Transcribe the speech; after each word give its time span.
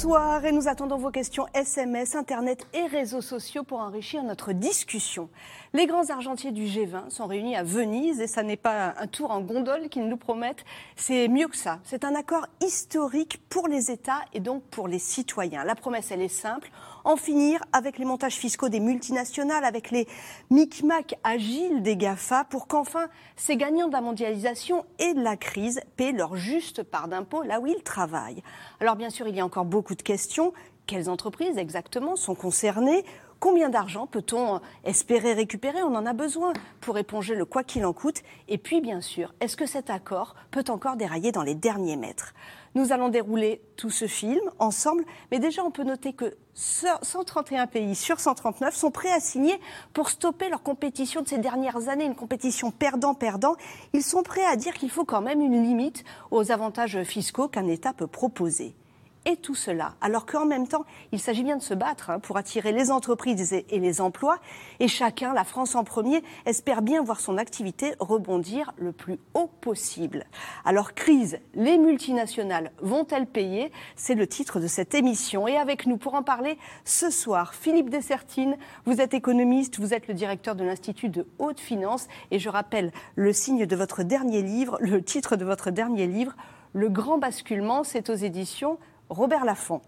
Bonsoir 0.00 0.44
et 0.44 0.52
nous 0.52 0.68
attendons 0.68 0.96
vos 0.96 1.10
questions 1.10 1.46
SMS, 1.54 2.14
Internet 2.14 2.68
et 2.72 2.86
réseaux 2.86 3.20
sociaux 3.20 3.64
pour 3.64 3.80
enrichir 3.80 4.22
notre 4.22 4.52
discussion. 4.52 5.28
Les 5.72 5.86
grands 5.86 6.08
argentiers 6.10 6.52
du 6.52 6.66
G20 6.66 7.10
sont 7.10 7.26
réunis 7.26 7.56
à 7.56 7.64
Venise 7.64 8.20
et 8.20 8.28
ça 8.28 8.44
n'est 8.44 8.56
pas 8.56 8.94
un 8.96 9.08
tour 9.08 9.32
en 9.32 9.40
gondole 9.40 9.88
qu'ils 9.88 10.06
nous 10.06 10.16
promettent, 10.16 10.64
c'est 10.94 11.26
mieux 11.26 11.48
que 11.48 11.56
ça. 11.56 11.80
C'est 11.82 12.04
un 12.04 12.14
accord 12.14 12.46
historique 12.64 13.40
pour 13.48 13.66
les 13.66 13.90
États 13.90 14.20
et 14.32 14.38
donc 14.38 14.62
pour 14.70 14.86
les 14.86 15.00
citoyens. 15.00 15.64
La 15.64 15.74
promesse, 15.74 16.12
elle 16.12 16.22
est 16.22 16.28
simple 16.28 16.70
en 17.08 17.16
finir 17.16 17.64
avec 17.72 17.98
les 17.98 18.04
montages 18.04 18.34
fiscaux 18.34 18.68
des 18.68 18.80
multinationales, 18.80 19.64
avec 19.64 19.90
les 19.90 20.06
micmacs 20.50 21.18
agiles 21.24 21.82
des 21.82 21.96
GAFA, 21.96 22.44
pour 22.44 22.66
qu'enfin 22.66 23.06
ces 23.34 23.56
gagnants 23.56 23.88
de 23.88 23.94
la 23.94 24.02
mondialisation 24.02 24.84
et 24.98 25.14
de 25.14 25.22
la 25.22 25.38
crise 25.38 25.80
paient 25.96 26.12
leur 26.12 26.36
juste 26.36 26.82
part 26.82 27.08
d'impôts 27.08 27.42
là 27.42 27.60
où 27.60 27.66
ils 27.66 27.82
travaillent. 27.82 28.42
Alors 28.80 28.94
bien 28.94 29.08
sûr, 29.08 29.26
il 29.26 29.34
y 29.34 29.40
a 29.40 29.44
encore 29.44 29.64
beaucoup 29.64 29.94
de 29.94 30.02
questions. 30.02 30.52
Quelles 30.86 31.08
entreprises 31.08 31.56
exactement 31.56 32.14
sont 32.14 32.34
concernées? 32.34 33.06
Combien 33.40 33.70
d'argent 33.70 34.06
peut-on 34.06 34.60
espérer 34.84 35.32
récupérer? 35.32 35.82
On 35.82 35.94
en 35.94 36.04
a 36.04 36.12
besoin 36.12 36.52
pour 36.82 36.98
éponger 36.98 37.34
le 37.34 37.46
quoi 37.46 37.64
qu'il 37.64 37.86
en 37.86 37.94
coûte. 37.94 38.22
Et 38.48 38.58
puis, 38.58 38.82
bien 38.82 39.00
sûr, 39.00 39.32
est-ce 39.40 39.56
que 39.56 39.64
cet 39.64 39.88
accord 39.88 40.34
peut 40.50 40.64
encore 40.68 40.96
dérailler 40.96 41.32
dans 41.32 41.42
les 41.42 41.54
derniers 41.54 41.96
mètres? 41.96 42.34
Nous 42.78 42.92
allons 42.92 43.08
dérouler 43.08 43.60
tout 43.74 43.90
ce 43.90 44.06
film 44.06 44.38
ensemble, 44.60 45.04
mais 45.32 45.40
déjà 45.40 45.64
on 45.64 45.72
peut 45.72 45.82
noter 45.82 46.12
que 46.12 46.36
131 46.54 47.66
pays 47.66 47.96
sur 47.96 48.20
139 48.20 48.72
sont 48.72 48.92
prêts 48.92 49.10
à 49.10 49.18
signer 49.18 49.58
pour 49.92 50.10
stopper 50.10 50.48
leur 50.48 50.62
compétition 50.62 51.20
de 51.22 51.26
ces 51.26 51.38
dernières 51.38 51.88
années, 51.88 52.04
une 52.04 52.14
compétition 52.14 52.70
perdant-perdant. 52.70 53.56
Ils 53.94 54.04
sont 54.04 54.22
prêts 54.22 54.44
à 54.44 54.54
dire 54.54 54.74
qu'il 54.74 54.90
faut 54.90 55.04
quand 55.04 55.20
même 55.20 55.40
une 55.40 55.60
limite 55.60 56.04
aux 56.30 56.52
avantages 56.52 57.02
fiscaux 57.02 57.48
qu'un 57.48 57.66
État 57.66 57.92
peut 57.92 58.06
proposer 58.06 58.76
et 59.28 59.36
tout 59.36 59.54
cela, 59.54 59.94
alors 60.00 60.24
qu'en 60.24 60.46
même 60.46 60.66
temps, 60.66 60.86
il 61.12 61.20
s'agit 61.20 61.44
bien 61.44 61.58
de 61.58 61.62
se 61.62 61.74
battre 61.74 62.08
hein, 62.08 62.18
pour 62.18 62.38
attirer 62.38 62.72
les 62.72 62.90
entreprises 62.90 63.52
et 63.52 63.78
les 63.78 64.00
emplois, 64.00 64.38
et 64.80 64.88
chacun, 64.88 65.34
la 65.34 65.44
France 65.44 65.74
en 65.74 65.84
premier, 65.84 66.24
espère 66.46 66.80
bien 66.80 67.02
voir 67.02 67.20
son 67.20 67.36
activité 67.36 67.94
rebondir 68.00 68.72
le 68.78 68.90
plus 68.90 69.18
haut 69.34 69.50
possible. 69.60 70.24
Alors, 70.64 70.94
crise, 70.94 71.38
les 71.54 71.76
multinationales 71.76 72.72
vont-elles 72.80 73.26
payer? 73.26 73.70
C'est 73.96 74.14
le 74.14 74.26
titre 74.26 74.60
de 74.60 74.66
cette 74.66 74.94
émission. 74.94 75.46
Et 75.46 75.58
avec 75.58 75.86
nous 75.86 75.98
pour 75.98 76.14
en 76.14 76.22
parler 76.22 76.56
ce 76.86 77.10
soir, 77.10 77.52
Philippe 77.52 77.90
Dessertine, 77.90 78.56
vous 78.86 79.02
êtes 79.02 79.12
économiste, 79.12 79.78
vous 79.78 79.92
êtes 79.92 80.08
le 80.08 80.14
directeur 80.14 80.54
de 80.54 80.64
l'Institut 80.64 81.10
de 81.10 81.26
haute 81.38 81.60
finance, 81.60 82.08
et 82.30 82.38
je 82.38 82.48
rappelle 82.48 82.92
le 83.14 83.34
signe 83.34 83.66
de 83.66 83.76
votre 83.76 84.04
dernier 84.04 84.40
livre, 84.40 84.78
le 84.80 85.02
titre 85.02 85.36
de 85.36 85.44
votre 85.44 85.70
dernier 85.70 86.06
livre, 86.06 86.34
Le 86.72 86.88
grand 86.88 87.18
basculement, 87.18 87.82
c'est 87.82 88.10
aux 88.10 88.14
éditions 88.14 88.78
Robert 89.10 89.44
Laffont. 89.44 89.80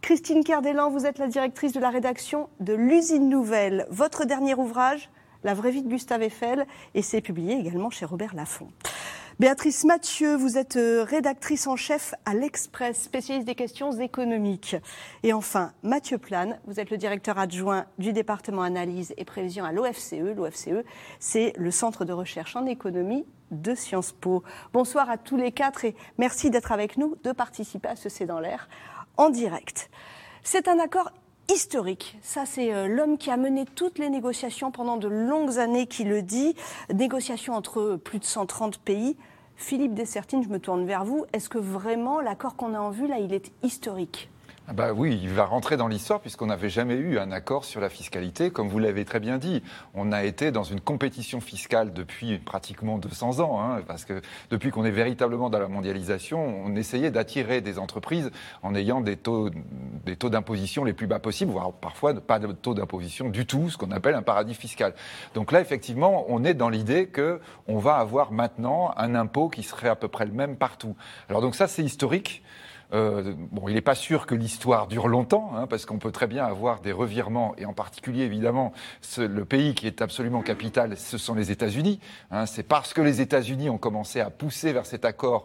Christine 0.00 0.44
Cardellan, 0.44 0.90
vous 0.90 1.06
êtes 1.06 1.18
la 1.18 1.26
directrice 1.26 1.72
de 1.72 1.80
la 1.80 1.90
rédaction 1.90 2.48
de 2.60 2.74
l'Usine 2.74 3.28
Nouvelle. 3.28 3.86
Votre 3.90 4.24
dernier 4.24 4.54
ouvrage, 4.54 5.10
La 5.44 5.54
vraie 5.54 5.70
vie 5.70 5.82
de 5.82 5.88
Gustave 5.88 6.22
Eiffel, 6.22 6.66
et 6.94 7.02
c'est 7.02 7.20
publié 7.20 7.54
également 7.54 7.90
chez 7.90 8.04
Robert 8.04 8.34
Laffont. 8.34 8.68
Béatrice 9.38 9.84
Mathieu, 9.84 10.34
vous 10.34 10.58
êtes 10.58 10.74
euh, 10.74 11.04
rédactrice 11.04 11.68
en 11.68 11.76
chef 11.76 12.12
à 12.24 12.34
l'Express, 12.34 13.00
spécialiste 13.00 13.46
des 13.46 13.54
questions 13.54 13.92
économiques. 13.92 14.74
Et 15.22 15.32
enfin, 15.32 15.72
Mathieu 15.84 16.18
Plane, 16.18 16.58
vous 16.66 16.80
êtes 16.80 16.90
le 16.90 16.96
directeur 16.96 17.38
adjoint 17.38 17.86
du 17.98 18.12
département 18.12 18.62
analyse 18.62 19.14
et 19.16 19.24
prévision 19.24 19.64
à 19.64 19.70
l'OFCE. 19.70 20.34
L'OFCE, 20.34 20.84
c'est 21.20 21.52
le 21.56 21.70
centre 21.70 22.04
de 22.04 22.12
recherche 22.12 22.56
en 22.56 22.66
économie 22.66 23.24
de 23.52 23.76
Sciences 23.76 24.10
Po. 24.10 24.42
Bonsoir 24.72 25.08
à 25.08 25.18
tous 25.18 25.36
les 25.36 25.52
quatre 25.52 25.84
et 25.84 25.94
merci 26.18 26.50
d'être 26.50 26.72
avec 26.72 26.96
nous, 26.96 27.14
de 27.22 27.30
participer 27.30 27.90
à 27.90 27.94
ce 27.94 28.08
C'est 28.08 28.26
dans 28.26 28.40
l'air 28.40 28.68
en 29.16 29.30
direct. 29.30 29.88
C'est 30.42 30.66
un 30.66 30.80
accord 30.80 31.12
historique. 31.52 32.18
Ça, 32.22 32.44
c'est 32.46 32.72
euh, 32.72 32.86
l'homme 32.86 33.18
qui 33.18 33.30
a 33.30 33.36
mené 33.36 33.64
toutes 33.64 33.98
les 33.98 34.10
négociations 34.10 34.70
pendant 34.70 34.96
de 34.96 35.08
longues 35.08 35.58
années 35.58 35.86
qui 35.86 36.04
le 36.04 36.22
dit. 36.22 36.54
Négociations 36.92 37.54
entre 37.54 37.96
plus 37.96 38.18
de 38.18 38.24
130 38.24 38.78
pays. 38.78 39.16
Philippe 39.56 39.94
Dessertine, 39.94 40.42
je 40.42 40.48
me 40.48 40.60
tourne 40.60 40.86
vers 40.86 41.04
vous. 41.04 41.24
Est-ce 41.32 41.48
que 41.48 41.58
vraiment 41.58 42.20
l'accord 42.20 42.54
qu'on 42.54 42.74
a 42.74 42.78
en 42.78 42.90
vue, 42.90 43.08
là, 43.08 43.18
il 43.18 43.32
est 43.32 43.50
historique? 43.62 44.30
Bah 44.74 44.92
oui, 44.92 45.18
il 45.22 45.30
va 45.30 45.46
rentrer 45.46 45.78
dans 45.78 45.88
l'histoire 45.88 46.20
puisqu'on 46.20 46.46
n'avait 46.46 46.68
jamais 46.68 46.94
eu 46.94 47.18
un 47.18 47.32
accord 47.32 47.64
sur 47.64 47.80
la 47.80 47.88
fiscalité. 47.88 48.50
Comme 48.50 48.68
vous 48.68 48.78
l'avez 48.78 49.06
très 49.06 49.18
bien 49.18 49.38
dit, 49.38 49.62
on 49.94 50.12
a 50.12 50.24
été 50.24 50.50
dans 50.50 50.62
une 50.62 50.80
compétition 50.80 51.40
fiscale 51.40 51.94
depuis 51.94 52.38
pratiquement 52.38 52.98
200 52.98 53.40
ans, 53.40 53.62
hein, 53.62 53.80
parce 53.86 54.04
que 54.04 54.20
depuis 54.50 54.70
qu'on 54.70 54.84
est 54.84 54.90
véritablement 54.90 55.48
dans 55.48 55.58
la 55.58 55.68
mondialisation, 55.68 56.64
on 56.66 56.76
essayait 56.76 57.10
d'attirer 57.10 57.62
des 57.62 57.78
entreprises 57.78 58.30
en 58.62 58.74
ayant 58.74 59.00
des 59.00 59.16
taux, 59.16 59.48
des 60.04 60.16
taux 60.16 60.28
d'imposition 60.28 60.84
les 60.84 60.92
plus 60.92 61.06
bas 61.06 61.18
possibles, 61.18 61.52
voire 61.52 61.72
parfois 61.72 62.12
pas 62.14 62.38
de 62.38 62.52
taux 62.52 62.74
d'imposition 62.74 63.30
du 63.30 63.46
tout, 63.46 63.70
ce 63.70 63.78
qu'on 63.78 63.90
appelle 63.90 64.14
un 64.14 64.22
paradis 64.22 64.54
fiscal. 64.54 64.92
Donc 65.34 65.50
là, 65.50 65.62
effectivement, 65.62 66.26
on 66.28 66.44
est 66.44 66.54
dans 66.54 66.68
l'idée 66.68 67.06
que 67.06 67.40
on 67.68 67.78
va 67.78 67.96
avoir 67.96 68.32
maintenant 68.32 68.92
un 68.98 69.14
impôt 69.14 69.48
qui 69.48 69.62
serait 69.62 69.88
à 69.88 69.96
peu 69.96 70.08
près 70.08 70.26
le 70.26 70.32
même 70.32 70.56
partout. 70.56 70.94
Alors 71.30 71.40
donc 71.40 71.54
ça, 71.54 71.68
c'est 71.68 71.82
historique. 71.82 72.42
Euh, 72.94 73.34
bon, 73.52 73.68
il 73.68 73.74
n'est 73.74 73.80
pas 73.80 73.94
sûr 73.94 74.26
que 74.26 74.34
l'histoire 74.34 74.86
dure 74.86 75.08
longtemps, 75.08 75.52
hein, 75.54 75.66
parce 75.66 75.84
qu'on 75.84 75.98
peut 75.98 76.10
très 76.10 76.26
bien 76.26 76.44
avoir 76.44 76.80
des 76.80 76.92
revirements, 76.92 77.54
et 77.58 77.66
en 77.66 77.74
particulier, 77.74 78.24
évidemment, 78.24 78.72
le 79.18 79.44
pays 79.44 79.74
qui 79.74 79.86
est 79.86 80.00
absolument 80.00 80.40
capital, 80.40 80.96
ce 80.96 81.18
sont 81.18 81.34
les 81.34 81.50
États-Unis. 81.50 82.00
Hein. 82.30 82.46
C'est 82.46 82.62
parce 82.62 82.94
que 82.94 83.02
les 83.02 83.20
États-Unis 83.20 83.68
ont 83.68 83.78
commencé 83.78 84.20
à 84.20 84.30
pousser 84.30 84.72
vers 84.72 84.86
cet 84.86 85.04
accord 85.04 85.44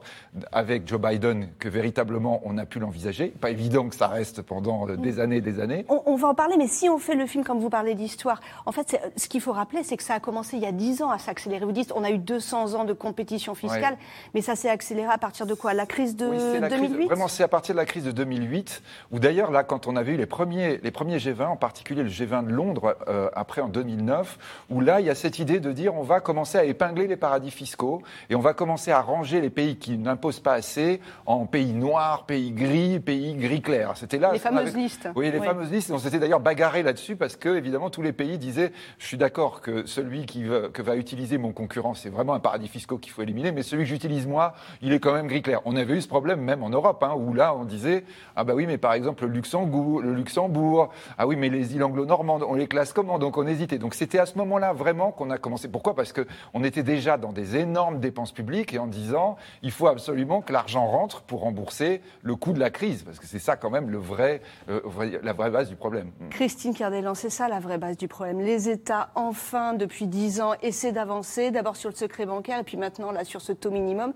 avec 0.52 0.88
Joe 0.88 1.02
Biden 1.02 1.50
que 1.59 1.68
véritablement 1.68 2.42
on 2.46 2.58
a 2.58 2.66
pu 2.66 2.80
l'envisager. 2.80 3.28
Pas 3.28 3.50
évident 3.50 3.90
que 3.90 3.96
ça 3.96 4.08
reste 4.08 4.42
pendant 4.42 4.88
euh, 4.88 4.96
des 4.96 5.20
années 5.20 5.38
et 5.38 5.42
des 5.42 5.60
années. 5.60 5.86
On, 5.90 6.16
va 6.16 6.30
en 6.30 6.36
parler, 6.36 6.56
mais 6.58 6.68
si 6.68 6.90
on 6.90 6.98
fait 6.98 7.16
le 7.16 7.25
film 7.25 7.44
comme 7.44 7.60
vous 7.60 7.70
parlez 7.70 7.96
d'histoire, 7.96 8.40
en 8.66 8.72
fait, 8.72 8.98
ce 9.18 9.28
qu'il 9.28 9.42
faut 9.42 9.52
rappeler, 9.52 9.84
c'est 9.84 9.98
que 9.98 10.04
ça 10.04 10.16
a 10.16 10.20
commencé 10.20 10.58
il 10.58 10.64
y 10.64 10.66
a 10.66 10.72
10 10.72 11.02
ans 11.02 11.10
à 11.10 11.18
s'accélérer. 11.18 11.66
Vous 11.66 11.72
dites, 11.72 11.92
on 11.96 12.04
a 12.04 12.12
eu 12.12 12.18
200 12.18 12.75
ans 12.75 12.86
de 12.86 12.94
compétition 12.94 13.56
fiscale, 13.56 13.98
mais 14.34 14.42
ça 14.42 14.56
s'est 14.56 14.70
accéléré 14.70 15.12
à 15.12 15.18
partir 15.18 15.46
de 15.46 15.54
quoi? 15.54 15.74
La 15.74 15.86
crise 15.86 16.16
de 16.16 16.28
2008 16.70 17.10
c'est 17.33 17.44
à 17.44 17.47
partir 17.47 17.75
de 17.75 17.79
la 17.79 17.85
crise 17.85 18.05
de 18.05 18.11
2008, 18.11 18.83
où 19.11 19.19
d'ailleurs, 19.19 19.51
là, 19.51 19.63
quand 19.63 19.88
on 19.88 19.95
avait 19.95 20.13
eu 20.13 20.17
les 20.17 20.25
premiers, 20.25 20.77
les 20.77 20.91
premiers 20.91 21.17
G20, 21.17 21.47
en 21.47 21.55
particulier 21.55 22.03
le 22.03 22.09
G20 22.09 22.45
de 22.45 22.51
Londres, 22.51 22.95
euh, 23.07 23.29
après 23.33 23.61
en 23.61 23.67
2009, 23.67 24.38
où 24.69 24.79
là, 24.79 24.99
il 24.99 25.07
y 25.07 25.09
a 25.09 25.16
cette 25.16 25.39
idée 25.39 25.59
de 25.59 25.71
dire 25.71 25.95
on 25.95 26.03
va 26.03 26.19
commencer 26.19 26.57
à 26.57 26.63
épingler 26.63 27.07
les 27.07 27.17
paradis 27.17 27.51
fiscaux 27.51 28.01
et 28.29 28.35
on 28.35 28.39
va 28.39 28.53
commencer 28.53 28.91
à 28.91 29.01
ranger 29.01 29.41
les 29.41 29.49
pays 29.49 29.77
qui 29.77 29.97
n'imposent 29.97 30.39
pas 30.39 30.53
assez 30.53 31.01
en 31.25 31.45
pays 31.45 31.73
noirs, 31.73 32.25
pays 32.25 32.51
gris, 32.51 32.99
pays 32.99 33.33
gris 33.35 33.61
clair. 33.61 33.94
C'était 33.95 34.19
là. 34.19 34.31
Les 34.31 34.39
fameuses 34.39 34.75
listes. 34.75 35.09
Oui, 35.15 35.31
les 35.31 35.39
fameuses 35.39 35.71
listes. 35.71 35.91
On 35.91 35.97
s'était 35.97 36.19
d'ailleurs 36.19 36.39
bagarré 36.39 36.83
là-dessus 36.83 37.15
parce 37.15 37.35
que, 37.35 37.50
évidemment, 37.50 37.89
tous 37.89 38.01
les 38.01 38.13
pays 38.13 38.38
disaient 38.38 38.71
je 39.00 39.07
suis 39.07 39.17
d'accord 39.17 39.61
que 39.61 39.85
celui 39.85 40.25
qui 40.25 40.44
veut, 40.44 40.69
que 40.69 40.81
va 40.81 40.95
utiliser 40.95 41.38
mon 41.38 41.51
concurrent, 41.51 41.95
c'est 41.95 42.09
vraiment 42.09 42.33
un 42.33 42.39
paradis 42.39 42.67
fiscal 42.67 43.00
qu'il 43.00 43.11
faut 43.11 43.23
éliminer, 43.23 43.51
mais 43.51 43.63
celui 43.63 43.83
que 43.83 43.89
j'utilise 43.89 44.27
moi, 44.27 44.53
il 44.81 44.94
est 44.94 45.00
quand 45.00 45.13
même 45.13 45.27
gris 45.27 45.41
clair. 45.41 45.61
On 45.65 45.75
avait 45.75 45.95
eu 45.95 46.01
ce 46.01 46.07
problème 46.07 46.41
même 46.41 46.63
en 46.63 46.69
Europe, 46.69 47.03
hein, 47.03 47.13
où 47.15 47.22
là, 47.31 47.56
on 47.56 47.63
disait 47.63 48.03
Ah, 48.35 48.44
bah 48.44 48.53
oui, 48.56 48.66
mais 48.66 48.78
par 48.78 48.94
exemple, 48.94 49.25
le 49.25 50.13
Luxembourg, 50.13 50.89
ah 51.17 51.28
oui, 51.28 51.35
mais 51.35 51.50
les 51.50 51.75
îles 51.75 51.84
anglo-normandes, 51.84 52.44
on 52.47 52.56
les 52.56 52.67
classe 52.67 52.91
comment? 52.91 53.19
Donc 53.19 53.38
on 53.38 53.45
hésitait. 53.45 53.78
Donc 53.78 53.94
c'était 53.94 54.19
à 54.19 54.25
ce 54.25 54.38
moment-là 54.39 54.73
vraiment 54.73 55.11
qu'on 55.11 55.29
a 55.29 55.38
commencé. 55.38 55.67
Pourquoi? 55.67 55.95
Parce 55.95 56.12
qu'on 56.12 56.63
était 56.63 56.83
déjà 56.83 57.17
dans 57.17 57.31
des 57.31 57.56
énormes 57.56 58.00
dépenses 58.00 58.31
publiques 58.31 58.73
et 58.73 58.79
en 58.79 58.88
disant 58.88 59.38
Il 59.62 59.72
faut 59.72 59.88
absolument 59.88 60.41
que 60.41 60.51
l'argent 60.51 60.88
rentre 60.88 61.22
pour 61.22 61.41
rembourser 61.41 62.01
le 62.23 62.35
coût 62.35 62.53
de 62.53 62.59
la 62.59 62.72
crise. 62.72 63.03
Parce 63.03 63.19
que 63.19 63.28
c'est 63.28 63.39
ça, 63.39 63.56
quand 63.56 63.69
même, 63.69 63.89
le 63.89 64.00
vrai, 64.00 64.41
euh, 64.69 64.81
la 65.22 65.33
vraie 65.33 65.51
base 65.51 65.69
du 65.69 65.75
problème. 65.75 66.12
Mm. 66.19 66.29
Christine 66.29 66.74
Cardellan, 66.74 67.13
c'est 67.13 67.30
ça 67.30 67.48
la 67.48 67.59
vraie 67.59 67.77
base 67.77 67.98
du 67.98 68.07
problème. 68.07 68.39
Les 68.39 68.69
États, 68.69 69.12
enfin, 69.15 69.74
depuis 69.74 70.07
dix 70.07 70.42
ans, 70.42 70.53
essaient 70.62 70.92
d'avancer, 70.92 71.51
d'abord 71.51 71.75
sur 71.75 71.89
le 71.89 71.95
secret 71.95 72.25
bancaire 72.25 72.59
et 72.59 72.63
puis 72.63 72.77
maintenant 72.77 73.12
là 73.12 73.24
sur 73.24 73.42
ce 73.42 73.51
taux 73.51 73.71
minimum 73.71 74.13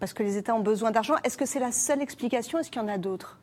parce 0.00 0.12
que 0.12 0.22
les 0.22 0.36
États 0.36 0.54
ont 0.54 0.60
besoin 0.60 0.90
d'argent. 0.90 1.14
Est-ce 1.24 1.36
que 1.36 1.46
c'est 1.46 1.60
la 1.60 1.72
seule 1.72 2.02
explication? 2.02 2.58
Est-ce 2.58 2.70
qu'il 2.70 2.80
y 2.80 2.84
en 2.84 2.88
a 2.88 2.98
d'autres? 2.98 3.38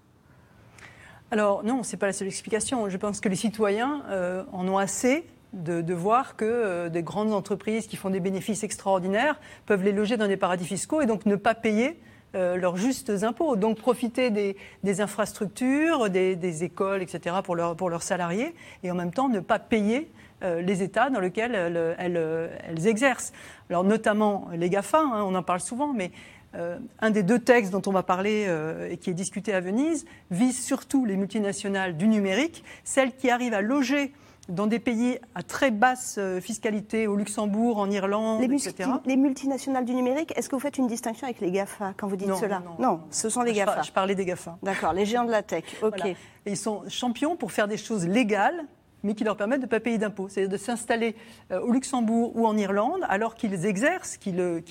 Alors 1.31 1.63
non, 1.63 1.83
ce 1.83 1.91
n'est 1.91 1.99
pas 1.99 2.05
la 2.05 2.13
seule 2.13 2.27
explication. 2.27 2.87
Je 2.89 2.97
pense 2.97 3.19
que 3.19 3.29
les 3.29 3.35
citoyens 3.35 4.03
euh, 4.09 4.43
en 4.51 4.67
ont 4.67 4.77
assez 4.77 5.25
de, 5.53 5.93
voir 5.93 6.35
que 6.35 6.45
euh, 6.45 6.89
des 6.89 7.01
grandes 7.01 7.33
entreprises 7.33 7.87
qui 7.87 7.95
font 7.95 8.09
des 8.09 8.19
bénéfices 8.19 8.63
extraordinaires 8.63 9.39
peuvent 9.65 9.83
les 9.83 9.91
loger 9.91 10.17
dans 10.17 10.27
des 10.27 10.37
paradis 10.37 10.65
fiscaux 10.65 11.01
et 11.01 11.05
donc 11.05 11.25
ne 11.25 11.35
pas 11.35 11.55
payer 11.55 11.99
euh, 12.35 12.57
leurs 12.57 12.77
justes 12.77 13.09
impôts. 13.23 13.55
Donc 13.55 13.77
profiter 13.79 14.29
des, 14.29 15.01
infrastructures, 15.01 16.09
des, 16.09 16.63
écoles, 16.63 17.01
etc. 17.01 17.37
Pour, 17.43 17.55
leurs 17.55 18.03
salariés 18.03 18.53
et 18.83 18.91
en 18.91 18.95
même 18.95 19.11
temps 19.11 19.29
ne 19.29 19.39
pas 19.39 19.59
payer 19.59 20.11
les 20.41 20.83
États 20.83 21.09
dans 21.09 21.21
lesquels 21.21 21.55
elles, 21.97 22.87
exercent. 22.87 23.33
Alors 23.69 23.83
notamment 23.83 24.49
les 24.53 24.69
GAFA, 24.69 24.99
hein, 24.99 25.23
on 25.25 25.33
en 25.33 25.41
parle 25.41 25.61
souvent, 25.61 25.91
mais 25.91 26.11
euh, 26.55 26.77
un 26.99 27.11
des 27.11 27.23
deux 27.23 27.39
textes 27.39 27.71
dont 27.71 27.81
on 27.85 27.91
va 27.91 28.03
parler 28.03 28.45
euh, 28.47 28.89
et 28.89 28.97
qui 28.97 29.09
est 29.09 29.13
discuté 29.13 29.53
à 29.53 29.59
Venise 29.59 30.05
vise 30.31 30.63
surtout 30.63 31.05
les 31.05 31.17
multinationales 31.17 31.97
du 31.97 32.07
numérique, 32.07 32.63
celles 32.83 33.15
qui 33.15 33.29
arrivent 33.29 33.53
à 33.53 33.61
loger 33.61 34.13
dans 34.47 34.67
des 34.67 34.79
pays 34.79 35.19
à 35.33 35.43
très 35.43 35.71
basse 35.71 36.15
euh, 36.17 36.39
fiscalité, 36.39 37.07
au 37.07 37.15
Luxembourg, 37.15 37.77
en 37.77 37.89
Irlande, 37.89 38.41
les, 38.41 38.67
etc. 38.67 38.89
les 39.05 39.17
multinationales 39.17 39.85
du 39.85 39.95
numérique, 39.95 40.33
est-ce 40.37 40.49
que 40.49 40.55
vous 40.55 40.61
faites 40.61 40.77
une 40.77 40.87
distinction 40.87 41.25
avec 41.25 41.41
les 41.41 41.51
GAFA 41.51 41.93
quand 41.97 42.07
vous 42.07 42.15
dites 42.15 42.33
cela 42.35 42.61
non, 42.79 43.01
ce 43.09 43.29
sont 43.29 43.41
les 43.41 43.53
GAFA. 43.53 43.81
Je 43.81 43.91
parlais 43.91 44.15
des 44.15 44.25
GAFA. 44.25 44.57
D'accord, 44.63 44.93
les 44.93 45.05
géants 45.05 45.25
de 45.25 45.31
la 45.31 45.43
tech. 45.43 45.63
Ok. 45.81 46.05
Et 46.05 46.15
ils 46.45 46.57
sont 46.57 46.83
champions 46.89 47.35
pour 47.35 47.51
faire 47.51 47.67
des 47.67 47.77
choses 47.77 48.07
légales 48.07 48.65
mais 49.05 49.15
qui 49.15 49.23
leur 49.23 49.37
permettent 49.37 49.61
de 49.61 49.65
ne 49.65 49.69
pas 49.69 49.79
payer 49.79 49.97
d'impôts. 49.97 50.27
C'est-à-dire 50.27 50.51
de 50.51 50.57
s'installer 50.57 51.15
euh, 51.51 51.61
au 51.61 51.71
Luxembourg 51.71 52.35
ou 52.35 52.45
en 52.45 52.57
Irlande 52.57 53.01
alors 53.07 53.35
qu'ils 53.35 53.65
exercent, 53.65 54.17
qu'ils 54.17 54.39
euh, 54.39 54.61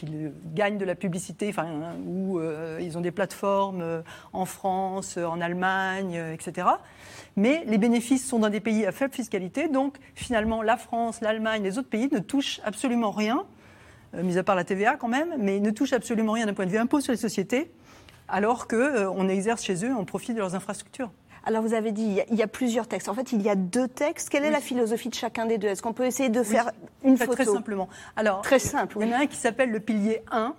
gagnent 0.55 0.79
de 0.79 0.85
la 0.85 0.95
publicité, 0.95 1.49
enfin, 1.49 1.95
ou 2.07 2.41
ils 2.81 2.99
ont 2.99 3.01
des 3.01 3.11
plateformes 3.11 4.03
en 4.33 4.45
France, 4.45 5.17
en 5.17 5.41
Allemagne, 5.41 6.21
etc 6.33 6.67
mais 7.37 7.65
les 7.67 7.79
bénéfices 7.79 8.27
sont 8.27 8.39
dans 8.39 8.49
des 8.49 8.61
pays 8.61 8.87
à 8.87 8.93
faible 8.93 9.15
fiscalité, 9.15 9.69
donc 9.69 9.97
finalement 10.15 10.63
la 10.63 10.77
France, 10.77 11.21
l'Allemagne, 11.21 11.63
les 11.63 11.79
autres 11.79 11.89
pays 11.89 12.09
ne 12.13 12.19
touchent 12.19 12.61
absolument 12.65 13.11
rien, 13.11 13.45
euh, 14.15 14.23
mis 14.23 14.39
à 14.39 14.43
part 14.43 14.57
la 14.57 14.65
TVA 14.65 14.97
quand 14.97 15.09
même, 15.09 15.35
mais 15.39 15.61
ne 15.61 15.71
touchent 15.71 15.93
absolument 15.93 16.33
rien 16.33 16.47
d'un 16.47 16.55
point 16.55 16.67
de 16.67 16.71
vue 16.71 16.79
impôt 16.79 17.01
sur 17.01 17.13
les 17.13 17.19
sociétés, 17.19 17.71
alors 18.29 18.69
qu'on 18.69 18.77
euh, 18.77 19.29
exerce 19.29 19.65
chez 19.65 19.85
eux, 19.85 19.93
on 19.97 20.05
profite 20.05 20.35
de 20.35 20.41
leurs 20.41 20.55
infrastructures. 20.55 21.11
Alors 21.47 21.63
vous 21.63 21.75
avez 21.75 21.93
dit, 21.93 22.21
il 22.31 22.37
y, 22.37 22.43
a, 22.43 22.47
plusieurs 22.47 22.89
textes. 22.89 23.09
En 23.09 23.15
fait, 23.15 23.33
il 23.33 23.43
y 23.43 23.51
a 23.51 23.55
deux 23.55 23.87
textes. 23.87 24.31
Quelle 24.31 24.45
est 24.45 24.51
la 24.51 24.61
philosophie 24.61 25.11
de 25.11 25.15
chacun 25.15 25.45
des 25.45 25.59
deux? 25.59 25.69
Est-ce 25.69 25.83
qu'on 25.83 25.93
peut 25.93 26.07
essayer 26.07 26.31
de 26.31 26.43
faire 26.43 26.71
une 27.05 27.19
photo? 27.19 27.35
Très 27.35 27.45
simplement. 27.45 27.89
Alors, 28.17 28.41
très 28.41 28.59
simple. 28.59 28.97
Il 29.01 29.09
y 29.09 29.11
en 29.11 29.17
a 29.17 29.21
un 29.21 29.27
qui 29.27 29.37
s'appelle 29.37 29.71
le 29.71 29.81
pilier 29.81 30.23
1, 30.31 30.55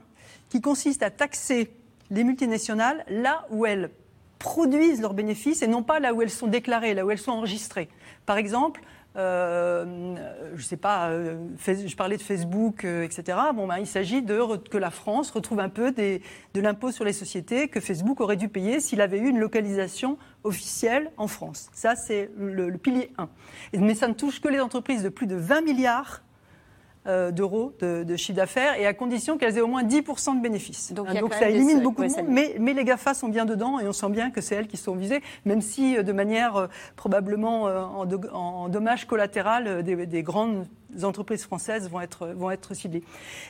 qui 0.50 0.62
consiste 0.62 1.02
à 1.02 1.10
taxer 1.10 1.72
les 2.12 2.24
multinationales 2.24 3.04
là 3.10 3.46
où 3.50 3.66
elles 3.66 3.90
produisent 4.38 5.02
leurs 5.02 5.16
bénéfices 5.16 5.64
et 5.64 5.68
non 5.68 5.82
pas 5.82 6.00
là 6.00 6.14
où 6.14 6.22
elles 6.22 6.30
sont 6.30 6.48
déclarées, 6.48 6.94
là 6.94 7.04
où 7.04 7.10
elles 7.10 7.18
sont 7.18 7.32
enregistrées. 7.32 7.90
Par 8.28 8.38
exemple, 8.38 8.82
euh, 9.18 10.16
je 10.56 10.62
sais 10.62 10.78
pas, 10.78 11.10
euh, 11.10 11.38
je 11.66 11.96
parlais 11.96 12.18
de 12.18 12.22
Facebook, 12.22 12.84
euh, 12.84 13.04
etc. 13.04 13.38
Bon, 13.54 13.68
ben, 13.68 13.78
il 13.78 13.88
s'agit 13.88 14.22
de 14.22 14.58
que 14.70 14.78
la 14.78 14.92
France 14.92 15.32
retrouve 15.32 15.62
un 15.62 15.70
peu 15.70 15.92
des, 15.92 16.22
de 16.54 16.62
l'impôt 16.62 16.92
sur 16.92 17.06
les 17.06 17.14
sociétés 17.14 17.70
que 17.70 17.80
Facebook 17.80 18.20
aurait 18.20 18.36
dû 18.36 18.50
payer 18.50 18.82
s'il 18.82 19.00
avait 19.00 19.20
eu 19.20 19.30
une 19.30 19.40
localisation 19.40 20.18
officielle 20.44 21.12
en 21.18 21.28
France. 21.28 21.70
Ça, 21.74 21.96
c'est 21.96 22.30
le, 22.38 22.70
pilier 22.78 23.12
1. 23.18 23.30
Mais 23.80 23.96
ça 23.96 24.08
ne 24.08 24.14
touche 24.14 24.42
que 24.42 24.50
les 24.50 24.60
entreprises 24.60 25.04
de 25.04 25.10
plus 25.10 25.28
de 25.28 25.36
20 25.36 25.62
milliards 25.62 26.22
d'euros 27.06 27.74
de, 27.80 28.16
chiffre 28.16 28.38
d'affaires 28.38 28.80
et 28.80 28.88
à 28.88 28.94
condition 28.94 29.38
qu'elles 29.38 29.58
aient 29.58 29.62
au 29.62 29.68
moins 29.68 29.84
10% 29.84 30.38
de 30.38 30.42
bénéfices. 30.42 30.92
Donc, 30.94 31.08
hein, 31.10 31.22
ça 31.32 31.50
élimine 31.50 31.82
beaucoup 31.82 32.04
de 32.04 32.10
monde, 32.10 32.26
mais, 32.28 32.56
mais, 32.60 32.74
les 32.74 32.84
GAFA 32.84 33.14
sont 33.14 33.30
bien 33.30 33.46
dedans 33.46 33.80
et 33.80 33.88
on 33.88 33.94
sent 33.94 34.10
bien 34.10 34.32
que 34.32 34.42
c'est 34.42 34.56
elles 34.56 34.68
qui 34.68 34.78
sont 34.78 34.96
visées, 34.96 35.22
même 35.46 35.62
si 35.62 35.98
euh, 35.98 36.04
de 36.04 36.12
manière 36.12 36.56
euh, 36.56 36.68
probablement 36.96 37.64
en, 37.64 38.08
en, 38.34 38.70
dommage 38.70 39.06
collatéral 39.06 39.84
des, 39.84 40.24
grandes 40.24 40.66
entreprises 41.04 41.44
françaises 41.44 41.90
vont 41.90 42.02
être, 42.02 42.28
vont 42.28 42.50
être 42.50 42.74
ciblées. 42.74 43.04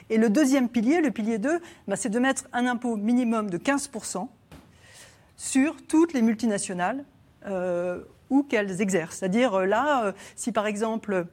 Et 0.10 0.18
le 0.18 0.30
deuxième 0.30 0.68
pilier, 0.68 1.02
le 1.02 1.12
pilier 1.12 1.38
2, 1.38 1.60
bah, 1.88 1.96
c'est 1.96 2.10
de 2.10 2.20
mettre 2.20 2.46
un 2.52 2.66
impôt 2.66 2.98
minimum 2.98 3.50
de 3.50 3.58
15% 3.58 4.28
sur 5.38 5.76
toutes 5.88 6.14
les 6.14 6.22
multinationales 6.22 7.04
où 8.32 8.42
qu'elles 8.42 8.82
exercent. 8.82 9.18
C'est-à-dire 9.18 9.68
là, 9.68 10.14
si 10.36 10.52
par 10.52 10.66
exemple 10.66 11.28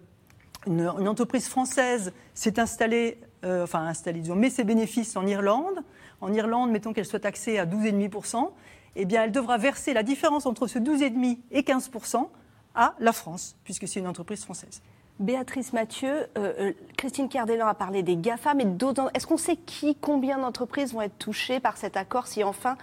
une, 0.66 1.08
entreprise 1.08 1.48
française 1.48 2.12
s'est 2.34 2.58
installée, 2.58 3.18
euh, 3.44 3.64
enfin 3.64 3.86
installée, 3.86 4.20
disons, 4.20 4.36
met 4.36 4.50
ses 4.50 4.64
bénéfices 4.64 5.16
en 5.16 5.26
Irlande. 5.26 5.82
En 6.20 6.32
Irlande, 6.32 6.70
mettons 6.70 6.92
qu'elle 6.92 7.06
soit 7.06 7.20
taxée 7.20 7.58
à 7.58 7.66
12,5%, 7.66 8.50
eh 8.94 9.04
bien, 9.04 9.24
elle 9.24 9.32
devra 9.32 9.58
verser 9.58 9.92
la 9.92 10.02
différence 10.02 10.46
entre 10.46 10.66
ce 10.66 10.78
12,5% 10.78 11.38
et 11.50 11.62
15% 11.62 12.28
à 12.74 12.94
la 13.00 13.12
France, 13.12 13.56
puisque 13.64 13.88
c'est 13.88 14.00
une 14.00 14.06
entreprise 14.06 14.44
française. 14.44 14.82
Béatrice 15.18 15.72
Mathieu, 15.72 16.26
euh, 16.38 16.52
euh, 16.58 16.72
Christine 16.96 17.28
Cardellan 17.28 17.66
a 17.66 17.74
parlé 17.74 18.02
des 18.02 18.16
GAFA, 18.16 18.54
mais 18.54 18.64
d'autres. 18.64 19.10
Est-ce 19.14 19.26
qu'on 19.26 19.36
sait 19.36 19.56
qui, 19.56 19.94
combien 19.94 20.38
d'entreprises 20.38 20.92
vont 20.94 21.02
être 21.02 21.18
touchées 21.18 21.60
par 21.60 21.76
cet 21.76 21.96
accord 21.96 22.26
si 22.26 22.42
enfin, 22.42 22.76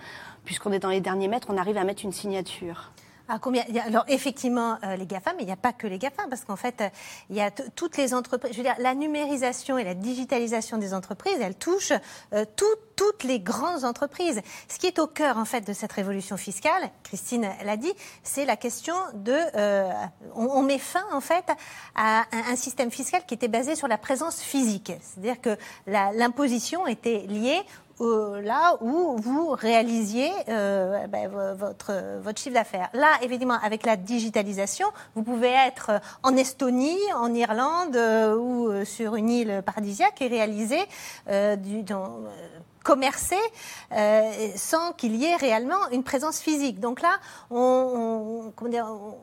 puisqu'on 0.46 0.72
est 0.72 0.80
dans 0.80 0.90
les 0.90 1.02
derniers 1.02 1.28
mètres, 1.28 1.48
on 1.50 1.58
arrive 1.58 1.78
à 1.78 1.84
mettre 1.84 2.06
une 2.06 2.12
signature? 2.12 2.92
Ah, 3.32 3.40
Alors 3.86 4.06
effectivement, 4.08 4.80
euh, 4.84 4.96
les 4.96 5.06
GAFA, 5.06 5.34
mais 5.34 5.44
il 5.44 5.46
n'y 5.46 5.52
a 5.52 5.58
pas 5.58 5.72
que 5.72 5.86
les 5.86 6.00
GAFA, 6.00 6.24
parce 6.28 6.46
qu'en 6.46 6.56
fait, 6.56 6.82
euh, 6.82 6.90
il 7.30 7.36
y 7.36 7.42
a 7.42 7.52
toutes 7.52 7.96
les 7.96 8.16
entreprises. 8.16 8.54
Je 8.54 8.58
veux 8.58 8.64
dire, 8.64 8.76
la 8.80 8.96
numérisation 8.96 9.78
et 9.78 9.84
la 9.84 9.94
digitalisation 9.94 10.80
des 10.80 10.96
entreprises, 10.96 11.38
elles 11.40 11.56
touchent 11.56 11.94
euh, 12.34 12.46
toutes 12.56 13.24
les 13.24 13.40
grandes 13.40 13.86
entreprises. 13.86 14.42
Ce 14.68 14.80
qui 14.80 14.88
est 14.88 14.98
au 14.98 15.06
cœur 15.06 15.38
en 15.38 15.46
fait 15.46 15.62
de 15.62 15.74
cette 15.74 15.94
révolution 15.94 16.38
fiscale, 16.38 16.90
Christine 17.04 17.48
l'a 17.64 17.78
dit, 17.78 17.94
c'est 18.24 18.46
la 18.46 18.58
question 18.58 18.96
de, 19.14 19.38
on, 20.36 20.62
met 20.64 20.80
fin 20.80 21.06
en 21.14 21.22
fait 21.22 21.46
à 21.96 22.26
un, 22.32 22.52
un, 22.52 22.56
système 22.58 22.92
fiscal 22.92 23.22
qui 23.26 23.36
était 23.36 23.48
basé 23.48 23.76
sur 23.76 23.88
la 23.88 23.98
présence 23.98 24.42
physique, 24.42 24.92
c'est-à-dire 25.02 25.40
que 25.40 25.58
l'imposition 25.88 26.88
était 26.88 27.20
liée 27.28 27.62
là 28.00 28.78
où 28.82 29.18
vous 29.18 29.50
réalisiez 29.50 30.32
euh, 30.48 31.08
ben, 31.08 31.28
votre, 31.28 32.20
votre 32.22 32.40
chiffre 32.40 32.56
d'affaires. 32.56 32.90
Là, 32.94 33.08
évidemment, 33.22 33.58
avec 33.62 33.86
la 33.86 33.96
digitalisation, 33.96 34.88
vous 35.16 35.24
pouvez 35.24 35.52
être 35.52 36.02
en 36.24 36.36
Estonie, 36.36 36.98
en 37.16 37.34
Irlande 37.34 37.96
euh, 37.96 38.36
ou 38.36 38.86
sur 38.86 39.16
une 39.16 39.30
île 39.30 39.62
paradisiaque 39.66 40.22
et 40.22 40.28
réaliser 40.28 40.80
euh, 41.30 41.56
du, 41.56 41.84
commercer 42.84 43.36
sans 44.56 44.94
qu'il 44.94 45.16
y 45.16 45.26
ait 45.26 45.36
réellement 45.36 45.90
une 45.92 46.04
présence 46.04 46.40
physique. 46.40 46.80
Donc 46.80 47.02
là, 47.02 47.20
on, 47.52 48.52
on 48.58 48.74
on, 48.74 49.18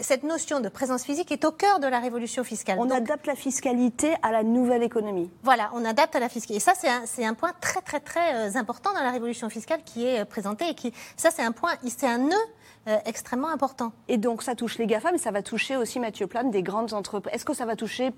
cette 0.00 0.22
notion 0.22 0.60
de 0.60 0.68
présence 0.68 1.04
physique 1.04 1.30
est 1.32 1.44
au 1.44 1.52
cœur 1.52 1.78
de 1.80 1.86
la 1.86 2.00
révolution 2.00 2.44
fiscale. 2.44 2.78
On 2.78 2.90
adapte 2.90 3.26
la 3.26 3.34
fiscalité 3.34 4.14
à 4.22 4.32
la 4.32 4.42
nouvelle 4.42 4.82
économie. 4.82 5.30
Voilà, 5.42 5.70
on 5.74 5.84
adapte 5.84 6.16
à 6.16 6.20
la 6.20 6.28
fiscalité. 6.28 6.56
Et 6.56 6.60
ça, 6.60 6.72
c'est 7.06 7.24
un, 7.24 7.34
point 7.34 7.52
très, 7.60 7.80
très, 7.80 8.00
très 8.00 8.34
euh, 8.34 8.58
important 8.58 8.92
dans 8.92 9.02
la 9.02 9.10
révolution 9.10 9.48
fiscale 9.48 9.80
qui 9.84 10.06
est 10.06 10.20
euh, 10.20 10.24
présenté. 10.24 10.68
Et 10.68 10.74
qui, 10.74 10.92
ça, 11.16 11.30
c'est 11.30 11.42
un 11.42 11.52
point, 11.52 11.72
c'est 11.86 12.06
un 12.06 12.18
nœud 12.18 12.46
euh, 12.88 12.96
extrêmement 13.04 13.50
important. 13.50 13.92
Et 14.08 14.16
donc 14.16 14.42
ça 14.42 14.54
touche 14.54 14.78
les 14.78 14.86
GAFA, 14.86 15.12
mais 15.12 15.18
ça 15.18 15.30
va 15.30 15.42
toucher 15.42 15.76
aussi, 15.76 16.00
Mathieu 16.00 16.26
Plane, 16.26 16.50
des 16.50 16.62
grandes 16.62 16.94
entreprises. 16.94 17.34
Est-ce 17.34 17.44
que 17.44 17.52
ça 17.52 17.66
va 17.66 17.76
toucher, 17.76 18.10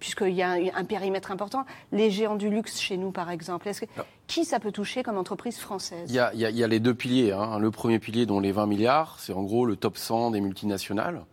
puisqu'il 0.00 0.34
y 0.34 0.42
a 0.42 0.50
un, 0.50 0.84
périmètre 0.84 1.30
important, 1.30 1.64
les 1.92 2.10
géants 2.10 2.34
du 2.34 2.50
luxe 2.50 2.80
chez 2.80 2.96
nous, 2.96 3.12
par 3.12 3.30
exemple? 3.30 3.70
Que, 3.70 3.86
Qui 4.26 4.44
ça 4.44 4.58
peut 4.58 4.72
toucher 4.72 5.04
comme 5.04 5.16
entreprise 5.16 5.58
française? 5.58 6.08
Il 6.08 6.14
y, 6.14 6.18
a, 6.18 6.66
les 6.66 6.80
deux 6.80 6.94
piliers. 6.94 7.30
Hein. 7.30 7.60
Le 7.60 7.70
premier 7.70 8.00
pilier, 8.00 8.26
dont 8.26 8.40
les 8.40 8.50
20 8.50 8.66
milliards, 8.66 9.20
c'est 9.20 9.32
en 9.32 9.44
gros 9.44 9.64
le 9.64 9.76
top 9.76 9.96
100 9.96 10.32
des 10.32 10.40
multinationales. 10.40 11.24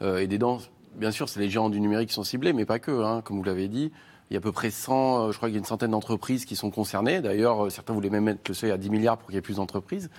Euh, 0.00 0.18
et 0.18 0.26
des 0.26 0.38
dents, 0.38 0.60
bien 0.94 1.10
sûr, 1.10 1.28
c'est 1.28 1.40
les 1.40 1.50
géants 1.50 1.68
du 1.68 1.78
numérique 1.78 2.08
qui 2.08 2.14
sont 2.14 2.24
ciblés, 2.24 2.54
mais 2.54 2.64
pas 2.64 2.78
que, 2.78 3.04
hein, 3.04 3.20
comme 3.22 3.36
vous 3.36 3.44
l'avez 3.44 3.68
dit. 3.68 3.92
Il 4.30 4.34
y 4.34 4.36
a 4.36 4.38
à 4.38 4.42
peu 4.42 4.52
près 4.52 4.70
100, 4.70 5.28
euh, 5.28 5.32
je 5.32 5.36
crois 5.36 5.48
qu'il 5.48 5.54
y 5.54 5.58
a 5.58 5.60
une 5.60 5.64
centaine 5.64 5.92
d'entreprises 5.92 6.44
qui 6.44 6.56
sont 6.56 6.70
concernées. 6.70 7.20
D'ailleurs, 7.20 7.70
certains 7.70 7.94
voulaient 7.94 8.10
même 8.10 8.24
mettre 8.24 8.40
le 8.48 8.54
seuil 8.54 8.70
à 8.70 8.76
10 8.76 8.90
milliards 8.90 9.16
pour 9.16 9.28
qu'il 9.28 9.36
y 9.36 9.38
ait 9.38 9.42
plus 9.42 9.56
d'entreprises. 9.56 10.10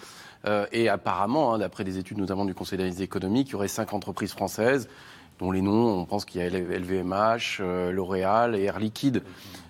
Euh, 0.45 0.65
et 0.71 0.89
apparemment, 0.89 1.53
hein, 1.53 1.59
d'après 1.59 1.83
des 1.83 1.97
études 1.97 2.17
notamment 2.17 2.45
du 2.45 2.53
Conseil 2.53 2.77
d'analyse 2.77 3.01
économique, 3.01 3.49
il 3.49 3.51
y 3.53 3.55
aurait 3.55 3.67
cinq 3.67 3.93
entreprises 3.93 4.31
françaises 4.31 4.87
dont 5.39 5.51
les 5.51 5.61
noms, 5.61 5.99
on 5.99 6.05
pense 6.05 6.25
qu'il 6.25 6.41
y 6.41 6.43
a 6.43 6.49
LVMH, 6.49 7.59
euh, 7.61 7.91
L'Oréal 7.91 8.55
et 8.55 8.63
Air 8.63 8.77
Liquide. 8.77 9.23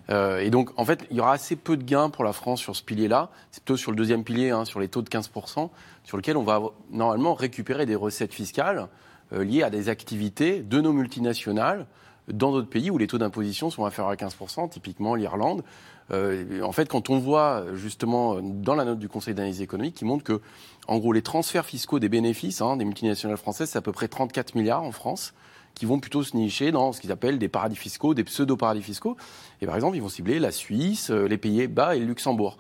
Euh, 0.10 0.40
et 0.40 0.50
donc, 0.50 0.72
en 0.78 0.86
fait, 0.86 1.06
il 1.12 1.18
y 1.18 1.22
aura 1.22 1.34
assez 1.34 1.56
peu 1.56 1.78
de 1.78 1.84
gains 1.84 2.10
pour 2.10 2.24
la 2.24 2.34
France 2.34 2.60
sur 2.60 2.76
ce 2.76 2.84
pilier-là. 2.84 3.30
C'est 3.52 3.64
plutôt 3.64 3.78
sur 3.78 3.92
le 3.92 3.98
deuxième 3.98 4.24
pilier, 4.24 4.50
hein, 4.50 4.66
sur 4.66 4.80
les 4.80 4.88
taux 4.88 5.04
de 5.04 5.10
15%, 5.10 5.70
sur 6.04 6.18
lequel 6.18 6.38
on 6.38 6.44
va 6.44 6.60
normalement 6.90 7.36
récupérer 7.36 7.86
des 7.86 7.96
recettes 7.96 8.34
fiscales 8.34 8.88
liées 9.32 9.62
à 9.62 9.70
des 9.70 9.90
activités 9.90 10.64
de 10.64 10.82
nos 10.82 10.92
multinationales 10.92 11.86
dans 12.32 12.52
d'autres 12.52 12.70
pays 12.70 12.90
où 12.90 12.98
les 12.98 13.08
taux 13.08 13.18
d'imposition 13.18 13.70
sont 13.70 13.86
inférieurs 13.86 14.12
à 14.12 14.16
15%, 14.16 14.70
typiquement 14.70 15.16
l'Irlande. 15.16 15.64
Euh, 16.12 16.62
en 16.62 16.72
fait, 16.72 16.90
quand 16.90 17.10
on 17.10 17.20
voit 17.20 17.66
justement 17.76 18.40
dans 18.42 18.76
la 18.76 18.86
note 18.86 19.00
du 19.00 19.08
Conseil 19.08 19.34
d'analyse 19.34 19.62
économique 19.62 19.96
qui 19.96 20.06
montre 20.06 20.24
que, 20.24 20.42
en 20.88 20.98
gros, 20.98 21.14
les 21.14 21.22
transferts 21.22 21.66
fiscaux 21.66 22.00
des 22.00 22.10
bénéfices 22.10 22.62
hein, 22.62 22.78
des 22.78 22.86
multinationales 22.86 23.38
françaises, 23.38 23.70
c'est 23.72 23.78
à 23.78 23.82
peu 23.82 23.92
près 23.92 24.08
34 24.08 24.56
milliards 24.56 24.84
en 24.84 24.92
France 24.92 25.34
qui 25.76 25.86
vont 25.86 26.00
plutôt 26.00 26.24
se 26.24 26.36
nicher 26.36 26.72
dans 26.72 26.92
ce 26.92 27.00
qu'ils 27.00 27.12
appellent 27.12 27.40
des 27.40 27.48
paradis 27.48 27.76
fiscaux, 27.76 28.14
des 28.14 28.24
pseudo-paradis 28.24 28.82
fiscaux. 28.82 29.16
Et 29.62 29.66
par 29.66 29.76
exemple, 29.76 29.96
ils 29.96 30.02
vont 30.02 30.10
cibler 30.10 30.40
la 30.40 30.52
Suisse, 30.52 31.10
euh, 31.12 31.28
les 31.28 31.38
Pays-Bas 31.38 31.96
et 31.96 32.00
le 32.00 32.06
Luxembourg. 32.06 32.58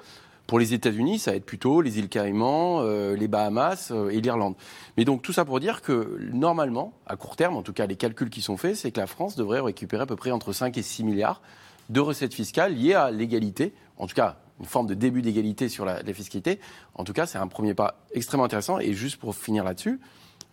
Pour 0.49 0.57
les 0.57 0.73
États-Unis, 0.73 1.19
ça 1.19 1.29
va 1.29 1.37
être 1.37 1.45
plutôt 1.45 1.79
les 1.79 1.99
îles 1.99 2.09
Caïmans, 2.09 2.81
euh, 2.81 3.15
les 3.15 3.27
Bahamas 3.27 3.93
et 4.09 4.19
l'Irlande. 4.19 4.55
Mais 4.97 5.05
donc 5.05 5.21
tout 5.21 5.31
ça 5.31 5.45
pour 5.45 5.59
dire 5.59 5.83
que 5.83 6.17
normalement, 6.33 6.93
à 7.05 7.17
court 7.17 7.35
terme, 7.35 7.55
en 7.55 7.61
tout 7.61 7.71
cas 7.71 7.85
les 7.85 7.95
calculs 7.95 8.31
qui 8.31 8.41
sont 8.41 8.57
faits, 8.57 8.75
c'est 8.75 8.89
que 8.89 8.99
la 8.99 9.05
France 9.05 9.35
devrait 9.35 9.59
récupérer 9.59 10.01
à 10.01 10.05
peu 10.07 10.15
près 10.15 10.31
entre 10.31 10.51
5 10.51 10.75
et 10.75 10.81
6 10.81 11.03
milliards 11.03 11.43
de 11.89 11.99
recettes 11.99 12.33
fiscales 12.33 12.73
liées 12.73 12.95
à 12.95 13.11
l'égalité, 13.11 13.73
en 13.97 14.07
tout 14.07 14.15
cas 14.15 14.37
une 14.59 14.65
forme 14.65 14.87
de 14.87 14.95
début 14.95 15.21
d'égalité 15.21 15.69
sur 15.69 15.85
la, 15.85 16.03
fiscalité. 16.13 16.59
En 16.95 17.03
tout 17.03 17.13
cas, 17.13 17.27
c'est 17.27 17.37
un 17.37 17.47
premier 17.47 17.75
pas 17.75 18.01
extrêmement 18.11 18.43
intéressant. 18.43 18.79
Et 18.79 18.93
juste 18.93 19.17
pour 19.17 19.35
finir 19.35 19.63
là-dessus, 19.63 19.99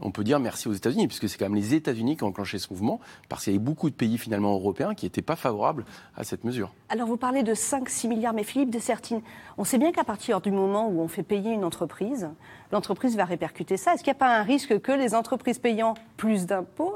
on 0.01 0.11
peut 0.11 0.25
dire 0.25 0.39
merci 0.41 0.69
aux 0.69 0.73
États-Unis, 0.73 1.07
puisque 1.09 1.29
c'est 1.29 1.39
quand 1.39 1.47
même 1.47 1.55
les 1.55 1.75
États-Unis 1.75 2.17
qui 2.17 2.25
ont 2.25 2.29
enclenché 2.29 2.59
ce 2.59 2.69
mouvement, 2.71 3.01
parce 3.29 3.45
qu'il 3.45 3.53
y 3.53 3.57
avait 3.57 3.65
beaucoup 3.65 3.89
de 3.89 3.95
pays 3.95 4.19
finalement 4.19 4.53
européens 4.53 4.95
qui 4.95 5.07
n'étaient 5.07 5.23
pas 5.23 5.37
favorables 5.37 5.85
à 6.17 6.25
cette 6.25 6.45
mesure. 6.45 6.73
Alors 6.89 7.09
vous 7.09 7.17
parlez 7.17 7.43
de 7.43 7.55
5-6 7.55 8.09
milliards, 8.09 8.35
mais 8.35 8.45
Philippe 8.45 8.71
de 8.71 8.79
Sertine, 8.79 9.23
on 9.59 9.65
sait 9.65 9.79
bien 9.79 9.93
qu'à 9.93 10.05
partir 10.05 10.41
du 10.41 10.51
moment 10.51 10.89
où 10.89 11.01
on 11.01 11.09
fait 11.09 11.23
payer 11.23 11.53
une 11.53 11.65
entreprise, 11.65 12.29
l'entreprise 12.73 13.17
va 13.17 13.25
répercuter 13.25 13.77
ça. 13.77 13.95
Est-ce 13.95 14.03
qu'il 14.03 14.13
n'y 14.13 14.17
a 14.17 14.21
pas 14.21 14.37
un 14.37 14.43
risque 14.43 14.81
que 14.81 14.93
les 14.93 15.15
entreprises 15.15 15.59
payant 15.59 15.95
plus 16.17 16.47
d'impôts, 16.47 16.95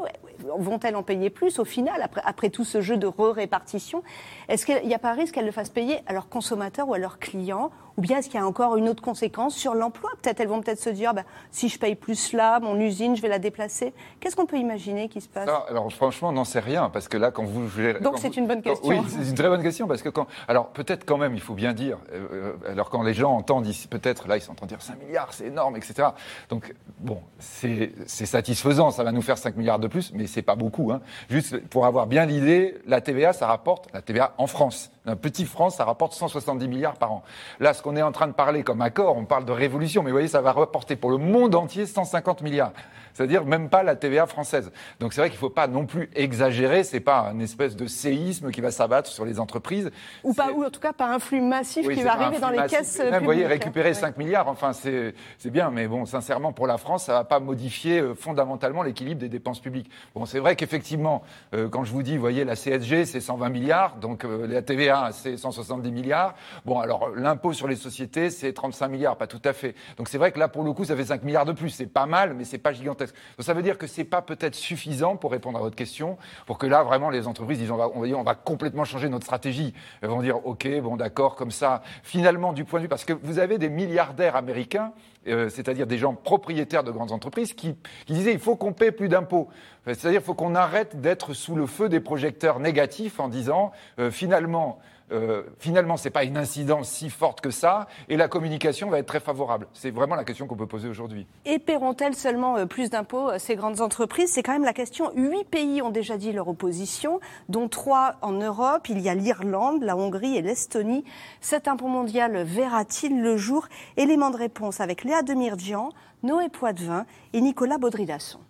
vont-elles 0.59 0.97
en 0.97 1.03
payer 1.03 1.31
plus 1.31 1.59
au 1.59 1.65
final, 1.65 2.03
après, 2.03 2.23
après 2.25 2.51
tout 2.51 2.65
ce 2.65 2.81
jeu 2.81 2.97
de 2.97 3.07
re-répartition? 3.07 4.03
Est-ce 4.49 4.67
qu'il 4.67 4.87
n'y 4.87 4.95
a 4.95 4.99
pas 4.99 5.13
un 5.13 5.15
risque 5.15 5.35
qu'elles 5.35 5.47
le 5.47 5.53
fassent 5.53 5.71
payer 5.71 5.99
à 6.07 6.13
leurs 6.13 6.29
consommateurs 6.29 6.89
ou 6.89 6.95
à 6.95 6.99
leurs 6.99 7.19
clients 7.19 7.71
Ou 8.01 8.03
bien 8.03 8.17
est-ce 8.17 8.31
qu'il 8.31 8.41
y 8.41 8.43
a 8.43 8.47
encore 8.47 8.79
une 8.79 8.89
autre 8.89 9.03
conséquence 9.03 9.55
sur 9.55 9.75
l'emploi? 9.75 10.09
Peut-être 10.23 10.41
elles 10.41 10.49
vont 10.49 10.63
peut-être 10.63 10.81
se 10.81 10.89
dire, 10.89 11.13
bah, 11.13 11.25
si 11.51 11.69
je 11.69 11.79
paye 11.79 11.95
plus 11.95 12.33
là, 12.33 12.59
mon 12.59 12.81
usine, 12.81 13.15
je 13.15 13.21
vais 13.21 13.29
la 13.29 13.39
déplacer. 13.39 13.93
Qu'est-ce 14.21 14.35
qu'on 14.37 14.47
peut 14.47 14.57
imaginer 14.57 15.11
qui 15.11 15.21
se 15.21 15.29
passe? 15.29 15.47
Alors 15.69 15.93
franchement, 15.93 16.31
on 16.31 16.33
n'en 16.33 16.47
sait 16.47 16.61
rien, 16.61 16.89
parce 16.89 17.09
que 17.09 17.19
là, 17.19 17.31
quand 17.31 17.45
vous... 17.45 17.69
Donc 18.01 18.17
c'est 18.17 18.39
une 18.39 18.47
bonne 18.47 18.63
question. 18.63 18.89
oui, 18.89 19.03
c'est 19.07 19.29
une 19.29 19.35
très 19.35 19.51
bonne 19.51 19.63
question, 19.63 19.87
parce 19.87 20.01
que 20.01 20.09
quand... 20.09 20.27
Alors 20.49 20.69
peut-être 20.69 21.05
quand 21.05 21.19
même, 21.19 21.35
il 21.35 21.43
faut 21.43 21.53
bien 21.53 21.75
dire, 21.75 21.99
euh, 22.15 22.55
alors 22.67 22.89
quand 22.89 23.03
les 23.03 23.13
gens 23.13 23.33
entendent, 23.33 23.67
peut-être, 23.91 24.29
là, 24.29 24.39
ils 24.39 24.41
s'entendent 24.41 24.71
dire 24.71 24.81
5 24.81 24.99
milliards, 24.99 25.35
c'est 25.35 25.49
énorme, 25.49 25.77
etc. 25.77 26.09
Donc, 26.49 26.75
bon, 27.01 27.21
c'est 27.39 27.93
satisfaisant, 28.07 28.93
ça 28.93 29.05
va 29.05 29.13
nous 29.13 29.21
faire 29.21 29.37
5 29.37 29.57
milliards 29.57 29.79
de 29.79 29.89
plus, 29.89 30.11
mais 30.15 30.27
c'est 30.27 30.41
pas 30.41 30.55
beaucoup. 30.55 30.91
Hein. 30.91 31.03
Juste 31.29 31.59
pour 31.69 31.85
avoir 31.85 32.07
bien 32.07 32.25
l'idée, 32.25 32.79
la 32.87 33.03
TVA, 33.03 33.35
ça 33.35 33.47
rapporte, 33.47 33.93
la 33.93 34.01
TVA 34.01 34.33
en 34.39 34.47
France, 34.47 34.91
un 35.07 35.17
petit 35.17 35.45
France, 35.45 35.77
ça 35.77 35.85
rapporte 35.85 36.15
170 36.15 36.69
milliards 36.69 36.97
par 36.97 37.13
an. 37.13 37.23
Là, 37.59 37.75
ce 37.75 37.83
qu'on 37.83 37.90
est 37.97 38.03
en 38.03 38.13
train 38.13 38.27
de 38.27 38.33
parler 38.33 38.63
comme 38.63 38.83
accord, 38.83 39.17
on 39.17 39.25
parle 39.25 39.45
de 39.45 39.53
révolution, 39.53 40.03
mais 40.03 40.11
vous 40.11 40.17
voyez, 40.17 40.29
ça 40.29 40.41
va 40.41 40.53
rapporter 40.53 40.97
pour 40.97 41.11
le 41.11 41.19
monde 41.19 41.55
entier 41.55 41.87
150 41.87 42.43
milliards. 42.43 42.73
C'est-à-dire 43.15 43.45
même 43.45 43.69
pas 43.69 43.83
la 43.83 43.97
TVA 43.97 44.27
française. 44.27 44.71
Donc 44.99 45.13
c'est 45.13 45.21
vrai 45.21 45.31
qu'il 45.31 45.37
ne 45.37 45.41
faut 45.41 45.51
pas 45.51 45.67
non 45.67 45.87
plus 45.87 46.11
exagérer, 46.15 46.85
c'est 46.85 47.01
pas 47.01 47.21
un 47.21 47.39
espèce 47.41 47.77
de 47.77 47.87
séisme 47.87 48.51
qui 48.51 48.61
va 48.61 48.71
s'abattre 48.71 49.11
sur 49.11 49.25
les 49.25 49.41
entreprises. 49.41 49.91
Ou, 50.25 50.33
pas, 50.33 50.53
ou 50.53 50.65
en 50.65 50.71
tout 50.71 50.81
cas 50.81 50.93
pas 50.93 51.13
un 51.13 51.19
flux 51.19 51.41
massif 51.41 51.89
qui 51.89 52.03
va 52.03 52.13
arriver 52.13 52.39
dans 52.39 52.51
les 52.51 52.67
caisses 52.67 52.99
Même, 52.99 53.19
Vous 53.19 53.25
voyez, 53.25 53.47
récupérer 53.47 53.95
5 53.95 54.17
milliards, 54.17 54.49
enfin 54.49 54.73
c'est 54.73 55.15
bien, 55.51 55.71
mais 55.71 55.89
bon, 55.89 56.07
sincèrement, 56.07 56.53
pour 56.53 56.67
la 56.67 56.79
France, 56.79 57.05
ça 57.05 57.13
ne 57.13 57.19
va 57.19 57.25
pas 57.25 57.41
modifier 57.41 58.01
euh, 58.01 58.15
fondamentalement 58.15 58.83
l'équilibre 58.83 59.21
des 59.21 59.29
dépenses 59.29 59.61
publiques. 59.61 59.91
Bon, 60.15 60.27
c'est 60.27 60.39
vrai 60.39 60.57
qu'effectivement, 60.57 61.23
euh, 61.55 61.69
quand 61.69 61.85
je 61.85 61.93
vous 61.93 62.03
dis, 62.03 62.15
vous 62.15 62.21
voyez, 62.21 62.45
la 62.45 62.57
CSG, 62.57 63.05
c'est 63.05 63.21
120 63.21 63.49
milliards, 63.49 63.97
donc 63.97 64.25
euh, 64.25 64.47
la 64.47 64.63
TVA, 64.63 65.11
c'est 65.13 65.37
170 65.37 65.91
milliards. 65.91 66.35
Bon, 66.65 66.79
alors 66.79 67.11
l'impôt 67.15 67.53
sur 67.53 67.69
les 67.69 67.77
sociétés, 67.81 68.31
c'est 68.31 68.53
35 68.53 68.89
milliards, 68.89 69.17
pas 69.17 69.27
tout 69.27 69.41
à 69.45 69.53
fait. 69.53 69.75
Donc 69.97 70.09
c'est 70.09 70.19
vrai 70.19 70.33
que 70.33 70.39
là, 70.39 70.49
pour 70.49 70.63
le 70.63 70.73
coup, 70.73 70.85
ça 70.85 70.97
fait 70.97 71.05
5 71.05 71.23
milliards 71.23 71.45
de 71.45 71.53
plus. 71.53 71.71
C'est 71.71 71.87
pas 71.87 72.07
mal, 72.07 72.35
mais 72.35 72.45
c'est 72.45 72.59
pas 72.59 72.73
gigantesque. 72.73 73.15
Donc 73.37 73.45
ça 73.45 73.55
veut 73.55 73.63
dire 73.63 73.79
que 73.79 73.87
c'est 73.87 74.05
pas 74.05 74.23
peut-être 74.23 74.55
suffisant 74.55 75.17
pour 75.17 75.33
répondre 75.33 75.59
à 75.59 75.63
votre 75.63 75.77
question, 75.77 76.19
pour 76.47 76.59
que 76.59 76.67
là, 76.67 76.83
vraiment, 76.83 77.11
les 77.11 77.27
entreprises 77.27 77.59
disent, 77.59 77.71
on 77.71 78.23
va, 78.23 78.35
complètement 78.35 78.85
changer 78.85 79.09
notre 79.09 79.25
stratégie. 79.25 79.75
Elles 80.03 80.11
vont 80.11 80.23
dire, 80.23 80.47
OK, 80.47 80.69
bon, 80.81 80.97
d'accord, 80.97 81.37
comme 81.37 81.51
ça. 81.51 81.83
Finalement, 82.03 82.53
du 82.53 82.65
point 82.65 82.81
de 82.81 82.85
vue, 82.85 82.89
parce 82.89 83.05
que 83.05 83.13
vous 83.13 83.39
avez 83.39 83.59
des 83.59 83.69
milliardaires 83.69 84.37
américains 84.37 84.93
euh, 85.29 85.51
c'est-à-dire 85.51 85.87
des 85.87 85.99
gens 85.99 86.15
propriétaires 86.15 86.83
de 86.83 86.91
grandes 86.91 87.13
entreprises, 87.13 87.53
qui, 87.53 87.77
disaient 88.09 88.33
il 88.33 88.39
faut 88.39 88.57
qu'on 88.57 88.73
paie 88.73 88.91
plus 88.91 89.09
d'impôts. 89.09 89.49
C'est-à-dire 89.85 90.21
qu'il 90.21 90.27
faut 90.27 90.35
qu'on 90.35 90.55
arrête 90.55 91.01
d'être 91.01 91.35
sous 91.35 91.55
le 91.55 91.67
feu 91.67 91.91
des 91.91 92.01
projecteurs 92.01 92.59
négatifs 92.59 93.21
en 93.21 93.29
disant 93.29 93.73
euh, 93.99 94.11
finalement 94.11 94.79
euh, 95.13 95.43
finalement, 95.59 95.97
ce 95.97 96.05
n'est 96.05 96.11
pas 96.11 96.25
une 96.25 96.37
incidence 96.37 96.89
si 96.89 97.11
forte 97.11 97.41
que 97.41 97.51
ça, 97.51 97.87
et 98.09 98.17
la 98.17 98.29
communication 98.29 98.91
va 98.91 98.99
être 98.99 99.07
très 99.07 99.21
favorable. 99.21 99.67
C'est 99.73 99.91
vraiment 99.91 100.15
la 100.15 100.25
question 100.25 100.47
qu'on 100.47 100.57
peut 100.57 100.67
poser 100.67 100.89
aujourd'hui. 100.89 101.27
Et 101.45 101.59
paieront-elles 101.59 102.15
seulement 102.15 102.57
euh, 102.57 102.67
plus 102.67 102.91
d'impôts, 102.91 103.31
euh, 103.31 103.39
ces 103.39 103.57
grandes 103.57 103.81
entreprises? 103.81 104.33
C'est 104.33 104.43
quand 104.43 104.53
même 104.53 104.65
la 104.65 104.73
question. 104.73 105.11
Huit 105.15 105.45
pays 105.45 105.83
ont 105.83 105.91
déjà 105.91 106.17
dit 106.17 106.33
leur 106.33 106.49
opposition, 106.49 107.21
dont 107.49 107.69
trois 107.69 108.17
en 108.23 108.33
Europe. 108.33 108.89
Il 108.89 109.01
y 109.01 109.09
a 109.09 109.15
l'Irlande, 109.15 109.83
la 109.83 109.97
Hongrie 109.97 110.37
et 110.37 110.43
l'Estonie. 110.43 111.05
Cet 111.41 111.69
impôt 111.69 111.89
mondial 111.89 112.43
verra-t-il 112.45 113.21
le 113.21 113.37
jour? 113.37 113.67
Élément 113.97 114.31
de 114.31 114.37
réponse 114.37 114.81
avec 114.81 115.05
Léa 115.05 115.23
Demirjian, 115.23 115.91
Noé 116.23 116.49
Poitvin 116.49 117.07
et 117.33 117.41
Nicolas 117.41 117.79
Baudry-Dasson. 117.79 118.41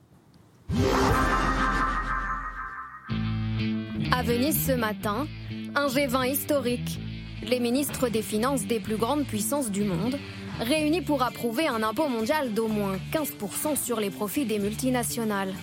À 4.12 4.22
Venise 4.22 4.66
ce 4.66 4.72
matin, 4.72 5.26
un 5.74 5.86
G20 5.86 6.30
historique. 6.30 6.98
Les 7.42 7.60
ministres 7.60 8.08
des 8.08 8.22
Finances 8.22 8.64
des 8.66 8.80
plus 8.80 8.96
grandes 8.96 9.24
puissances 9.24 9.70
du 9.70 9.84
monde 9.84 10.18
réunis 10.60 11.00
pour 11.00 11.22
approuver 11.22 11.66
un 11.66 11.82
impôt 11.82 12.08
mondial 12.08 12.52
d'au 12.52 12.68
moins 12.68 12.96
15% 13.12 13.76
sur 13.76 14.00
les 14.00 14.10
profits 14.10 14.44
des 14.44 14.58
multinationales. 14.58 15.54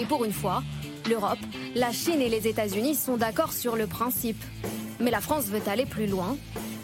Et 0.00 0.04
pour 0.06 0.24
une 0.24 0.32
fois, 0.32 0.62
l'Europe, 1.08 1.38
la 1.74 1.92
Chine 1.92 2.20
et 2.20 2.28
les 2.28 2.48
États-Unis 2.48 2.94
sont 2.94 3.16
d'accord 3.16 3.52
sur 3.52 3.76
le 3.76 3.86
principe. 3.86 4.42
Mais 4.98 5.10
la 5.10 5.20
France 5.20 5.46
veut 5.46 5.62
aller 5.66 5.86
plus 5.86 6.06
loin. 6.06 6.36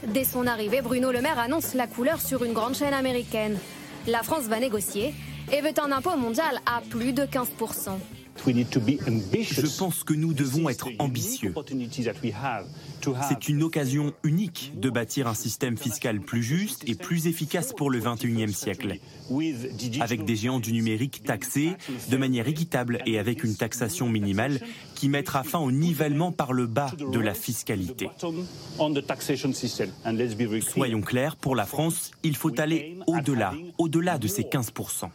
Dès 0.07 0.25
son 0.25 0.47
arrivée, 0.47 0.83
Bruno 0.83 1.13
Le 1.13 1.21
Maire 1.21 1.39
annonce 1.39 1.75
la 1.75 1.87
couleur 1.87 2.21
sur 2.21 2.45
une 2.45 2.53
grande 2.53 2.75
chaîne 2.75 2.95
américaine. 2.95 3.59
La 4.07 4.23
France 4.23 4.45
va 4.45 4.61
négocier 4.61 5.15
et 5.53 5.61
veut 5.61 5.75
un 5.83 5.93
impôt 5.93 6.17
mondial 6.17 6.61
à 6.67 6.81
plus 6.91 7.13
de 7.13 7.23
15%. 7.23 7.99
Je 8.45 9.79
pense 9.79 10.05
que 10.05 10.15
nous 10.15 10.33
devons 10.33 10.69
être 10.69 10.89
ambitieux. 10.99 11.55
C'est 13.29 13.49
une 13.49 13.63
occasion 13.63 14.13
unique 14.25 14.73
de 14.77 14.91
bâtir 14.91 15.29
un 15.29 15.35
système 15.35 15.77
fiscal 15.77 16.21
plus 16.21 16.43
juste 16.43 16.83
et 16.89 16.95
plus 16.95 17.27
efficace 17.27 17.73
pour 17.73 17.91
le 17.91 18.01
21e 18.01 18.53
siècle, 18.53 18.99
avec 20.01 20.25
des 20.25 20.37
géants 20.37 20.61
du 20.61 20.73
numérique 20.73 21.23
taxés 21.25 21.73
de 22.11 22.17
manière 22.17 22.49
équitable 22.49 23.01
et 23.07 23.19
avec 23.19 23.45
une 23.45 23.57
taxation 23.57 24.09
minimale 24.09 24.61
qui 24.95 25.09
mettra 25.09 25.43
fin 25.43 25.59
au 25.59 25.71
nivellement 25.71 26.33
par 26.33 26.53
le 26.53 26.67
bas 26.67 26.93
de 26.99 27.19
la 27.19 27.35
fiscalité. 27.35 28.09
Soyons 30.61 31.01
clairs, 31.01 31.37
pour 31.37 31.57
la 31.57 31.67
France, 31.67 32.11
il 32.23 32.37
faut 32.37 32.59
aller 32.61 32.99
au-delà, 33.07 33.53
au-delà 33.79 34.19
de 34.19 34.27
ces 34.27 34.43
15%. 34.43 35.11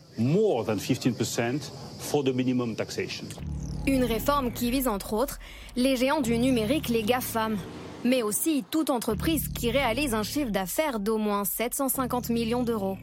Une 3.87 4.03
réforme 4.03 4.51
qui 4.51 4.69
vise 4.71 4.87
entre 4.87 5.13
autres 5.13 5.39
les 5.75 5.95
géants 5.95 6.21
du 6.21 6.37
numérique, 6.37 6.89
les 6.89 7.03
GAFAM, 7.03 7.57
mais 8.03 8.23
aussi 8.23 8.63
toute 8.69 8.89
entreprise 8.89 9.47
qui 9.47 9.71
réalise 9.71 10.13
un 10.13 10.23
chiffre 10.23 10.51
d'affaires 10.51 10.99
d'au 10.99 11.17
moins 11.17 11.45
750 11.45 12.29
millions 12.29 12.63
d'euros. 12.63 12.97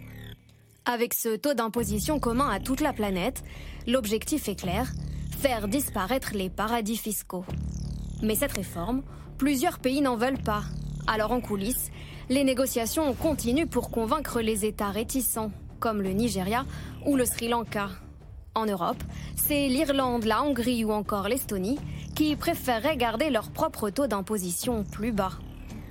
Avec 0.85 1.15
ce 1.15 1.37
taux 1.37 1.55
d'imposition 1.55 2.19
commun 2.19 2.49
à 2.49 2.61
toute 2.61 2.81
la 2.81 2.93
planète, 2.93 3.43
l'objectif 3.87 4.49
est 4.49 4.61
clair, 4.61 4.91
faire 5.39 5.69
disparaître 5.69 6.33
les 6.35 6.51
paradis 6.51 6.97
fiscaux. 6.97 7.45
Mais 8.23 8.35
cette 8.35 8.53
réforme, 8.53 9.03
plusieurs 9.37 9.79
pays 9.79 10.01
n'en 10.01 10.17
veulent 10.17 10.43
pas. 10.43 10.65
Alors 11.07 11.33
en 11.33 11.41
coulisses, 11.41 11.91
les 12.29 12.45
négociations 12.45 13.15
continuent 13.15 13.69
pour 13.69 13.91
convaincre 13.91 14.41
les 14.41 14.65
États 14.65 14.91
réticents, 14.91 15.53
comme 15.81 16.03
le 16.03 16.11
Nigeria 16.11 16.67
ou 17.07 17.17
le 17.17 17.25
Sri 17.25 17.49
Lanka. 17.49 17.89
En 18.59 18.67
Europe, 18.67 19.05
c'est 19.37 19.69
l'Irlande, 19.69 20.25
la 20.25 20.43
Hongrie 20.43 20.85
ou 20.85 20.91
encore 20.91 21.29
l'Estonie 21.29 21.79
qui 22.17 22.35
préféreraient 22.35 22.97
garder 22.97 23.31
leur 23.31 23.51
propre 23.53 23.89
taux 23.89 24.09
d'imposition 24.09 24.83
plus 24.83 25.13
bas. 25.13 25.31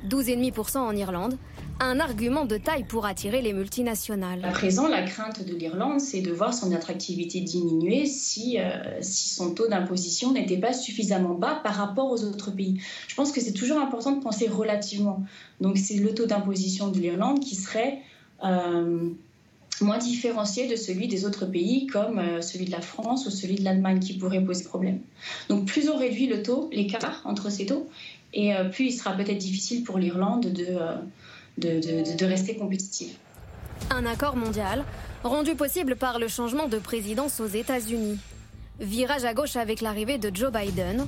12,5% 0.10 0.80
en 0.80 0.94
Irlande, 0.94 1.38
un 1.80 2.02
argument 2.02 2.44
de 2.44 2.58
taille 2.58 2.84
pour 2.84 3.06
attirer 3.06 3.42
les 3.42 3.54
multinationales. 3.54 4.44
À 4.44 4.52
présent, 4.52 4.90
la 4.90 5.04
crainte 5.04 5.46
de 5.46 5.56
l'Irlande, 5.56 6.02
c'est 6.02 6.20
de 6.20 6.34
voir 6.34 6.54
son 6.54 6.74
attractivité 6.74 7.40
diminuer 7.40 8.06
si, 8.06 8.60
euh, 8.60 8.98
si 9.00 9.30
son 9.30 9.54
taux 9.54 9.70
d'imposition 9.70 10.34
n'était 10.34 10.58
pas 10.58 10.74
suffisamment 10.74 11.36
bas 11.36 11.62
par 11.64 11.76
rapport 11.76 12.12
aux 12.12 12.26
autres 12.26 12.52
pays. 12.52 12.82
Je 13.08 13.16
pense 13.16 13.32
que 13.32 13.40
c'est 13.40 13.54
toujours 13.54 13.80
important 13.80 14.12
de 14.12 14.22
penser 14.22 14.50
relativement. 14.50 15.24
Donc 15.62 15.78
c'est 15.78 15.96
le 15.96 16.14
taux 16.14 16.26
d'imposition 16.26 16.90
de 16.90 17.00
l'Irlande 17.00 17.40
qui 17.40 17.56
serait... 17.56 18.02
Euh, 18.44 19.12
moins 19.82 19.98
différencié 19.98 20.68
de 20.68 20.76
celui 20.76 21.08
des 21.08 21.26
autres 21.26 21.46
pays 21.46 21.88
comme 21.88 22.20
euh, 22.20 22.42
celui 22.42 22.66
de 22.66 22.72
la 22.72 22.82
France 22.82 23.26
ou 23.26 23.30
celui 23.30 23.56
de 23.56 23.64
l'Allemagne 23.64 24.00
qui 24.00 24.18
pourrait 24.18 24.44
poser 24.44 24.64
problème. 24.64 25.00
Donc 25.50 25.66
plus 25.66 25.90
on 25.90 25.98
réduit 25.98 26.28
le 26.28 26.44
taux, 26.44 26.70
l'écart 26.72 27.22
entre 27.26 27.52
ces 27.52 27.66
taux, 27.66 27.90
et 28.34 28.56
euh, 28.56 28.66
plus 28.66 28.86
il 28.86 28.92
sera 28.92 29.14
peut-être 29.14 29.38
difficile 29.38 29.84
pour 29.84 29.98
l'Irlande 29.98 30.46
euh, 30.46 30.96
de, 31.58 31.80
de, 31.80 32.18
de, 32.18 32.26
rester 32.26 32.56
compétitive. 32.56 33.14
Un 33.90 34.06
accord 34.06 34.36
mondial 34.36 34.84
rendu 35.24 35.56
possible 35.56 35.96
par 35.96 36.20
le 36.20 36.28
changement 36.28 36.68
de 36.68 36.78
présidence 36.78 37.40
aux 37.40 37.48
États-Unis. 37.48 38.20
Virage 38.80 39.26
à 39.26 39.34
gauche 39.34 39.56
avec 39.56 39.82
l'arrivée 39.82 40.18
de 40.18 40.32
Joe 40.34 40.52
Biden, 40.52 41.08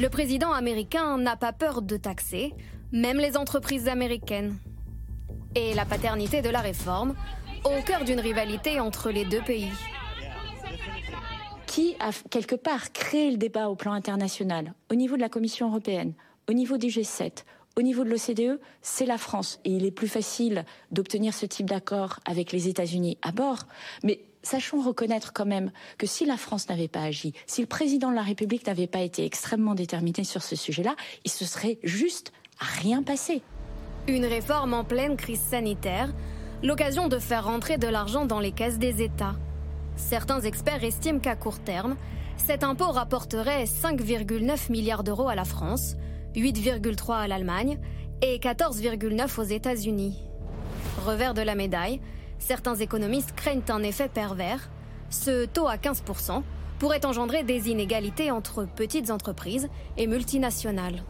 le 0.00 0.08
président 0.08 0.52
américain 0.52 1.18
n'a 1.18 1.36
pas 1.36 1.52
peur 1.52 1.82
de 1.82 1.96
taxer, 1.96 2.54
même 2.92 3.18
les 3.18 3.36
entreprises 3.36 3.88
américaines. 3.88 4.56
Et 5.56 5.74
la 5.74 5.84
paternité 5.84 6.42
de 6.42 6.50
la 6.50 6.60
réforme 6.60 7.14
au 7.64 7.82
cœur 7.82 8.04
d'une 8.04 8.20
rivalité 8.20 8.80
entre 8.80 9.10
les 9.10 9.24
deux 9.24 9.42
pays. 9.42 9.70
Qui 11.66 11.96
a 12.00 12.10
quelque 12.30 12.54
part 12.54 12.92
créé 12.92 13.30
le 13.30 13.36
débat 13.36 13.68
au 13.68 13.76
plan 13.76 13.92
international, 13.92 14.74
au 14.90 14.94
niveau 14.94 15.16
de 15.16 15.20
la 15.20 15.28
Commission 15.28 15.68
européenne, 15.68 16.14
au 16.48 16.52
niveau 16.52 16.78
du 16.78 16.88
G7, 16.88 17.44
au 17.76 17.82
niveau 17.82 18.02
de 18.02 18.10
l'OCDE, 18.10 18.60
c'est 18.82 19.06
la 19.06 19.18
France. 19.18 19.60
Et 19.64 19.70
il 19.70 19.84
est 19.84 19.92
plus 19.92 20.08
facile 20.08 20.64
d'obtenir 20.90 21.32
ce 21.34 21.46
type 21.46 21.66
d'accord 21.66 22.18
avec 22.24 22.50
les 22.50 22.68
États-Unis 22.68 23.18
à 23.22 23.30
bord. 23.30 23.60
Mais 24.02 24.20
sachons 24.42 24.80
reconnaître 24.80 25.32
quand 25.32 25.46
même 25.46 25.70
que 25.96 26.06
si 26.06 26.24
la 26.24 26.36
France 26.36 26.68
n'avait 26.68 26.88
pas 26.88 27.02
agi, 27.02 27.34
si 27.46 27.60
le 27.60 27.68
président 27.68 28.10
de 28.10 28.16
la 28.16 28.22
République 28.22 28.66
n'avait 28.66 28.86
pas 28.88 29.00
été 29.00 29.24
extrêmement 29.24 29.74
déterminé 29.74 30.24
sur 30.24 30.42
ce 30.42 30.56
sujet-là, 30.56 30.96
il 31.24 31.30
se 31.30 31.44
serait 31.44 31.78
juste 31.84 32.32
rien 32.58 33.02
passé. 33.02 33.42
Une 34.08 34.24
réforme 34.24 34.74
en 34.74 34.84
pleine 34.84 35.16
crise 35.16 35.40
sanitaire, 35.40 36.12
l'occasion 36.62 37.08
de 37.08 37.18
faire 37.18 37.44
rentrer 37.44 37.78
de 37.78 37.86
l'argent 37.86 38.24
dans 38.24 38.40
les 38.40 38.52
caisses 38.52 38.78
des 38.78 39.02
États. 39.02 39.36
Certains 39.96 40.40
experts 40.40 40.84
estiment 40.84 41.20
qu'à 41.20 41.36
court 41.36 41.60
terme, 41.60 41.96
cet 42.36 42.64
impôt 42.64 42.90
rapporterait 42.90 43.64
5,9 43.64 44.70
milliards 44.70 45.04
d'euros 45.04 45.28
à 45.28 45.34
la 45.34 45.44
France, 45.44 45.96
8,3 46.34 47.14
à 47.14 47.28
l'Allemagne 47.28 47.78
et 48.22 48.38
14,9 48.38 49.40
aux 49.40 49.44
États-Unis. 49.44 50.18
Revers 51.04 51.34
de 51.34 51.42
la 51.42 51.54
médaille, 51.54 52.00
certains 52.38 52.76
économistes 52.76 53.34
craignent 53.34 53.62
un 53.68 53.82
effet 53.82 54.08
pervers. 54.08 54.70
Ce 55.10 55.46
taux 55.46 55.68
à 55.68 55.76
15% 55.76 56.42
pourrait 56.78 57.06
engendrer 57.06 57.42
des 57.42 57.70
inégalités 57.70 58.30
entre 58.30 58.64
petites 58.64 59.10
entreprises 59.10 59.68
et 59.96 60.06
multinationales. 60.06 61.02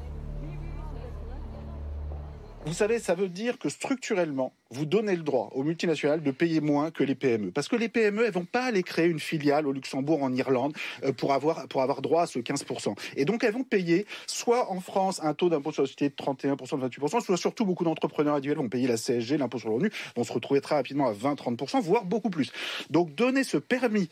Vous 2.68 2.74
savez, 2.74 2.98
ça 2.98 3.14
veut 3.14 3.30
dire 3.30 3.58
que 3.58 3.70
structurellement, 3.70 4.52
vous 4.70 4.84
donnez 4.84 5.16
le 5.16 5.22
droit 5.22 5.48
aux 5.54 5.62
multinationales 5.62 6.22
de 6.22 6.30
payer 6.30 6.60
moins 6.60 6.90
que 6.90 7.02
les 7.02 7.14
PME. 7.14 7.50
Parce 7.50 7.66
que 7.66 7.76
les 7.76 7.88
PME, 7.88 8.26
elles 8.26 8.32
vont 8.32 8.44
pas 8.44 8.64
aller 8.64 8.82
créer 8.82 9.06
une 9.06 9.20
filiale 9.20 9.66
au 9.66 9.72
Luxembourg, 9.72 10.22
en 10.22 10.34
Irlande, 10.34 10.76
euh, 11.02 11.12
pour 11.14 11.32
avoir, 11.32 11.66
pour 11.68 11.80
avoir 11.80 12.02
droit 12.02 12.24
à 12.24 12.26
ce 12.26 12.38
15%. 12.38 12.94
Et 13.16 13.24
donc, 13.24 13.42
elles 13.42 13.54
vont 13.54 13.64
payer 13.64 14.04
soit 14.26 14.70
en 14.70 14.80
France 14.80 15.18
un 15.24 15.32
taux 15.32 15.48
d'impôt 15.48 15.72
sur 15.72 15.82
la 15.82 15.86
société 15.86 16.10
de 16.10 16.14
31%, 16.14 16.78
de 16.78 16.88
28%, 16.88 17.22
soit 17.22 17.38
surtout 17.38 17.64
beaucoup 17.64 17.84
d'entrepreneurs 17.84 18.34
individuels 18.34 18.58
vont 18.58 18.68
payer 18.68 18.86
la 18.86 18.98
CSG, 18.98 19.38
l'impôt 19.38 19.58
sur 19.58 19.70
le 19.70 19.76
revenu, 19.76 19.90
vont 20.14 20.24
se 20.24 20.32
retrouver 20.34 20.60
très 20.60 20.74
rapidement 20.74 21.08
à 21.08 21.14
20-30%, 21.14 21.80
voire 21.80 22.04
beaucoup 22.04 22.28
plus. 22.28 22.52
Donc, 22.90 23.14
donner 23.14 23.44
ce 23.44 23.56
permis 23.56 24.10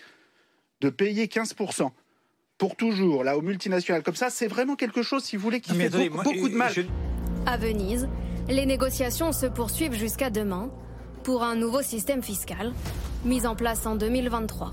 de 0.81 0.89
payer 0.89 1.27
15% 1.27 1.91
pour 2.57 2.75
toujours, 2.77 3.23
là, 3.23 3.37
aux 3.37 3.43
multinationales 3.43 4.03
comme 4.03 4.15
ça, 4.15 4.31
c'est 4.31 4.47
vraiment 4.47 4.77
quelque 4.77 5.03
chose, 5.03 5.25
si 5.25 5.37
vous 5.37 5.43
voulez, 5.43 5.61
qui 5.61 5.75
fait 5.75 6.09
beaucoup, 6.09 6.49
de 6.49 6.55
mal. 6.55 6.73
À 7.45 7.59
Venise, 7.59 8.09
les 8.49 8.67
négociations 8.67 9.33
se 9.33 9.47
poursuivent 9.47 9.95
jusqu'à 9.95 10.31
demain 10.31 10.71
pour 11.25 11.43
un 11.43 11.57
nouveau 11.57 11.83
système 11.83 12.23
fiscal 12.23 12.73
mis 13.25 13.47
en 13.47 13.57
place 13.57 13.87
en 13.87 13.97
2023. 13.97 14.73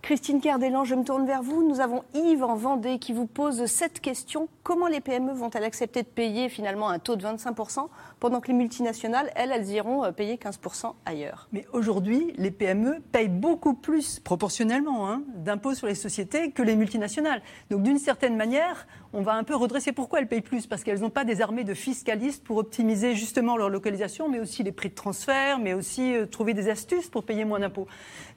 Christine 0.00 0.40
Kerdelan, 0.40 0.84
je 0.84 0.94
me 0.94 1.04
tourne 1.04 1.26
vers 1.26 1.42
vous. 1.42 1.66
Nous 1.68 1.80
avons 1.80 2.02
Yves 2.14 2.42
en 2.42 2.56
Vendée 2.56 2.98
qui 2.98 3.12
vous 3.12 3.26
pose 3.26 3.66
cette 3.66 4.00
question. 4.00 4.48
Comment 4.62 4.88
les 4.88 5.00
PME 5.00 5.32
vont-elles 5.32 5.62
accepter 5.62 6.02
de 6.02 6.08
payer 6.08 6.48
finalement 6.48 6.88
un 6.88 6.98
taux 6.98 7.16
de 7.16 7.24
25% 7.24 7.86
pendant 8.22 8.40
que 8.40 8.46
les 8.46 8.54
multinationales, 8.54 9.32
elles, 9.34 9.50
elles 9.50 9.68
iront 9.70 10.04
euh, 10.04 10.12
payer 10.12 10.36
15% 10.36 10.94
ailleurs 11.06 11.48
Mais 11.50 11.66
aujourd'hui, 11.72 12.32
les 12.36 12.52
PME 12.52 13.00
payent 13.10 13.26
beaucoup 13.26 13.74
plus 13.74 14.20
proportionnellement 14.20 15.10
hein, 15.10 15.24
d'impôts 15.34 15.74
sur 15.74 15.88
les 15.88 15.96
sociétés 15.96 16.52
que 16.52 16.62
les 16.62 16.76
multinationales. 16.76 17.42
Donc 17.68 17.82
d'une 17.82 17.98
certaine 17.98 18.36
manière, 18.36 18.86
on 19.12 19.22
va 19.22 19.34
un 19.34 19.42
peu 19.42 19.56
redresser. 19.56 19.90
Pourquoi 19.90 20.20
elles 20.20 20.28
payent 20.28 20.40
plus? 20.40 20.68
Parce 20.68 20.84
qu'elles 20.84 21.00
n'ont 21.00 21.10
pas 21.10 21.24
des 21.24 21.42
armées 21.42 21.64
de 21.64 21.74
fiscalistes 21.74 22.44
pour 22.44 22.58
optimiser 22.58 23.16
justement 23.16 23.56
leur 23.56 23.68
localisation, 23.68 24.28
mais 24.28 24.38
aussi 24.38 24.62
les 24.62 24.70
prix 24.70 24.90
de 24.90 24.94
transfert, 24.94 25.58
mais 25.58 25.74
aussi 25.74 26.14
euh, 26.14 26.24
trouver 26.24 26.54
des 26.54 26.68
astuces 26.68 27.08
pour 27.08 27.24
payer 27.24 27.44
moins 27.44 27.58
d'impôts. 27.58 27.88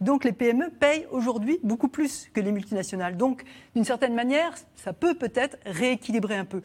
Donc 0.01 0.23
les 0.23 0.31
PME 0.31 0.71
payent 0.71 1.05
aujourd'hui 1.11 1.59
beaucoup 1.61 1.89
plus 1.89 2.27
que 2.33 2.41
les 2.41 2.51
multinationales. 2.51 3.17
Donc 3.17 3.43
d'une 3.75 3.85
certaine 3.85 4.15
manière, 4.15 4.55
ça 4.75 4.93
peut 4.93 5.13
peut-être 5.13 5.57
rééquilibrer 5.67 6.37
un 6.37 6.45
peu. 6.45 6.63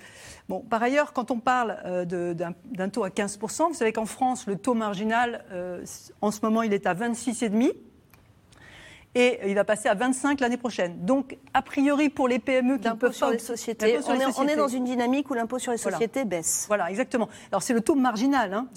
Bon, 0.51 0.63
par 0.63 0.83
ailleurs, 0.83 1.13
quand 1.13 1.31
on 1.31 1.39
parle 1.39 1.77
euh, 1.85 2.05
d'un 2.35 2.89
taux 2.89 3.05
à 3.05 3.11
15%, 3.11 3.69
vous 3.69 3.75
savez 3.75 3.93
qu'en 3.93 4.05
France, 4.05 4.49
le 4.49 4.57
taux 4.57 4.75
marginal, 4.75 5.45
euh, 5.53 5.85
en 6.21 6.33
ce 6.33 6.41
moment, 6.43 6.63
il 6.63 6.73
est 6.73 6.87
à 6.87 6.95
26,5% 6.95 7.73
et 9.15 9.41
il 9.47 9.55
va 9.55 9.65
passer 9.65 9.89
à 9.89 9.95
25 9.95 10.41
l'année 10.41 10.57
prochaine. 10.57 11.05
Donc, 11.05 11.37
a 11.53 11.63
priori, 11.63 12.11
pour 12.11 12.29
les 12.29 12.39
PME 12.39 12.79
qui 12.79 12.89
peuvent 12.91 13.13
sur 13.13 13.31
les 13.31 13.39
sociétés, 13.39 13.99
on, 14.07 14.15
est, 14.15 14.39
on, 14.39 14.47
est, 14.47 14.57
dans 14.57 14.69
une 14.69 14.85
dynamique 14.85 15.31
où 15.31 15.35
l'impôt 15.35 15.59
sur 15.59 15.73
les 15.73 15.79
sociétés 15.79 16.25
baisse. 16.25 16.67
Voilà, 16.69 16.91
exactement. 16.91 17.29
Alors, 17.51 17.63
c'est 17.63 17.75
le 17.75 17.81
taux 17.81 17.97
marginal, 17.97 18.55
hein. 18.55 18.69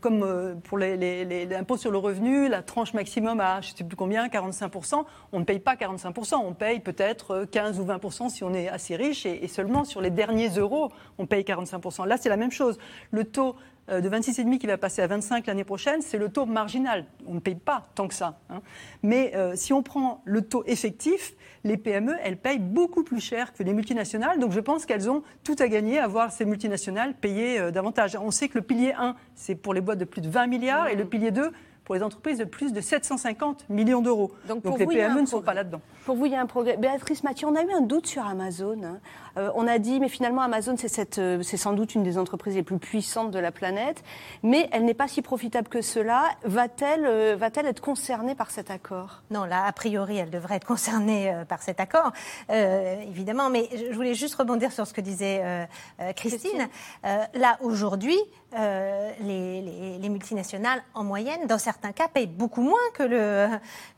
comme 0.00 0.22
euh, 0.22 0.54
pour 0.54 0.78
l'impôt 0.78 1.76
sur 1.76 1.90
le 1.90 1.98
revenu, 1.98 2.48
la 2.48 2.62
tranche 2.62 2.94
maximum 2.94 3.40
à, 3.40 3.60
je 3.60 3.72
ne 3.72 3.76
sais 3.78 3.84
plus 3.84 3.96
combien, 3.96 4.28
45%. 4.28 5.04
On 5.32 5.40
ne 5.40 5.44
paye 5.44 5.58
pas 5.58 5.74
45%, 5.74 6.36
on 6.36 6.54
paye 6.54 6.78
peut-être 6.78 7.46
15 7.50 7.80
ou 7.80 7.84
20% 7.84 8.28
si 8.28 8.44
on 8.44 8.54
est 8.54 8.68
assez 8.68 8.94
riche, 8.94 9.26
et, 9.26 9.44
et 9.44 9.48
seulement 9.48 9.84
sur 9.84 10.00
les 10.00 10.10
derniers 10.10 10.50
euros, 10.50 10.90
on 11.18 11.26
paye 11.26 11.42
45%. 11.42 12.06
Là, 12.06 12.16
c'est 12.16 12.28
la 12.28 12.36
même 12.36 12.52
chose. 12.52 12.78
Le 13.10 13.24
taux 13.24 13.50
euh, 13.50 13.79
de 13.90 14.08
26,5 14.08 14.58
qui 14.58 14.66
va 14.66 14.78
passer 14.78 15.02
à 15.02 15.06
25 15.06 15.46
l'année 15.46 15.64
prochaine, 15.64 16.00
c'est 16.02 16.18
le 16.18 16.28
taux 16.28 16.46
marginal. 16.46 17.04
On 17.26 17.34
ne 17.34 17.40
paye 17.40 17.54
pas 17.54 17.88
tant 17.94 18.08
que 18.08 18.14
ça. 18.14 18.38
Hein. 18.48 18.60
Mais 19.02 19.32
euh, 19.34 19.54
si 19.56 19.72
on 19.72 19.82
prend 19.82 20.22
le 20.24 20.42
taux 20.42 20.62
effectif, 20.66 21.34
les 21.64 21.76
PME, 21.76 22.14
elles 22.22 22.36
payent 22.36 22.58
beaucoup 22.58 23.02
plus 23.02 23.20
cher 23.20 23.52
que 23.52 23.62
les 23.62 23.72
multinationales. 23.72 24.38
Donc 24.38 24.52
je 24.52 24.60
pense 24.60 24.86
qu'elles 24.86 25.10
ont 25.10 25.22
tout 25.44 25.56
à 25.58 25.68
gagner 25.68 25.98
à 25.98 26.06
voir 26.06 26.32
ces 26.32 26.44
multinationales 26.44 27.14
payer 27.14 27.58
euh, 27.58 27.70
davantage. 27.70 28.16
On 28.20 28.30
sait 28.30 28.48
que 28.48 28.58
le 28.58 28.62
pilier 28.62 28.92
1, 28.96 29.14
c'est 29.34 29.54
pour 29.54 29.74
les 29.74 29.80
boîtes 29.80 29.98
de 29.98 30.04
plus 30.04 30.20
de 30.20 30.28
20 30.28 30.46
milliards, 30.46 30.88
et 30.88 30.96
le 30.96 31.04
pilier 31.04 31.30
2, 31.30 31.50
pour 31.84 31.96
les 31.96 32.04
entreprises 32.04 32.38
de 32.38 32.44
plus 32.44 32.72
de 32.72 32.80
750 32.80 33.68
millions 33.68 34.00
d'euros. 34.00 34.30
Donc, 34.46 34.62
les 34.78 34.86
PME 34.86 35.22
ne 35.22 35.26
sont 35.26 35.42
pas 35.42 35.54
là-dedans. 35.54 35.80
Pour 36.04 36.14
vous, 36.14 36.26
il 36.26 36.32
y 36.32 36.36
a 36.36 36.40
un 36.40 36.46
progrès. 36.46 36.76
Béatrice 36.76 37.24
Mathieu, 37.24 37.48
on 37.48 37.56
a 37.56 37.62
eu 37.62 37.72
un 37.72 37.80
doute 37.80 38.06
sur 38.06 38.24
Amazon. 38.24 39.00
Euh, 39.36 39.50
on 39.54 39.66
a 39.66 39.78
dit, 39.78 40.00
mais 40.00 40.08
finalement, 40.08 40.42
Amazon, 40.42 40.74
euh, 41.18 41.42
c'est 41.42 41.56
sans 41.56 41.72
doute 41.72 41.94
une 41.94 42.02
des 42.02 42.18
entreprises 42.18 42.54
les 42.54 42.62
plus 42.62 42.78
puissantes 42.78 43.30
de 43.30 43.38
la 43.38 43.52
planète, 43.52 44.02
mais 44.42 44.68
elle 44.72 44.84
n'est 44.84 44.94
pas 44.94 45.08
si 45.08 45.22
profitable 45.22 45.68
que 45.68 45.82
cela. 45.82 46.30
Va-t-elle 46.44 47.06
euh, 47.06 47.36
va 47.38 47.46
être 47.46 47.80
concernée 47.80 48.34
par 48.34 48.50
cet 48.50 48.70
accord? 48.70 49.22
Non, 49.30 49.44
là, 49.44 49.64
a 49.66 49.72
priori, 49.72 50.16
elle 50.16 50.30
devrait 50.30 50.56
être 50.56 50.66
concernée 50.66 51.32
par 51.48 51.62
cet 51.62 51.80
accord, 51.80 52.12
évidemment. 52.48 53.50
Mais 53.50 53.68
je 53.72 53.94
voulais 53.94 54.14
juste 54.14 54.34
rebondir 54.36 54.72
sur 54.72 54.86
ce 54.86 54.94
que 54.94 55.00
disait 55.00 55.68
Christine. 56.16 56.68
là, 57.02 57.58
aujourd'hui, 57.60 58.16
les, 58.52 59.98
les, 60.00 60.08
multinationales, 60.08 60.82
en 60.94 61.04
moyenne, 61.04 61.46
dans 61.46 61.58
certains 61.58 61.92
cas, 61.92 62.08
payent 62.08 62.26
beaucoup 62.26 62.62
moins 62.62 62.78
que 62.94 63.02
le, 63.02 63.48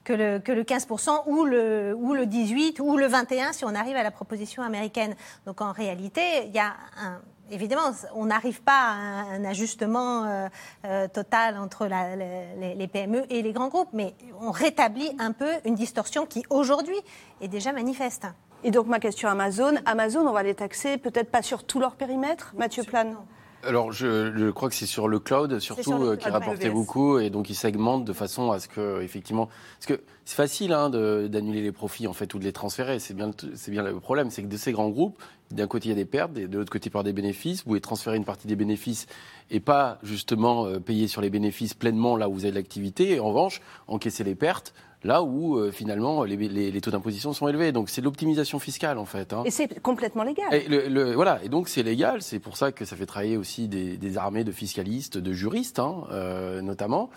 que 0.05 0.13
le, 0.13 0.39
que 0.39 0.53
le 0.53 0.65
15% 0.65 1.25
ou 1.27 1.45
le, 1.45 1.95
ou 1.97 2.15
le 2.15 2.25
18% 2.25 2.81
ou 2.81 2.97
le 2.97 3.07
21% 3.07 3.53
si 3.53 3.65
on 3.65 3.75
arrive 3.75 3.97
à 3.97 4.03
la 4.03 4.11
proposition 4.11 4.63
américaine. 4.63 5.15
Donc 5.47 5.61
en 5.61 5.73
réalité, 5.73 6.47
il 6.47 6.53
y 6.53 6.59
a 6.59 6.75
un, 7.01 7.21
évidemment, 7.51 7.93
on 8.15 8.27
n'arrive 8.27 8.63
pas 8.63 8.73
à 8.73 8.95
un, 9.35 9.45
ajustement 9.45 10.25
euh, 10.25 10.49
euh, 10.85 11.09
total 11.09 11.57
entre 11.59 11.87
les, 11.87 12.89
PME 12.89 13.25
et 13.31 13.43
les 13.43 13.53
grands 13.53 13.69
groupes, 13.69 13.91
mais 13.93 14.15
on 14.41 14.51
rétablit 14.51 15.11
un 15.19 15.33
peu 15.33 15.51
une 15.65 15.75
distorsion 15.75 16.27
qui 16.27 16.45
aujourd'hui 16.51 16.97
est 17.41 17.49
déjà 17.49 17.73
manifeste. 17.73 18.27
Et 18.65 18.71
donc 18.71 18.87
ma 18.87 19.01
question 19.01 19.29
Amazon, 19.29 19.75
Amazon, 19.87 20.27
on 20.27 20.33
va 20.33 20.43
les 20.43 20.55
taxer 20.55 20.97
peut-être 20.97 21.31
pas 21.31 21.43
sur 21.43 21.65
tout 21.65 21.81
leur 21.81 21.97
périmètre, 21.97 22.55
Mathieu 22.57 22.85
Plane 22.85 23.17
alors, 23.65 23.93
je, 23.93 24.51
crois 24.51 24.69
que 24.69 24.75
c'est 24.75 24.87
sur 24.87 25.07
le 25.07 25.21
cloud, 25.21 25.61
surtout, 25.61 25.93
euh, 25.93 26.17
qui 26.17 26.29
rapportait 26.29 26.71
beaucoup, 26.71 27.19
et 27.19 27.31
donc 27.31 27.49
ils 27.49 27.55
segmentent 27.55 28.05
de 28.05 28.13
façon 28.13 28.51
à 28.51 28.59
ce 28.59 28.67
que, 28.67 29.01
effectivement, 29.03 29.49
parce 29.79 29.87
que 29.87 30.05
c'est 30.25 30.35
facile 30.35 30.73
hein, 30.73 30.91
d'annuler 30.91 31.63
les 31.63 31.73
profits, 31.73 32.07
en 32.07 32.13
fait, 32.13 32.35
ou 32.35 32.39
de 32.39 32.45
les 32.45 32.53
transférer. 32.53 32.99
C'est 32.99 33.15
bien, 33.15 33.31
c'est 33.55 33.71
bien 33.71 33.83
le 33.83 34.01
problème, 34.01 34.31
c'est 34.31 34.43
que 34.43 34.49
de 34.49 34.57
ces 34.57 34.73
grands 34.73 34.89
groupes, 34.89 35.21
d'un 35.53 35.67
côté 35.67 35.87
il 35.87 35.91
y 35.91 35.93
a 35.93 35.97
des 35.97 36.05
pertes, 36.05 36.37
et 36.39 36.49
de 36.49 36.59
l'autre 36.59 36.73
côté 36.73 36.91
par 36.91 37.05
des 37.05 37.13
bénéfices. 37.13 37.59
Vous 37.59 37.67
pouvez 37.67 37.81
transférer 37.81 38.17
une 38.17 38.25
partie 38.25 38.49
des 38.49 38.57
bénéfices 38.57 39.07
et 39.51 39.61
pas 39.61 39.99
justement 40.03 40.67
euh, 40.67 40.81
payer 40.81 41.07
sur 41.07 41.21
les 41.21 41.31
bénéfices 41.31 41.75
pleinement 41.75 42.17
là 42.17 42.29
où 42.29 42.35
vous 42.35 42.45
avez 42.45 42.53
de 42.53 42.57
l'activité, 42.57 43.13
et 43.13 43.21
en 43.21 43.29
revanche 43.29 43.61
encaisser 43.87 44.25
les 44.25 44.35
pertes 44.35 44.75
là 45.05 45.23
où 45.23 45.57
euh, 45.57 45.71
finalement 45.71 46.25
les, 46.25 46.81
taux 46.81 46.91
d'imposition 46.91 47.33
sont 47.33 47.49
élevés. 47.49 47.73
Donc 47.73 47.89
c'est 47.91 48.01
l'optimisation 48.01 48.59
fiscale 48.59 48.99
en 48.99 49.05
fait. 49.05 49.33
Hein. 49.33 49.43
Et 49.45 49.51
c'est 49.51 49.81
complètement 49.81 50.23
légal. 50.23 50.53
Et 50.53 50.69
le, 50.69 51.13
voilà, 51.13 51.41
et 51.43 51.49
donc 51.49 51.69
c'est 51.69 51.83
légal. 51.83 52.23
C'est 52.23 52.39
pour 52.39 52.57
ça 52.57 52.73
que 52.73 52.85
ça 52.85 52.97
fait 52.97 53.07
travailler 53.07 53.37
aussi 53.37 53.69
des, 53.69 54.19
armées 54.19 54.45
de 54.45 54.53
fiscalistes, 54.53 55.19
de 55.19 55.33
juristes 55.33 55.79
hein, 55.79 56.05
euh, 56.11 56.61
notamment. 56.61 57.11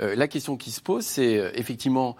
Euh, 0.00 0.14
la 0.14 0.28
question 0.28 0.56
qui 0.56 0.70
se 0.70 0.80
pose, 0.80 1.04
c'est 1.04 1.52
effectivement, 1.54 2.16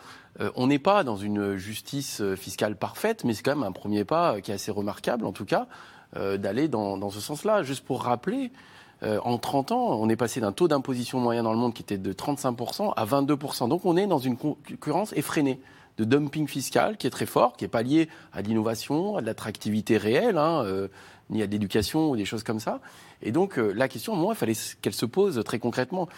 on 0.54 0.68
n'est 0.68 0.78
pas 0.78 1.02
dans 1.02 1.16
une 1.16 1.56
justice 1.56 2.22
fiscale 2.36 2.76
parfaite, 2.76 3.24
mais 3.24 3.34
c'est 3.34 3.42
quand 3.42 3.56
même 3.56 3.66
un 3.66 3.72
premier 3.72 4.04
pas 4.04 4.40
qui 4.40 4.52
est 4.52 4.54
assez 4.54 4.70
remarquable 4.70 5.26
en 5.26 5.32
tout 5.32 5.44
cas 5.44 5.66
d'aller 6.14 6.68
dans, 6.68 6.96
dans, 6.96 7.10
ce 7.10 7.20
sens-là. 7.20 7.62
Juste 7.62 7.84
pour 7.84 8.02
rappeler. 8.02 8.50
Euh, 9.02 9.18
en 9.24 9.38
30 9.38 9.72
ans, 9.72 9.98
on 10.00 10.08
est 10.08 10.16
passé 10.16 10.40
d'un 10.40 10.52
taux 10.52 10.68
d'imposition 10.68 11.20
moyen 11.20 11.42
dans 11.42 11.52
le 11.52 11.58
monde 11.58 11.72
qui 11.72 11.82
était 11.82 11.98
de 11.98 12.12
35% 12.12 12.92
à 12.94 13.04
22%. 13.06 13.68
Donc 13.68 13.84
on 13.84 13.96
est 13.96 14.06
dans 14.06 14.18
une 14.18 14.36
concurrence 14.36 15.12
effrénée 15.14 15.60
de 15.98 16.04
dumping 16.04 16.46
fiscal 16.46 16.96
qui 16.96 17.06
est 17.06 17.10
très 17.10 17.26
fort, 17.26 17.56
qui 17.56 17.64
n'est 17.64 17.68
pas 17.68 17.82
lié 17.82 18.08
à 18.32 18.42
l'innovation, 18.42 19.16
à 19.16 19.20
de 19.20 19.26
l'attractivité 19.26 19.96
réelle, 19.96 20.38
hein, 20.38 20.62
euh, 20.64 20.88
ni 21.28 21.42
à 21.42 21.46
l'éducation 21.46 22.10
ou 22.10 22.16
des 22.16 22.24
choses 22.24 22.42
comme 22.42 22.60
ça. 22.60 22.80
Et 23.22 23.32
donc 23.32 23.58
euh, 23.58 23.72
la 23.72 23.88
question, 23.88 24.16
moi, 24.16 24.34
il 24.34 24.36
fallait 24.36 24.54
qu'elle 24.80 24.94
se 24.94 25.06
pose 25.06 25.42
très 25.44 25.58
concrètement. 25.58 26.08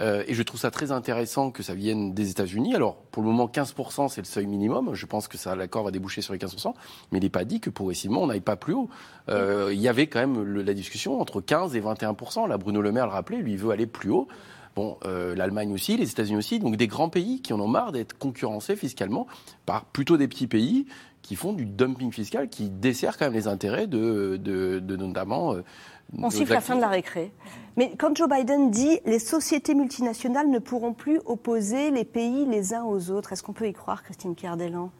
Euh, 0.00 0.22
et 0.26 0.34
je 0.34 0.42
trouve 0.42 0.60
ça 0.60 0.70
très 0.70 0.92
intéressant 0.92 1.50
que 1.50 1.62
ça 1.62 1.74
vienne 1.74 2.14
des 2.14 2.30
États-Unis. 2.30 2.74
Alors, 2.74 2.96
pour 3.10 3.22
le 3.22 3.28
moment, 3.28 3.46
15%, 3.46 4.08
c'est 4.08 4.20
le 4.20 4.26
seuil 4.26 4.46
minimum. 4.46 4.94
Je 4.94 5.06
pense 5.06 5.26
que 5.26 5.36
ça, 5.36 5.56
l'accord 5.56 5.84
va 5.84 5.90
déboucher 5.90 6.20
sur 6.20 6.32
les 6.32 6.38
15%. 6.38 6.74
Mais 7.10 7.18
il 7.18 7.22
n'est 7.22 7.30
pas 7.30 7.44
dit 7.44 7.60
que 7.60 7.70
progressivement, 7.70 8.22
on 8.22 8.28
n'aille 8.28 8.40
pas 8.40 8.56
plus 8.56 8.74
haut. 8.74 8.88
Il 9.28 9.80
y 9.80 9.88
avait 9.88 10.06
quand 10.06 10.20
même 10.20 10.58
la 10.60 10.74
discussion 10.74 11.20
entre 11.20 11.40
15 11.40 11.76
et 11.76 11.80
21%. 11.80 12.48
Là, 12.48 12.58
Bruno 12.58 12.80
Le 12.80 12.92
Maire 12.92 13.06
le 13.06 13.12
rappelait, 13.12 13.38
lui, 13.38 13.52
il 13.52 13.58
veut 13.58 13.70
aller 13.70 13.86
plus 13.86 14.10
haut. 14.10 14.28
Bon, 14.80 14.96
euh, 15.04 15.34
l'Allemagne 15.34 15.74
aussi, 15.74 15.98
les 15.98 16.10
États-Unis 16.10 16.38
aussi, 16.38 16.58
donc 16.58 16.76
des 16.76 16.86
grands 16.86 17.10
pays 17.10 17.42
qui 17.42 17.52
en 17.52 17.60
ont 17.60 17.68
marre 17.68 17.92
d'être 17.92 18.16
concurrencés 18.16 18.76
fiscalement 18.76 19.26
par 19.66 19.84
plutôt 19.84 20.16
des 20.16 20.26
petits 20.26 20.46
pays 20.46 20.86
qui 21.20 21.36
font 21.36 21.52
du 21.52 21.66
dumping 21.66 22.10
fiscal, 22.10 22.48
qui 22.48 22.70
dessert 22.70 23.18
quand 23.18 23.26
même 23.26 23.34
les 23.34 23.46
intérêts 23.46 23.86
de, 23.86 24.38
de, 24.42 24.78
de 24.78 24.96
notamment. 24.96 25.52
Euh, 25.52 25.62
On 26.16 26.30
siffle 26.30 26.54
la 26.54 26.62
fin 26.62 26.76
de 26.76 26.80
la 26.80 26.88
récré. 26.88 27.30
Mais 27.76 27.92
quand 27.98 28.16
Joe 28.16 28.26
Biden 28.26 28.70
dit 28.70 29.00
les 29.04 29.18
sociétés 29.18 29.74
multinationales 29.74 30.48
ne 30.48 30.58
pourront 30.58 30.94
plus 30.94 31.20
opposer 31.26 31.90
les 31.90 32.06
pays 32.06 32.46
les 32.46 32.72
uns 32.72 32.84
aux 32.84 33.10
autres, 33.10 33.34
est-ce 33.34 33.42
qu'on 33.42 33.52
peut 33.52 33.68
y 33.68 33.74
croire, 33.74 34.02
Christine 34.02 34.34
Cardellan 34.34 34.90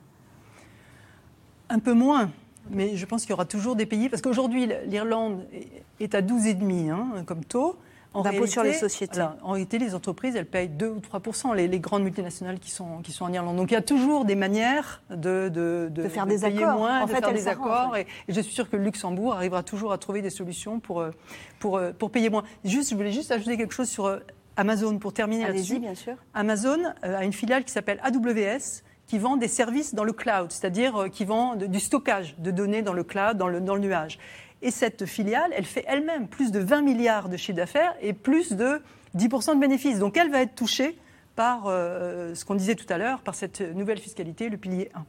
Un 1.70 1.78
peu 1.78 1.94
moins. 1.94 2.30
Mais 2.68 2.96
je 2.96 3.06
pense 3.06 3.22
qu'il 3.22 3.30
y 3.30 3.32
aura 3.32 3.46
toujours 3.46 3.76
des 3.76 3.86
pays, 3.86 4.10
parce 4.10 4.20
qu'aujourd'hui, 4.20 4.68
l'Irlande 4.86 5.46
est 6.00 6.14
à 6.14 6.20
12,5 6.20 6.90
hein, 6.90 7.24
comme 7.24 7.46
taux. 7.46 7.76
D'impôt 8.14 8.46
sur 8.46 8.64
les 8.64 8.73
sociétés. 8.73 9.20
en 9.42 9.53
réalité, 9.53 9.79
les 9.79 9.94
entreprises, 9.94 10.35
elles 10.35 10.46
payent 10.46 10.68
2 10.68 10.88
ou 10.88 11.01
3 11.01 11.20
les, 11.55 11.68
les, 11.68 11.79
grandes 11.79 12.03
multinationales 12.03 12.59
qui 12.59 12.70
sont, 12.70 12.99
qui 13.03 13.12
sont 13.12 13.25
en 13.25 13.33
Irlande. 13.33 13.57
Donc 13.57 13.70
il 13.70 13.75
y 13.75 13.77
a 13.77 13.83
toujours 13.83 14.25
des 14.25 14.35
manières 14.35 15.03
de, 15.11 15.49
de, 15.49 15.88
de, 15.90 16.09
faire 16.09 16.27
des 16.27 16.44
accords. 16.44 16.77
moins, 16.77 17.03
en 17.03 17.07
de 17.07 17.11
fait, 17.11 17.20
faire 17.20 17.33
des 17.33 17.46
accords. 17.46 17.96
Et, 17.96 18.07
je 18.29 18.40
suis 18.40 18.53
sûre 18.53 18.68
que 18.68 18.77
le 18.77 18.83
Luxembourg 18.83 19.35
arrivera 19.35 19.62
toujours 19.62 19.92
à 19.92 19.99
trouver 19.99 20.23
des 20.23 20.31
solutions 20.31 20.81
pour, 20.81 21.01
euh, 21.01 21.11
pour, 21.61 21.77
euh, 21.77 21.92
pour 21.92 22.11
payer 22.11 22.31
moins. 22.31 22.42
Juste, 22.64 22.90
je 22.90 22.96
voulais 22.96 23.12
juste 23.12 23.31
ajouter 23.31 23.57
quelque 23.57 23.75
chose 23.75 23.88
sur 23.88 24.07
euh, 24.07 24.18
Amazon 24.57 24.99
pour 24.99 25.12
terminer 25.12 25.46
là-dessus. 25.46 25.79
bien 25.79 25.94
sûr. 25.94 26.14
Amazon 26.35 26.79
a 27.03 27.25
une 27.25 27.33
filiale 27.33 27.64
qui 27.64 27.73
s'appelle 27.73 28.01
AWS 28.03 28.83
qui 29.07 29.18
vend 29.18 29.37
des 29.37 29.49
services 29.49 29.94
dans 29.94 30.05
le 30.05 30.12
cloud, 30.12 30.53
c'est-à-dire 30.53 31.07
qui 31.11 31.25
vend 31.25 31.57
du 31.57 31.81
stockage 31.81 32.37
de 32.38 32.53
données 32.53 32.83
dans 32.83 32.92
le 32.92 33.03
cloud, 33.03 33.37
dans 33.37 33.49
le, 33.49 33.61
dans 33.61 33.75
le 33.75 33.81
nuage. 33.81 34.18
Et 34.62 34.70
cette 34.70 35.07
filiale, 35.07 35.53
elle 35.57 35.64
fait 35.64 35.85
elle-même 35.87 36.29
plus 36.29 36.53
de 36.53 36.59
20 36.61 36.83
milliards 36.83 37.29
de 37.29 37.37
chiffre 37.37 37.57
d'affaires 37.57 37.94
et 38.01 38.12
plus 38.12 38.53
de 38.53 38.83
10% 39.16 39.55
de 39.55 39.61
bénéfices. 39.61 39.99
Donc 39.99 40.16
elle 40.16 40.31
va 40.31 40.42
être 40.42 40.55
touchée 40.55 40.99
par 41.35 41.64
euh, 41.66 42.35
ce 42.35 42.44
qu'on 42.44 42.55
disait 42.55 42.75
tout 42.75 42.90
à 42.92 42.99
l'heure, 42.99 43.20
par 43.20 43.35
cette 43.35 43.61
nouvelle 43.61 43.99
fiscalité, 43.99 44.49
le 44.49 44.59
pilier 44.59 44.90
1. 44.94 45.05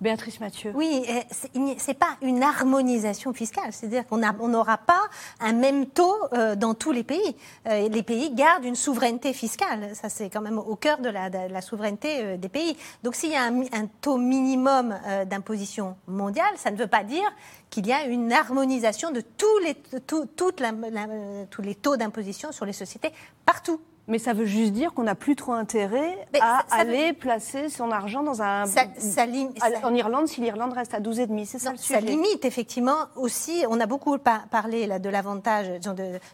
Béatrice 0.00 0.40
Mathieu. 0.40 0.72
Oui, 0.74 1.04
ce 1.30 1.58
n'est 1.58 1.94
pas 1.94 2.16
une 2.22 2.42
harmonisation 2.42 3.32
fiscale, 3.32 3.72
c'est-à-dire 3.72 4.06
qu'on 4.06 4.48
n'aura 4.48 4.78
pas 4.78 5.02
un 5.40 5.52
même 5.52 5.86
taux 5.86 6.16
euh, 6.32 6.56
dans 6.56 6.74
tous 6.74 6.92
les 6.92 7.04
pays. 7.04 7.36
Euh, 7.66 7.88
les 7.88 8.02
pays 8.02 8.30
gardent 8.30 8.64
une 8.64 8.76
souveraineté 8.76 9.32
fiscale, 9.32 9.94
ça 9.94 10.08
c'est 10.08 10.30
quand 10.30 10.40
même 10.40 10.58
au 10.58 10.76
cœur 10.76 10.98
de 10.98 11.08
la, 11.08 11.60
souveraineté 11.60 12.38
des 12.38 12.48
pays. 12.48 12.76
Donc 13.02 13.14
s'il 13.14 13.30
y 13.30 13.36
a 13.36 13.44
un, 13.44 13.86
taux 14.00 14.16
minimum 14.16 14.98
d'imposition 15.26 15.96
mondiale, 16.06 16.52
ça 16.56 16.70
ne 16.70 16.76
veut 16.76 16.86
pas 16.86 17.04
dire 17.04 17.30
qu'il 17.68 17.86
y 17.86 17.92
a 17.92 18.04
une 18.04 18.32
harmonisation 18.32 19.10
de 19.10 19.20
tous 19.20 19.58
les, 19.64 19.74
toutes 20.06 20.34
tous 20.36 21.62
les 21.62 21.74
taux 21.74 21.96
d'imposition 21.96 22.52
sur 22.52 22.64
les 22.64 22.72
sociétés 22.72 23.12
partout. 23.44 23.80
Mais 24.10 24.18
ça 24.18 24.32
veut 24.32 24.44
juste 24.44 24.72
dire 24.72 24.92
qu'on 24.92 25.04
n'a 25.04 25.14
plus 25.14 25.36
trop 25.36 25.52
intérêt 25.52 26.26
à 26.40 26.64
aller 26.70 27.12
placer 27.12 27.68
son 27.68 27.92
argent 27.92 28.24
dans 28.24 28.42
un. 28.42 28.66
Ça, 28.66 28.82
en 29.84 29.94
Irlande, 29.94 30.26
si 30.26 30.40
l'Irlande 30.40 30.72
reste 30.72 30.94
à 30.94 31.00
12,5, 31.00 31.44
c'est 31.46 31.58
ça 31.60 31.70
le 31.70 31.76
sujet. 31.76 31.94
Ça 31.94 32.00
limite 32.00 32.44
effectivement 32.44 33.06
aussi. 33.14 33.64
On 33.70 33.78
a 33.78 33.86
beaucoup 33.86 34.18
parlé 34.18 34.88
là, 34.88 34.98
de 34.98 35.08
l'avantage 35.08 35.68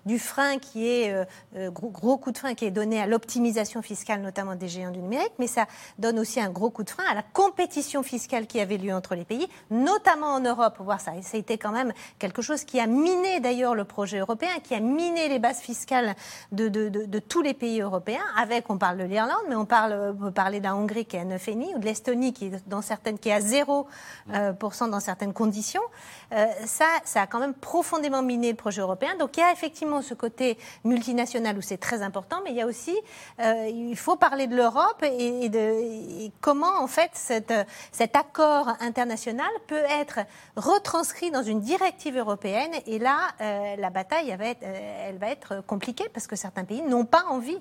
du 0.06 0.18
frein 0.18 0.56
qui 0.58 0.88
est 0.88 1.12
euh, 1.12 1.24
euh, 1.56 1.70
gros, 1.70 1.90
gros, 1.90 2.16
coup 2.16 2.32
de 2.32 2.38
frein 2.38 2.54
qui 2.54 2.64
est 2.64 2.70
donné 2.70 2.98
à 2.98 3.06
l'optimisation 3.06 3.82
fiscale, 3.82 4.22
notamment 4.22 4.54
des 4.54 4.68
géants 4.68 4.90
du 4.90 5.00
numérique, 5.00 5.32
mais 5.38 5.46
ça 5.46 5.66
donne 5.98 6.18
aussi 6.18 6.40
un 6.40 6.48
gros 6.48 6.70
coup 6.70 6.82
de 6.82 6.90
frein 6.90 7.04
à 7.10 7.14
la 7.14 7.22
compétition 7.22 8.02
fiscale 8.02 8.46
qui 8.46 8.58
avait 8.58 8.78
lieu 8.78 8.94
entre 8.94 9.14
les 9.14 9.24
pays, 9.24 9.46
notamment 9.70 10.28
en 10.28 10.40
Europe. 10.40 10.76
Voir 10.80 11.02
ça, 11.02 11.12
ça 11.20 11.36
a 11.36 11.40
été 11.40 11.58
quand 11.58 11.72
même 11.72 11.92
quelque 12.18 12.40
chose 12.40 12.64
qui 12.64 12.80
a 12.80 12.86
miné 12.86 13.40
d'ailleurs 13.40 13.74
le 13.74 13.84
projet 13.84 14.18
européen, 14.18 14.48
qui 14.64 14.74
a 14.74 14.80
miné 14.80 15.28
les 15.28 15.38
bases 15.38 15.60
fiscales 15.60 16.14
de, 16.52 16.68
de, 16.68 16.88
de, 16.88 17.04
de 17.04 17.18
tous 17.18 17.42
les 17.42 17.52
pays 17.52 17.65
européens, 17.80 18.24
avec, 18.36 18.68
on 18.70 18.78
parle 18.78 18.98
de 18.98 19.04
l'Irlande, 19.04 19.44
mais 19.48 19.54
on, 19.54 19.64
parle, 19.64 20.16
peut 20.18 20.30
parler 20.30 20.58
de 20.58 20.64
la 20.64 20.76
Hongrie 20.76 21.04
qui 21.04 21.16
est 21.16 21.20
à 21.20 21.24
9,5 21.24 21.76
ou 21.76 21.78
de 21.78 21.84
l'Estonie 21.84 22.32
qui 22.32 22.46
est, 22.46 22.68
dans 22.68 22.82
certaines, 22.82 23.18
qui 23.18 23.28
est 23.28 23.32
à 23.32 23.40
0% 23.40 23.84
euh, 24.34 24.52
dans 24.90 25.00
certaines 25.00 25.32
conditions. 25.32 25.82
Euh, 26.32 26.46
ça, 26.64 26.86
ça 27.04 27.22
a 27.22 27.26
quand 27.26 27.38
même 27.38 27.54
profondément 27.54 28.22
miné 28.22 28.50
le 28.50 28.56
projet 28.56 28.80
européen. 28.80 29.16
Donc 29.16 29.36
il 29.36 29.40
y 29.40 29.42
a 29.42 29.52
effectivement 29.52 30.02
ce 30.02 30.14
côté 30.14 30.58
multinational 30.84 31.56
où 31.56 31.62
c'est 31.62 31.78
très 31.78 32.02
important, 32.02 32.40
mais 32.44 32.50
il 32.50 32.56
y 32.56 32.62
a 32.62 32.66
aussi, 32.66 32.96
euh, 33.40 33.68
il 33.68 33.96
faut 33.96 34.16
parler 34.16 34.46
de 34.46 34.56
l'Europe 34.56 35.02
et, 35.02 35.48
de 35.48 36.30
comment 36.40 36.80
en 36.80 36.86
fait 36.86 37.10
cet 37.14 38.16
accord 38.16 38.68
international 38.80 39.50
peut 39.66 39.84
être 40.00 40.20
retranscrit 40.56 41.30
dans 41.30 41.42
une 41.42 41.60
directive 41.60 42.16
européenne. 42.16 42.72
Et 42.86 42.98
là, 42.98 43.16
la 43.38 43.90
bataille 43.90 44.34
va, 44.36 44.46
être, 44.46 44.62
elle 44.62 45.18
va 45.18 45.30
être 45.30 45.62
compliquée 45.66 46.08
parce 46.12 46.26
que 46.26 46.36
certains 46.36 46.64
pays 46.64 46.82
n'ont 46.82 47.04
pas 47.04 47.24
envie 47.28 47.60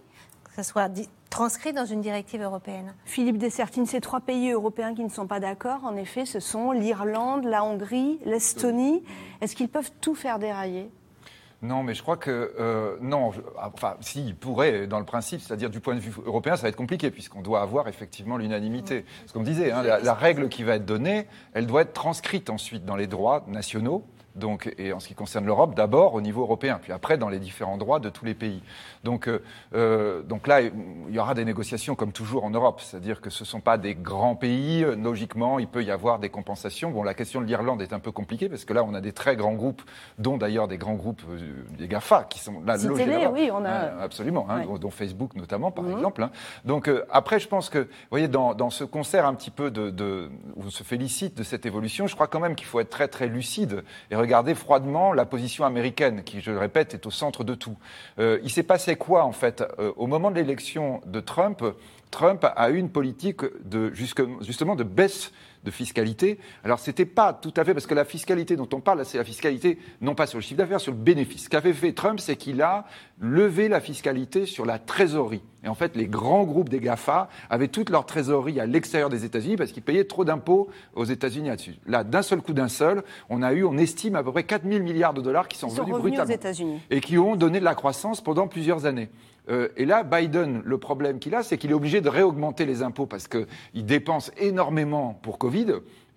que 0.55 0.63
ce 0.63 0.69
soit 0.69 0.89
transcrit 1.29 1.73
dans 1.73 1.85
une 1.85 1.99
directive 1.99 2.41
européenne. 2.41 2.93
Philippe 3.03 3.37
Dessertine, 3.37 3.85
ces 3.85 3.99
trois 3.99 4.21
pays 4.21 4.51
européens 4.51 4.95
qui 4.95 5.03
ne 5.03 5.09
sont 5.09 5.27
pas 5.27 5.41
d'accord, 5.41 5.83
en 5.83 5.97
effet, 5.97 6.25
ce 6.25 6.39
sont 6.39 6.71
l'Irlande, 6.71 7.43
la 7.43 7.63
Hongrie, 7.63 8.19
l'Estonie. 8.25 9.03
Est-ce 9.41 9.55
qu'ils 9.55 9.67
peuvent 9.67 9.91
tout 9.99 10.15
faire 10.15 10.39
dérailler? 10.39 10.89
Non, 11.61 11.83
mais 11.83 11.93
je 11.93 12.01
crois 12.01 12.15
que 12.15 12.53
euh, 12.59 12.97
non. 13.01 13.31
Enfin, 13.57 13.95
s'ils 13.99 14.35
pourraient, 14.35 14.87
dans 14.87 14.99
le 14.99 15.05
principe, 15.05 15.41
c'est-à-dire 15.41 15.69
du 15.69 15.79
point 15.79 15.95
de 15.95 15.99
vue 15.99 16.13
européen, 16.25 16.55
ça 16.55 16.63
va 16.63 16.69
être 16.69 16.75
compliqué 16.75 17.11
puisqu'on 17.11 17.41
doit 17.41 17.61
avoir 17.61 17.87
effectivement 17.87 18.37
l'unanimité. 18.37 19.03
Ce 19.25 19.33
qu'on 19.33 19.43
disait, 19.43 19.71
hein, 19.71 19.83
la, 19.83 20.13
règle 20.13 20.47
qui 20.47 20.63
va 20.63 20.75
être 20.75 20.85
donnée, 20.85 21.27
elle 21.53 21.65
doit 21.65 21.81
être 21.81 21.93
transcrite 21.93 22.49
ensuite 22.49 22.85
dans 22.85 22.95
les 22.95 23.07
droits 23.07 23.43
nationaux 23.47 24.05
donc, 24.35 24.73
et 24.77 24.93
en 24.93 24.99
ce 24.99 25.07
qui 25.07 25.13
concerne 25.13 25.45
l'Europe, 25.45 25.75
d'abord 25.75 26.13
au 26.13 26.21
niveau 26.21 26.41
européen, 26.41 26.79
puis 26.81 26.91
après 26.91 27.17
dans 27.17 27.29
les 27.29 27.39
différents 27.39 27.77
droits 27.77 27.99
de 27.99 28.09
tous 28.09 28.25
les 28.25 28.33
pays. 28.33 28.61
Donc, 29.03 29.27
euh, 29.27 29.41
euh, 29.73 30.21
donc 30.23 30.47
là, 30.47 30.61
il 30.61 30.71
y 31.09 31.19
aura 31.19 31.33
des 31.33 31.45
négociations 31.45 31.95
comme 31.95 32.11
toujours 32.11 32.43
en 32.43 32.49
Europe, 32.49 32.81
c'est-à-dire 32.81 33.21
que 33.21 33.29
ce 33.29 33.43
ne 33.43 33.47
sont 33.47 33.61
pas 33.61 33.77
des 33.77 33.95
grands 33.95 34.35
pays. 34.35 34.85
Logiquement, 35.01 35.59
il 35.59 35.67
peut 35.67 35.83
y 35.83 35.91
avoir 35.91 36.19
des 36.19 36.29
compensations. 36.29 36.91
Bon, 36.91 37.03
la 37.03 37.13
question 37.13 37.39
de 37.39 37.45
l'Irlande 37.45 37.81
est 37.81 37.93
un 37.93 37.99
peu 37.99 38.11
compliquée 38.11 38.49
parce 38.49 38.65
que 38.65 38.73
là, 38.73 38.83
on 38.83 38.93
a 38.93 39.01
des 39.01 39.13
très 39.13 39.35
grands 39.35 39.53
groupes, 39.53 39.81
dont 40.17 40.37
d'ailleurs 40.37 40.67
des 40.67 40.77
grands 40.77 40.95
groupes, 40.95 41.21
euh, 41.29 41.63
des 41.77 41.87
GAFA, 41.87 42.25
qui 42.29 42.39
sont 42.39 42.61
là 42.65 42.77
logés 42.77 43.05
oui, 43.31 43.49
on 43.53 43.63
a... 43.65 44.01
absolument, 44.01 44.47
hein, 44.49 44.65
dont 44.79 44.91
Facebook 44.91 45.35
notamment, 45.35 45.71
par 45.71 45.85
mhm. 45.85 45.93
exemple. 45.93 46.23
Hein. 46.23 46.31
Donc 46.65 46.89
après, 47.09 47.39
je 47.39 47.47
pense 47.47 47.69
que, 47.69 47.79
vous 47.79 47.87
voyez, 48.09 48.27
dans, 48.27 48.53
dans 48.53 48.69
ce 48.69 48.83
concert 48.83 49.25
un 49.25 49.33
petit 49.33 49.51
peu 49.51 49.71
de, 49.71 49.89
de, 49.89 50.29
où 50.55 50.63
on 50.65 50.69
se 50.69 50.83
félicite 50.83 51.37
de 51.37 51.43
cette 51.43 51.65
évolution, 51.65 52.07
je 52.07 52.15
crois 52.15 52.27
quand 52.27 52.39
même 52.39 52.55
qu'il 52.55 52.67
faut 52.67 52.79
être 52.79 52.89
très 52.89 53.07
très 53.07 53.27
lucide 53.27 53.83
et 54.11 54.15
regarder 54.25 54.55
froidement 54.55 55.13
la 55.13 55.25
position 55.25 55.65
américaine, 55.65 56.23
qui, 56.23 56.41
je 56.41 56.51
le 56.51 56.57
répète, 56.57 56.93
est 56.93 57.05
au 57.05 57.11
centre 57.11 57.43
de 57.43 57.55
tout. 57.55 57.77
Euh, 58.19 58.39
il 58.43 58.49
s'est 58.49 58.63
passé 58.63 58.95
quoi, 58.95 59.23
en 59.23 59.31
fait 59.31 59.63
euh, 59.79 59.91
Au 59.95 60.07
moment 60.07 60.31
de 60.31 60.35
l'élection 60.35 61.01
de 61.05 61.19
Trump, 61.19 61.63
Trump 62.11 62.45
a 62.55 62.69
eu 62.69 62.77
une 62.77 62.89
politique 62.89 63.41
de, 63.63 63.91
justement 63.93 64.75
de 64.75 64.83
baisse 64.83 65.31
de 65.65 65.71
fiscalité. 65.71 66.39
Alors, 66.63 66.79
ce 66.79 66.89
n'était 66.89 67.05
pas 67.05 67.33
tout 67.33 67.53
à 67.57 67.65
fait, 67.65 67.73
parce 67.73 67.87
que 67.87 67.93
la 67.93 68.05
fiscalité 68.05 68.55
dont 68.55 68.69
on 68.73 68.79
parle, 68.79 69.03
c'est 69.03 69.17
la 69.17 69.23
fiscalité 69.23 69.77
non 69.99 70.15
pas 70.15 70.27
sur 70.27 70.37
le 70.37 70.43
chiffre 70.43 70.59
d'affaires, 70.59 70.79
sur 70.79 70.93
le 70.93 70.97
bénéfice. 70.97 71.45
Ce 71.45 71.49
qu'avait 71.49 71.73
fait 71.73 71.91
Trump, 71.91 72.19
c'est 72.19 72.37
qu'il 72.37 72.61
a 72.61 72.85
levé 73.19 73.67
la 73.67 73.81
fiscalité 73.81 74.45
sur 74.45 74.65
la 74.65 74.79
trésorerie. 74.79 75.41
Et 75.63 75.67
en 75.67 75.73
fait, 75.73 75.95
les 75.95 76.05
grands 76.05 76.43
groupes 76.43 76.69
des 76.69 76.79
GAFA 76.79 77.27
avaient 77.49 77.67
toute 77.67 77.89
leur 77.89 78.05
trésorerie 78.05 78.59
à 78.59 78.67
l'extérieur 78.67 79.09
des 79.09 79.25
États-Unis 79.25 79.55
parce 79.55 79.71
qu'ils 79.71 79.81
payaient 79.81 80.03
trop 80.03 80.23
d'impôts 80.23 80.69
aux 80.93 81.05
États-Unis 81.05 81.47
là-dessus. 81.47 81.75
Là, 81.87 82.03
d'un 82.03 82.21
seul 82.21 82.41
coup, 82.41 82.53
d'un 82.53 82.67
seul, 82.67 83.03
on 83.29 83.41
a 83.41 83.51
eu, 83.53 83.63
on 83.63 83.77
estime 83.77 84.15
à 84.15 84.23
peu 84.23 84.31
près 84.31 84.43
4 84.43 84.63
000 84.69 84.83
milliards 84.83 85.15
de 85.15 85.21
dollars 85.21 85.47
qui 85.47 85.57
sont, 85.57 85.67
venus 85.67 85.95
brutalement. 85.95 86.23
Aux 86.23 86.35
États-Unis. 86.35 86.81
Et 86.91 87.01
qui 87.01 87.17
ont 87.17 87.35
donné 87.35 87.59
de 87.59 87.65
la 87.65 87.73
croissance 87.73 88.21
pendant 88.21 88.47
plusieurs 88.47 88.85
années. 88.85 89.09
Euh, 89.49 89.69
et 89.77 89.85
là, 89.85 90.03
Biden, 90.03 90.61
le 90.65 90.77
problème 90.77 91.19
qu'il 91.19 91.35
a, 91.35 91.43
c'est 91.43 91.57
qu'il 91.57 91.71
est 91.71 91.75
obligé 91.75 92.01
de 92.01 92.09
réaugmenter 92.09 92.65
les 92.65 92.81
impôts 92.81 93.05
parce 93.05 93.27
qu'il 93.27 93.85
dépense 93.85 94.31
énormément 94.37 95.19
pour 95.21 95.37
Covid. 95.37 95.67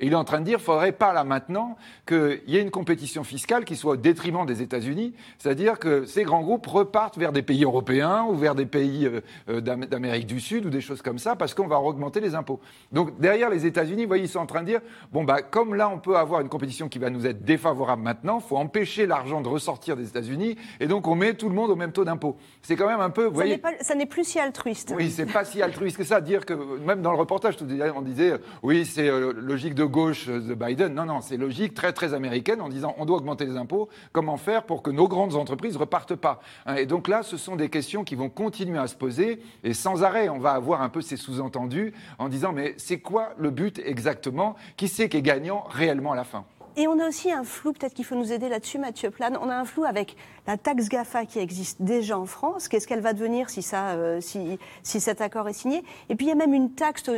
Et 0.00 0.06
il 0.06 0.12
est 0.12 0.16
en 0.16 0.24
train 0.24 0.40
de 0.40 0.44
dire, 0.44 0.60
faudrait 0.60 0.92
pas 0.92 1.12
là 1.12 1.24
maintenant 1.24 1.76
qu'il 2.06 2.40
y 2.46 2.56
ait 2.56 2.62
une 2.62 2.70
compétition 2.70 3.24
fiscale 3.24 3.64
qui 3.64 3.76
soit 3.76 3.94
au 3.94 3.96
détriment 3.96 4.46
des 4.46 4.62
États-Unis, 4.62 5.14
c'est-à-dire 5.38 5.78
que 5.78 6.04
ces 6.04 6.22
grands 6.22 6.42
groupes 6.42 6.66
repartent 6.66 7.18
vers 7.18 7.32
des 7.32 7.42
pays 7.42 7.64
européens 7.64 8.24
ou 8.28 8.34
vers 8.34 8.54
des 8.54 8.66
pays 8.66 9.06
euh, 9.06 9.20
euh, 9.48 9.60
d'Amérique 9.60 10.26
du 10.26 10.40
Sud 10.40 10.66
ou 10.66 10.70
des 10.70 10.80
choses 10.80 11.02
comme 11.02 11.18
ça, 11.18 11.34
parce 11.34 11.54
qu'on 11.54 11.66
va 11.66 11.80
augmenter 11.80 12.20
les 12.20 12.34
impôts. 12.34 12.60
Donc 12.92 13.18
derrière 13.18 13.50
les 13.50 13.66
États-Unis, 13.66 14.02
vous 14.02 14.08
voyez, 14.08 14.24
ils 14.24 14.28
sont 14.28 14.38
en 14.38 14.46
train 14.46 14.62
de 14.62 14.66
dire, 14.66 14.80
bon 15.12 15.24
bah 15.24 15.42
comme 15.42 15.74
là 15.74 15.88
on 15.88 15.98
peut 15.98 16.16
avoir 16.16 16.40
une 16.40 16.48
compétition 16.48 16.88
qui 16.88 16.98
va 16.98 17.10
nous 17.10 17.26
être 17.26 17.44
défavorable 17.44 18.02
maintenant, 18.02 18.38
il 18.38 18.48
faut 18.48 18.56
empêcher 18.56 19.06
l'argent 19.06 19.40
de 19.40 19.48
ressortir 19.48 19.96
des 19.96 20.08
États-Unis, 20.08 20.56
et 20.78 20.86
donc 20.86 21.08
on 21.08 21.16
met 21.16 21.34
tout 21.34 21.48
le 21.48 21.54
monde 21.54 21.70
au 21.70 21.76
même 21.76 21.92
taux 21.92 22.04
d'impôt. 22.04 22.36
C'est 22.62 22.76
quand 22.76 22.88
même 22.88 23.00
un 23.00 23.10
peu, 23.10 23.24
vous 23.24 23.40
ça 23.40 23.44
voyez, 23.44 23.62
ça 23.80 23.94
n'est 23.94 24.06
plus 24.06 24.24
si 24.24 24.38
altruiste. 24.38 24.92
Oui, 24.96 25.10
c'est 25.10 25.26
pas 25.26 25.44
si 25.44 25.60
altruiste 25.60 25.96
que 25.96 26.04
ça. 26.04 26.20
Dire 26.20 26.44
que 26.44 26.54
même 26.84 27.00
dans 27.02 27.12
le 27.12 27.18
reportage, 27.18 27.56
on 27.96 28.02
disait, 28.02 28.34
oui, 28.62 28.84
c'est 28.84 29.08
euh, 29.08 29.32
logique 29.32 29.74
de 29.74 29.87
gauche 29.88 30.26
de 30.26 30.54
Biden. 30.54 30.94
Non, 30.94 31.04
non, 31.04 31.20
c'est 31.20 31.36
logique, 31.36 31.74
très 31.74 31.92
très 31.92 32.14
américaine, 32.14 32.60
en 32.60 32.68
disant 32.68 32.94
on 32.98 33.04
doit 33.04 33.18
augmenter 33.18 33.44
les 33.44 33.56
impôts. 33.56 33.88
Comment 34.12 34.36
faire 34.36 34.64
pour 34.64 34.82
que 34.82 34.90
nos 34.90 35.08
grandes 35.08 35.34
entreprises 35.34 35.76
repartent 35.76 36.16
pas 36.16 36.40
hein, 36.66 36.76
Et 36.76 36.86
donc 36.86 37.08
là, 37.08 37.22
ce 37.22 37.36
sont 37.36 37.56
des 37.56 37.68
questions 37.68 38.04
qui 38.04 38.14
vont 38.14 38.28
continuer 38.28 38.78
à 38.78 38.86
se 38.86 38.94
poser 38.94 39.40
et 39.64 39.74
sans 39.74 40.02
arrêt, 40.02 40.28
on 40.28 40.38
va 40.38 40.52
avoir 40.52 40.82
un 40.82 40.88
peu 40.88 41.00
ces 41.00 41.16
sous-entendus 41.16 41.92
en 42.18 42.28
disant 42.28 42.52
mais 42.52 42.74
c'est 42.76 43.00
quoi 43.00 43.30
le 43.38 43.50
but 43.50 43.80
exactement? 43.84 44.56
Qui 44.76 44.88
c'est 44.88 45.08
qui 45.08 45.16
est 45.16 45.22
gagnant 45.22 45.64
réellement 45.68 46.12
à 46.12 46.16
la 46.16 46.24
fin? 46.24 46.44
Et 46.78 46.86
on 46.86 47.00
a 47.00 47.08
aussi 47.08 47.32
un 47.32 47.42
flou, 47.42 47.72
peut-être 47.72 47.92
qu'il 47.92 48.04
faut 48.04 48.14
nous 48.14 48.32
aider 48.32 48.48
là-dessus, 48.48 48.78
Mathieu 48.78 49.10
Plane. 49.10 49.36
On 49.42 49.50
a 49.50 49.56
un 49.56 49.64
flou 49.64 49.82
avec 49.82 50.14
la 50.46 50.56
taxe 50.56 50.88
GAFA 50.88 51.26
qui 51.26 51.40
existe 51.40 51.82
déjà 51.82 52.16
en 52.16 52.24
France. 52.24 52.68
Qu'est-ce 52.68 52.86
qu'elle 52.86 53.00
va 53.00 53.14
devenir 53.14 53.50
si, 53.50 53.62
ça, 53.62 53.88
euh, 53.96 54.20
si, 54.20 54.60
si, 54.84 55.00
cet 55.00 55.20
accord 55.20 55.48
est 55.48 55.54
signé? 55.54 55.82
Et 56.08 56.14
puis 56.14 56.26
il 56.26 56.28
y 56.28 56.32
a 56.32 56.36
même 56.36 56.54
une 56.54 56.70
taxe 56.70 57.10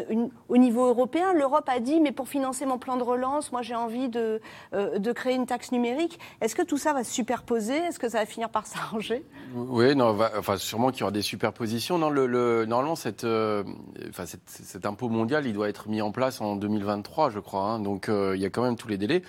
au 0.48 0.56
niveau 0.56 0.86
européen. 0.86 1.34
L'Europe 1.34 1.68
a 1.68 1.78
dit, 1.78 2.00
mais 2.00 2.10
pour 2.10 2.26
financer 2.26 2.64
mon 2.64 2.78
plan 2.78 2.96
de 2.96 3.02
relance, 3.02 3.52
moi 3.52 3.60
j'ai 3.60 3.74
envie 3.74 4.08
de, 4.08 4.40
euh, 4.72 4.98
de 4.98 5.12
créer 5.12 5.34
une 5.34 5.44
taxe 5.44 5.72
numérique. 5.72 6.18
Est-ce 6.40 6.54
que 6.54 6.62
tout 6.62 6.78
ça 6.78 6.94
va 6.94 7.04
se 7.04 7.12
superposer? 7.12 7.76
Est-ce 7.76 7.98
que 7.98 8.08
ça 8.08 8.20
va 8.20 8.24
finir 8.24 8.48
par 8.48 8.66
s'arranger? 8.66 9.26
Oui, 9.54 9.94
non, 9.94 10.16
enfin, 10.38 10.56
sûrement 10.56 10.90
qu'il 10.90 11.00
y 11.00 11.02
aura 11.02 11.12
des 11.12 11.20
superpositions. 11.20 11.98
Non, 11.98 12.08
le, 12.08 12.64
normalement, 12.64 12.96
cette, 12.96 13.24
euh, 13.24 13.62
enfin, 14.08 14.24
cet 14.24 14.86
impôt 14.86 15.10
mondial, 15.10 15.46
il 15.46 15.52
doit 15.52 15.68
être 15.68 15.90
mis 15.90 16.00
en 16.00 16.12
place 16.12 16.40
en 16.40 16.56
2023, 16.56 17.28
je 17.28 17.40
crois. 17.40 17.60
Hein. 17.60 17.80
donc 17.80 18.08
il 18.08 18.40
y 18.40 18.46
a 18.46 18.50
quand 18.50 18.62
même 18.62 18.76
tous 18.76 18.88
les 18.88 18.96
délais. 18.96 19.22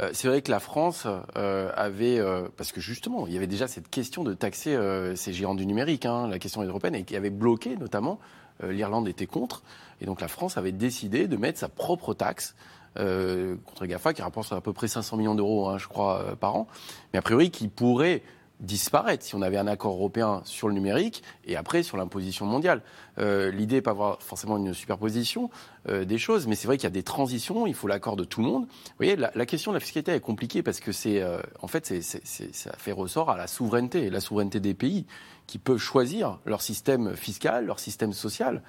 Euh, 0.00 0.10
c'est 0.12 0.28
vrai 0.28 0.42
que 0.42 0.50
la 0.50 0.60
France 0.60 1.06
euh, 1.36 1.70
avait, 1.74 2.18
euh, 2.18 2.48
parce 2.56 2.72
que 2.72 2.80
justement, 2.80 3.26
il 3.26 3.32
y 3.32 3.36
avait 3.36 3.46
déjà 3.46 3.66
cette 3.66 3.88
question 3.88 4.24
de 4.24 4.34
taxer 4.34 4.78
ces 5.16 5.32
géants 5.32 5.54
du 5.54 5.66
numérique, 5.66 6.06
hein, 6.06 6.28
la 6.28 6.38
question 6.38 6.62
européenne, 6.62 6.94
et 6.94 7.04
qui 7.04 7.16
avait 7.16 7.30
bloqué 7.30 7.76
notamment, 7.76 8.18
l'Irlande 8.62 9.06
était 9.08 9.26
contre, 9.26 9.62
et 10.00 10.06
donc 10.06 10.20
la 10.20 10.28
France 10.28 10.56
avait 10.56 10.72
décidé 10.72 11.28
de 11.28 11.36
mettre 11.36 11.58
sa 11.58 11.68
propre 11.68 12.14
taxe 12.14 12.56
contre 12.96 13.86
GAFA, 13.86 14.12
qui 14.12 14.22
rapporte 14.22 14.52
à 14.52 14.60
peu 14.60 14.72
près 14.72 14.88
500 14.88 15.16
millions 15.16 15.36
d'euros, 15.36 15.68
hein, 15.68 15.78
je 15.78 15.86
crois, 15.86 16.36
par 16.40 16.56
an, 16.56 16.66
mais 17.12 17.20
a 17.20 17.22
priori 17.22 17.50
qui 17.50 17.68
pourrait 17.68 18.22
disparaître 18.60 19.24
si 19.24 19.34
on 19.34 19.42
avait 19.42 19.56
un 19.56 19.66
accord 19.66 19.94
européen 19.94 20.42
sur 20.44 20.68
le 20.68 20.74
numérique 20.74 21.22
et 21.44 21.56
après 21.56 21.82
sur 21.82 21.96
l'imposition 21.96 22.46
mondiale. 22.46 22.82
Euh, 23.18 23.50
L'idée 23.50 23.76
n'est 23.76 23.82
pas 23.82 23.92
avoir 23.92 24.22
forcément 24.22 24.56
une 24.56 24.74
superposition 24.74 25.50
euh, 25.88 26.04
des 26.04 26.18
choses, 26.18 26.46
mais 26.46 26.54
c'est 26.54 26.66
vrai 26.66 26.76
qu'il 26.76 26.84
y 26.84 26.88
a 26.88 26.90
des 26.90 27.02
transitions, 27.02 27.66
il 27.66 27.74
faut 27.74 27.88
l'accord 27.88 28.16
de 28.16 28.24
tout 28.24 28.40
le 28.40 28.46
monde. 28.46 28.66
Vous 28.66 28.94
voyez, 28.98 29.16
la, 29.16 29.30
la, 29.34 29.46
question 29.46 29.70
de 29.72 29.76
la 29.76 29.80
fiscalité 29.80 30.12
est 30.12 30.20
compliquée 30.20 30.62
parce 30.62 30.80
que 30.80 30.92
c'est, 30.92 31.22
euh, 31.22 31.40
en 31.60 31.68
fait, 31.68 31.86
c'est, 31.86 32.24
ça 32.54 32.72
fait 32.76 32.92
ressort 32.92 33.30
à 33.30 33.36
la 33.36 33.46
souveraineté, 33.46 34.10
la 34.10 34.20
souveraineté 34.20 34.60
des 34.60 34.74
pays 34.74 35.06
qui 35.46 35.58
peuvent 35.58 35.78
choisir 35.78 36.38
leur 36.44 36.62
système 36.62 37.16
fiscal, 37.16 37.66
leur 37.66 37.80
système 37.80 38.12
social. 38.12 38.62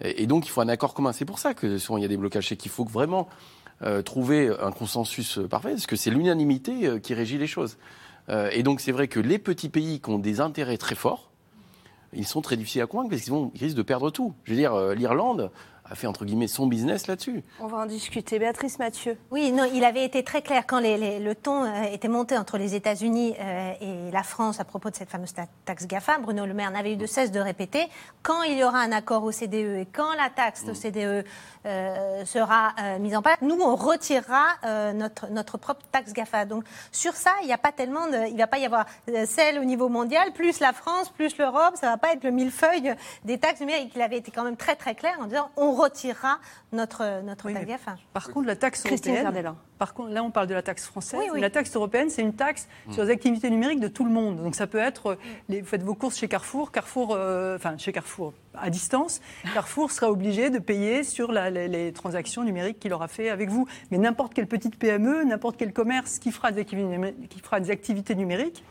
Et, 0.00 0.26
donc, 0.26 0.46
il 0.46 0.50
faut 0.50 0.60
un 0.60 0.68
accord 0.68 0.94
commun. 0.94 1.12
C'est 1.12 1.24
pour 1.24 1.38
ça 1.38 1.54
que 1.54 1.78
souvent 1.78 1.98
il 1.98 2.02
y 2.02 2.04
a 2.04 2.08
des 2.08 2.16
blocages, 2.16 2.48
c'est 2.48 2.56
qu'il 2.56 2.70
faut 2.70 2.84
vraiment 2.84 3.28
euh, 3.82 4.02
trouver 4.02 4.50
un 4.60 4.72
consensus 4.72 5.38
parfait, 5.50 5.70
parce 5.70 5.86
que 5.86 5.96
c'est 5.96 6.10
l'unanimité 6.10 6.86
euh, 6.86 6.98
qui 6.98 7.14
régit 7.14 7.38
les 7.38 7.46
choses. 7.46 7.78
Euh, 8.28 8.50
et 8.52 8.62
donc 8.62 8.80
c'est 8.80 8.92
vrai 8.92 9.08
que 9.08 9.20
les 9.20 9.38
petits 9.38 9.68
pays 9.68 10.00
qui 10.00 10.10
ont 10.10 10.18
des 10.18 10.40
intérêts 10.40 10.78
très 10.78 10.94
forts, 10.94 11.30
ils 12.12 12.26
sont 12.26 12.42
très 12.42 12.56
difficiles 12.56 12.82
à 12.82 12.86
convaincre 12.86 13.10
parce 13.10 13.22
qu'ils 13.22 13.60
risquent 13.60 13.76
de 13.76 13.82
perdre 13.82 14.10
tout. 14.10 14.34
Je 14.44 14.52
veux 14.52 14.56
dire, 14.56 14.74
euh, 14.74 14.94
l'Irlande, 14.94 15.50
a 15.92 15.94
fait 15.94 16.06
entre 16.06 16.24
guillemets 16.24 16.48
son 16.48 16.66
business 16.66 17.06
là-dessus. 17.06 17.42
On 17.60 17.66
va 17.66 17.78
en 17.78 17.86
discuter. 17.86 18.38
Béatrice 18.38 18.78
Mathieu. 18.78 19.18
Oui, 19.30 19.52
non, 19.52 19.64
il 19.72 19.84
avait 19.84 20.04
été 20.04 20.24
très 20.24 20.40
clair 20.40 20.64
quand 20.66 20.80
le 20.80 21.32
ton 21.34 21.64
euh, 21.64 21.82
était 21.92 22.08
monté 22.08 22.36
entre 22.36 22.56
les 22.56 22.74
États-Unis 22.74 23.34
euh, 23.38 23.72
et 23.80 24.10
la 24.10 24.22
France 24.22 24.58
à 24.58 24.64
propos 24.64 24.90
de 24.90 24.96
cette 24.96 25.10
fameuse 25.10 25.34
taxe 25.64 25.86
GAFA. 25.86 26.18
Bruno 26.18 26.46
Le 26.46 26.54
Maire 26.54 26.70
n'avait 26.70 26.94
eu 26.94 26.96
de 26.96 27.06
cesse 27.06 27.30
de 27.30 27.40
répéter 27.40 27.88
quand 28.22 28.42
il 28.42 28.56
y 28.56 28.64
aura 28.64 28.78
un 28.78 28.90
accord 28.90 29.22
au 29.22 29.32
CDE 29.32 29.80
et 29.80 29.88
quand 29.92 30.14
la 30.14 30.30
taxe 30.30 30.64
au 30.68 30.74
CDE 30.74 31.24
euh, 31.66 32.24
sera 32.24 32.72
mise 32.98 33.14
en 33.14 33.22
place, 33.22 33.36
nous 33.42 33.58
on 33.60 33.76
retirera 33.76 34.46
notre 34.94 35.30
notre 35.30 35.58
propre 35.58 35.82
taxe 35.92 36.12
GAFA. 36.12 36.46
Donc 36.46 36.64
sur 36.90 37.14
ça, 37.14 37.32
il 37.42 37.46
n'y 37.46 37.52
a 37.52 37.58
pas 37.58 37.72
tellement 37.72 38.06
de, 38.06 38.30
il 38.30 38.36
va 38.38 38.46
pas 38.46 38.58
y 38.58 38.64
avoir 38.64 38.86
celle 39.26 39.58
au 39.58 39.64
niveau 39.64 39.88
mondial 39.88 40.32
plus 40.32 40.60
la 40.60 40.72
France 40.72 41.10
plus 41.10 41.36
l'Europe. 41.36 41.74
Ça 41.74 41.90
va 41.90 41.96
pas 41.98 42.12
être 42.12 42.24
le 42.24 42.30
millefeuille 42.30 42.94
des 43.24 43.38
taxes 43.38 43.60
numériques. 43.60 43.92
Il 43.94 44.02
avait 44.02 44.18
été 44.18 44.30
quand 44.30 44.44
même 44.44 44.56
très 44.56 44.76
très 44.76 44.94
clair 44.94 45.16
en 45.20 45.26
disant 45.26 45.50
on 45.56 45.72
retirera 45.82 46.38
notre, 46.72 47.22
notre 47.22 47.50
taxe 47.50 47.82
Par 48.12 48.30
contre, 48.30 48.46
la 48.46 48.56
taxe 48.56 48.84
européenne. 48.86 49.54
Par 49.78 49.94
contre, 49.94 50.10
là, 50.10 50.22
on 50.22 50.30
parle 50.30 50.46
de 50.46 50.54
la 50.54 50.62
taxe 50.62 50.86
française. 50.86 51.20
La 51.34 51.50
taxe 51.50 51.74
européenne, 51.74 52.08
c'est 52.08 52.22
une 52.22 52.34
taxe 52.34 52.68
mm. 52.86 52.92
sur 52.92 53.04
les 53.04 53.10
activités 53.10 53.50
numériques 53.50 53.80
de 53.80 53.88
tout 53.88 54.04
le 54.04 54.10
monde. 54.10 54.42
Donc, 54.42 54.54
ça 54.54 54.66
peut 54.66 54.78
être, 54.78 55.18
les, 55.48 55.60
vous 55.60 55.66
faites 55.66 55.82
vos 55.82 55.94
courses 55.94 56.16
chez 56.16 56.28
Carrefour, 56.28 56.70
Carrefour, 56.70 57.14
euh, 57.14 57.56
enfin, 57.56 57.76
chez 57.78 57.92
Carrefour, 57.92 58.32
à 58.54 58.70
distance, 58.70 59.20
Carrefour 59.54 59.90
sera 59.90 60.10
obligé 60.10 60.50
de 60.50 60.58
payer 60.58 61.04
sur 61.04 61.32
les, 61.32 61.92
transactions 61.92 62.44
numériques 62.44 62.78
qu'il 62.78 62.92
aura 62.92 63.08
fait 63.08 63.28
avec 63.28 63.50
vous. 63.50 63.66
Mais 63.90 63.98
n'importe 63.98 64.34
quelle 64.34 64.46
petite 64.46 64.76
PME, 64.76 65.24
n'importe 65.24 65.56
quel 65.56 65.72
commerce 65.72 66.18
qui 66.18 66.30
fera 66.32 66.52
des 66.52 66.64
qui 66.64 67.40
fera 67.42 67.60
des 67.60 67.70
activités 67.70 68.14
numériques 68.14 68.64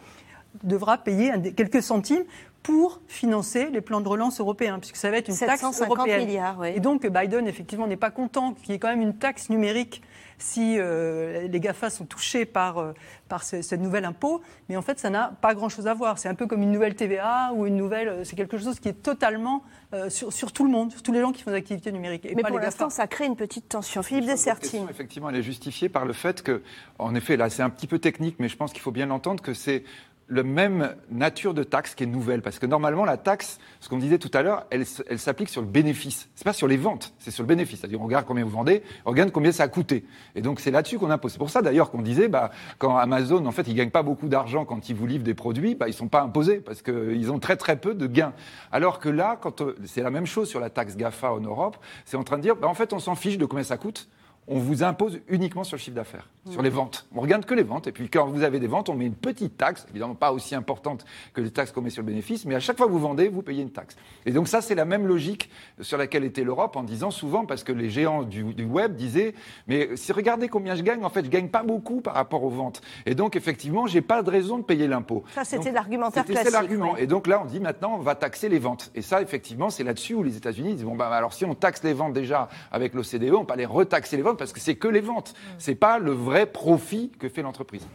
devra 0.63 0.97
payer 0.97 1.31
quelques 1.55 1.81
centimes 1.81 2.23
pour 2.63 3.01
financer 3.07 3.69
les 3.71 3.81
plans 3.81 4.01
de 4.01 4.07
relance 4.07 4.39
européens, 4.39 4.79
puisque 4.79 4.95
ça 4.95 5.09
va 5.09 5.17
être 5.17 5.29
une 5.29 5.37
taxe 5.37 5.63
européenne. 5.81 6.27
Milliards, 6.27 6.59
oui. 6.59 6.69
Et 6.75 6.79
donc 6.79 7.05
Biden, 7.05 7.47
effectivement, 7.47 7.87
n'est 7.87 7.97
pas 7.97 8.11
content 8.11 8.53
qu'il 8.53 8.71
y 8.71 8.75
ait 8.75 8.79
quand 8.79 8.89
même 8.89 9.01
une 9.01 9.17
taxe 9.17 9.49
numérique 9.49 10.01
si 10.41 10.77
euh, 10.77 11.47
les 11.47 11.59
GAFA 11.59 11.89
sont 11.89 12.05
touchés 12.05 12.45
par, 12.45 12.79
euh, 12.79 12.93
par 13.29 13.43
ce, 13.43 13.61
ce, 13.61 13.75
nouvel 13.75 14.05
impôt. 14.05 14.41
Mais 14.69 14.75
en 14.75 14.81
fait, 14.81 14.99
ça 14.99 15.09
n'a 15.09 15.31
pas 15.41 15.53
grand-chose 15.53 15.87
à 15.87 15.93
voir. 15.93 16.17
C'est 16.17 16.29
un 16.29 16.35
peu 16.35 16.47
comme 16.47 16.63
une 16.63 16.71
nouvelle 16.71 16.95
TVA 16.95 17.51
ou 17.53 17.67
une 17.67 17.77
nouvelle. 17.77 18.07
Euh, 18.07 18.23
c'est 18.23 18.35
quelque 18.35 18.57
chose 18.57 18.79
qui 18.79 18.89
est 18.89 19.01
totalement 19.03 19.63
sur, 20.07 20.31
sur, 20.31 20.53
tout 20.53 20.63
le 20.63 20.71
monde, 20.71 20.89
sur 20.89 21.03
tous 21.03 21.11
les 21.11 21.19
gens 21.19 21.33
qui 21.33 21.43
font 21.43 21.51
des 21.51 21.57
activités 21.57 21.91
numériques. 21.91 22.25
Et 22.25 22.33
Mais 22.33 22.43
pour 22.43 22.59
l'instant, 22.59 22.89
ça 22.89 23.07
crée 23.07 23.25
une 23.25 23.35
petite 23.35 23.67
tension. 23.67 24.01
Philippe 24.01 24.25
Dessertine. 24.25 24.87
Effectivement, 24.89 25.29
elle 25.29 25.35
est 25.35 25.43
justifiée 25.43 25.89
par 25.89 26.05
le 26.05 26.13
fait 26.13 26.41
que, 26.41 26.63
en 26.97 27.13
effet, 27.13 27.35
là, 27.35 27.49
c'est 27.49 27.61
un 27.61 27.69
petit 27.69 27.87
peu 27.87 27.99
technique, 27.99 28.37
mais 28.39 28.47
je 28.47 28.55
pense 28.55 28.71
qu'il 28.71 28.81
faut 28.81 28.91
bien 28.91 29.07
l'entendre 29.07 29.43
que 29.43 29.53
c'est 29.53 29.83
la 30.31 30.43
même 30.43 30.95
nature 31.11 31.53
de 31.53 31.63
taxe 31.63 31.93
qui 31.93 32.03
est 32.03 32.07
nouvelle. 32.07 32.41
Parce 32.41 32.57
que 32.57 32.65
normalement, 32.65 33.05
la 33.05 33.17
taxe, 33.17 33.59
ce 33.81 33.89
qu'on 33.89 33.97
disait 33.97 34.17
tout 34.17 34.31
à 34.33 34.41
l'heure, 34.41 34.65
elle, 34.69 34.85
s'applique 34.85 35.49
sur 35.49 35.61
le 35.61 35.67
bénéfice. 35.67 36.29
C'est 36.35 36.45
pas 36.45 36.53
sur 36.53 36.67
les 36.67 36.77
ventes, 36.77 37.13
c'est 37.19 37.31
sur 37.31 37.43
le 37.43 37.47
bénéfice. 37.47 37.81
C'est-à-dire, 37.81 38.01
on 38.01 38.05
regarde 38.05 38.25
combien 38.25 38.43
vous 38.43 38.49
vendez, 38.49 38.81
on 39.05 39.11
regarde 39.11 39.31
combien 39.31 39.51
ça 39.51 39.63
a 39.63 39.67
coûté. 39.67 40.05
Et 40.35 40.41
donc, 40.41 40.61
c'est 40.61 40.71
là-dessus 40.71 40.97
qu'on 40.97 41.11
impose. 41.11 41.33
C'est 41.33 41.37
pour 41.37 41.49
ça, 41.49 41.61
d'ailleurs, 41.61 41.91
qu'on 41.91 42.01
disait, 42.01 42.29
bah, 42.29 42.51
quand 42.77 42.97
Amazon, 42.97 43.45
en 43.45 43.51
fait, 43.51 43.67
ils 43.67 43.75
gagnent 43.75 43.91
pas 43.91 44.03
beaucoup 44.03 44.29
d'argent 44.29 44.63
quand 44.63 44.89
ils 44.89 44.95
vous 44.95 45.05
livrent 45.05 45.25
des 45.25 45.33
produits, 45.33 45.75
bah, 45.75 45.89
ils 45.89 45.93
sont 45.93 46.07
pas 46.07 46.21
imposés 46.21 46.59
parce 46.59 46.81
qu'ils 46.81 47.31
ont 47.31 47.39
très, 47.39 47.57
très 47.57 47.75
peu 47.75 47.93
de 47.93 48.07
gains. 48.07 48.33
Alors 48.71 48.99
que 48.99 49.09
là, 49.09 49.37
quand 49.39 49.61
euh, 49.61 49.75
c'est 49.85 50.01
la 50.01 50.11
même 50.11 50.25
chose 50.25 50.47
sur 50.49 50.61
la 50.61 50.69
taxe 50.69 50.95
GAFA 50.95 51.33
en 51.33 51.41
Europe, 51.41 51.77
c'est 52.05 52.17
en 52.17 52.23
train 52.23 52.37
de 52.37 52.41
dire, 52.41 52.55
bah, 52.55 52.69
en 52.69 52.73
fait, 52.73 52.93
on 52.93 52.99
s'en 52.99 53.15
fiche 53.15 53.37
de 53.37 53.45
combien 53.45 53.65
ça 53.65 53.77
coûte 53.77 54.07
on 54.47 54.57
vous 54.57 54.83
impose 54.83 55.19
uniquement 55.27 55.63
sur 55.63 55.77
le 55.77 55.81
chiffre 55.81 55.95
d'affaires, 55.95 56.27
sur 56.49 56.61
les 56.61 56.69
ventes. 56.69 57.07
On 57.15 57.21
regarde 57.21 57.45
que 57.45 57.53
les 57.53 57.63
ventes, 57.63 57.87
et 57.87 57.91
puis 57.91 58.09
quand 58.09 58.27
vous 58.27 58.43
avez 58.43 58.59
des 58.59 58.67
ventes, 58.67 58.89
on 58.89 58.95
met 58.95 59.05
une 59.05 59.15
petite 59.15 59.55
taxe, 59.55 59.85
évidemment 59.91 60.15
pas 60.15 60.33
aussi 60.33 60.55
importante 60.55 61.05
que 61.33 61.41
les 61.41 61.51
taxes 61.51 61.71
qu'on 61.71 61.81
met 61.81 61.91
sur 61.91 62.01
le 62.01 62.07
bénéfice, 62.07 62.45
mais 62.45 62.55
à 62.55 62.59
chaque 62.59 62.77
fois 62.77 62.87
que 62.87 62.91
vous 62.91 62.99
vendez, 62.99 63.29
vous 63.29 63.43
payez 63.43 63.61
une 63.61 63.69
taxe. 63.69 63.95
Et 64.25 64.31
donc 64.31 64.47
ça, 64.47 64.61
c'est 64.61 64.73
la 64.73 64.85
même 64.85 65.05
logique 65.05 65.49
sur 65.79 65.97
laquelle 65.97 66.23
était 66.23 66.43
l'Europe, 66.43 66.75
en 66.75 66.83
disant 66.83 67.11
souvent, 67.11 67.45
parce 67.45 67.63
que 67.63 67.71
les 67.71 67.89
géants 67.89 68.23
du, 68.23 68.43
web 68.63 68.95
disaient, 68.95 69.35
mais 69.67 69.95
si 69.95 70.11
regardez 70.11 70.49
combien 70.49 70.75
je 70.75 70.81
gagne, 70.81 71.05
en 71.05 71.09
fait, 71.09 71.23
je 71.23 71.29
gagne 71.29 71.49
pas 71.49 71.63
beaucoup 71.63 72.01
par 72.01 72.15
rapport 72.15 72.43
aux 72.43 72.49
ventes. 72.49 72.81
Et 73.05 73.13
donc, 73.13 73.35
effectivement, 73.35 73.85
j'ai 73.85 74.01
pas 74.01 74.23
de 74.23 74.29
raison 74.29 74.57
de 74.57 74.63
payer 74.63 74.87
l'impôt. 74.87 75.23
Ça, 75.35 75.43
c'était 75.43 75.71
l'argumentaire 75.71 76.25
classique. 76.25 76.45
C'était 76.45 76.57
l'argument. 76.57 76.97
Et 76.97 77.05
donc 77.05 77.27
là, 77.27 77.41
on 77.41 77.45
dit 77.45 77.59
maintenant, 77.59 77.95
on 77.95 78.01
va 78.01 78.15
taxer 78.15 78.49
les 78.49 78.59
ventes. 78.59 78.91
Et 78.95 79.01
ça, 79.01 79.21
effectivement, 79.21 79.69
c'est 79.69 79.83
là-dessus 79.83 80.15
où 80.15 80.23
les 80.23 80.35
États-Unis 80.35 80.75
disent, 80.75 80.85
bon, 80.85 80.95
bah, 80.95 81.09
alors 81.09 81.33
si 81.33 81.45
on 81.45 81.53
taxe 81.53 81.83
les 81.83 81.93
ventes 81.93 82.13
déjà 82.13 82.49
avec 82.71 82.93
l'OCDE, 82.93 83.33
on 83.33 83.45
peut 83.45 83.53
aller 83.53 83.65
retaxer 83.65 84.17
les 84.17 84.23
ventes 84.23 84.30
parce 84.37 84.53
que 84.53 84.59
c'est 84.59 84.75
que 84.75 84.87
les 84.87 85.01
ventes. 85.01 85.33
Ce 85.57 85.65
C'est 85.65 85.75
pas 85.75 85.99
le 85.99 86.11
vrai 86.11 86.45
profit 86.45 87.11
que 87.19 87.29
fait 87.29 87.41
l'entreprise. 87.41 87.87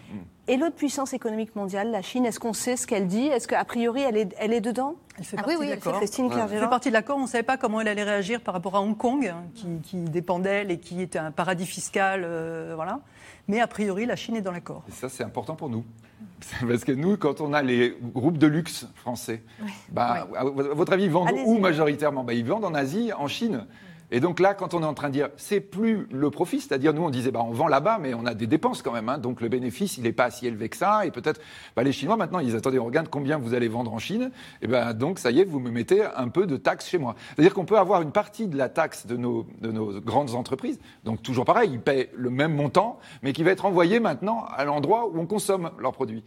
Et 0.49 0.57
l'autre 0.57 0.77
puissance 0.77 1.12
économique 1.12 1.57
mondiale, 1.57 1.90
la 1.90 2.03
Chine, 2.03 2.25
est-ce 2.25 2.38
qu'on 2.38 2.53
sait 2.53 2.77
ce 2.77 2.87
qu'elle 2.87 3.07
dit? 3.07 3.27
Est-ce 3.27 3.49
qu'a 3.49 3.64
priori 3.64 4.03
elle 4.03 4.16
est, 4.16 4.35
elle 4.38 4.53
est 4.53 4.61
dedans? 4.61 4.94
Elle 5.18 5.25
fait 5.25 5.37
ah 5.38 5.42
partie 5.42 5.57
oui, 5.57 5.61
oui, 5.61 5.66
de 5.66 5.72
l'accord. 5.72 5.99
Elle 6.01 6.09
fait 6.49 6.68
partie 6.68 6.88
de 6.88 6.94
l'accord. 6.94 7.16
On 7.18 7.22
ne 7.22 7.27
savait 7.27 7.42
pas 7.42 7.57
comment 7.57 7.81
elle 7.81 7.88
allait 7.88 8.05
réagir 8.05 8.40
par 8.40 8.55
rapport 8.55 8.77
à 8.77 8.81
Hong 8.81 8.96
Kong, 8.96 9.27
hein, 9.27 9.44
qui, 9.83 9.96
dépend 9.96 10.38
d'elle 10.38 10.70
et 10.70 10.79
qui 10.79 11.03
est 11.03 11.16
un 11.16 11.31
paradis 11.33 11.66
fiscal, 11.66 12.22
euh, 12.25 12.72
voilà. 12.75 13.01
Mais 13.49 13.61
a 13.61 13.66
priori, 13.66 14.07
la 14.07 14.16
Chine 14.16 14.37
est 14.37 14.40
dans 14.40 14.53
l'accord. 14.53 14.85
Et 14.88 14.92
ça, 14.92 15.09
c'est 15.09 15.25
important 15.25 15.57
pour 15.57 15.68
nous. 15.68 15.85
Parce 16.68 16.85
que 16.85 16.92
nous, 16.92 17.16
quand 17.16 17.40
on 17.40 17.53
a 17.53 17.62
les 17.62 17.96
groupes 18.01 18.38
de 18.38 18.46
luxe 18.46 18.87
français, 18.94 19.42
bah, 19.90 20.29
à 20.37 20.44
votre 20.44 20.92
avis, 20.92 21.05
ils 21.05 21.11
vendent 21.11 21.31
où 21.44 21.59
majoritairement? 21.59 22.25
Bah, 22.25 22.35
Ils 22.35 22.44
vendent 22.44 22.64
en 22.64 22.75
Asie, 22.75 23.12
en 23.12 23.29
Chine. 23.29 23.66
Et 24.12 24.21
donc 24.21 24.38
là, 24.38 24.55
quand 24.55 24.73
on 24.75 24.83
est 24.83 24.87
en 24.87 24.95
train 24.95 25.09
de 25.09 25.14
dire, 25.14 25.31
c'est 25.37 25.61
plus 25.61 26.07
le 26.12 26.31
profit, 26.31 26.61
c'est-à-dire 26.61 26.95
nous 26.95 27.03
on 27.03 27.11
disait, 27.11 27.33
bah, 27.33 27.42
on 27.45 27.51
vend 27.51 27.66
là-bas, 27.66 27.99
mais 28.01 28.14
on 28.14 28.25
a 28.25 28.35
des 28.35 28.47
dépenses 28.47 28.81
quand 28.81 28.92
même, 28.92 29.09
hein, 29.09 29.19
donc 29.19 29.40
le 29.40 29.49
bénéfice 29.49 29.99
il 29.99 30.05
n'est 30.05 30.12
pas 30.12 30.31
si 30.31 30.47
élevé 30.47 30.69
que 30.69 30.77
ça, 30.77 31.05
et 31.05 31.11
peut-être, 31.11 31.40
bah, 31.75 31.83
les 31.83 31.90
Chinois 31.90 32.16
maintenant 32.16 32.38
ils 32.38 32.55
attendez, 32.55 32.79
on 32.79 32.85
regarde 32.85 33.09
combien 33.09 33.37
vous 33.37 33.55
allez 33.55 33.66
vendre 33.66 33.92
en 33.92 33.99
Chine, 33.99 34.31
et 34.62 34.69
ben 34.69 34.95
donc 34.95 35.19
ça 35.19 35.33
y 35.33 35.40
est, 35.40 35.45
vous 35.45 35.59
me 35.59 35.71
mettez 35.71 36.05
un 36.05 36.29
peu 36.29 36.47
de 36.47 36.57
taxe 36.57 36.87
chez 36.88 36.99
moi. 36.99 37.16
C'est-à-dire 37.35 37.53
qu'on 37.53 37.64
peut 37.64 37.79
avoir 37.79 38.01
une 38.03 38.12
partie 38.12 38.47
de 38.47 38.57
la 38.57 38.69
taxe 38.69 39.07
de 39.07 39.16
nos, 39.16 39.45
de 39.61 39.73
nos 39.73 40.01
grandes 40.01 40.35
entreprises, 40.35 40.79
donc 41.03 41.23
toujours 41.23 41.45
pareil, 41.45 41.71
ils 41.73 41.81
paient 41.81 42.11
le 42.14 42.31
même 42.31 42.55
montant, 42.55 43.01
mais 43.23 43.33
qui 43.33 43.42
va 43.42 43.51
être 43.51 43.64
envoyé 43.64 43.99
maintenant 43.99 44.47
à 44.57 44.64
l'endroit 44.64 45.09
où 45.09 45.19
on 45.19 45.27
consomme 45.27 45.71
leurs 45.81 45.92
produits. 45.92 46.23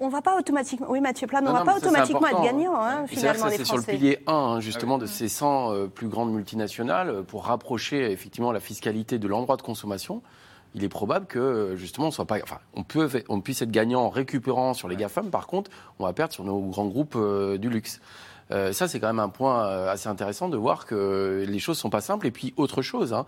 On 0.00 0.10
va 0.10 0.20
pas 0.20 0.38
automatiquement, 0.38 0.88
oui 0.90 1.00
Mathieu 1.00 1.26
Plan, 1.26 1.40
on 1.46 1.52
va 1.52 1.64
pas 1.64 1.78
automatiquement 1.78 2.28
être 2.28 2.42
gagnant, 2.42 2.74
hein, 2.76 3.06
finalement. 3.06 3.46
C'est 3.48 3.64
sur 3.64 3.78
le 3.78 3.82
pilier 3.82 4.18
1 4.26 4.32
hein, 4.32 4.60
justement 4.60 4.98
de 4.98 5.06
ces 5.06 5.28
100 5.28 5.72
euh, 5.72 5.86
plus 5.86 6.08
grandes 6.08 6.32
multinationales 6.32 7.21
pour 7.22 7.46
rapprocher 7.46 8.10
effectivement 8.10 8.52
la 8.52 8.60
fiscalité 8.60 9.18
de 9.18 9.28
l'endroit 9.28 9.56
de 9.56 9.62
consommation, 9.62 10.22
il 10.74 10.84
est 10.84 10.88
probable 10.88 11.26
que 11.26 11.74
justement 11.76 12.08
on 12.08 12.10
soit 12.10 12.24
pas, 12.24 12.38
enfin, 12.42 12.58
on 12.74 12.82
peut, 12.82 13.08
on 13.28 13.40
puisse 13.40 13.62
être 13.62 13.70
gagnant 13.70 14.02
en 14.02 14.08
récupérant 14.08 14.74
sur 14.74 14.88
les 14.88 14.96
GAFAM. 14.96 15.30
Par 15.30 15.46
contre, 15.46 15.70
on 15.98 16.04
va 16.04 16.12
perdre 16.12 16.32
sur 16.32 16.44
nos 16.44 16.60
grands 16.60 16.86
groupes 16.86 17.14
euh, 17.16 17.58
du 17.58 17.68
luxe. 17.68 18.00
Euh, 18.50 18.72
ça, 18.72 18.88
c'est 18.88 19.00
quand 19.00 19.06
même 19.06 19.20
un 19.20 19.28
point 19.28 19.66
euh, 19.66 19.90
assez 19.90 20.08
intéressant 20.08 20.48
de 20.48 20.56
voir 20.56 20.86
que 20.86 21.44
les 21.46 21.58
choses 21.58 21.78
sont 21.78 21.90
pas 21.90 22.00
simples. 22.00 22.26
Et 22.26 22.30
puis 22.30 22.54
autre 22.56 22.82
chose. 22.82 23.12
Hein, 23.12 23.26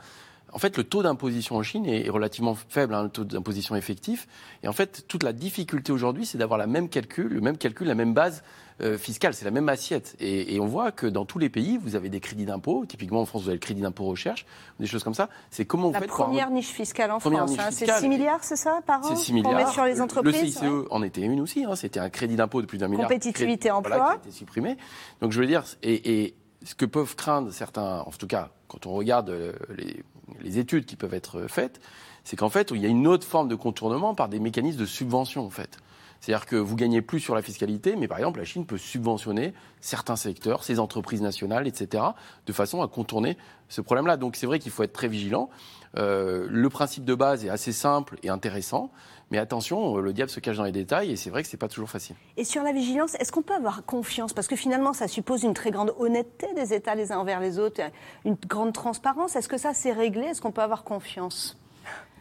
en 0.55 0.59
fait, 0.59 0.77
le 0.77 0.85
taux 0.85 1.03
d'imposition 1.03 1.57
en 1.57 1.63
Chine 1.65 1.85
est 1.85 2.09
relativement 2.09 2.55
faible, 2.55 2.95
hein, 2.95 3.03
le 3.03 3.09
taux 3.09 3.25
d'imposition 3.25 3.75
effectif. 3.75 4.29
Et 4.63 4.69
en 4.69 4.73
fait, 4.73 5.05
toute 5.09 5.25
la 5.25 5.33
difficulté 5.33 5.91
aujourd'hui, 5.91 6.25
c'est 6.27 6.39
d'avoir 6.39 6.59
la 6.59 6.69
même 6.69 6.89
calcul, 6.89 7.27
le 7.27 7.41
même 7.41 7.59
calcul, 7.59 7.89
la 7.89 7.97
même 7.97 8.15
base 8.15 8.45
euh, 8.81 8.97
fiscale, 8.97 9.35
c'est 9.35 9.45
la 9.45 9.51
même 9.51 9.69
assiette. 9.69 10.15
Et, 10.21 10.61
on 10.61 10.67
voit 10.67 10.93
que 10.93 11.09
dans 11.09 11.25
tous 11.25 11.41
les 11.41 11.49
pays, 11.49 11.77
vous 11.77 11.97
avez 11.97 12.09
des 12.09 12.21
crédits 12.21 12.45
d'impôt. 12.45 12.87
Typiquement, 12.87 13.21
en 13.21 13.25
France, 13.25 13.43
vous 13.43 13.49
avez 13.49 13.57
le 13.57 13.61
crédit 13.61 13.81
d'impôt 13.83 14.05
recherche, 14.05 14.47
des 14.79 14.87
choses 14.87 15.03
comme 15.03 15.15
ça. 15.15 15.29
C'est 15.51 15.65
comment 15.65 15.89
vous 15.89 15.95
la 15.95 16.01
faites 16.01 16.09
première 16.09 16.51
niche 16.51 16.71
fiscale 16.71 17.11
en 17.11 17.19
France. 17.19 17.59
Hein. 17.59 17.71
c'est 17.73 17.91
6 17.91 18.09
milliards, 18.09 18.45
c'est 18.45 18.57
ça, 18.57 18.79
par 18.87 19.05
an 19.05 19.09
C'est 19.09 19.17
6 19.17 19.33
milliards. 19.33 19.73
sur 19.73 19.85
les 19.85 20.01
entreprises. 20.01 20.41
Le 20.41 20.47
CICE 20.47 20.63
en 20.89 21.03
était 21.03 21.23
une 21.23 21.41
aussi. 21.41 21.65
Hein. 21.65 21.75
C'était 21.75 22.01
un 22.01 22.11
crédit 22.11 22.37
d'impôt 22.37 22.61
de 22.61 22.67
plus 22.67 22.79
d'un 22.79 22.87
milliard. 22.87 23.09
Compétitivité 23.09 23.73
emploi. 23.73 23.97
Voilà, 23.97 24.13
qui 24.13 24.27
a 24.27 24.29
été 24.29 24.31
supprimé. 24.31 24.77
Donc, 25.21 25.33
je 25.33 25.41
veux 25.41 25.47
dire, 25.47 25.65
et, 25.83 26.23
et 26.23 26.35
ce 26.63 26.77
que 26.77 26.85
peuvent 26.85 27.17
craindre 27.17 27.53
certains, 27.53 28.01
en 28.01 28.11
tout 28.11 28.29
cas, 28.29 28.51
quand 28.69 28.87
on 28.87 28.93
regarde 28.95 29.31
euh, 29.31 29.53
les, 29.77 30.03
les 30.41 30.59
études 30.59 30.87
qui 30.87 30.97
peuvent 30.97 31.15
être 31.15 31.47
faites, 31.49 31.81
c'est 32.25 32.37
qu'en 32.37 32.49
fait, 32.49 32.71
il 32.71 32.81
y 32.81 32.87
a 32.87 32.89
une 32.89 33.07
autre 33.07 33.27
forme 33.27 33.49
de 33.49 33.55
contournement 33.55 34.15
par 34.15 34.29
des 34.29 34.41
mécanismes 34.41 34.81
de 34.81 34.87
subvention, 34.87 35.45
en 35.45 35.51
fait. 35.51 35.79
C'est-à-dire 36.21 36.47
que 36.47 36.57
vous 36.57 36.75
gagnez 36.75 37.03
plus 37.03 37.21
sur 37.21 37.35
la 37.35 37.43
fiscalité, 37.43 37.97
mais 37.97 38.09
par 38.09 38.17
exemple, 38.17 38.39
la 38.39 38.47
Chine 38.47 38.65
peut 38.65 38.79
subventionner 38.79 39.53
certains 39.83 40.17
secteurs, 40.17 40.65
ses 40.65 40.79
entreprises 40.81 41.21
nationales, 41.21 41.67
etc., 41.67 42.03
de 42.47 42.53
façon 42.55 42.81
à 42.81 42.89
contourner 42.89 43.37
ce 43.69 43.83
problème-là. 43.83 44.17
Donc 44.17 44.37
c'est 44.37 44.47
vrai 44.47 44.59
qu'il 44.59 44.73
faut 44.73 44.83
être 44.83 44.95
très 44.95 45.09
vigilant. 45.09 45.51
Euh, 45.97 46.47
le 46.51 46.69
principe 46.69 47.05
de 47.05 47.15
base 47.15 47.45
est 47.45 47.49
assez 47.49 47.73
simple 47.73 48.19
et 48.23 48.29
intéressant, 48.29 48.91
mais 49.31 49.39
attention, 49.39 49.97
le 49.97 50.13
diable 50.13 50.31
se 50.31 50.41
cache 50.41 50.57
dans 50.57 50.65
les 50.65 50.73
détails 50.73 51.11
et 51.13 51.17
c'est 51.17 51.31
vrai 51.31 51.43
que 51.43 51.49
ce 51.49 51.55
n'est 51.55 51.59
pas 51.59 51.69
toujours 51.69 51.91
facile. 51.91 52.17
Et 52.37 52.45
sur 52.45 52.63
la 52.63 52.73
vigilance, 52.73 53.15
est-ce 53.17 53.33
qu'on 53.33 53.43
peut 53.43 53.55
avoir 53.55 53.85
confiance? 53.85 54.33
Parce 54.33 54.49
que 54.49 54.57
finalement, 54.57 54.93
ça 54.93 55.09
suppose 55.09 55.45
une 55.45 55.55
très 55.55 55.71
grande 55.71 55.95
honnêteté 55.99 56.49
des 56.55 56.75
États 56.75 56.95
les 56.95 57.13
uns 57.13 57.19
envers 57.19 57.41
les 57.41 57.59
autres, 57.59 57.81
une 58.25 58.37
grande 58.47 58.73
transparence. 58.73 59.37
Est-ce 59.37 59.49
que 59.49 59.59
ça, 59.59 59.73
c'est 59.73 59.93
réglé? 59.93 60.27
Est-ce 60.27 60.43
qu'on 60.43 60.53
peut 60.53 60.63
avoir 60.63 60.85
confiance? 60.85 61.57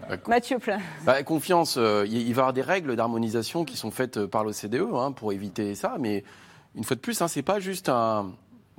Bah, 0.02 0.18
Mathieu 0.28 0.60
Plein. 0.60 0.80
Bah, 1.06 1.24
confiance, 1.24 1.76
euh, 1.78 2.06
il 2.08 2.22
va 2.22 2.28
y 2.28 2.32
avoir 2.32 2.54
des 2.54 2.62
règles 2.62 2.96
d'harmonisation 2.96 3.66
qui 3.66 3.78
sont 3.78 3.92
faites 3.92 4.18
euh, 4.18 4.28
par 4.28 4.44
l'OCDE 4.44 4.88
hein, 4.94 5.12
pour 5.12 5.32
éviter 5.34 5.76
ça, 5.76 5.96
mais 6.00 6.24
une 6.76 6.84
fois 6.84 6.96
de 6.96 7.02
plus, 7.02 7.22
hein, 7.22 7.28
c'est 7.28 7.44
pas 7.44 7.60
juste 7.60 7.90
un. 7.90 8.32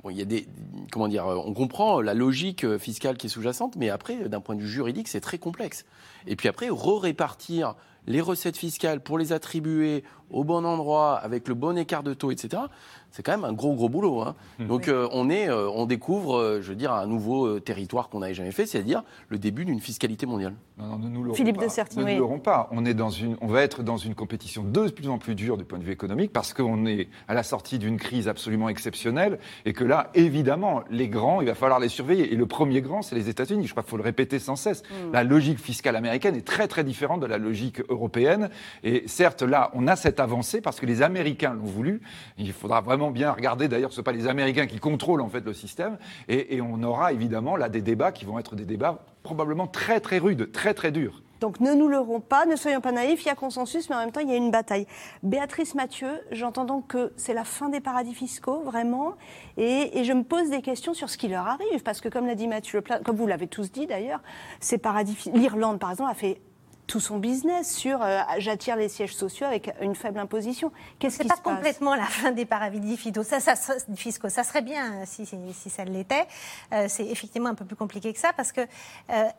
Il 0.09 0.17
y 0.17 0.21
a 0.21 0.25
des, 0.25 0.47
comment 0.91 1.07
dire, 1.07 1.25
on 1.25 1.53
comprend 1.53 2.01
la 2.01 2.13
logique 2.13 2.63
euh, 2.63 2.77
fiscale 2.77 3.17
qui 3.17 3.27
est 3.27 3.29
sous-jacente, 3.29 3.75
mais 3.75 3.89
après, 3.89 4.29
d'un 4.29 4.39
point 4.39 4.55
de 4.55 4.61
vue 4.61 4.69
juridique, 4.69 5.07
c'est 5.07 5.21
très 5.21 5.37
complexe. 5.37 5.85
Et 6.27 6.35
puis 6.35 6.47
après, 6.47 6.69
re-répartir 6.69 7.75
les 8.07 8.21
recettes 8.21 8.57
fiscales 8.57 9.01
pour 9.01 9.17
les 9.17 9.33
attribuer 9.33 10.03
au 10.29 10.43
bon 10.43 10.65
endroit, 10.65 11.15
avec 11.15 11.47
le 11.47 11.55
bon 11.55 11.77
écart 11.77 12.03
de 12.03 12.13
taux, 12.13 12.31
etc., 12.31 12.63
c'est 13.15 13.23
quand 13.23 13.31
même 13.31 13.45
un 13.45 13.53
gros, 13.53 13.73
gros 13.75 13.87
boulot. 13.87 14.21
Hein. 14.21 14.35
Donc 14.59 14.89
euh, 14.89 15.07
on, 15.13 15.29
est, 15.29 15.47
euh, 15.47 15.69
on 15.69 15.85
découvre, 15.85 16.37
euh, 16.37 16.61
je 16.61 16.67
veux 16.67 16.75
dire, 16.75 16.91
un 16.91 17.07
nouveau 17.07 17.61
territoire 17.61 18.09
qu'on 18.09 18.19
n'avait 18.19 18.33
jamais 18.33 18.51
fait, 18.51 18.65
c'est-à-dire 18.65 19.03
le 19.29 19.37
début 19.37 19.63
d'une 19.63 19.79
fiscalité 19.79 20.25
mondiale. 20.25 20.53
Non, 20.77 20.97
non, 20.97 21.07
nous 21.07 21.33
Philippe 21.33 21.57
de 21.57 21.69
Certigny. 21.69 22.03
Nous 22.03 22.11
ne 22.11 22.17
l'aurons 22.17 22.39
pas. 22.39 22.67
On, 22.71 22.85
est 22.85 22.93
dans 22.93 23.09
une, 23.09 23.37
on 23.39 23.47
va 23.47 23.61
être 23.61 23.83
dans 23.83 23.95
une 23.95 24.15
compétition 24.15 24.63
de 24.63 24.89
plus 24.89 25.07
en 25.07 25.17
plus 25.17 25.33
dure 25.33 25.55
du 25.55 25.63
point 25.63 25.79
de 25.79 25.85
vue 25.85 25.93
économique 25.93 26.33
parce 26.33 26.53
qu'on 26.53 26.85
est 26.85 27.07
à 27.29 27.33
la 27.33 27.43
sortie 27.43 27.79
d'une 27.79 27.97
crise 27.97 28.27
absolument 28.27 28.67
exceptionnelle 28.67 29.39
et 29.63 29.71
que 29.71 29.85
là, 29.85 30.09
évidemment, 30.13 30.83
les 30.89 31.07
grands, 31.07 31.39
il 31.39 31.47
va 31.47 31.55
falloir 31.55 31.79
les 31.79 31.87
surveiller. 31.87 32.33
Et 32.33 32.35
le 32.35 32.45
premier 32.45 32.81
grand, 32.81 33.01
c'est 33.01 33.15
les 33.15 33.29
États-Unis. 33.29 33.65
Je 33.67 33.71
crois 33.71 33.83
qu'il 33.83 33.91
faut 33.91 33.97
le 33.97 34.03
répéter 34.03 34.37
sans 34.39 34.57
cesse. 34.57 34.83
Mmh. 34.83 35.13
La 35.13 35.23
logique 35.23 35.59
fiscale 35.59 35.95
américaine 35.95 36.35
est 36.35 36.45
très, 36.45 36.67
très 36.67 36.83
différente 36.83 37.21
de 37.21 37.25
la 37.25 37.37
logique 37.37 37.81
européenne. 37.87 38.49
Et 38.83 39.07
certes, 39.07 39.43
là, 39.43 39.71
on 39.73 39.87
a 39.87 39.95
cette 39.95 40.19
avancée 40.19 40.59
parce 40.59 40.81
que 40.81 40.85
les 40.85 41.01
Américains 41.01 41.53
l'ont 41.53 41.63
voulu. 41.63 42.01
Il 42.37 42.51
faudra 42.51 42.81
vraiment 42.81 43.04
bien 43.11 43.31
regarder 43.31 43.67
d'ailleurs 43.67 43.91
ce 43.91 43.95
ne 43.95 43.97
sont 43.97 44.03
pas 44.03 44.11
les 44.11 44.27
Américains 44.27 44.67
qui 44.67 44.79
contrôlent 44.79 45.21
en 45.21 45.29
fait 45.29 45.45
le 45.45 45.53
système. 45.53 45.97
Et, 46.27 46.61
on 46.61 46.81
aura 46.83 47.13
évidemment 47.13 47.55
là 47.55 47.69
des 47.69 47.81
débats 47.81 48.11
qui 48.11 48.25
vont 48.25 48.39
être 48.39 48.55
des 48.55 48.65
débats 48.65 49.05
probablement 49.23 49.67
très 49.67 49.99
très 49.99 50.17
rudes, 50.17 50.51
très 50.51 50.73
très 50.73 50.91
durs. 50.91 51.21
Donc 51.41 51.59
ne 51.59 51.73
nous 51.73 51.87
leurrons 51.87 52.21
pas, 52.21 52.45
ne 52.45 52.55
soyons 52.55 52.81
pas 52.81 52.91
naïfs, 52.91 53.23
il 53.23 53.27
y 53.27 53.31
a 53.31 53.35
consensus, 53.35 53.89
mais 53.89 53.95
en 53.95 53.99
même 53.99 54.11
temps 54.11 54.21
il 54.21 54.29
y 54.29 54.33
a 54.33 54.37
une 54.37 54.51
bataille. 54.51 54.87
Béatrice 55.21 55.75
Mathieu, 55.75 56.09
j'entends 56.31 56.65
donc 56.65 56.87
que 56.87 57.11
c'est 57.17 57.33
la 57.33 57.43
fin 57.43 57.69
des 57.69 57.81
paradis 57.81 58.13
fiscaux, 58.13 58.61
vraiment, 58.61 59.15
et, 59.57 60.03
je 60.03 60.13
me 60.13 60.23
pose 60.23 60.49
des 60.49 60.61
questions 60.61 60.93
sur 60.93 61.09
ce 61.09 61.17
qui 61.17 61.27
leur 61.27 61.45
arrive, 61.47 61.83
parce 61.83 62.01
que 62.01 62.09
comme 62.09 62.25
l'a 62.25 62.35
dit 62.35 62.47
Mathieu, 62.47 62.81
comme 63.03 63.15
vous 63.15 63.27
l'avez 63.27 63.47
tous 63.47 63.71
dit 63.71 63.85
d'ailleurs, 63.85 64.21
l'Irlande 65.33 65.79
par 65.79 65.91
exemple 65.91 66.11
a 66.11 66.15
fait 66.15 66.41
tout 66.87 66.99
son 66.99 67.17
business 67.17 67.75
sur 67.75 68.01
euh, 68.01 68.21
j'attire 68.37 68.75
les 68.75 68.89
sièges 68.89 69.15
sociaux 69.15 69.45
avec 69.45 69.73
une 69.81 69.95
faible 69.95 70.19
imposition. 70.19 70.71
Qu'est-ce 70.99 71.19
qui 71.19 71.27
pas 71.27 71.35
complètement 71.37 71.95
la 71.95 72.05
fin 72.05 72.31
des 72.31 72.45
paradis 72.45 72.97
fiscaux. 72.97 73.23
Ça, 73.23 73.39
ça, 73.39 73.55
fiscaux. 73.95 74.29
ça 74.29 74.43
serait 74.43 74.61
bien 74.61 74.93
euh, 74.93 75.03
si, 75.05 75.25
si, 75.25 75.69
ça 75.69 75.83
l'était. 75.85 76.25
Euh, 76.73 76.85
c'est 76.87 77.05
effectivement 77.05 77.49
un 77.49 77.55
peu 77.55 77.65
plus 77.65 77.75
compliqué 77.75 78.13
que 78.13 78.19
ça 78.19 78.33
parce 78.33 78.51
que 78.51 78.61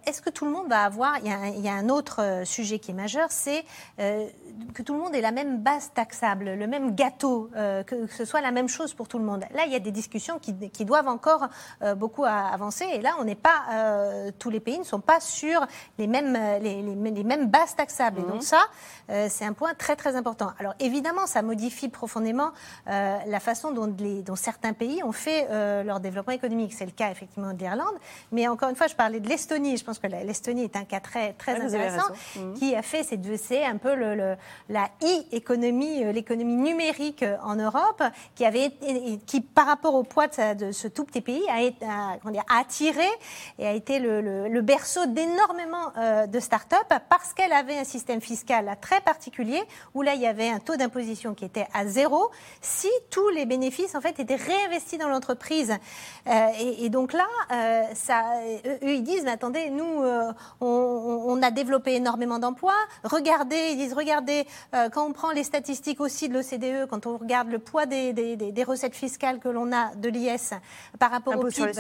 est-ce 0.07 0.23
que 0.23 0.31
tout 0.31 0.45
le 0.45 0.51
monde 0.51 0.69
va 0.69 0.83
avoir 0.83 1.19
il 1.19 1.29
y, 1.29 1.33
a 1.33 1.49
il 1.49 1.61
y 1.61 1.69
a 1.69 1.75
un, 1.75 1.89
autre 1.89 2.43
sujet 2.45 2.79
qui 2.79 2.91
est 2.91 2.95
majeur, 2.95 3.31
c'est 3.31 3.65
que 3.99 4.83
tout 4.83 4.95
le 4.95 5.01
monde 5.01 5.15
ait 5.15 5.21
la 5.21 5.31
même 5.31 5.59
base 5.59 5.93
taxable, 5.95 6.55
le 6.55 6.67
même 6.67 6.95
gâteau, 6.95 7.51
que, 7.87 8.07
ce 8.09 8.25
soit 8.25 8.41
la 8.41 8.51
même 8.51 8.69
chose 8.69 8.95
pour 8.95 9.09
tout 9.09 9.19
le 9.19 9.25
monde. 9.25 9.45
Là, 9.55 9.65
il 9.67 9.73
y 9.73 9.77
a 9.77 9.81
des 9.81 9.93
discussions 9.93 10.39
qui, 10.39 10.71
qui 10.71 10.85
doivent 10.85 11.09
encore 11.09 11.49
beaucoup 11.97 12.25
avancer 12.25 12.87
et 12.93 13.01
là, 13.01 13.15
on 13.21 13.25
n'est 13.25 13.35
pas 13.35 14.31
tous 14.39 14.51
les 14.51 14.61
pays 14.61 14.79
ne 14.79 14.85
sont 14.85 15.01
pas 15.01 15.21
sur 15.21 15.65
les 15.99 16.07
mêmes 16.07 16.37
les, 16.61 16.83
les, 16.83 17.11
les 17.11 17.25
mêmes 17.25 17.36
base 17.45 17.75
taxable. 17.75 18.21
Et 18.21 18.23
donc 18.23 18.37
mhm. 18.37 18.41
ça, 18.41 18.65
euh, 19.11 19.27
c'est 19.31 19.45
un 19.45 19.53
point 19.53 19.75
très 19.75 19.97
très 19.97 20.17
important. 20.17 20.53
Alors 20.59 20.75
évidemment, 20.81 21.27
ça 21.27 21.43
modifie 21.43 21.89
profondément 21.89 22.51
euh, 22.89 23.19
la 23.27 23.41
façon 23.41 23.71
dont, 23.71 23.95
les, 23.99 24.23
dont, 24.23 24.37
certains 24.37 24.73
pays 24.73 25.03
ont 25.05 25.13
fait 25.13 25.47
euh, 25.51 25.83
leur 25.83 26.01
développement 26.01 26.33
économique. 26.33 26.73
C'est 26.73 26.87
le 26.87 26.93
cas 26.93 27.11
effectivement 27.11 27.53
de 27.53 27.59
l'Irlande. 27.59 27.95
Mais 28.33 28.49
encore 28.49 28.71
une 28.71 28.77
fois, 28.77 28.87
je 28.87 28.95
parlais 28.95 29.21
de 29.21 29.29
l'Estonie. 29.29 29.77
Je 29.77 29.85
pense 29.85 29.99
que 29.99 30.07
l'Estonie 30.07 30.65
est 30.65 30.77
un 30.77 30.85
cas 30.85 31.01
très, 31.01 31.35
très 31.35 31.61
intéressant 31.61 32.09
mhm. 32.37 32.55
qui 32.55 32.75
a 32.75 32.83
fait, 32.83 33.03
c'est 33.03 33.65
un 33.65 33.77
peu 33.77 33.95
le, 33.95 34.37
la 34.69 34.89
e-économie, 35.03 36.13
l'économie 36.13 36.57
numérique 36.57 37.25
en 37.43 37.57
Europe, 37.57 38.03
qui, 38.35 38.45
avait, 38.45 38.73
qui 39.27 39.41
par 39.41 39.67
rapport 39.67 39.95
au 39.95 40.03
poids 40.03 40.27
de, 40.29 40.73
ce 40.73 40.89
tout 40.89 41.05
petit 41.05 41.21
pays 41.21 41.43
a, 41.49 42.15
a, 42.15 42.59
attiré 42.61 43.07
et 43.59 43.67
a 43.67 43.73
été 43.73 43.99
le, 43.99 44.49
le 44.49 44.61
berceau 44.61 45.07
d'énormément 45.07 45.93
de 46.27 46.41
start-up 46.41 46.87
parce 47.09 47.26
parce 47.27 47.35
qu'elle 47.35 47.53
avait 47.53 47.77
un 47.77 47.85
système 47.85 48.21
fiscal 48.21 48.77
très 48.81 49.01
particulier, 49.01 49.61
où 49.95 50.03
là, 50.03 50.15
il 50.15 50.21
y 50.21 50.29
avait 50.29 50.49
un 50.49 50.61
taux 50.61 50.77
d'imposition 50.77 51.35
qui 51.35 51.45
était 51.45 51.67
à 51.75 51.85
zéro, 51.85 52.31
si 52.61 52.87
tous 53.11 53.29
les 53.31 53.47
bénéfices, 53.47 53.97
en 53.97 54.01
fait, 54.01 54.21
étaient 54.21 54.37
réinvestis 54.37 54.97
dans 54.97 55.09
l'entreprise. 55.09 55.75
Euh, 56.29 56.47
et, 56.79 56.89
donc 56.89 57.13
là, 57.13 57.27
euh, 57.51 57.83
ça, 57.95 58.23
eux, 58.65 58.95
ils 58.95 59.03
disent, 59.03 59.25
mais 59.25 59.33
attendez, 59.33 59.71
nous, 59.71 60.05
euh, 60.05 60.33
on, 60.61 61.43
a 61.43 61.51
développé 61.51 61.95
énormément 61.95 62.39
d'emplois. 62.39 62.79
Regardez, 63.03 63.71
ils 63.73 63.77
disent, 63.77 63.95
regardez, 63.95 64.47
quand 64.93 65.05
on 65.05 65.13
prend 65.13 65.33
les 65.33 65.43
statistiques 65.43 66.01
aussi 66.01 66.29
de 66.29 66.35
l'OCDE, 66.35 66.89
quand 66.89 67.07
on 67.07 67.17
regarde 67.17 67.49
le 67.49 67.59
poids 67.59 67.87
des, 67.87 68.13
des, 68.13 68.65
recettes 68.65 68.95
fiscales 68.95 69.41
que 69.41 69.49
l'on 69.49 69.73
a 69.73 69.97
de 69.97 70.09
l'IS 70.09 70.53
par 71.01 71.11
rapport 71.11 71.35
au 71.35 71.43
PIB, 71.43 71.73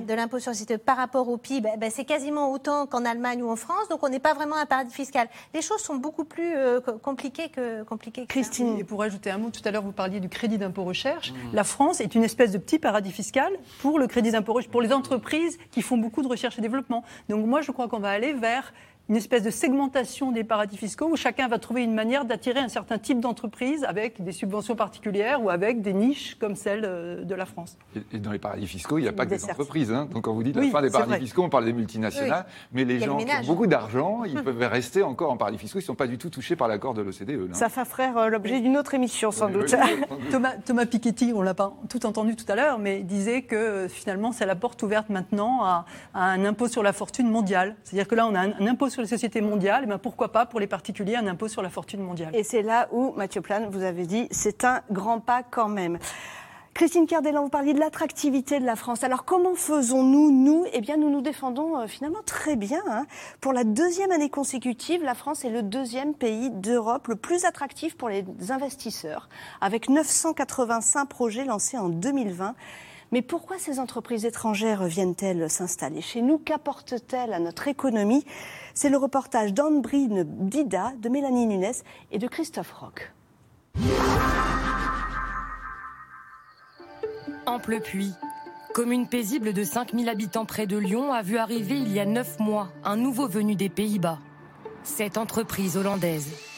de 0.00 0.14
l'impôt 0.14 0.38
sur 0.40 0.50
les 0.50 0.56
sociétés 0.56 0.78
par 0.78 0.96
rapport 0.96 1.28
au 1.28 1.36
PIB, 1.36 1.68
ben, 1.78 1.90
c'est 1.94 2.04
quasiment 2.04 2.50
autant 2.50 2.86
qu'en 2.86 3.04
Allemagne 3.04 3.42
ou 3.42 3.50
en 3.50 3.56
France. 3.56 3.88
Donc 3.88 4.02
on 4.02 4.08
n'est 4.08 4.18
pas 4.18 4.34
vraiment 4.34 4.56
paradis 4.66 4.94
fiscal. 4.94 5.28
Les 5.52 5.62
choses 5.62 5.80
sont 5.80 5.96
beaucoup 5.96 6.24
plus 6.24 6.54
euh, 6.56 6.80
compliquées 6.80 7.48
que 7.48 7.82
compliquées. 7.82 8.26
Christine, 8.26 8.78
et 8.78 8.84
pour 8.84 9.02
ajouter 9.02 9.30
un 9.30 9.38
mot, 9.38 9.50
tout 9.50 9.62
à 9.64 9.70
l'heure 9.70 9.82
vous 9.82 9.92
parliez 9.92 10.20
du 10.20 10.28
crédit 10.28 10.58
d'impôt 10.58 10.84
recherche. 10.84 11.32
Mmh. 11.32 11.36
La 11.54 11.64
France 11.64 12.00
est 12.00 12.14
une 12.14 12.24
espèce 12.24 12.52
de 12.52 12.58
petit 12.58 12.78
paradis 12.78 13.12
fiscal 13.12 13.52
pour 13.80 13.98
le 13.98 14.06
crédit 14.06 14.30
d'impôt 14.30 14.52
recherche, 14.52 14.70
pour 14.70 14.82
les 14.82 14.92
entreprises 14.92 15.58
qui 15.70 15.82
font 15.82 15.96
beaucoup 15.96 16.22
de 16.22 16.28
recherche 16.28 16.58
et 16.58 16.62
développement. 16.62 17.04
Donc 17.28 17.46
moi, 17.46 17.60
je 17.60 17.70
crois 17.70 17.88
qu'on 17.88 18.00
va 18.00 18.10
aller 18.10 18.32
vers 18.32 18.72
une 19.08 19.16
espèce 19.16 19.42
de 19.42 19.50
segmentation 19.50 20.32
des 20.32 20.44
paradis 20.44 20.78
fiscaux 20.78 21.08
où 21.10 21.16
chacun 21.16 21.46
va 21.46 21.58
trouver 21.58 21.82
une 21.82 21.94
manière 21.94 22.24
d'attirer 22.24 22.60
un 22.60 22.68
certain 22.68 22.96
type 22.96 23.20
d'entreprise 23.20 23.84
avec 23.84 24.22
des 24.24 24.32
subventions 24.32 24.76
particulières 24.76 25.42
ou 25.42 25.50
avec 25.50 25.82
des 25.82 25.92
niches 25.92 26.36
comme 26.36 26.56
celle 26.56 26.84
euh, 26.84 27.22
de 27.22 27.34
la 27.34 27.44
France. 27.44 27.76
Et 28.12 28.18
dans 28.18 28.32
les 28.32 28.38
paradis 28.38 28.66
fiscaux, 28.66 28.98
il 28.98 29.02
n'y 29.02 29.08
a 29.08 29.12
pas 29.12 29.26
que 29.26 29.34
des 29.34 29.44
entreprises. 29.44 29.92
Hein. 29.92 30.08
Donc 30.10 30.24
quand 30.24 30.32
vous 30.32 30.42
dites 30.42 30.56
la 30.56 30.62
fin 30.68 30.80
des 30.80 30.90
paradis 30.90 31.20
fiscaux, 31.20 31.42
on 31.42 31.50
parle 31.50 31.66
des 31.66 31.74
multinationales, 31.74 32.46
mais 32.72 32.84
les 32.84 32.98
gens 32.98 33.18
qui 33.18 33.26
ont 33.26 33.46
beaucoup 33.46 33.66
d'argent, 33.66 34.24
ils 34.24 34.34
peuvent 34.42 34.62
rester 34.62 35.02
encore 35.02 35.30
en 35.30 35.36
paradis 35.36 35.58
fiscaux, 35.58 35.80
ils 35.80 35.82
ne 35.82 35.86
sont 35.86 35.94
pas 35.94 36.06
du 36.06 36.16
tout 36.16 36.30
touchés 36.30 36.56
par 36.56 36.68
l'accord 36.68 36.94
de 36.94 37.02
l'OCDE. 37.02 37.54
Ça 37.54 37.68
fait 37.68 37.84
frère 37.84 38.16
euh, 38.16 38.28
l'objet 38.28 38.60
d'une 38.60 38.78
autre 38.78 38.94
émission 38.94 39.30
sans 39.30 39.50
doute. 39.50 39.74
Thomas, 40.30 40.54
Thomas, 40.64 40.86
Piketty, 40.86 41.32
on 41.34 41.42
l'a 41.42 41.54
pas 41.54 41.74
tout 41.90 42.06
entendu 42.06 42.36
tout 42.36 42.50
à 42.50 42.56
l'heure, 42.56 42.78
mais 42.78 43.02
disait 43.02 43.42
que 43.42 43.86
finalement 43.86 44.32
c'est 44.32 44.46
la 44.46 44.56
porte 44.56 44.82
ouverte 44.82 45.10
maintenant 45.10 45.62
à, 45.62 45.84
un 46.14 46.42
impôt 46.46 46.68
sur 46.68 46.82
la 46.82 46.94
fortune 46.94 47.28
mondiale. 47.28 47.76
C'est-à-dire 47.84 48.08
que 48.08 48.14
là 48.14 48.26
on 48.26 48.34
a 48.34 48.40
un, 48.40 48.52
un 48.58 48.66
impôt 48.66 48.88
sur 48.94 49.02
les 49.02 49.08
sociétés 49.08 49.40
mondiales, 49.40 49.82
et 49.82 49.86
eh 49.86 49.88
ben, 49.88 49.98
pourquoi 49.98 50.32
pas 50.32 50.46
pour 50.46 50.60
les 50.60 50.66
particuliers 50.66 51.16
un 51.16 51.26
impôt 51.26 51.48
sur 51.48 51.62
la 51.62 51.68
fortune 51.68 52.00
mondiale 52.00 52.30
Et 52.34 52.44
c'est 52.44 52.62
là 52.62 52.88
où, 52.92 53.12
Mathieu 53.16 53.40
Plane, 53.40 53.68
vous 53.70 53.82
avez 53.82 54.06
dit, 54.06 54.28
c'est 54.30 54.64
un 54.64 54.80
grand 54.90 55.20
pas 55.20 55.42
quand 55.42 55.68
même. 55.68 55.98
Christine 56.74 57.06
Cardellan, 57.06 57.44
vous 57.44 57.50
parliez 57.50 57.72
de 57.72 57.78
l'attractivité 57.78 58.58
de 58.58 58.64
la 58.64 58.74
France. 58.74 59.04
Alors 59.04 59.24
comment 59.24 59.54
faisons-nous, 59.54 60.32
nous? 60.32 60.64
Eh 60.72 60.80
bien, 60.80 60.96
nous 60.96 61.08
nous 61.08 61.20
défendons 61.20 61.78
euh, 61.78 61.86
finalement 61.86 62.22
très 62.26 62.56
bien. 62.56 62.82
Hein. 62.88 63.06
Pour 63.40 63.52
la 63.52 63.62
deuxième 63.62 64.10
année 64.10 64.28
consécutive, 64.28 65.02
la 65.04 65.14
France 65.14 65.44
est 65.44 65.50
le 65.50 65.62
deuxième 65.62 66.14
pays 66.14 66.50
d'Europe 66.50 67.06
le 67.06 67.14
plus 67.14 67.44
attractif 67.44 67.96
pour 67.96 68.08
les 68.08 68.24
investisseurs, 68.50 69.28
avec 69.60 69.88
985 69.88 71.06
projets 71.06 71.44
lancés 71.44 71.78
en 71.78 71.88
2020. 71.88 72.56
Mais 73.12 73.22
pourquoi 73.22 73.58
ces 73.58 73.78
entreprises 73.78 74.24
étrangères 74.24 74.84
viennent-elles 74.84 75.50
s'installer 75.50 76.00
chez 76.00 76.22
nous 76.22 76.38
Qu'apportent-elles 76.38 77.32
à 77.32 77.38
notre 77.38 77.68
économie 77.68 78.24
C'est 78.74 78.88
le 78.88 78.96
reportage 78.96 79.52
d'Anne-Brine 79.52 80.24
Dida, 80.26 80.92
de 81.00 81.08
Mélanie 81.08 81.46
Nunes 81.46 81.72
et 82.10 82.18
de 82.18 82.26
Christophe 82.26 82.72
Roch. 82.72 83.12
Ample 87.46 87.80
pluie. 87.80 88.12
Commune 88.72 89.06
paisible 89.06 89.52
de 89.52 89.62
5000 89.62 90.08
habitants 90.08 90.46
près 90.46 90.66
de 90.66 90.76
Lyon 90.76 91.12
a 91.12 91.22
vu 91.22 91.36
arriver 91.36 91.76
il 91.76 91.92
y 91.92 92.00
a 92.00 92.04
9 92.04 92.40
mois 92.40 92.70
un 92.82 92.96
nouveau 92.96 93.28
venu 93.28 93.54
des 93.54 93.68
Pays-Bas. 93.68 94.18
Cette 94.82 95.16
entreprise 95.16 95.76
hollandaise. 95.76 96.53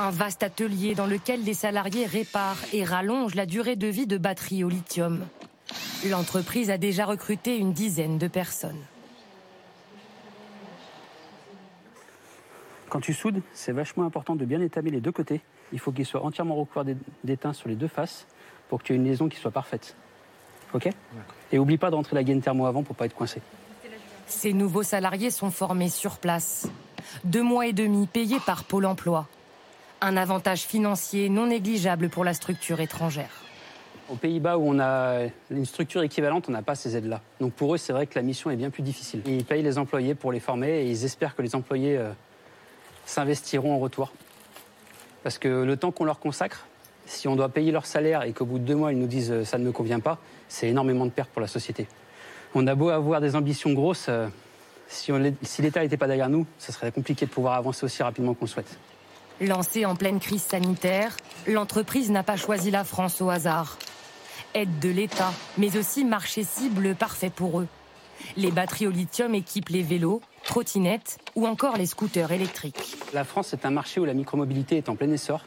Un 0.00 0.08
vaste 0.08 0.42
atelier 0.42 0.94
dans 0.94 1.04
lequel 1.04 1.44
les 1.44 1.52
salariés 1.52 2.06
réparent 2.06 2.56
et 2.72 2.84
rallongent 2.84 3.34
la 3.34 3.44
durée 3.44 3.76
de 3.76 3.86
vie 3.86 4.06
de 4.06 4.16
batteries 4.16 4.64
au 4.64 4.70
lithium. 4.70 5.26
L'entreprise 6.08 6.70
a 6.70 6.78
déjà 6.78 7.04
recruté 7.04 7.58
une 7.58 7.74
dizaine 7.74 8.16
de 8.16 8.26
personnes. 8.26 8.80
Quand 12.88 13.00
tu 13.00 13.12
soudes, 13.12 13.42
c'est 13.52 13.72
vachement 13.72 14.04
important 14.06 14.36
de 14.36 14.46
bien 14.46 14.62
étamer 14.62 14.90
les 14.90 15.02
deux 15.02 15.12
côtés. 15.12 15.42
Il 15.70 15.78
faut 15.78 15.92
qu'il 15.92 16.06
soit 16.06 16.24
entièrement 16.24 16.54
recouvert 16.54 16.96
d'étain 17.22 17.52
sur 17.52 17.68
les 17.68 17.76
deux 17.76 17.86
faces 17.86 18.26
pour 18.70 18.78
que 18.78 18.84
tu 18.84 18.94
aies 18.94 18.96
une 18.96 19.04
liaison 19.04 19.28
qui 19.28 19.36
soit 19.36 19.50
parfaite. 19.50 19.96
Ok? 20.72 20.88
Et 21.52 21.58
oublie 21.58 21.76
pas 21.76 21.90
de 21.90 21.96
rentrer 21.96 22.16
la 22.16 22.24
gaine 22.24 22.40
thermo 22.40 22.64
avant 22.64 22.82
pour 22.82 22.96
pas 22.96 23.04
être 23.04 23.14
coincé. 23.14 23.42
Ces 24.26 24.54
nouveaux 24.54 24.82
salariés 24.82 25.30
sont 25.30 25.50
formés 25.50 25.90
sur 25.90 26.16
place. 26.16 26.70
Deux 27.24 27.42
mois 27.42 27.66
et 27.66 27.74
demi 27.74 28.06
payés 28.06 28.40
par 28.46 28.64
Pôle 28.64 28.86
emploi. 28.86 29.28
Un 30.02 30.16
avantage 30.16 30.62
financier 30.62 31.28
non 31.28 31.48
négligeable 31.48 32.08
pour 32.08 32.24
la 32.24 32.32
structure 32.32 32.80
étrangère. 32.80 33.42
Aux 34.08 34.14
Pays-Bas, 34.14 34.56
où 34.56 34.62
on 34.66 34.80
a 34.80 35.26
une 35.50 35.66
structure 35.66 36.02
équivalente, 36.02 36.46
on 36.48 36.52
n'a 36.52 36.62
pas 36.62 36.74
ces 36.74 36.96
aides-là. 36.96 37.20
Donc 37.38 37.52
pour 37.52 37.74
eux, 37.74 37.76
c'est 37.76 37.92
vrai 37.92 38.06
que 38.06 38.14
la 38.18 38.22
mission 38.22 38.50
est 38.50 38.56
bien 38.56 38.70
plus 38.70 38.82
difficile. 38.82 39.20
Ils 39.26 39.44
payent 39.44 39.62
les 39.62 39.76
employés 39.76 40.14
pour 40.14 40.32
les 40.32 40.40
former 40.40 40.80
et 40.80 40.90
ils 40.90 41.04
espèrent 41.04 41.36
que 41.36 41.42
les 41.42 41.54
employés 41.54 41.98
euh, 41.98 42.10
s'investiront 43.04 43.74
en 43.74 43.78
retour. 43.78 44.10
Parce 45.22 45.36
que 45.36 45.48
le 45.48 45.76
temps 45.76 45.92
qu'on 45.92 46.04
leur 46.04 46.18
consacre, 46.18 46.66
si 47.04 47.28
on 47.28 47.36
doit 47.36 47.50
payer 47.50 47.70
leur 47.70 47.84
salaire 47.84 48.22
et 48.22 48.32
qu'au 48.32 48.46
bout 48.46 48.58
de 48.58 48.64
deux 48.64 48.76
mois, 48.76 48.92
ils 48.92 48.98
nous 48.98 49.06
disent 49.06 49.30
euh, 49.30 49.44
ça 49.44 49.58
ne 49.58 49.64
me 49.64 49.72
convient 49.72 50.00
pas, 50.00 50.18
c'est 50.48 50.68
énormément 50.68 51.04
de 51.04 51.10
pertes 51.10 51.30
pour 51.30 51.42
la 51.42 51.46
société. 51.46 51.86
On 52.54 52.66
a 52.66 52.74
beau 52.74 52.88
avoir 52.88 53.20
des 53.20 53.36
ambitions 53.36 53.74
grosses, 53.74 54.06
euh, 54.08 54.28
si, 54.88 55.12
si 55.42 55.60
l'État 55.60 55.82
n'était 55.82 55.98
pas 55.98 56.06
derrière 56.06 56.30
nous, 56.30 56.46
ce 56.58 56.72
serait 56.72 56.90
compliqué 56.90 57.26
de 57.26 57.30
pouvoir 57.30 57.54
avancer 57.54 57.84
aussi 57.84 58.02
rapidement 58.02 58.32
qu'on 58.32 58.46
souhaite. 58.46 58.78
Lancée 59.40 59.86
en 59.86 59.96
pleine 59.96 60.20
crise 60.20 60.42
sanitaire, 60.42 61.16
l'entreprise 61.46 62.10
n'a 62.10 62.22
pas 62.22 62.36
choisi 62.36 62.70
la 62.70 62.84
France 62.84 63.22
au 63.22 63.30
hasard. 63.30 63.78
Aide 64.52 64.78
de 64.80 64.90
l'État, 64.90 65.32
mais 65.56 65.78
aussi 65.78 66.04
marché 66.04 66.44
cible 66.44 66.94
parfait 66.94 67.30
pour 67.30 67.60
eux. 67.60 67.66
Les 68.36 68.50
batteries 68.50 68.86
au 68.86 68.90
lithium 68.90 69.34
équipent 69.34 69.70
les 69.70 69.82
vélos, 69.82 70.20
trottinettes 70.44 71.18
ou 71.36 71.46
encore 71.46 71.78
les 71.78 71.86
scooters 71.86 72.32
électriques. 72.32 72.98
La 73.14 73.24
France 73.24 73.54
est 73.54 73.64
un 73.64 73.70
marché 73.70 73.98
où 73.98 74.04
la 74.04 74.12
micromobilité 74.12 74.76
est 74.76 74.90
en 74.90 74.96
plein 74.96 75.10
essor. 75.10 75.46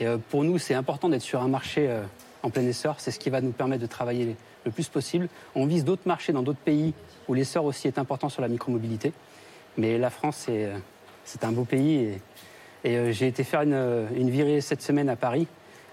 Et 0.00 0.08
euh, 0.08 0.18
pour 0.30 0.42
nous, 0.42 0.58
c'est 0.58 0.74
important 0.74 1.08
d'être 1.08 1.22
sur 1.22 1.40
un 1.40 1.48
marché 1.48 1.86
euh, 1.88 2.02
en 2.42 2.50
plein 2.50 2.66
essor. 2.66 2.96
C'est 2.98 3.12
ce 3.12 3.20
qui 3.20 3.30
va 3.30 3.40
nous 3.40 3.52
permettre 3.52 3.82
de 3.82 3.86
travailler 3.86 4.34
le 4.64 4.70
plus 4.72 4.88
possible. 4.88 5.28
On 5.54 5.66
vise 5.66 5.84
d'autres 5.84 6.06
marchés 6.06 6.32
dans 6.32 6.42
d'autres 6.42 6.58
pays 6.58 6.94
où 7.28 7.34
l'essor 7.34 7.64
aussi 7.64 7.86
est 7.86 7.98
important 7.98 8.28
sur 8.28 8.42
la 8.42 8.48
micromobilité. 8.48 9.12
Mais 9.76 9.98
la 9.98 10.10
France, 10.10 10.46
c'est 10.46 10.64
euh, 10.64 10.78
un 11.42 11.52
beau 11.52 11.64
pays. 11.64 12.18
J'ai 12.84 13.26
été 13.26 13.44
faire 13.44 13.62
une, 13.62 14.08
une, 14.16 14.30
virée 14.30 14.60
cette 14.60 14.82
semaine 14.82 15.08
à 15.08 15.16
Paris. 15.16 15.46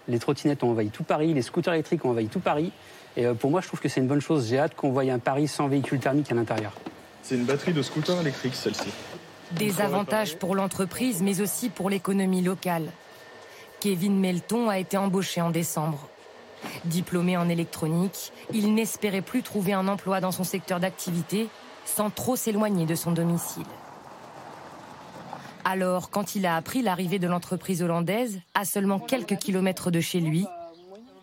Les 0.07 0.19
trottinettes 0.19 0.63
ont 0.63 0.71
envahi 0.71 0.89
tout 0.89 1.03
Paris, 1.03 1.33
les 1.33 1.41
scooters 1.41 1.73
électriques 1.73 2.03
ont 2.05 2.09
envahi 2.09 2.27
tout 2.27 2.39
Paris. 2.39 2.71
Et 3.17 3.25
pour 3.27 3.51
moi, 3.51 3.61
je 3.61 3.67
trouve 3.67 3.79
que 3.79 3.89
c'est 3.89 3.99
une 3.99 4.07
bonne 4.07 4.21
chose. 4.21 4.47
J'ai 4.47 4.59
hâte 4.59 4.75
qu'on 4.75 4.91
voie 4.91 5.03
un 5.03 5.19
Paris 5.19 5.47
sans 5.47 5.67
véhicule 5.67 5.99
thermique 5.99 6.31
à 6.31 6.35
l'intérieur. 6.35 6.73
C'est 7.21 7.35
une 7.35 7.45
batterie 7.45 7.73
de 7.73 7.81
scooter 7.81 8.19
électrique, 8.19 8.55
celle-ci. 8.55 8.89
Des 9.51 9.81
avantages 9.81 10.37
pour 10.37 10.55
l'entreprise, 10.55 11.21
mais 11.21 11.41
aussi 11.41 11.69
pour 11.69 11.89
l'économie 11.89 12.41
locale. 12.41 12.85
Kevin 13.79 14.19
Melton 14.19 14.69
a 14.69 14.79
été 14.79 14.97
embauché 14.97 15.41
en 15.41 15.49
décembre. 15.49 16.07
Diplômé 16.85 17.37
en 17.37 17.49
électronique, 17.49 18.31
il 18.53 18.73
n'espérait 18.73 19.21
plus 19.21 19.41
trouver 19.41 19.73
un 19.73 19.87
emploi 19.87 20.21
dans 20.21 20.31
son 20.31 20.43
secteur 20.43 20.79
d'activité 20.79 21.47
sans 21.85 22.09
trop 22.09 22.35
s'éloigner 22.35 22.85
de 22.85 22.95
son 22.95 23.11
domicile. 23.11 23.65
Alors, 25.65 26.09
quand 26.09 26.35
il 26.35 26.45
a 26.45 26.55
appris 26.55 26.81
l'arrivée 26.81 27.19
de 27.19 27.27
l'entreprise 27.27 27.81
hollandaise, 27.81 28.39
à 28.53 28.65
seulement 28.65 28.99
quelques 28.99 29.37
kilomètres 29.37 29.91
de 29.91 29.99
chez 29.99 30.19
lui, 30.19 30.45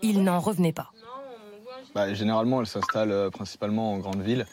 il 0.02 0.22
n'en 0.22 0.40
revenait 0.40 0.72
pas. 0.72 0.92
Bah, 1.94 2.14
généralement, 2.14 2.60
elle 2.60 2.66
s'installe 2.66 3.10
euh, 3.10 3.30
principalement 3.30 3.92
en 3.94 3.98
grande 3.98 4.22
ville. 4.22 4.46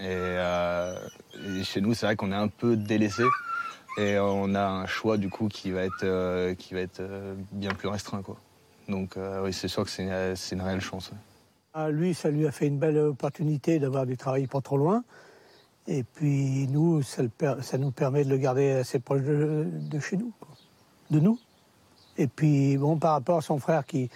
Euh, 0.00 0.98
et, 1.44 1.64
chez 1.64 1.80
nous, 1.80 1.94
c'est 1.94 2.06
vrai 2.06 2.16
qu'on 2.16 2.32
est 2.32 2.36
un 2.36 2.48
peu 2.48 2.76
délaissé. 2.76 3.24
Et 3.98 4.16
on 4.18 4.54
a 4.54 4.64
un 4.64 4.86
choix 4.86 5.16
du 5.16 5.28
coup 5.28 5.48
qui 5.48 5.72
va 5.72 5.82
être, 5.82 6.04
euh, 6.04 6.54
qui 6.54 6.74
va 6.74 6.80
être 6.80 7.00
euh, 7.00 7.34
bien 7.50 7.70
plus 7.70 7.88
restreint. 7.88 8.22
Quoi. 8.22 8.36
Donc 8.88 9.16
euh, 9.16 9.42
oui, 9.44 9.52
c'est 9.52 9.66
sûr 9.66 9.84
que 9.84 9.90
c'est 9.90 10.04
une, 10.04 10.62
réelle 10.62 10.80
chance. 10.80 11.10
Ah, 11.74 11.90
lui, 11.90 12.14
ça 12.14 12.30
lui 12.30 12.46
a 12.46 12.52
fait 12.52 12.68
une 12.68 12.78
belle 12.78 12.98
opportunité 12.98 13.80
d'avoir 13.80 14.06
du 14.06 14.16
travail 14.16 14.46
pas 14.46 14.60
trop 14.60 14.76
loin. 14.76 15.02
Et 15.90 16.02
puis 16.02 16.68
nous, 16.68 17.02
ça, 17.02 17.22
nous 17.78 17.90
permet 17.90 18.22
de 18.22 18.28
le 18.28 18.36
garder 18.36 18.72
assez 18.72 18.98
proche 18.98 19.22
de, 19.22 19.98
chez 20.00 20.18
nous, 20.18 20.32
de 21.10 21.18
nous. 21.18 21.38
Et 22.18 22.26
puis 22.26 22.76
bon, 22.76 22.98
par 22.98 23.12
rapport 23.12 23.38
à 23.38 23.40
son 23.40 23.58
frère 23.58 23.86
qui, 23.86 24.10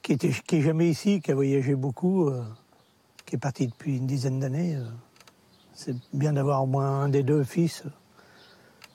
qui, 0.00 0.14
est 0.14 0.62
jamais 0.62 0.88
ici, 0.88 1.20
qui 1.20 1.30
a 1.30 1.34
voyagé 1.34 1.74
beaucoup, 1.74 2.30
qui 3.26 3.36
est 3.36 3.38
parti 3.38 3.66
depuis 3.66 3.98
une 3.98 4.06
dizaine 4.06 4.40
d'années, 4.40 4.78
c'est 5.74 5.94
bien 6.14 6.32
d'avoir 6.32 6.62
au 6.62 6.66
moins 6.66 7.02
un 7.02 7.08
des 7.10 7.22
deux 7.22 7.44
fils 7.44 7.84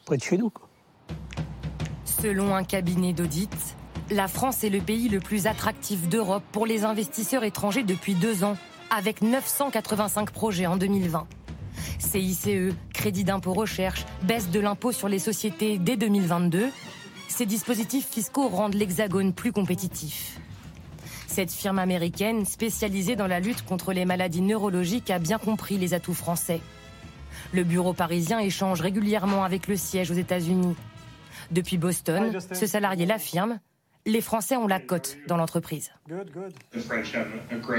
près 0.06 0.18
de 0.18 0.24
chez 0.24 0.40
nous. 0.40 0.52
Selon 2.04 2.56
un 2.56 2.64
cabinet 2.64 3.14
d'audit, 3.14 3.76
la 4.10 4.28
France 4.28 4.64
est 4.64 4.70
le 4.70 4.82
pays 4.82 5.08
le 5.08 5.20
plus 5.20 5.46
attractif 5.46 6.10
d'Europe 6.10 6.44
pour 6.52 6.66
les 6.66 6.84
investisseurs 6.84 7.44
étrangers 7.44 7.84
depuis 7.84 8.16
deux 8.16 8.44
ans, 8.44 8.58
avec 8.90 9.22
985 9.22 10.32
projets 10.32 10.66
en 10.66 10.78
2020. 10.78 11.28
CICE, 12.00 12.74
crédit 12.94 13.24
d'impôt 13.24 13.54
recherche, 13.54 14.06
baisse 14.24 14.50
de 14.50 14.60
l'impôt 14.60 14.92
sur 14.92 15.10
les 15.10 15.20
sociétés 15.20 15.78
dès 15.78 15.98
2022, 15.98 16.70
ces 17.28 17.46
dispositifs 17.46 18.08
fiscaux 18.08 18.48
rendent 18.48 18.74
l'Hexagone 18.74 19.34
plus 19.34 19.52
compétitif. 19.52 20.40
Cette 21.28 21.52
firme 21.52 21.78
américaine, 21.78 22.46
spécialisée 22.46 23.16
dans 23.16 23.28
la 23.28 23.40
lutte 23.40 23.64
contre 23.64 23.94
les 23.94 24.06
maladies 24.06 24.42
neurologiques, 24.42 25.12
a 25.12 25.20
bien 25.20 25.38
compris 25.38 25.78
les 25.78 25.94
atouts 25.94 26.16
français. 26.16 26.62
Le 27.54 27.64
bureau 27.64 27.94
parisien 27.94 28.40
échange 28.40 28.82
régulièrement 28.82 29.44
avec 29.44 29.68
le 29.68 29.76
siège 29.76 30.10
aux 30.10 30.16
États-Unis. 30.16 30.76
Depuis 31.52 31.78
Boston, 31.78 32.40
ce 32.54 32.66
salarié 32.66 33.06
l'affirme, 33.06 33.60
les 34.08 34.22
Français 34.22 34.56
ont 34.56 34.68
la 34.68 34.80
cote 34.80 35.18
dans 35.28 35.38
l'entreprise. 35.38 35.92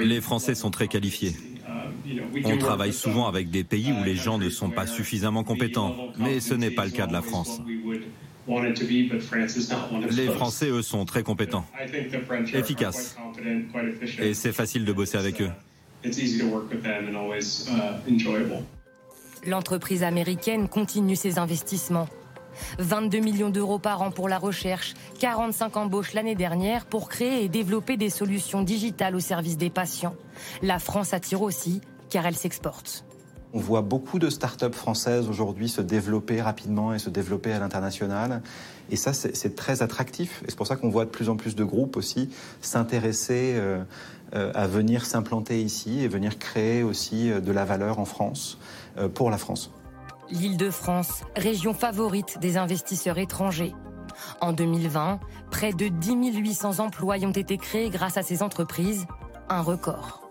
Les 0.01 0.21
Français 0.21 0.55
sont 0.55 0.71
très 0.71 0.87
qualifiés. 0.87 1.35
On 2.45 2.59
travaille 2.59 2.93
souvent 2.93 3.27
avec 3.27 3.51
des 3.51 3.65
pays 3.65 3.93
où 3.93 4.05
les 4.05 4.15
gens 4.15 4.39
ne 4.39 4.51
sont 4.51 4.71
pas 4.71 4.87
suffisamment 4.87 5.43
compétents, 5.43 5.97
mais 6.19 6.41
ce 6.41 6.55
n'est 6.55 6.71
pas 6.71 6.85
le 6.85 6.91
cas 6.91 7.07
de 7.07 7.13
la 7.13 7.23
France. 7.23 7.61
Les 10.11 10.29
Français, 10.29 10.69
eux, 10.71 10.83
sont 10.83 11.05
très 11.05 11.23
compétents, 11.23 11.67
efficaces, 12.55 13.17
et 14.19 14.35
c'est 14.35 14.53
facile 14.53 14.85
de 14.85 14.93
bosser 14.93 15.19
avec 15.19 15.43
eux. 15.43 15.51
L'entreprise 19.47 20.03
américaine 20.03 20.69
continue 20.69 21.17
ses 21.17 21.39
investissements. 21.39 22.09
22 22.79 23.19
millions 23.19 23.51
d'euros 23.51 23.79
par 23.79 24.03
an 24.03 24.11
pour 24.11 24.29
la 24.29 24.39
recherche, 24.39 24.95
45 25.19 25.77
embauches 25.77 26.15
l'année 26.15 26.35
dernière 26.35 26.87
pour 26.87 27.09
créer 27.09 27.45
et 27.45 27.49
développer 27.49 27.97
des 27.97 28.11
solutions 28.11 28.63
digitales 28.63 29.15
au 29.15 29.21
service 29.21 29.57
des 29.57 29.71
patients. 29.71 30.15
La 30.63 30.79
France 30.79 31.15
attire 31.15 31.43
aussi 31.43 31.81
car 32.11 32.27
elle 32.27 32.37
s'exporte. 32.37 33.05
On 33.55 33.61
voit 33.61 33.81
beaucoup 33.81 34.19
de 34.19 34.29
start-up 34.29 34.75
françaises 34.75 35.29
aujourd'hui 35.29 35.71
se 35.71 35.81
développer 35.81 36.43
rapidement 36.43 36.93
et 36.93 36.99
se 36.99 37.09
développer 37.09 37.53
à 37.53 37.59
l'international. 37.59 38.43
Et 38.91 38.97
ça, 38.97 39.15
c'est 39.15 39.55
très 39.55 39.83
attractif. 39.83 40.43
Et 40.45 40.51
c'est 40.51 40.57
pour 40.57 40.67
ça 40.67 40.77
qu'on 40.77 40.91
voit 40.91 41.07
de 41.07 41.11
plus 41.11 41.31
en 41.31 41.37
plus 41.37 41.57
de 41.57 41.65
groupes 41.65 41.97
aussi 41.97 42.29
s'intéresser 42.61 43.55
euh, 43.57 43.83
euh, 44.35 44.53
à 44.55 44.67
venir 44.67 45.07
s'implanter 45.07 45.63
ici 45.63 46.01
et 46.01 46.09
venir 46.09 46.39
créer 46.39 46.83
aussi 46.83 47.31
euh, 47.31 47.41
de 47.41 47.53
la 47.53 47.65
valeur 47.65 47.99
en 47.99 48.05
France. 48.05 48.59
Pour 49.15 49.31
la 49.31 49.39
France. 49.39 49.71
L'Île-de-France, 50.31 51.25
région 51.37 51.73
favorite 51.73 52.39
des 52.39 52.59
investisseurs 52.59 53.17
étrangers. 53.17 53.75
En 54.43 54.53
2020, 54.53 55.21
près 55.51 55.73
de 55.73 55.89
10 55.89 56.37
800 56.37 56.81
emplois 56.81 57.17
ont 57.23 57.33
été 57.33 57.57
créés 57.57 57.89
grâce 57.89 58.19
à 58.19 58.23
ces 58.23 58.43
entreprises, 58.43 59.07
un 59.49 59.63
record. 59.63 60.29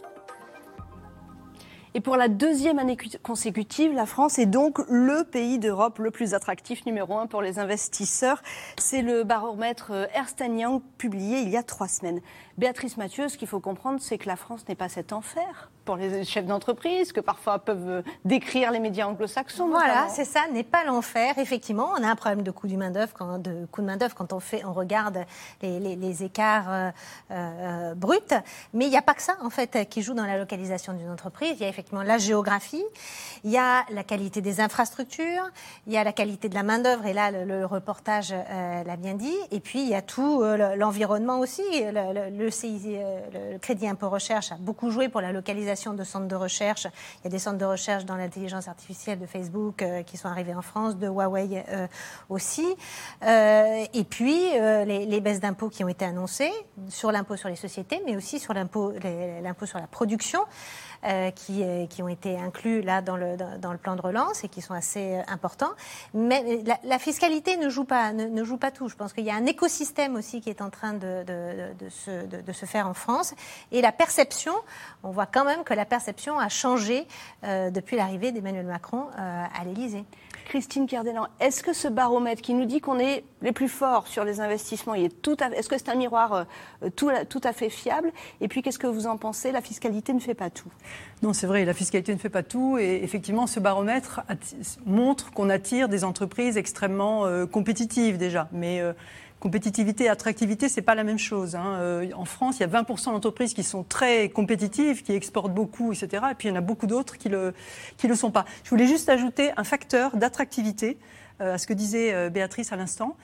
Et 1.95 1.99
pour 1.99 2.15
la 2.15 2.27
deuxième 2.27 2.77
année 2.77 2.95
consécutive, 3.23 3.91
la 3.91 4.05
France 4.05 4.37
est 4.37 4.45
donc 4.45 4.77
le 4.87 5.23
pays 5.23 5.57
d'Europe 5.57 5.97
le 5.97 6.11
plus 6.11 6.35
attractif 6.35 6.85
numéro 6.85 7.17
un 7.17 7.25
pour 7.25 7.41
les 7.41 7.57
investisseurs. 7.57 8.43
C'est 8.77 9.01
le 9.01 9.23
baromètre 9.23 9.91
Ernst 10.13 10.43
Young 10.47 10.83
publié 10.99 11.39
il 11.39 11.49
y 11.49 11.57
a 11.57 11.63
trois 11.63 11.87
semaines. 11.87 12.21
Béatrice 12.59 12.97
Mathieu, 12.97 13.29
ce 13.29 13.37
qu'il 13.39 13.47
faut 13.47 13.59
comprendre, 13.59 13.99
c'est 13.99 14.19
que 14.19 14.27
la 14.27 14.35
France 14.35 14.67
n'est 14.69 14.75
pas 14.75 14.89
cet 14.89 15.11
enfer 15.11 15.71
pour 15.87 15.95
les 15.95 16.25
chefs 16.25 16.45
d'entreprise 16.45 17.13
que 17.13 17.21
parfois 17.21 17.59
peuvent 17.59 18.03
décrire 18.25 18.71
les 18.71 18.79
médias 18.79 19.07
anglo-saxons. 19.07 19.69
Voilà, 19.69 20.09
c'est 20.09 20.25
ça, 20.25 20.41
n'est 20.51 20.65
pas 20.65 20.83
l'enfer. 20.83 21.37
Effectivement, 21.37 21.91
on 21.97 22.03
a 22.03 22.09
un 22.09 22.15
problème 22.17 22.43
de 22.43 22.51
coût, 22.51 22.67
du 22.67 22.75
main 22.75 22.91
-d'oeuvre 22.91 23.13
quand, 23.13 23.39
de 23.41 23.65
coût 23.71 23.79
de 23.79 23.85
main-d'œuvre 23.85 24.13
quand 24.13 24.33
on, 24.33 24.41
fait, 24.41 24.65
on 24.65 24.73
regarde 24.73 25.19
les, 25.61 26.23
écarts 26.23 26.65
euh, 26.69 26.91
euh, 27.31 27.95
bruts. 27.95 28.35
Mais 28.73 28.85
il 28.85 28.89
n'y 28.89 28.97
a 28.97 29.01
pas 29.01 29.13
que 29.13 29.21
ça, 29.21 29.37
en 29.41 29.49
fait, 29.49 29.87
qui 29.89 30.01
joue 30.01 30.13
dans 30.13 30.25
la 30.25 30.37
localisation 30.37 30.91
d'une 30.91 31.09
entreprise. 31.09 31.53
Il 31.53 31.61
y 31.61 31.65
a 31.65 31.69
effectivement 31.69 32.03
la 32.03 32.17
géographie, 32.17 32.83
il 33.45 33.51
y 33.51 33.57
a 33.57 33.85
la 33.89 34.03
qualité 34.03 34.41
des 34.41 34.59
infrastructures, 34.59 35.45
il 35.87 35.93
y 35.93 35.97
a 35.97 36.03
la 36.03 36.11
qualité 36.11 36.49
de 36.49 36.55
la 36.55 36.63
main-d'œuvre, 36.63 37.05
et 37.05 37.13
là, 37.13 37.31
le, 37.31 37.65
reportage 37.65 38.33
euh, 38.33 38.83
l'a 38.83 38.97
bien 38.97 39.13
dit. 39.13 39.39
Et 39.51 39.61
puis, 39.61 39.83
il 39.83 39.89
y 39.89 39.95
a 39.95 40.01
tout 40.01 40.43
l'environnement 40.75 41.39
aussi. 41.39 41.63
Le, 41.71 42.13
le, 42.13 42.45
le 42.45 43.57
Crédit 43.59 43.87
Impôt 43.87 44.09
Recherche 44.09 44.51
a 44.51 44.57
beaucoup 44.57 44.91
joué 44.91 45.07
pour 45.07 45.21
la 45.21 45.31
localisation 45.31 45.76
de 45.85 46.03
centres 46.03 46.27
de 46.27 46.35
recherche. 46.35 46.85
Il 47.19 47.25
y 47.25 47.27
a 47.27 47.29
des 47.29 47.39
centres 47.39 47.57
de 47.57 47.65
recherche 47.65 48.05
dans 48.05 48.15
l'intelligence 48.15 48.67
artificielle 48.67 49.19
de 49.19 49.25
Facebook 49.25 49.81
euh, 49.81 50.03
qui 50.03 50.17
sont 50.17 50.27
arrivés 50.27 50.55
en 50.55 50.61
France, 50.61 50.97
de 50.97 51.07
Huawei 51.07 51.63
euh, 51.69 51.87
aussi. 52.29 52.65
Euh, 53.23 53.85
et 53.93 54.03
puis, 54.03 54.51
les, 54.85 55.21
baisses 55.21 55.39
d'impôts 55.39 55.69
qui 55.69 55.83
ont 55.83 55.87
été 55.87 56.05
annoncées 56.05 56.51
sur 56.89 57.11
l'impôt 57.11 57.35
sur 57.35 57.49
les 57.49 57.55
sociétés, 57.55 58.01
mais 58.05 58.15
aussi 58.15 58.39
sur 58.39 58.53
l'impôt 58.53 58.93
sur 59.65 59.79
la 59.79 59.87
production. 59.87 60.41
Euh, 61.05 61.29
qui, 61.29 61.63
euh, 61.63 61.85
qui, 61.85 62.01
ont 62.01 62.07
été 62.07 62.39
inclus 62.39 62.81
là 62.81 63.03
dans 63.03 63.17
le, 63.17 63.37
dans, 63.37 63.71
le 63.71 63.77
plan 63.77 63.95
de 63.95 64.01
relance 64.01 64.43
et 64.43 64.49
qui 64.49 64.61
sont 64.61 64.73
assez 64.73 65.17
euh, 65.17 65.21
importants. 65.27 65.69
Mais 66.15 66.63
la, 66.83 66.97
fiscalité 66.97 67.55
ne 67.55 67.69
joue, 67.69 67.83
pas, 67.83 68.13
ne, 68.13 68.43
joue 68.43 68.57
pas 68.57 68.71
tout. 68.71 68.89
Je 68.89 68.95
pense 68.95 69.13
qu'il 69.13 69.23
y 69.23 69.29
a 69.29 69.35
un 69.35 69.45
écosystème 69.45 70.15
aussi 70.15 70.41
qui 70.41 70.49
est 70.49 70.59
en 70.59 70.71
train 70.71 70.93
de, 70.93 71.23
de, 71.23 71.85
de 71.85 71.89
se, 71.89 72.25
de, 72.25 72.51
se, 72.51 72.65
faire 72.65 72.87
en 72.87 72.95
France. 72.95 73.35
Et 73.71 73.81
la 73.81 73.91
perception, 73.91 74.53
on 75.03 75.11
voit 75.11 75.27
quand 75.27 75.45
même 75.45 75.63
que 75.63 75.75
la 75.75 75.85
perception 75.85 76.39
a 76.39 76.49
changé 76.49 77.07
depuis 77.43 77.95
l'arrivée 77.95 78.31
d'Emmanuel 78.31 78.65
Macron 78.65 79.05
à 79.15 79.63
l'Élysée. 79.65 80.03
Christine 80.47 80.87
Cardellan, 80.87 81.27
est-ce 81.41 81.61
que 81.61 81.73
ce 81.73 81.89
baromètre 81.89 82.41
qui 82.41 82.53
nous 82.53 82.63
dit 82.63 82.79
qu'on 82.79 82.99
est 82.99 83.25
les 83.41 83.51
plus 83.51 83.67
forts 83.67 84.07
sur 84.07 84.23
les 84.23 84.39
investissements, 84.39 84.93
est-ce 84.93 85.67
que 85.67 85.77
c'est 85.77 85.89
un 85.89 85.95
miroir 85.95 86.33
euh, 86.33 86.89
tout, 86.95 87.11
tout, 87.29 87.41
à 87.43 87.51
fait 87.51 87.69
fiable? 87.69 88.13
Et 88.39 88.47
puis, 88.47 88.61
qu'est-ce 88.61 88.79
que 88.79 88.87
vous 88.87 89.07
en 89.07 89.17
pensez? 89.17 89.51
La 89.51 89.61
fiscalité 89.61 90.13
ne 90.13 90.19
fait 90.19 90.33
pas 90.33 90.49
tout. 90.49 90.69
Non, 91.21 91.33
c'est 91.33 91.47
vrai, 91.47 91.65
la 91.65 91.73
fiscalité 91.73 92.13
ne 92.13 92.19
fait 92.19 92.29
pas 92.29 92.43
tout. 92.43 92.77
Et 92.77 93.03
effectivement, 93.03 93.45
ce 93.45 93.59
baromètre 93.59 94.21
montre 94.85 95.31
qu'on 95.31 95.49
attire 95.49 95.89
des 95.89 96.05
entreprises 96.05 96.55
extrêmement 96.55 97.25
euh, 97.25 97.45
compétitives 97.45 98.17
déjà. 98.17 98.47
Mais 98.53 98.79
euh, 98.79 98.93
compétitivité 99.39 100.05
et 100.05 100.09
attractivité, 100.09 100.67
c'est 100.67 100.81
pas 100.81 100.95
la 100.95 101.03
même 101.03 101.19
chose. 101.19 101.55
Hein. 101.55 101.75
Euh, 101.79 102.09
en 102.15 102.25
France, 102.25 102.57
il 102.57 102.61
y 102.61 102.63
a 102.63 102.67
20% 102.67 103.05
d'entreprises 103.05 103.53
qui 103.53 103.63
sont 103.63 103.83
très 103.83 104.29
compétitives, 104.29 105.03
qui 105.03 105.13
exportent 105.13 105.53
beaucoup, 105.53 105.93
etc. 105.93 106.23
Et 106.31 106.35
puis 106.35 106.47
il 106.47 106.51
y 106.51 106.53
en 106.53 106.57
a 106.57 106.61
beaucoup 106.61 106.87
d'autres 106.87 107.17
qui 107.17 107.29
le 107.29 107.53
qui 107.97 108.07
le 108.07 108.15
sont 108.15 108.31
pas. 108.31 108.45
Je 108.63 108.69
voulais 108.69 108.87
juste 108.87 109.09
ajouter 109.09 109.51
un 109.55 109.63
facteur 109.63 110.17
d'attractivité 110.17 110.97
euh, 111.41 111.53
à 111.53 111.57
ce 111.57 111.67
que 111.67 111.73
disait 111.73 112.13
euh, 112.13 112.29
Béatrice 112.29 112.71
à 112.71 112.75
l'instant, 112.75 113.15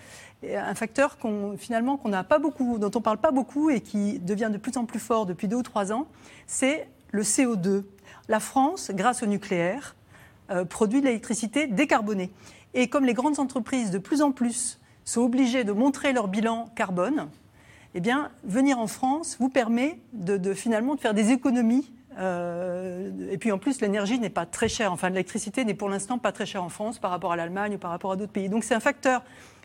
un 0.46 0.76
facteur 0.76 1.18
finalement 1.58 1.96
qu'on 1.96 2.10
n'a 2.10 2.26
pas 2.26 2.38
beaucoup, 2.38 2.78
dont 2.78 2.92
on 2.94 3.02
parle 3.02 3.18
pas 3.18 3.32
beaucoup 3.32 3.70
et 3.70 3.80
qui 3.80 4.20
devient 4.20 4.50
de 4.52 4.58
plus 4.58 4.78
en 4.78 4.86
plus 4.86 5.00
fort 5.00 5.26
depuis 5.26 5.48
deux 5.48 5.56
ou 5.56 5.64
trois 5.64 5.94
ans, 5.94 6.08
c'est 6.48 6.88
le 7.12 7.24
CO2. 7.24 7.86
La 8.28 8.42
France, 8.42 8.92
grâce 8.94 9.24
au 9.24 9.26
nucléaire, 9.26 9.96
produit 10.70 11.00
de 11.00 11.06
l'électricité 11.06 11.68
décarbonée. 11.68 12.30
Et 12.74 12.90
comme 12.90 13.06
les 13.06 13.14
grandes 13.14 13.40
entreprises 13.40 13.90
de 13.90 14.00
plus 14.00 14.22
en 14.22 14.34
plus 14.34 14.80
sont 15.06 15.22
obligés 15.22 15.64
de 15.64 15.72
montrer 15.72 16.14
leur 16.14 16.28
bilan 16.28 16.70
carbone, 16.76 17.28
eh 17.96 18.00
bien, 18.00 18.32
venir 18.44 18.80
en 18.80 18.88
France 18.88 19.38
vous 19.40 19.50
permet 19.50 20.00
de, 20.14 20.54
finalement 20.54 20.96
de 20.96 21.00
faire 21.00 21.14
des 21.14 21.32
économies. 21.32 21.92
Euh, 22.18 23.12
et 23.32 23.38
puis 23.38 23.52
en 23.52 23.58
plus, 23.58 23.82
l'énergie 23.82 24.20
n'est 24.20 24.30
pas 24.30 24.46
très 24.46 24.68
chère. 24.68 24.92
Enfin, 24.92 25.10
l'électricité 25.10 25.66
n'est 25.66 25.74
pour 25.74 25.90
l'instant 25.90 26.18
pas 26.18 26.32
très 26.32 26.46
chère 26.46 26.64
en 26.64 26.70
France 26.70 27.00
par 27.00 27.12
rapport 27.12 27.32
à 27.32 27.36
l'Allemagne 27.36 27.76
ou 27.76 27.78
par 27.78 27.92
rapport 27.92 28.12
à 28.12 28.16
d'autres 28.16 28.32
pays. 28.32 28.50
Donc 28.50 28.64
c'est 28.64 28.76
un 28.76 28.80
facteur 28.80 29.24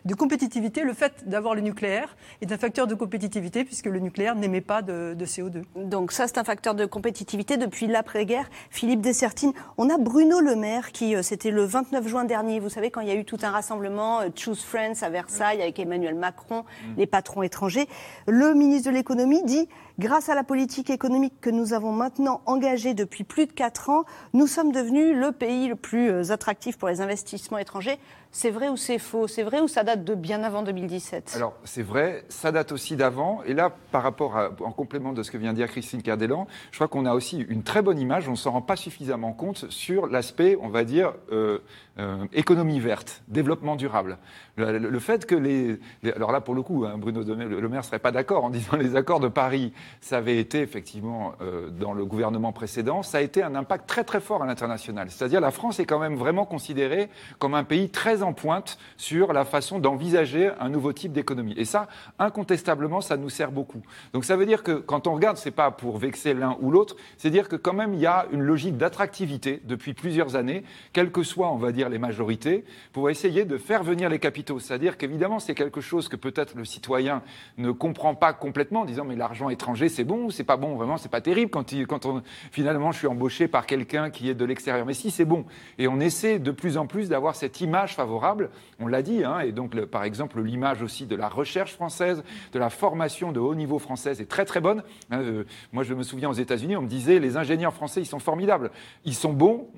de 0.08 0.14
compétitivité, 0.14 0.84
le 0.84 0.94
fait 0.94 1.28
d'avoir 1.28 1.54
le 1.54 1.60
nucléaire 1.60 2.16
est 2.40 2.50
un 2.50 2.56
facteur 2.56 2.86
de 2.86 2.94
compétitivité 2.94 3.62
puisque 3.62 3.84
le 3.84 3.98
nucléaire 3.98 4.36
n'émet 4.36 4.62
pas 4.62 4.80
de, 4.80 5.14
CO2. 5.20 5.64
Donc 5.76 6.12
ça, 6.12 6.26
c'est 6.26 6.38
un 6.38 6.44
facteur 6.44 6.74
de 6.74 6.86
compétitivité 6.86 7.58
depuis 7.58 7.86
l'après-guerre. 7.86 8.48
Philippe 8.70 9.02
Dessertine, 9.02 9.52
on 9.76 9.90
a 9.90 9.98
Bruno 9.98 10.40
Le 10.40 10.56
Maire 10.56 10.92
qui, 10.92 11.14
euh, 11.14 11.20
c'était 11.20 11.50
le 11.50 11.62
29 11.62 12.08
juin 12.08 12.24
dernier, 12.24 12.58
vous 12.58 12.70
savez, 12.70 12.90
quand 12.90 13.02
il 13.02 13.08
y 13.08 13.10
a 13.10 13.16
eu 13.16 13.26
tout 13.26 13.36
un 13.42 13.50
rassemblement, 13.50 14.20
euh, 14.20 14.28
Choose 14.34 14.62
Friends 14.62 15.02
à 15.02 15.10
Versailles 15.10 15.60
avec 15.60 15.78
Emmanuel 15.78 16.14
Macron, 16.14 16.62
mm. 16.62 16.94
les 16.96 17.06
patrons 17.06 17.42
étrangers. 17.42 17.86
Le 18.26 18.54
ministre 18.54 18.88
de 18.90 18.94
l'économie 18.94 19.42
dit 19.44 19.68
Grâce 19.98 20.28
à 20.28 20.36
la 20.36 20.44
politique 20.44 20.90
économique 20.90 21.40
que 21.40 21.50
nous 21.50 21.72
avons 21.72 21.90
maintenant 21.90 22.40
engagée 22.46 22.94
depuis 22.94 23.24
plus 23.24 23.46
de 23.46 23.52
quatre 23.52 23.90
ans, 23.90 24.04
nous 24.32 24.46
sommes 24.46 24.70
devenus 24.70 25.16
le 25.16 25.32
pays 25.32 25.66
le 25.66 25.74
plus 25.74 26.08
euh, 26.08 26.30
attractif 26.30 26.78
pour 26.78 26.86
les 26.86 27.00
investissements 27.00 27.58
étrangers. 27.58 27.98
C'est 28.30 28.50
vrai 28.50 28.68
ou 28.68 28.76
c'est 28.76 29.00
faux? 29.00 29.26
C'est 29.26 29.42
vrai 29.42 29.60
ou 29.60 29.66
ça 29.66 29.82
date 29.82 30.04
de 30.04 30.14
bien 30.14 30.44
avant 30.44 30.62
2017 30.62 31.32
Alors, 31.34 31.54
c'est 31.64 31.82
vrai, 31.82 32.24
ça 32.28 32.52
date 32.52 32.70
aussi 32.70 32.94
d'avant. 32.94 33.42
Et 33.44 33.54
là, 33.54 33.74
par 33.90 34.04
rapport 34.04 34.36
à, 34.36 34.50
en 34.60 34.70
complément 34.70 35.12
de 35.12 35.24
ce 35.24 35.32
que 35.32 35.36
vient 35.36 35.52
dire 35.52 35.66
Christine 35.66 36.00
Cardellan, 36.00 36.46
je 36.70 36.76
crois 36.76 36.86
qu'on 36.86 37.04
a 37.04 37.14
aussi 37.14 37.40
une 37.48 37.64
très 37.64 37.82
bonne 37.82 37.98
image, 37.98 38.28
on 38.28 38.32
ne 38.32 38.36
s'en 38.36 38.52
rend 38.52 38.62
pas 38.62 38.76
suffisamment 38.76 39.32
compte 39.32 39.68
sur 39.68 40.06
l'aspect, 40.06 40.56
on 40.62 40.68
va 40.68 40.84
dire, 40.84 41.14
euh, 41.32 41.58
euh, 41.98 42.26
économie 42.32 42.80
verte, 42.80 43.22
développement 43.28 43.76
durable. 43.76 44.18
Le, 44.56 44.98
fait 44.98 45.26
que 45.26 45.34
les, 45.34 45.78
Alors 46.14 46.32
là, 46.32 46.40
pour 46.40 46.54
le 46.54 46.62
coup, 46.62 46.84
hein, 46.84 46.96
Bruno 46.98 47.22
Le 47.22 47.68
Maire 47.68 47.80
ne 47.80 47.84
serait 47.84 47.98
pas 47.98 48.12
d'accord 48.12 48.44
en 48.44 48.50
disant 48.58 48.76
les 48.76 48.96
accords 48.96 49.20
de 49.20 49.28
Paris 49.28 49.72
ça 50.00 50.18
avait 50.18 50.38
été 50.38 50.60
effectivement 50.60 51.32
euh, 51.40 51.70
dans 51.70 51.92
le 51.92 52.04
gouvernement 52.04 52.52
précédent, 52.52 53.02
ça 53.02 53.18
a 53.18 53.20
été 53.20 53.42
un 53.42 53.54
impact 53.54 53.88
très 53.88 54.04
très 54.04 54.20
fort 54.20 54.42
à 54.42 54.46
l'international. 54.46 55.10
C'est-à-dire 55.10 55.40
la 55.40 55.50
France 55.50 55.80
est 55.80 55.86
quand 55.86 55.98
même 55.98 56.16
vraiment 56.16 56.44
considérée 56.44 57.08
comme 57.38 57.54
un 57.54 57.64
pays 57.64 57.90
très 57.90 58.22
en 58.22 58.32
pointe 58.32 58.78
sur 58.96 59.32
la 59.32 59.44
façon 59.44 59.78
d'envisager 59.78 60.50
un 60.60 60.68
nouveau 60.68 60.92
type 60.92 61.12
d'économie. 61.12 61.54
Et 61.56 61.64
ça, 61.64 61.88
incontestablement, 62.18 63.00
ça 63.00 63.16
nous 63.16 63.30
sert 63.30 63.52
beaucoup. 63.52 63.82
Donc 64.12 64.24
ça 64.24 64.36
veut 64.36 64.46
dire 64.46 64.62
que 64.62 64.72
quand 64.72 65.06
on 65.06 65.14
regarde, 65.14 65.36
c'est 65.36 65.50
pas 65.50 65.70
pour 65.70 65.98
vexer 65.98 66.34
l'un 66.34 66.56
ou 66.60 66.70
l'autre, 66.70 66.96
c'est 67.16 67.30
dire 67.30 67.48
que 67.48 67.56
quand 67.56 67.74
même 67.74 67.94
il 67.94 68.00
y 68.00 68.06
a 68.06 68.26
une 68.32 68.42
logique 68.42 68.76
d'attractivité 68.76 69.60
depuis 69.64 69.94
plusieurs 69.94 70.36
années, 70.36 70.64
quelles 70.92 71.10
que 71.10 71.22
soient, 71.22 71.50
on 71.50 71.56
va 71.56 71.72
dire, 71.72 71.87
les 71.88 71.98
majorités, 71.98 72.64
pour 72.92 73.10
essayer 73.10 73.44
de 73.44 73.56
faire 73.56 73.82
venir 73.82 74.08
les 74.08 74.18
capitaux. 74.18 74.58
C'est-à-dire 74.58 74.96
qu'évidemment, 74.96 75.38
c'est 75.38 75.54
quelque 75.54 75.80
chose 75.80 76.08
que 76.08 76.16
peut-être 76.16 76.56
le 76.56 76.64
citoyen 76.64 77.22
ne 77.56 77.70
comprend 77.70 78.14
pas 78.14 78.32
complètement 78.32 78.80
en 78.80 78.84
disant 78.84 79.04
mais 79.04 79.16
l'argent 79.16 79.48
étranger 79.48 79.88
c'est 79.88 80.04
bon 80.04 80.26
ou 80.26 80.30
c'est 80.30 80.44
pas 80.44 80.56
bon? 80.56 80.76
Vraiment, 80.76 80.96
c'est 80.96 81.10
pas 81.10 81.20
terrible 81.20 81.50
quand, 81.50 81.74
quand 81.86 82.22
finalement 82.50 82.92
je 82.92 82.98
suis 82.98 83.06
embauché 83.06 83.48
par 83.48 83.66
quelqu'un 83.66 84.10
qui 84.10 84.28
est 84.28 84.34
de 84.34 84.44
l'extérieur. 84.44 84.86
Mais 84.86 84.94
si, 84.94 85.10
c'est 85.10 85.24
bon. 85.24 85.44
Et 85.78 85.88
on 85.88 86.00
essaie 86.00 86.38
de 86.38 86.50
plus 86.50 86.76
en 86.76 86.86
plus 86.86 87.08
d'avoir 87.08 87.36
cette 87.36 87.60
image 87.60 87.94
favorable. 87.94 88.50
On 88.80 88.86
l'a 88.86 89.02
dit, 89.02 89.24
hein, 89.24 89.40
et 89.40 89.52
donc 89.52 89.78
par 89.86 90.04
exemple 90.04 90.40
l'image 90.40 90.82
aussi 90.82 91.06
de 91.06 91.16
la 91.16 91.28
recherche 91.28 91.74
française, 91.74 92.22
de 92.52 92.58
la 92.58 92.70
formation 92.70 93.32
de 93.32 93.40
haut 93.40 93.54
niveau 93.54 93.78
française 93.78 94.20
est 94.20 94.28
très 94.28 94.44
très 94.44 94.60
bonne. 94.60 94.82
Hein, 95.10 95.20
euh, 95.20 95.44
moi, 95.72 95.82
je 95.84 95.94
me 95.94 96.02
souviens 96.02 96.30
aux 96.30 96.34
États-Unis, 96.34 96.76
on 96.76 96.82
me 96.82 96.88
disait 96.88 97.18
les 97.18 97.36
ingénieurs 97.36 97.74
français, 97.74 98.00
ils 98.00 98.06
sont 98.06 98.18
formidables. 98.18 98.70
Ils 99.04 99.14
sont 99.14 99.32
bons, 99.32 99.68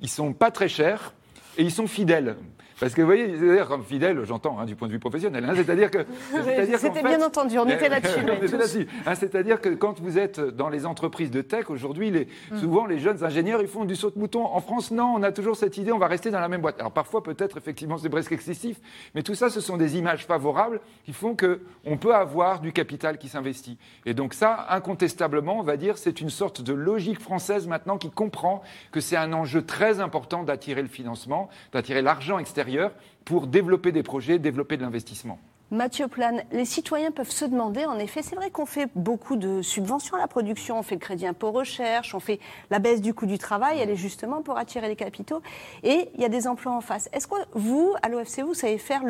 ils 0.00 0.08
sont 0.08 0.32
pas 0.32 0.50
très 0.50 0.68
chers 0.68 1.14
et 1.58 1.62
ils 1.62 1.70
sont 1.70 1.86
fidèles. 1.86 2.36
Parce 2.80 2.94
que 2.94 3.00
vous 3.00 3.06
voyez, 3.06 3.36
c'est-à-dire 3.36 3.66
comme 3.66 3.82
fidèle, 3.82 4.22
j'entends 4.24 4.58
hein, 4.58 4.64
du 4.64 4.76
point 4.76 4.86
de 4.86 4.92
vue 4.92 4.98
professionnel, 5.00 5.44
hein, 5.44 5.52
c'est-à-dire 5.56 5.90
que... 5.90 5.98
C'était 6.78 7.02
bien 7.02 7.20
entendu, 7.22 7.58
on 7.58 7.66
était 7.68 7.88
là-dessus. 7.88 8.86
Hein, 9.04 9.14
c'est-à-dire 9.16 9.60
que 9.60 9.70
quand 9.70 10.00
vous 10.00 10.18
êtes 10.18 10.40
dans 10.40 10.68
les 10.68 10.86
entreprises 10.86 11.30
de 11.30 11.42
tech, 11.42 11.70
aujourd'hui, 11.70 12.10
les, 12.10 12.28
mm. 12.52 12.58
souvent 12.58 12.86
les 12.86 13.00
jeunes 13.00 13.24
ingénieurs, 13.24 13.60
ils 13.62 13.68
font 13.68 13.84
du 13.84 13.96
saut 13.96 14.10
de 14.10 14.18
mouton. 14.18 14.44
En 14.44 14.60
France, 14.60 14.92
non, 14.92 15.14
on 15.16 15.22
a 15.22 15.32
toujours 15.32 15.56
cette 15.56 15.76
idée, 15.76 15.90
on 15.90 15.98
va 15.98 16.06
rester 16.06 16.30
dans 16.30 16.40
la 16.40 16.48
même 16.48 16.60
boîte. 16.60 16.78
Alors 16.78 16.92
parfois, 16.92 17.22
peut-être, 17.22 17.56
effectivement, 17.56 17.98
c'est 17.98 18.08
presque 18.08 18.32
excessif, 18.32 18.76
mais 19.14 19.22
tout 19.22 19.34
ça, 19.34 19.50
ce 19.50 19.60
sont 19.60 19.76
des 19.76 19.96
images 19.96 20.24
favorables 20.24 20.80
qui 21.04 21.12
font 21.12 21.36
qu'on 21.36 21.96
peut 21.96 22.14
avoir 22.14 22.60
du 22.60 22.72
capital 22.72 23.18
qui 23.18 23.28
s'investit. 23.28 23.78
Et 24.06 24.14
donc 24.14 24.34
ça, 24.34 24.66
incontestablement, 24.70 25.58
on 25.58 25.64
va 25.64 25.76
dire, 25.76 25.98
c'est 25.98 26.20
une 26.20 26.30
sorte 26.30 26.62
de 26.62 26.72
logique 26.72 27.20
française 27.20 27.66
maintenant 27.66 27.98
qui 27.98 28.10
comprend 28.10 28.62
que 28.92 29.00
c'est 29.00 29.16
un 29.16 29.32
enjeu 29.32 29.62
très 29.62 30.00
important 30.00 30.44
d'attirer 30.44 30.82
le 30.82 30.88
financement, 30.88 31.48
d'attirer 31.72 32.02
l'argent 32.02 32.38
extérieur 32.38 32.67
pour 33.24 33.46
développer 33.46 33.92
des 33.92 34.02
projets, 34.02 34.38
développer 34.38 34.76
de 34.76 34.82
l'investissement. 34.82 35.38
Mathieu 35.70 36.08
Plane, 36.08 36.42
les 36.50 36.64
citoyens 36.64 37.10
peuvent 37.10 37.30
se 37.30 37.44
demander, 37.44 37.84
en 37.84 37.98
effet, 37.98 38.22
c'est 38.22 38.36
vrai 38.36 38.50
qu'on 38.50 38.64
fait 38.64 38.88
beaucoup 38.94 39.36
de 39.36 39.60
subventions 39.60 40.16
à 40.16 40.18
la 40.18 40.26
production, 40.26 40.78
on 40.78 40.82
fait 40.82 40.94
le 40.94 41.00
crédit 41.00 41.26
impôt 41.26 41.50
recherche, 41.50 42.14
on 42.14 42.20
fait 42.20 42.40
la 42.70 42.78
baisse 42.78 43.02
du 43.02 43.12
coût 43.12 43.26
du 43.26 43.36
travail, 43.36 43.78
elle 43.78 43.90
est 43.90 43.96
justement 43.96 44.40
pour 44.40 44.56
attirer 44.56 44.88
les 44.88 44.96
capitaux, 44.96 45.42
et 45.82 46.08
il 46.14 46.22
y 46.22 46.24
a 46.24 46.30
des 46.30 46.46
emplois 46.48 46.72
en 46.72 46.80
face. 46.80 47.10
Est-ce 47.12 47.26
que 47.26 47.34
vous, 47.52 47.94
à 48.02 48.08
l'OFC, 48.08 48.40
vous 48.40 48.54
savez 48.54 48.78
faire 48.78 49.02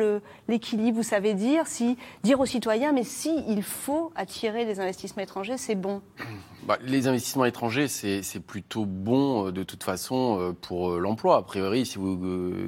l'équilibre, 0.49 0.97
vous 0.97 1.03
savez 1.03 1.33
dire, 1.33 1.65
si, 1.65 1.97
dire 2.23 2.41
aux 2.41 2.45
citoyens, 2.45 2.91
mais 2.91 3.05
si 3.05 3.41
il 3.47 3.63
faut 3.63 4.11
attirer 4.15 4.65
des 4.65 4.81
investissements 4.81 5.23
étrangers, 5.23 5.57
c'est 5.57 5.75
bon? 5.75 6.01
Bah, 6.67 6.77
Les 6.83 7.07
investissements 7.07 7.45
étrangers, 7.45 7.87
c'est 7.87 8.43
plutôt 8.45 8.85
bon 8.85 9.47
euh, 9.47 9.51
de 9.51 9.63
toute 9.63 9.83
façon 9.83 10.37
euh, 10.39 10.51
pour 10.51 10.91
euh, 10.91 10.99
l'emploi. 10.99 11.37
A 11.37 11.41
priori, 11.41 11.85
si 11.85 11.97
vous 11.97 12.19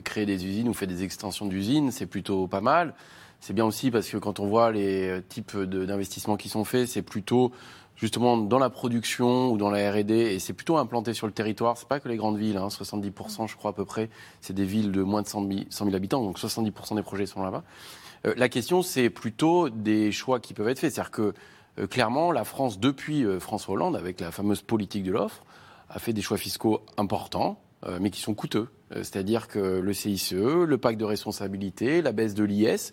créez 0.03 0.25
des 0.25 0.45
usines 0.47 0.69
ou 0.69 0.73
faites 0.73 0.89
des 0.89 1.03
extensions 1.03 1.45
d'usines, 1.45 1.91
c'est 1.91 2.07
plutôt 2.07 2.47
pas 2.47 2.61
mal. 2.61 2.95
C'est 3.41 3.53
bien 3.53 3.65
aussi 3.65 3.91
parce 3.91 4.07
que 4.07 4.17
quand 4.17 4.39
on 4.39 4.47
voit 4.47 4.71
les 4.71 5.21
types 5.27 5.57
d'investissements 5.57 6.37
qui 6.37 6.47
sont 6.47 6.63
faits, 6.63 6.87
c'est 6.87 7.01
plutôt 7.01 7.51
justement 7.95 8.37
dans 8.37 8.59
la 8.59 8.69
production 8.69 9.51
ou 9.51 9.57
dans 9.57 9.69
la 9.69 9.91
R&D 9.91 10.13
et 10.13 10.39
c'est 10.39 10.53
plutôt 10.53 10.77
implanté 10.77 11.13
sur 11.13 11.27
le 11.27 11.33
territoire. 11.33 11.77
C'est 11.77 11.87
pas 11.87 11.99
que 11.99 12.07
les 12.07 12.17
grandes 12.17 12.37
villes, 12.37 12.57
hein, 12.57 12.69
70% 12.69 13.47
je 13.47 13.57
crois 13.57 13.71
à 13.71 13.73
peu 13.73 13.83
près, 13.83 14.09
c'est 14.39 14.53
des 14.53 14.63
villes 14.63 14.91
de 14.91 15.03
moins 15.03 15.21
de 15.23 15.27
100 15.27 15.49
000, 15.69 15.95
habitants, 15.95 16.23
donc 16.23 16.39
70% 16.39 16.95
des 16.95 17.01
projets 17.01 17.25
sont 17.25 17.43
là-bas. 17.43 17.63
la 18.23 18.47
question, 18.47 18.83
c'est 18.83 19.09
plutôt 19.09 19.69
des 19.69 20.11
choix 20.11 20.39
qui 20.39 20.53
peuvent 20.53 20.69
être 20.69 20.79
faits. 20.79 20.93
C'est-à-dire 20.93 21.11
que 21.11 21.33
euh, 21.79 21.87
clairement, 21.87 22.31
la 22.31 22.43
France, 22.43 22.79
depuis 22.79 23.25
euh, 23.25 23.39
François 23.39 23.75
Hollande, 23.75 23.95
avec 23.95 24.19
la 24.19 24.31
fameuse 24.31 24.61
politique 24.61 25.03
de 25.03 25.11
l'offre, 25.11 25.43
a 25.89 25.99
fait 25.99 26.13
des 26.13 26.21
choix 26.21 26.37
fiscaux 26.37 26.81
importants, 26.97 27.61
euh, 27.85 27.97
mais 28.01 28.09
qui 28.09 28.21
sont 28.21 28.33
coûteux. 28.33 28.69
C'est-à-dire 28.93 29.47
que 29.47 29.79
le 29.79 29.93
CICE, 29.93 30.33
le 30.33 30.77
pacte 30.77 30.99
de 30.99 31.05
responsabilité, 31.05 32.01
la 32.01 32.11
baisse 32.11 32.33
de 32.33 32.43
l'IS, 32.43 32.91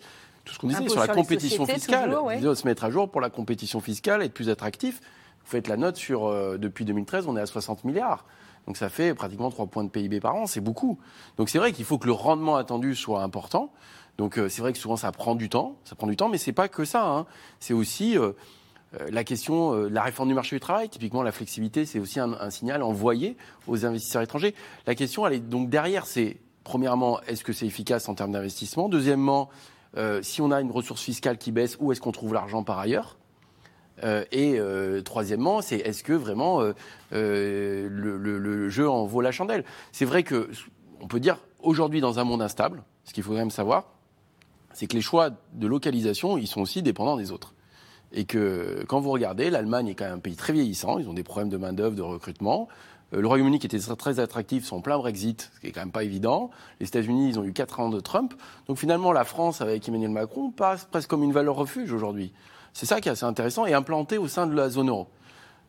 tout 0.49 0.55
ce 0.55 0.59
qu'on 0.59 0.67
disait 0.67 0.89
sur 0.89 0.99
la 0.99 1.07
compétition 1.07 1.65
fiscale, 1.65 2.17
toujours, 2.37 2.57
se 2.57 2.67
mettre 2.67 2.83
à 2.83 2.89
jour 2.89 3.09
pour 3.09 3.21
la 3.21 3.29
compétition 3.29 3.79
fiscale, 3.79 4.23
être 4.23 4.33
plus 4.33 4.49
attractif. 4.49 5.01
Vous 5.43 5.51
faites 5.51 5.67
la 5.67 5.77
note 5.77 5.95
sur, 5.95 6.29
depuis 6.57 6.85
2013, 6.85 7.27
on 7.27 7.37
est 7.37 7.41
à 7.41 7.45
60 7.45 7.83
milliards. 7.83 8.25
Donc 8.67 8.77
ça 8.77 8.89
fait 8.89 9.13
pratiquement 9.13 9.49
3 9.49 9.67
points 9.67 9.83
de 9.83 9.89
PIB 9.89 10.19
par 10.19 10.35
an, 10.35 10.45
c'est 10.45 10.61
beaucoup. 10.61 10.99
Donc 11.37 11.49
c'est 11.49 11.57
vrai 11.57 11.71
qu'il 11.71 11.85
faut 11.85 11.97
que 11.97 12.07
le 12.07 12.13
rendement 12.13 12.55
attendu 12.55 12.95
soit 12.95 13.23
important. 13.23 13.71
Donc 14.17 14.39
c'est 14.49 14.61
vrai 14.61 14.73
que 14.73 14.79
souvent 14.79 14.97
ça 14.97 15.11
prend 15.11 15.35
du 15.35 15.49
temps, 15.49 15.77
ça 15.85 15.95
prend 15.95 16.07
du 16.07 16.17
temps, 16.17 16.29
mais 16.29 16.37
c'est 16.37 16.51
pas 16.51 16.67
que 16.67 16.85
ça. 16.85 17.07
Hein. 17.07 17.25
C'est 17.59 17.73
aussi 17.73 18.17
euh, 18.99 19.07
la 19.11 19.23
question 19.23 19.73
de 19.73 19.77
euh, 19.77 19.89
la 19.89 20.01
réforme 20.01 20.29
du 20.29 20.33
marché 20.33 20.55
du 20.55 20.59
travail, 20.59 20.89
typiquement 20.89 21.21
la 21.21 21.31
flexibilité, 21.31 21.85
c'est 21.85 21.99
aussi 21.99 22.19
un, 22.19 22.49
signal 22.49 22.81
envoyé 22.81 23.37
aux 23.67 23.85
investisseurs 23.85 24.21
étrangers. 24.21 24.55
La 24.87 24.95
question, 24.95 25.27
elle 25.27 25.33
est 25.33 25.39
donc 25.39 25.69
derrière, 25.69 26.05
c'est 26.05 26.37
premièrement, 26.63 27.21
est-ce 27.21 27.43
que 27.43 27.53
c'est 27.53 27.67
efficace 27.67 28.09
en 28.09 28.15
termes 28.15 28.31
d'investissement? 28.31 28.89
Deuxièmement, 28.89 29.49
euh, 29.97 30.21
si 30.21 30.41
on 30.41 30.51
a 30.51 30.61
une 30.61 30.71
ressource 30.71 31.01
fiscale 31.01 31.37
qui 31.37 31.51
baisse, 31.51 31.77
où 31.79 31.91
est-ce 31.91 32.01
qu'on 32.01 32.11
trouve 32.11 32.33
l'argent 32.33 32.63
par 32.63 32.79
ailleurs? 32.79 33.17
Et 34.31 34.57
troisièmement, 35.03 35.61
c'est 35.61 35.75
est-ce 35.75 36.05
que 36.05 36.13
vraiment 36.13 36.61
le, 37.11 38.69
jeu 38.69 38.89
en 38.89 39.05
vaut 39.05 39.19
la 39.19 39.33
chandelle? 39.33 39.65
C'est 39.91 40.05
vrai 40.05 40.23
que 40.23 40.49
on 41.01 41.07
peut 41.07 41.19
dire 41.19 41.37
aujourd'hui 41.61 41.99
dans 41.99 42.17
un 42.17 42.23
monde 42.23 42.41
instable, 42.41 42.83
ce 43.03 43.13
qu'il 43.13 43.23
faut 43.23 43.31
quand 43.31 43.37
même 43.37 43.51
savoir, 43.51 43.85
c'est 44.73 44.87
que 44.87 44.95
les 44.95 45.01
choix 45.01 45.31
de 45.53 45.67
localisation, 45.67 46.37
ils 46.37 46.47
sont 46.47 46.61
aussi 46.61 46.81
dépendants 46.81 47.17
des 47.17 47.31
autres. 47.31 47.53
Et 48.11 48.25
que 48.25 48.83
quand 48.87 48.99
vous 48.99 49.11
regardez, 49.11 49.49
l'Allemagne 49.49 49.87
est 49.89 49.95
quand 49.95 50.05
même 50.05 50.15
un 50.15 50.19
pays 50.19 50.35
très 50.35 50.53
vieillissant, 50.53 50.99
ils 50.99 51.09
ont 51.09 51.13
des 51.13 51.23
problèmes 51.23 51.49
de 51.49 51.57
main-d'œuvre, 51.57 51.95
de 51.95 52.01
recrutement. 52.01 52.67
Euh, 53.13 53.21
le 53.21 53.27
Royaume-Uni, 53.27 53.59
qui 53.59 53.67
était 53.67 53.79
très 53.79 54.19
attractif, 54.19 54.65
sont 54.65 54.81
plein 54.81 54.97
Brexit, 54.97 55.51
ce 55.53 55.59
qui 55.59 55.67
est 55.67 55.71
quand 55.71 55.81
même 55.81 55.91
pas 55.91 56.03
évident. 56.03 56.51
Les 56.79 56.87
États-Unis, 56.87 57.29
ils 57.29 57.39
ont 57.39 57.43
eu 57.43 57.53
4 57.53 57.79
ans 57.79 57.89
de 57.89 57.99
Trump. 57.99 58.33
Donc 58.67 58.77
finalement, 58.77 59.11
la 59.11 59.23
France, 59.23 59.61
avec 59.61 59.87
Emmanuel 59.87 60.11
Macron, 60.11 60.51
passe 60.51 60.85
presque 60.85 61.09
comme 61.09 61.23
une 61.23 61.33
valeur 61.33 61.55
refuge 61.55 61.91
aujourd'hui. 61.91 62.33
C'est 62.73 62.85
ça 62.85 63.01
qui 63.01 63.09
est 63.09 63.11
assez 63.11 63.25
intéressant 63.25 63.65
et 63.65 63.73
implanté 63.73 64.17
au 64.17 64.27
sein 64.27 64.47
de 64.47 64.55
la 64.55 64.69
zone 64.69 64.89
euro. 64.89 65.07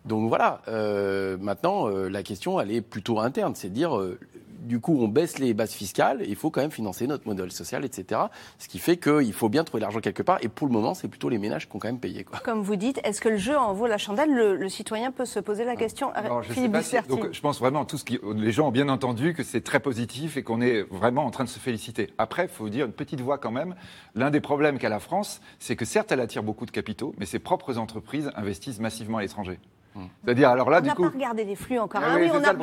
Donc 0.04 0.28
voilà, 0.28 0.62
euh, 0.68 1.36
maintenant, 1.38 1.88
euh, 1.88 2.08
la 2.08 2.22
question, 2.22 2.60
elle 2.60 2.70
est 2.70 2.80
plutôt 2.80 3.20
interne. 3.20 3.54
C'est 3.54 3.70
dire, 3.70 3.98
du 4.60 4.80
coup, 4.80 4.98
on 5.00 5.08
baisse 5.08 5.38
les 5.38 5.54
bases 5.54 5.72
fiscales, 5.72 6.22
il 6.26 6.36
faut 6.36 6.50
quand 6.50 6.60
même 6.60 6.70
financer 6.70 7.06
notre 7.06 7.26
modèle 7.26 7.50
social, 7.52 7.84
etc. 7.84 8.20
Ce 8.58 8.68
qui 8.68 8.78
fait 8.78 8.96
qu'il 8.96 9.32
faut 9.32 9.48
bien 9.48 9.64
trouver 9.64 9.80
l'argent 9.80 10.00
quelque 10.00 10.22
part. 10.22 10.38
Et 10.42 10.48
pour 10.48 10.66
le 10.66 10.72
moment, 10.72 10.94
c'est 10.94 11.08
plutôt 11.08 11.28
les 11.28 11.38
ménages 11.38 11.68
qui 11.68 11.76
ont 11.76 11.78
quand 11.78 11.88
même 11.88 12.00
payé. 12.00 12.24
Quoi. 12.24 12.38
Comme 12.40 12.62
vous 12.62 12.76
dites, 12.76 13.00
est-ce 13.04 13.20
que 13.20 13.28
le 13.28 13.36
jeu 13.36 13.56
en 13.56 13.72
vaut 13.72 13.86
la 13.86 13.98
chandelle? 13.98 14.30
Le, 14.30 14.68
citoyen 14.68 15.10
peut 15.10 15.24
se 15.24 15.40
poser 15.40 15.64
la 15.64 15.74
question. 15.74 16.12
je, 16.42 16.52
Philippe 16.52 16.76
donc, 17.08 17.32
je 17.32 17.40
pense 17.40 17.58
vraiment, 17.58 17.84
tout 17.84 17.98
ce 17.98 18.04
qui, 18.04 18.20
les 18.34 18.52
gens 18.52 18.68
ont 18.68 18.72
bien 18.72 18.88
entendu 18.88 19.34
que 19.34 19.42
c'est 19.42 19.62
très 19.62 19.80
positif 19.80 20.36
et 20.36 20.42
qu'on 20.42 20.60
est 20.60 20.82
vraiment 20.82 21.24
en 21.24 21.30
train 21.30 21.44
de 21.44 21.48
se 21.48 21.58
féliciter. 21.58 22.12
Après, 22.18 22.44
il 22.44 22.48
faut 22.48 22.68
dire 22.68 22.86
une 22.86 22.92
petite 22.92 23.20
voix 23.20 23.38
quand 23.38 23.50
même. 23.50 23.74
L'un 24.14 24.30
des 24.30 24.40
problèmes 24.40 24.78
qu'a 24.78 24.88
la 24.88 25.00
France, 25.00 25.40
c'est 25.58 25.76
que 25.76 25.84
certes, 25.84 26.12
elle 26.12 26.20
attire 26.20 26.42
beaucoup 26.42 26.66
de 26.66 26.70
capitaux, 26.70 27.14
mais 27.18 27.26
ses 27.26 27.38
propres 27.38 27.78
entreprises 27.78 28.30
investissent 28.36 28.80
massivement 28.80 29.18
à 29.18 29.22
l'étranger. 29.22 29.58
C'est-à-dire, 30.24 30.50
alors 30.50 30.70
là, 30.70 30.78
on 30.78 30.82
du 30.82 30.90
coup. 30.90 31.02
On 31.02 31.04
n'a 31.04 31.10
pas 31.10 31.16
regardé 31.16 31.44
les 31.44 31.56
flux 31.56 31.78
encore. 31.78 32.00
Ah, 32.04 32.16
oui, 32.16 32.30
on 32.32 32.40
n'a 32.40 32.54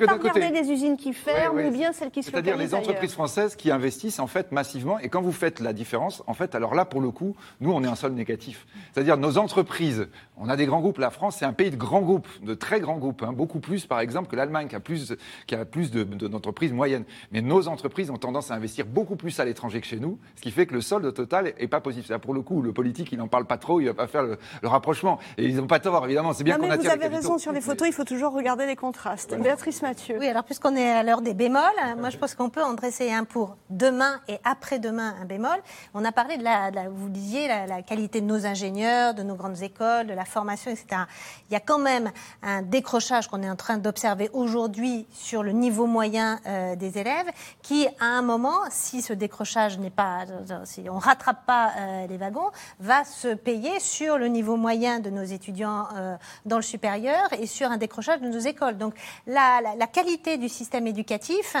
pas 0.00 0.14
regardé 0.14 0.50
les 0.50 0.70
usines 0.70 0.96
qui 0.96 1.12
ferment 1.12 1.60
ou 1.60 1.70
bien 1.70 1.92
celles 1.92 2.10
qui 2.10 2.22
se 2.22 2.30
C'est-à-dire 2.30 2.56
les 2.56 2.74
entreprises 2.74 3.12
françaises 3.12 3.56
qui 3.56 3.70
investissent 3.70 4.18
en 4.18 4.26
fait 4.26 4.52
massivement. 4.52 4.98
Et 4.98 5.08
quand 5.08 5.22
vous 5.22 5.32
faites 5.32 5.60
la 5.60 5.72
différence, 5.72 6.22
en 6.26 6.34
fait, 6.34 6.54
alors 6.54 6.74
là, 6.74 6.84
pour 6.84 7.00
le 7.00 7.10
coup, 7.10 7.36
nous, 7.60 7.72
on 7.72 7.82
est 7.84 7.88
un 7.88 7.94
sol 7.94 8.12
négatif. 8.12 8.66
C'est-à-dire 8.92 9.16
nos 9.16 9.38
entreprises, 9.38 10.08
on 10.36 10.48
a 10.48 10.56
des 10.56 10.66
grands 10.66 10.80
groupes. 10.80 10.98
La 10.98 11.10
France, 11.10 11.36
c'est 11.38 11.44
un 11.44 11.52
pays 11.52 11.70
de 11.70 11.76
grands 11.76 12.00
groupes, 12.00 12.28
de 12.42 12.54
très 12.54 12.80
grands 12.80 12.98
groupes. 12.98 13.22
Hein, 13.22 13.32
beaucoup 13.32 13.60
plus, 13.60 13.86
par 13.86 14.00
exemple, 14.00 14.28
que 14.28 14.36
l'Allemagne, 14.36 14.68
qui 14.68 14.76
a 14.76 14.80
plus, 14.80 15.14
qui 15.46 15.54
a 15.54 15.64
plus 15.64 15.90
d'entreprises 15.90 16.72
moyennes. 16.72 17.04
Mais 17.32 17.42
nos 17.42 17.68
entreprises 17.68 18.10
ont 18.10 18.16
tendance 18.16 18.50
à 18.50 18.54
investir 18.54 18.86
beaucoup 18.86 19.16
plus 19.16 19.38
à 19.40 19.44
l'étranger 19.44 19.80
que 19.80 19.86
chez 19.86 20.00
nous, 20.00 20.18
ce 20.36 20.42
qui 20.42 20.50
fait 20.50 20.66
que 20.66 20.74
le 20.74 20.80
solde 20.80 21.12
total 21.12 21.52
est 21.58 21.68
pas 21.68 21.80
positif. 21.80 22.16
Pour 22.18 22.34
le 22.34 22.42
coup, 22.42 22.62
le 22.62 22.72
politique, 22.72 23.12
il 23.12 23.18
n'en 23.18 23.28
parle 23.28 23.44
pas 23.44 23.58
trop, 23.58 23.80
il 23.80 23.86
va 23.86 23.94
pas 23.94 24.06
faire 24.06 24.22
le, 24.22 24.38
rapprochement. 24.62 25.18
Et 25.36 25.44
ils 25.44 25.56
n'ont 25.56 25.66
pas 25.66 25.80
tort, 25.80 26.04
évidemment. 26.04 26.32
C'est 26.38 26.44
bien 26.44 26.56
qu'on 26.56 26.70
attire 26.70 26.92
raison, 27.10 27.36
sur 27.36 27.50
les 27.50 27.60
photos, 27.60 27.88
il 27.88 27.92
faut 27.92 28.04
toujours 28.04 28.32
regarder 28.32 28.64
les 28.64 28.76
contrastes. 28.76 29.34
Béatrice 29.34 29.82
Mathieu. 29.82 30.18
Oui, 30.20 30.28
alors 30.28 30.44
puisqu'on 30.44 30.76
est 30.76 30.88
à 30.88 31.02
l'heure 31.02 31.20
des 31.20 31.34
bémols, 31.34 31.64
moi 31.98 32.10
je 32.10 32.16
pense 32.16 32.36
qu'on 32.36 32.48
peut 32.48 32.62
en 32.62 32.74
dresser 32.74 33.10
un 33.10 33.24
pour 33.24 33.56
demain 33.70 34.20
et 34.28 34.38
après-demain 34.44 35.16
un 35.20 35.24
bémol. 35.24 35.58
On 35.94 36.04
a 36.04 36.12
parlé 36.12 36.36
de 36.36 36.44
la, 36.44 36.70
vous 36.88 37.08
disiez, 37.08 37.48
la, 37.48 37.82
qualité 37.82 38.20
de 38.20 38.26
nos 38.26 38.46
ingénieurs, 38.46 39.14
de 39.14 39.24
nos 39.24 39.34
grandes 39.34 39.62
écoles, 39.62 40.06
de 40.06 40.14
la 40.14 40.24
formation, 40.24 40.70
etc. 40.70 41.02
Il 41.50 41.54
y 41.54 41.56
a 41.56 41.60
quand 41.60 41.80
même 41.80 42.12
un 42.44 42.62
décrochage 42.62 43.26
qu'on 43.26 43.42
est 43.42 43.50
en 43.50 43.56
train 43.56 43.78
d'observer 43.78 44.30
aujourd'hui 44.32 45.08
sur 45.10 45.42
le 45.42 45.50
niveau 45.50 45.86
moyen 45.86 46.38
euh, 46.46 46.76
des 46.76 46.98
élèves, 46.98 47.26
qui 47.62 47.88
à 47.98 48.06
un 48.06 48.22
moment, 48.22 48.60
si 48.70 49.02
ce 49.02 49.12
décrochage 49.12 49.80
n'est 49.80 49.90
pas, 49.90 50.24
si 50.62 50.88
on 50.88 50.98
rattrape 50.98 51.44
pas 51.46 51.72
euh, 51.76 52.06
les 52.06 52.16
wagons, 52.16 52.52
va 52.78 53.02
se 53.02 53.34
payer 53.34 53.80
sur 53.80 54.18
le 54.18 54.28
niveau 54.28 54.56
moyen 54.56 55.00
de 55.00 55.10
nos 55.10 55.24
étudiants 55.24 55.88
euh, 55.96 56.16
dans 56.44 56.56
le 56.56 56.62
supérieur 56.62 57.32
et 57.38 57.46
sur 57.46 57.70
un 57.70 57.76
décrochage 57.76 58.20
de 58.20 58.28
nos 58.28 58.38
écoles. 58.38 58.76
Donc 58.76 58.94
la, 59.26 59.60
qualité 59.92 60.36
du 60.36 60.48
système 60.48 60.86
éducatif, 60.86 61.56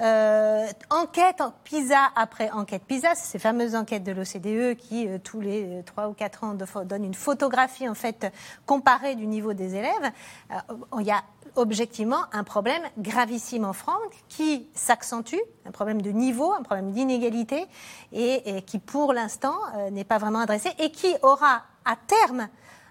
euh, 0.00 0.66
enquête 0.90 1.42
PISA 1.64 2.10
après 2.14 2.50
enquête 2.50 2.82
PISA, 2.84 3.14
ces 3.14 3.38
fameuses 3.38 3.74
enquêtes 3.74 4.04
de 4.04 4.12
l'OCDE 4.12 4.76
qui 4.76 5.08
euh, 5.08 5.18
tous 5.22 5.40
les 5.40 5.82
3 5.86 6.08
ou 6.08 6.12
4 6.12 6.44
ans 6.44 6.54
donnent 6.84 7.04
une 7.04 7.14
photographie 7.14 7.88
en 7.88 7.94
fait 7.94 8.32
comparée 8.66 9.14
du 9.14 9.26
niveau 9.26 9.52
des 9.52 9.76
élèves, 9.76 10.12
euh, 10.50 10.54
il 11.00 11.06
y 11.06 11.10
a 11.10 11.22
objectivement 11.56 12.24
un 12.32 12.44
problème 12.44 12.82
gravissime 12.98 13.64
en 13.64 13.72
France 13.72 13.98
qui 14.28 14.68
s'accentue, 14.74 15.40
un 15.66 15.72
problème 15.72 16.00
de 16.00 16.10
niveau, 16.10 16.52
un 16.52 16.62
problème 16.62 16.92
d'inégalité 16.92 17.66
et, 18.12 18.62
qui 18.62 18.78
pour 18.78 19.12
l'instant 19.12 19.56
n'est 19.90 20.04
pas 20.04 20.18
vraiment 20.18 20.38
adressé 20.38 20.70
et 20.78 20.92
qui 20.92 21.12
aura 21.22 21.62
à 21.84 21.96
terme 21.96 22.48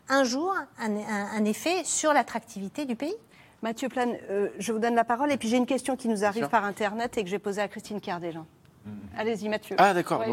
un 0.10 0.24
jour 0.24 0.53
un, 0.80 1.45
effet 1.45 1.84
sur 1.86 2.14
l'attractivité 2.14 2.86
du 2.86 2.95
pays 2.95 3.16
Mathieu 3.62 3.89
Plane, 3.89 4.16
euh, 4.30 4.47
je 4.57 4.72
vous 4.72 4.80
donne 4.80 4.95
la 4.95 5.03
parole. 5.03 5.32
Et 5.32 5.38
puis 5.38 5.49
j'ai 5.49 5.57
une 5.57 5.66
question 5.66 5.97
qui 5.97 6.07
nous 6.07 6.24
arrive 6.24 6.47
par 6.47 6.64
Internet 6.64 7.18
et 7.18 7.24
que 7.24 7.30
j'ai 7.30 7.39
posée 7.39 7.62
à 7.62 7.68
Christine 7.68 7.99
Cardéjean. 7.99 8.45
Mm. 8.86 8.91
Allez-y, 9.18 9.49
Mathieu. 9.49 9.76
Ah, 9.80 9.93
d'accord. 9.93 10.24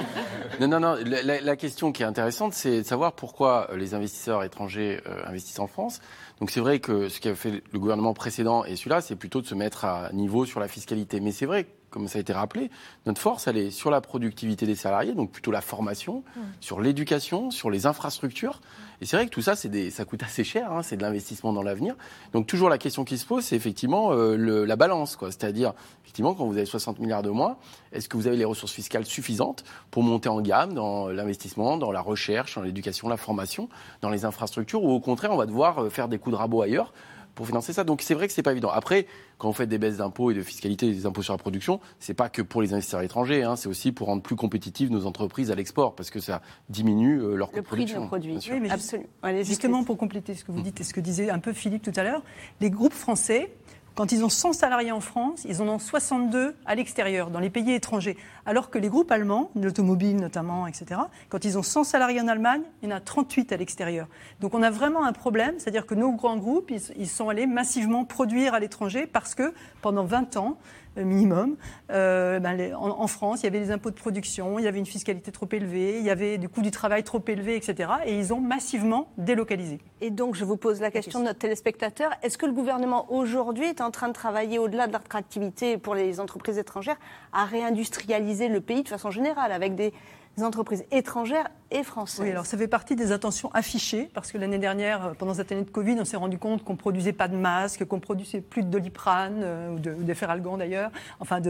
non, 0.60 0.66
non, 0.66 0.80
non. 0.80 0.96
La, 1.04 1.56
question 1.56 1.92
qui 1.92 2.02
est 2.02 2.06
intéressante, 2.06 2.52
c'est 2.52 2.78
de 2.78 2.82
savoir 2.82 3.12
pourquoi 3.12 3.70
les 3.76 3.94
investisseurs 3.94 4.42
étrangers 4.42 5.00
euh, 5.06 5.22
investissent 5.26 5.60
en 5.60 5.68
France. 5.68 6.00
Donc, 6.40 6.50
c'est 6.50 6.60
vrai 6.60 6.80
que 6.80 7.08
ce 7.08 7.20
qu'a 7.20 7.36
fait 7.36 7.62
le 7.72 7.78
gouvernement 7.78 8.12
précédent 8.12 8.64
et 8.64 8.74
celui-là, 8.74 9.00
c'est 9.00 9.14
plutôt 9.14 9.40
de 9.40 9.46
se 9.46 9.54
mettre 9.54 9.84
à 9.84 10.10
niveau 10.12 10.44
sur 10.44 10.58
la 10.58 10.66
fiscalité. 10.66 11.20
Mais 11.20 11.30
c'est 11.30 11.46
vrai 11.46 11.68
comme 11.94 12.08
ça 12.08 12.18
a 12.18 12.20
été 12.20 12.32
rappelé, 12.32 12.72
notre 13.06 13.20
force, 13.20 13.46
elle 13.46 13.56
est 13.56 13.70
sur 13.70 13.88
la 13.88 14.00
productivité 14.00 14.66
des 14.66 14.74
salariés, 14.74 15.14
donc 15.14 15.30
plutôt 15.30 15.52
la 15.52 15.60
formation, 15.60 16.24
mmh. 16.36 16.40
sur 16.60 16.80
l'éducation, 16.80 17.52
sur 17.52 17.70
les 17.70 17.86
infrastructures. 17.86 18.60
Et 19.00 19.06
c'est 19.06 19.16
vrai 19.16 19.26
que 19.26 19.30
tout 19.30 19.42
ça, 19.42 19.54
des, 19.68 19.90
ça 19.90 20.04
coûte 20.04 20.24
assez 20.24 20.42
cher, 20.42 20.72
hein, 20.72 20.82
c'est 20.82 20.96
de 20.96 21.02
l'investissement 21.02 21.52
dans 21.52 21.62
l'avenir. 21.62 21.94
Donc 22.32 22.48
toujours 22.48 22.68
la 22.68 22.78
question 22.78 23.04
qui 23.04 23.16
se 23.16 23.24
pose, 23.24 23.44
c'est 23.44 23.54
effectivement 23.54 24.12
euh, 24.12 24.64
la 24.66 24.76
balance, 24.76 25.14
quoi. 25.14 25.30
C'est-à-dire, 25.30 25.72
effectivement, 26.02 26.34
quand 26.34 26.46
vous 26.46 26.56
avez 26.56 26.66
60 26.66 26.98
milliards 26.98 27.22
de 27.22 27.30
moins, 27.30 27.58
est-ce 27.92 28.08
que 28.08 28.16
vous 28.16 28.26
avez 28.26 28.36
les 28.36 28.44
ressources 28.44 28.72
fiscales 28.72 29.06
suffisantes 29.06 29.62
pour 29.92 30.02
monter 30.02 30.28
en 30.28 30.40
gamme 30.40 30.74
dans 30.74 31.06
l'investissement, 31.08 31.76
dans 31.76 31.92
la 31.92 32.00
recherche, 32.00 32.56
dans 32.56 32.62
l'éducation, 32.62 33.08
la 33.08 33.16
formation, 33.16 33.68
dans 34.00 34.10
les 34.10 34.24
infrastructures, 34.24 34.82
ou 34.82 34.90
au 34.90 35.00
contraire, 35.00 35.30
on 35.30 35.36
va 35.36 35.46
devoir 35.46 35.84
euh, 35.84 35.90
faire 35.90 36.08
des 36.08 36.18
coups 36.18 36.34
de 36.34 36.38
rabot 36.38 36.62
ailleurs 36.62 36.92
pour 37.34 37.46
financer 37.46 37.72
ça. 37.72 37.84
Donc 37.84 38.02
c'est 38.02 38.14
vrai 38.14 38.26
que 38.26 38.32
c'est 38.32 38.42
pas 38.42 38.52
évident. 38.52 38.70
Après, 38.70 39.06
quand 39.38 39.48
on 39.48 39.52
fait 39.52 39.66
des 39.66 39.78
baisses 39.78 39.98
d'impôts 39.98 40.30
et 40.30 40.34
de 40.34 40.42
fiscalité 40.42 40.90
des 40.92 41.06
impôts 41.06 41.22
sur 41.22 41.32
la 41.32 41.38
production, 41.38 41.80
c'est 41.98 42.14
pas 42.14 42.28
que 42.28 42.42
pour 42.42 42.62
les 42.62 42.72
investisseurs 42.72 43.02
étrangers, 43.02 43.42
hein, 43.42 43.56
c'est 43.56 43.68
aussi 43.68 43.92
pour 43.92 44.08
rendre 44.08 44.22
plus 44.22 44.36
compétitives 44.36 44.90
nos 44.90 45.06
entreprises 45.06 45.50
à 45.50 45.54
l'export, 45.54 45.94
parce 45.94 46.10
que 46.10 46.20
ça 46.20 46.42
diminue 46.68 47.20
euh, 47.20 47.36
leur 47.36 47.50
coût 47.50 47.56
de 47.56 47.62
production. 47.62 48.02
De 48.02 48.06
produits. 48.06 48.38
Oui, 48.50 48.70
Absolument. 48.70 49.08
justement, 49.42 49.84
pour 49.84 49.96
compléter 49.96 50.34
ce 50.34 50.44
que 50.44 50.52
vous 50.52 50.62
dites 50.62 50.80
et 50.80 50.84
ce 50.84 50.94
que 50.94 51.00
disait 51.00 51.30
un 51.30 51.38
peu 51.38 51.52
Philippe 51.52 51.82
tout 51.82 51.92
à 51.96 52.02
l'heure, 52.02 52.22
les 52.60 52.70
groupes 52.70 52.92
français 52.92 53.50
Quand 53.94 54.10
ils 54.10 54.24
ont 54.24 54.28
100 54.28 54.54
salariés 54.54 54.90
en 54.90 55.00
France, 55.00 55.46
ils 55.48 55.62
en 55.62 55.68
ont 55.68 55.78
62 55.78 56.56
à 56.66 56.74
l'extérieur, 56.74 57.30
dans 57.30 57.38
les 57.38 57.48
pays 57.48 57.70
étrangers. 57.72 58.16
Alors 58.44 58.68
que 58.68 58.78
les 58.78 58.88
groupes 58.88 59.12
allemands, 59.12 59.52
l'automobile 59.54 60.16
notamment, 60.16 60.66
etc., 60.66 61.00
quand 61.28 61.44
ils 61.44 61.56
ont 61.58 61.62
100 61.62 61.84
salariés 61.84 62.20
en 62.20 62.26
Allemagne, 62.26 62.62
il 62.82 62.88
y 62.88 62.92
en 62.92 62.96
a 62.96 63.00
38 63.00 63.52
à 63.52 63.56
l'extérieur. 63.56 64.08
Donc 64.40 64.52
on 64.54 64.64
a 64.64 64.70
vraiment 64.70 65.04
un 65.04 65.12
problème, 65.12 65.54
c'est-à-dire 65.58 65.86
que 65.86 65.94
nos 65.94 66.10
grands 66.10 66.38
groupes, 66.38 66.72
ils, 66.96 67.08
sont 67.08 67.28
allés 67.28 67.46
massivement 67.46 68.04
produire 68.04 68.52
à 68.52 68.58
l'étranger 68.58 69.06
parce 69.06 69.36
que 69.36 69.54
pendant 69.80 70.04
20 70.04 70.38
ans, 70.38 70.58
minimum. 70.96 71.56
Euh, 71.90 72.40
ben, 72.40 72.74
en, 72.74 73.06
France, 73.06 73.42
il 73.42 73.44
y 73.44 73.46
avait 73.48 73.60
des 73.60 73.70
impôts 73.70 73.90
de 73.90 73.96
production, 73.96 74.58
il 74.58 74.64
y 74.64 74.68
avait 74.68 74.78
une 74.78 74.86
fiscalité 74.86 75.32
trop 75.32 75.48
élevée, 75.52 75.98
il 75.98 76.04
y 76.04 76.10
avait 76.10 76.38
du 76.38 76.48
coût 76.48 76.62
du 76.62 76.70
travail 76.70 77.02
trop 77.04 77.22
élevé, 77.26 77.56
etc. 77.56 77.90
Et 78.06 78.18
ils 78.18 78.32
ont 78.32 78.40
massivement 78.40 79.08
délocalisé. 79.18 79.78
Et 80.00 80.10
donc, 80.10 80.34
je 80.34 80.44
vous 80.44 80.56
pose 80.56 80.80
la 80.80 80.90
question 80.90 81.20
de 81.20 81.24
notre 81.24 81.38
téléspectateur. 81.38 82.12
Est-ce 82.22 82.38
que 82.38 82.46
le 82.46 82.52
gouvernement 82.52 83.06
aujourd'hui 83.12 83.66
est 83.66 83.80
en 83.80 83.90
train 83.90 84.08
de 84.08 84.12
travailler 84.12 84.58
au-delà 84.58 84.86
de 84.86 84.92
l'attractivité 84.92 85.78
pour 85.78 85.94
les 85.94 86.20
entreprises 86.20 86.58
étrangères 86.58 86.98
à 87.32 87.44
réindustrialiser 87.44 88.48
le 88.48 88.60
pays 88.60 88.82
de 88.82 88.88
façon 88.88 89.10
générale 89.10 89.52
avec 89.52 89.74
des 89.74 89.92
entreprises 90.42 90.84
étrangères 90.90 91.48
et 91.70 91.82
françaises. 91.82 92.24
Oui, 92.24 92.30
alors 92.30 92.46
ça 92.46 92.58
fait 92.58 92.68
partie 92.68 92.96
des 92.96 93.12
intentions 93.12 93.50
affichées, 93.52 94.10
parce 94.14 94.32
que 94.32 94.38
l'année 94.38 94.58
dernière, 94.58 95.06
euh, 95.06 95.12
pendant 95.14 95.34
cette 95.34 95.52
année 95.52 95.62
de 95.62 95.70
Covid, 95.70 95.96
on 96.00 96.04
s'est 96.04 96.16
rendu 96.16 96.38
compte 96.38 96.64
qu'on 96.64 96.72
ne 96.72 96.78
produisait 96.78 97.12
pas 97.12 97.28
de 97.28 97.36
masques, 97.36 97.84
qu'on 97.84 98.00
produisait 98.00 98.40
plus 98.40 98.62
de 98.62 98.68
doliprane, 98.68 99.40
euh, 99.42 99.70
ou 99.70 99.78
de, 99.78 99.94
de 99.94 100.56
d'ailleurs, 100.58 100.90
enfin 101.20 101.40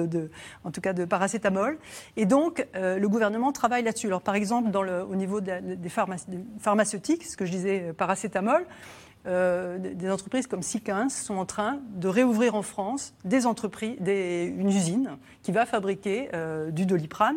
en 0.65 0.71
tout 0.71 0.81
cas 0.81 0.93
de 0.93 1.05
paracétamol. 1.05 1.79
Et 2.17 2.27
donc, 2.27 2.67
euh, 2.75 2.99
le 2.99 3.09
gouvernement 3.09 3.53
travaille 3.53 3.83
là-dessus. 3.83 4.09
Alors 4.09 4.23
par 4.23 4.35
exemple, 4.35 4.71
dans 4.71 4.83
le, 4.83 5.03
au 5.03 5.15
niveau 5.15 5.41
des, 5.41 5.61
des, 5.61 5.89
pharmaceutiques, 5.89 7.25
ce 7.25 7.37
que 7.37 7.47
je 7.47 7.51
disais, 7.51 7.93
paracétamol, 7.97 8.67
des 9.27 10.11
entreprises 10.11 10.47
comme 10.47 10.61
Sikins 10.61 11.09
sont 11.09 11.37
en 11.37 11.47
train 11.47 11.81
de 11.95 12.09
réouvrir 12.09 12.55
en 12.55 12.61
France 12.61 13.15
des 13.25 13.47
entreprises, 13.47 13.97
des, 13.99 14.53
une 14.55 14.69
usine 14.69 15.17
qui 15.43 15.51
va 15.51 15.65
fabriquer 15.65 16.29
du 16.73 16.85
doliprane. 16.85 17.37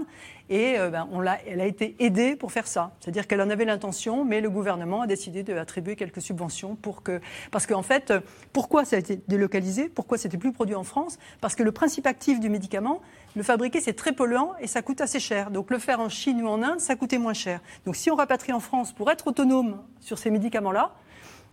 Et 0.49 0.77
euh, 0.79 0.89
ben, 0.89 1.07
elle 1.45 1.61
a 1.61 1.65
été 1.65 1.95
aidée 1.99 2.35
pour 2.35 2.51
faire 2.51 2.67
ça. 2.67 2.91
C'est-à-dire 2.99 3.27
qu'elle 3.27 3.41
en 3.41 3.49
avait 3.49 3.65
l'intention, 3.65 4.23
mais 4.23 4.41
le 4.41 4.49
gouvernement 4.49 5.01
a 5.01 5.07
décidé 5.07 5.43
d'attribuer 5.43 5.95
quelques 5.95 6.21
subventions 6.21 6.75
pour 6.75 7.03
que. 7.03 7.19
Parce 7.51 7.67
qu'en 7.67 7.81
fait, 7.81 8.13
pourquoi 8.53 8.85
ça 8.85 8.95
a 8.95 8.99
été 8.99 9.19
délocalisé? 9.27 9.89
Pourquoi 9.89 10.17
c'était 10.17 10.37
plus 10.37 10.53
produit 10.53 10.75
en 10.75 10.83
France? 10.83 11.17
Parce 11.41 11.55
que 11.55 11.63
le 11.63 11.71
principe 11.71 12.07
actif 12.07 12.39
du 12.39 12.49
médicament, 12.49 13.01
le 13.35 13.43
fabriquer, 13.43 13.81
c'est 13.81 13.93
très 13.93 14.13
polluant 14.13 14.53
et 14.59 14.67
ça 14.67 14.81
coûte 14.81 15.01
assez 15.01 15.19
cher. 15.19 15.51
Donc 15.51 15.69
le 15.69 15.79
faire 15.79 15.99
en 15.99 16.09
Chine 16.09 16.41
ou 16.41 16.47
en 16.47 16.63
Inde, 16.63 16.79
ça 16.79 16.95
coûtait 16.95 17.17
moins 17.17 17.33
cher. 17.33 17.59
Donc 17.85 17.95
si 17.95 18.09
on 18.09 18.15
rapatrie 18.15 18.53
en 18.53 18.59
France 18.59 18.93
pour 18.93 19.11
être 19.11 19.27
autonome 19.27 19.81
sur 19.99 20.17
ces 20.17 20.31
médicaments-là, 20.31 20.93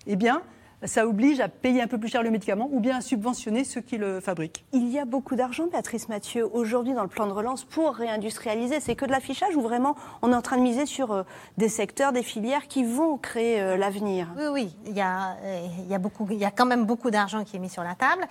eh 0.06 0.16
bien, 0.16 0.42
ça 0.84 1.06
oblige 1.06 1.40
à 1.40 1.48
payer 1.48 1.82
un 1.82 1.86
peu 1.86 1.98
plus 1.98 2.08
cher 2.08 2.22
le 2.22 2.30
médicament 2.30 2.68
ou 2.72 2.80
bien 2.80 2.96
à 2.96 3.00
subventionner 3.00 3.64
ceux 3.64 3.80
qui 3.80 3.96
le 3.96 4.20
fabriquent. 4.20 4.64
Il 4.72 4.88
y 4.88 4.98
a 4.98 5.04
beaucoup 5.04 5.36
d'argent, 5.36 5.68
Patrice 5.68 6.08
Mathieu, 6.08 6.48
aujourd'hui 6.52 6.94
dans 6.94 7.02
le 7.02 7.08
plan 7.08 7.26
de 7.26 7.32
relance 7.32 7.64
pour 7.64 7.94
réindustrialiser. 7.94 8.80
C'est 8.80 8.94
que 8.94 9.04
de 9.04 9.10
l'affichage 9.10 9.56
ou 9.56 9.60
vraiment 9.60 9.96
on 10.22 10.32
est 10.32 10.34
en 10.34 10.42
train 10.42 10.56
de 10.56 10.62
miser 10.62 10.86
sur 10.86 11.12
euh, 11.12 11.22
des 11.58 11.68
secteurs, 11.68 12.12
des 12.12 12.22
filières 12.22 12.68
qui 12.68 12.84
vont 12.84 13.16
créer 13.16 13.60
euh, 13.60 13.76
l'avenir? 13.76 14.28
Oui, 14.36 14.46
oui, 14.52 14.76
il 14.86 14.96
y, 14.96 15.00
a, 15.00 15.36
euh, 15.42 15.66
il, 15.78 15.90
y 15.90 15.94
a 15.94 15.98
beaucoup, 15.98 16.26
il 16.30 16.38
y 16.38 16.44
a 16.44 16.50
quand 16.50 16.66
même 16.66 16.84
beaucoup 16.84 17.10
d'argent 17.10 17.44
qui 17.44 17.56
est 17.56 17.60
mis 17.60 17.68
sur 17.68 17.82
la 17.82 17.94
table. 17.94 18.26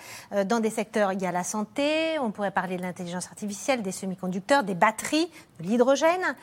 dans 0.45 0.59
des 0.59 0.69
secteurs, 0.69 1.13
il 1.13 1.21
y 1.21 1.25
a 1.25 1.31
la 1.31 1.43
santé, 1.43 2.17
on 2.19 2.31
pourrait 2.31 2.51
parler 2.51 2.77
de 2.77 2.81
l'intelligence 2.81 3.27
artificielle, 3.27 3.81
des 3.81 3.91
semi-conducteurs, 3.91 4.63
des 4.63 4.75
batteries, 4.75 5.29
de 5.59 5.67
l'hydrogène. 5.67 6.35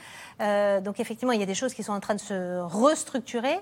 donc 0.82 1.00
effectivement, 1.00 1.32
il 1.32 1.40
y 1.40 1.42
a 1.42 1.46
des 1.46 1.54
choses 1.54 1.74
qui 1.74 1.82
sont 1.82 1.92
en 1.92 2.00
train 2.00 2.14
de 2.14 2.20
se 2.20 2.60
restructurer. 2.60 3.58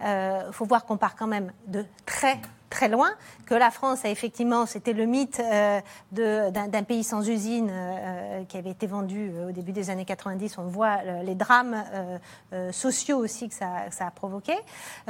Il 0.00 0.06
euh, 0.06 0.52
faut 0.52 0.64
voir 0.64 0.84
qu'on 0.84 0.96
part 0.96 1.14
quand 1.16 1.26
même 1.26 1.52
de 1.66 1.84
très 2.06 2.40
très 2.70 2.88
loin, 2.88 3.10
que 3.46 3.54
la 3.54 3.72
France 3.72 4.04
a 4.04 4.10
effectivement, 4.10 4.64
c'était 4.64 4.92
le 4.92 5.04
mythe 5.04 5.40
euh, 5.40 5.80
d'un 6.12 6.82
pays 6.84 7.02
sans 7.02 7.28
usine 7.28 7.68
euh, 7.68 8.44
qui 8.44 8.56
avait 8.56 8.70
été 8.70 8.86
vendu 8.86 9.32
au 9.48 9.50
début 9.50 9.72
des 9.72 9.90
années 9.90 10.04
90. 10.04 10.56
On 10.58 10.68
voit 10.68 11.02
les 11.24 11.34
drames 11.34 11.82
sociaux 12.70 13.18
aussi 13.18 13.48
que 13.48 13.56
ça, 13.56 13.88
a 13.98 14.10
provoqué. 14.12 14.54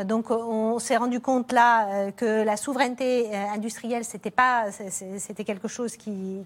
Donc 0.05 0.31
on 0.31 0.79
s'est 0.79 0.97
rendu 0.97 1.21
compte 1.21 1.53
là 1.53 2.11
que 2.13 2.43
la 2.43 2.57
souveraineté 2.57 3.37
industrielle, 3.37 4.05
c'était 4.05 5.45
quelque 5.45 5.69
chose 5.69 5.99
qui 5.99 6.45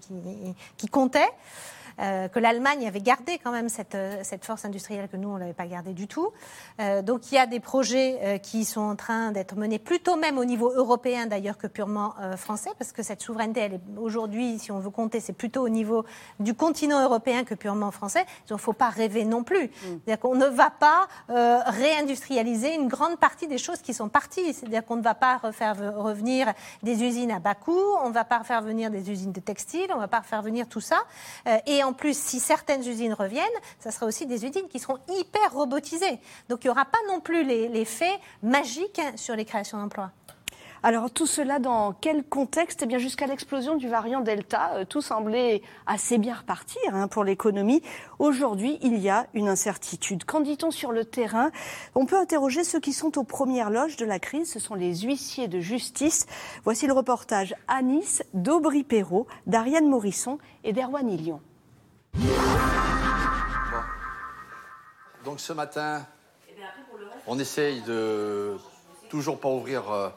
comptait. 0.91 1.31
Euh, 1.99 2.27
que 2.27 2.39
l'Allemagne 2.39 2.85
avait 2.87 2.99
gardé 2.99 3.39
quand 3.41 3.51
même 3.51 3.69
cette, 3.69 3.95
euh, 3.95 4.19
cette 4.23 4.43
force 4.43 4.65
industrielle 4.65 5.07
que 5.07 5.15
nous, 5.15 5.29
on 5.29 5.35
ne 5.35 5.39
l'avait 5.39 5.53
pas 5.53 5.65
gardée 5.65 5.93
du 5.93 6.07
tout. 6.07 6.29
Euh, 6.81 7.01
donc 7.01 7.31
il 7.31 7.35
y 7.35 7.37
a 7.37 7.45
des 7.45 7.61
projets 7.61 8.39
qui 8.41 8.65
sont 8.65 8.81
en 8.81 8.95
train 8.95 9.31
d'être 9.31 9.55
menés 9.55 9.79
plutôt 9.79 10.15
même 10.15 10.37
au 10.37 10.45
niveau 10.45 10.71
européen 10.71 11.25
d'ailleurs 11.25 11.57
que 11.57 11.67
purement 11.67 12.13
français, 12.37 12.69
parce 12.77 12.91
que 12.91 13.03
cette 13.03 13.21
souveraineté, 13.21 13.61
elle 13.61 13.73
est 13.75 13.81
aujourd'hui, 13.97 14.59
si 14.59 14.71
on 14.71 14.79
veut 14.79 14.89
compter, 14.89 15.19
c'est 15.19 15.33
plutôt 15.33 15.61
au 15.61 15.69
niveau 15.69 16.05
du 16.39 16.53
continent 16.53 17.01
européen 17.01 17.43
que 17.43 17.55
purement 17.55 17.91
français. 17.91 18.25
Il 18.49 18.53
ne 18.53 18.57
faut 18.57 18.73
pas 18.73 18.89
rêver 18.89 19.25
non 19.25 19.43
plus. 19.43 19.65
Mm. 19.65 19.69
C'est-à-dire 19.69 20.19
qu'on 20.19 20.35
ne 20.35 20.47
va 20.47 20.69
pas 20.69 21.07
réindustrialiser 21.27 22.75
une 22.75 22.87
grande 22.87 23.17
partie 23.17 23.47
des 23.47 23.57
choses 23.57 23.81
qui 23.81 23.93
sont 23.93 24.09
parties. 24.09 24.53
C'est-à-dire 24.53 24.85
qu'on 24.85 24.97
ne 24.97 25.01
va 25.01 25.15
pas 25.15 25.37
refaire 25.37 25.75
revenir 25.95 26.53
des 26.83 27.03
usines 27.03 27.31
à 27.31 27.39
bas 27.39 27.55
coût, 27.55 27.83
on 28.03 28.09
ne 28.09 28.13
va 28.13 28.25
pas 28.25 28.43
faire 28.43 28.61
venir 28.61 28.91
des 28.91 29.09
usines 29.11 29.31
de 29.31 29.39
textile, 29.39 29.87
on 29.91 29.95
ne 29.95 30.01
va 30.01 30.07
pas 30.07 30.21
faire 30.21 30.41
venir 30.41 30.67
tout 30.67 30.81
ça. 30.81 31.03
et 31.65 31.83
en 31.85 31.93
plus, 31.93 32.17
si 32.17 32.39
certaines 32.39 32.81
usines 32.81 33.13
reviennent, 33.13 33.45
ça 33.79 33.91
sera 33.91 34.05
aussi 34.05 34.25
des 34.25 34.45
usines 34.45 34.67
qui 34.67 34.79
seront 34.79 34.97
hyper 35.07 35.53
robotisées. 35.53 36.19
Donc 36.49 36.63
il 36.63 36.67
n'y 36.67 36.71
aura 36.71 36.85
pas 36.85 36.97
non 37.07 37.19
plus 37.19 37.43
l'effet 37.43 38.19
magique 38.43 39.01
sur 39.15 39.35
les 39.35 39.45
créations 39.45 39.77
d'emplois. 39.77 40.11
Alors 40.83 41.09
tout 41.09 41.25
cela 41.25 41.57
dans 41.57 41.93
quel 41.93 42.23
contexte? 42.23 42.83
Eh 42.83 42.85
bien 42.85 42.99
jusqu'à 42.99 43.25
l'explosion 43.25 43.75
du 43.75 43.87
variant 43.87 44.21
Delta, 44.21 44.73
euh, 44.75 44.85
tout 44.85 45.01
semblait 45.01 45.63
assez 45.87 46.19
bien 46.19 46.35
repartir 46.35 46.79
hein, 46.93 47.07
pour 47.07 47.23
l'économie. 47.23 47.81
Aujourd'hui, 48.19 48.77
il 48.83 48.99
y 48.99 49.09
a 49.09 49.25
une 49.33 49.47
incertitude. 49.47 50.25
Qu'en 50.25 50.41
dit-on 50.41 50.69
sur 50.69 50.91
le 50.91 51.03
terrain? 51.03 51.49
On 51.95 52.05
peut 52.05 52.19
interroger 52.19 52.63
ceux 52.63 52.79
qui 52.79 52.93
sont 52.93 53.17
aux 53.17 53.23
premières 53.23 53.71
loges 53.71 53.95
de 53.95 54.05
la 54.05 54.19
crise. 54.19 54.51
Ce 54.51 54.59
sont 54.59 54.75
les 54.75 54.95
huissiers 54.97 55.47
de 55.47 55.59
justice. 55.59 56.27
Voici 56.65 56.85
le 56.85 56.93
reportage 56.93 57.55
à 57.67 57.81
Nice 57.81 58.21
d'Aubry 58.35 58.83
Perrault, 58.83 59.25
d'Ariane 59.47 59.87
Morisson 59.87 60.37
et 60.63 60.71
d'Erwan 60.71 61.09
Donc 65.23 65.39
ce 65.39 65.53
matin, 65.53 66.05
on 67.27 67.39
essaye 67.39 67.81
de 67.81 68.55
toujours 69.09 69.39
pas 69.39 69.49
ouvrir 69.49 69.91
euh, 69.91 70.09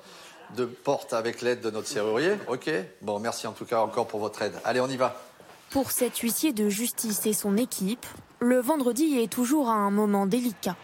de 0.56 0.64
porte 0.64 1.12
avec 1.12 1.42
l'aide 1.42 1.60
de 1.60 1.70
notre 1.70 1.88
serrurier. 1.88 2.32
Ok. 2.48 2.70
Bon, 3.02 3.18
merci 3.18 3.46
en 3.46 3.52
tout 3.52 3.64
cas 3.64 3.80
encore 3.80 4.06
pour 4.06 4.20
votre 4.20 4.42
aide. 4.42 4.54
Allez, 4.64 4.80
on 4.80 4.88
y 4.88 4.96
va. 4.96 5.20
Pour 5.70 5.90
cet 5.90 6.18
huissier 6.18 6.52
de 6.52 6.68
justice 6.68 7.26
et 7.26 7.32
son 7.32 7.56
équipe, 7.56 8.06
le 8.40 8.58
vendredi 8.58 9.18
est 9.18 9.32
toujours 9.32 9.68
un 9.68 9.90
moment 9.90 10.26
délicat. 10.26 10.76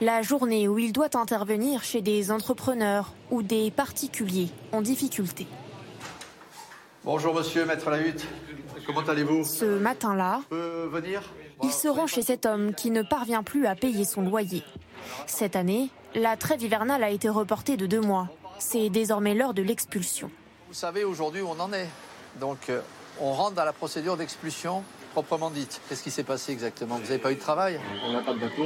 La 0.00 0.22
journée 0.22 0.66
où 0.66 0.78
il 0.78 0.92
doit 0.92 1.16
intervenir 1.16 1.84
chez 1.84 2.02
des 2.02 2.30
entrepreneurs 2.30 3.12
ou 3.30 3.42
des 3.42 3.70
particuliers 3.70 4.48
en 4.72 4.82
difficulté. 4.82 5.46
Bonjour 7.04 7.34
monsieur, 7.34 7.64
maître 7.64 7.88
Lahutte. 7.90 8.26
Comment 8.88 9.02
allez-vous 9.02 9.44
Ce 9.44 9.66
matin-là, 9.66 10.40
il 11.62 11.70
se 11.70 11.88
rend 11.88 12.06
chez 12.06 12.22
cet 12.22 12.46
homme 12.46 12.74
qui 12.74 12.90
ne 12.90 13.02
parvient 13.02 13.42
plus 13.42 13.66
à 13.66 13.74
payer 13.74 14.06
son 14.06 14.22
loyer. 14.22 14.64
Cette 15.26 15.56
année, 15.56 15.90
la 16.14 16.38
trêve 16.38 16.62
hivernale 16.62 17.04
a 17.04 17.10
été 17.10 17.28
reportée 17.28 17.76
de 17.76 17.84
deux 17.84 18.00
mois. 18.00 18.28
C'est 18.58 18.88
désormais 18.88 19.34
l'heure 19.34 19.52
de 19.52 19.60
l'expulsion. 19.60 20.30
Vous 20.68 20.74
savez 20.74 21.04
aujourd'hui 21.04 21.42
où 21.42 21.48
on 21.48 21.60
en 21.60 21.70
est. 21.74 21.86
Donc, 22.40 22.70
euh, 22.70 22.80
on 23.20 23.34
rentre 23.34 23.56
dans 23.56 23.66
la 23.66 23.74
procédure 23.74 24.16
d'expulsion 24.16 24.82
proprement 25.12 25.50
dite. 25.50 25.82
Qu'est-ce 25.88 26.02
qui 26.02 26.10
s'est 26.10 26.24
passé 26.24 26.52
exactement? 26.52 26.94
Vous 26.96 27.02
n'avez 27.02 27.18
pas 27.18 27.30
eu 27.30 27.34
de 27.34 27.40
travail? 27.40 27.78
On 28.06 28.12
n'a 28.14 28.22
pas 28.22 28.32
de 28.32 28.38
bateau. 28.38 28.64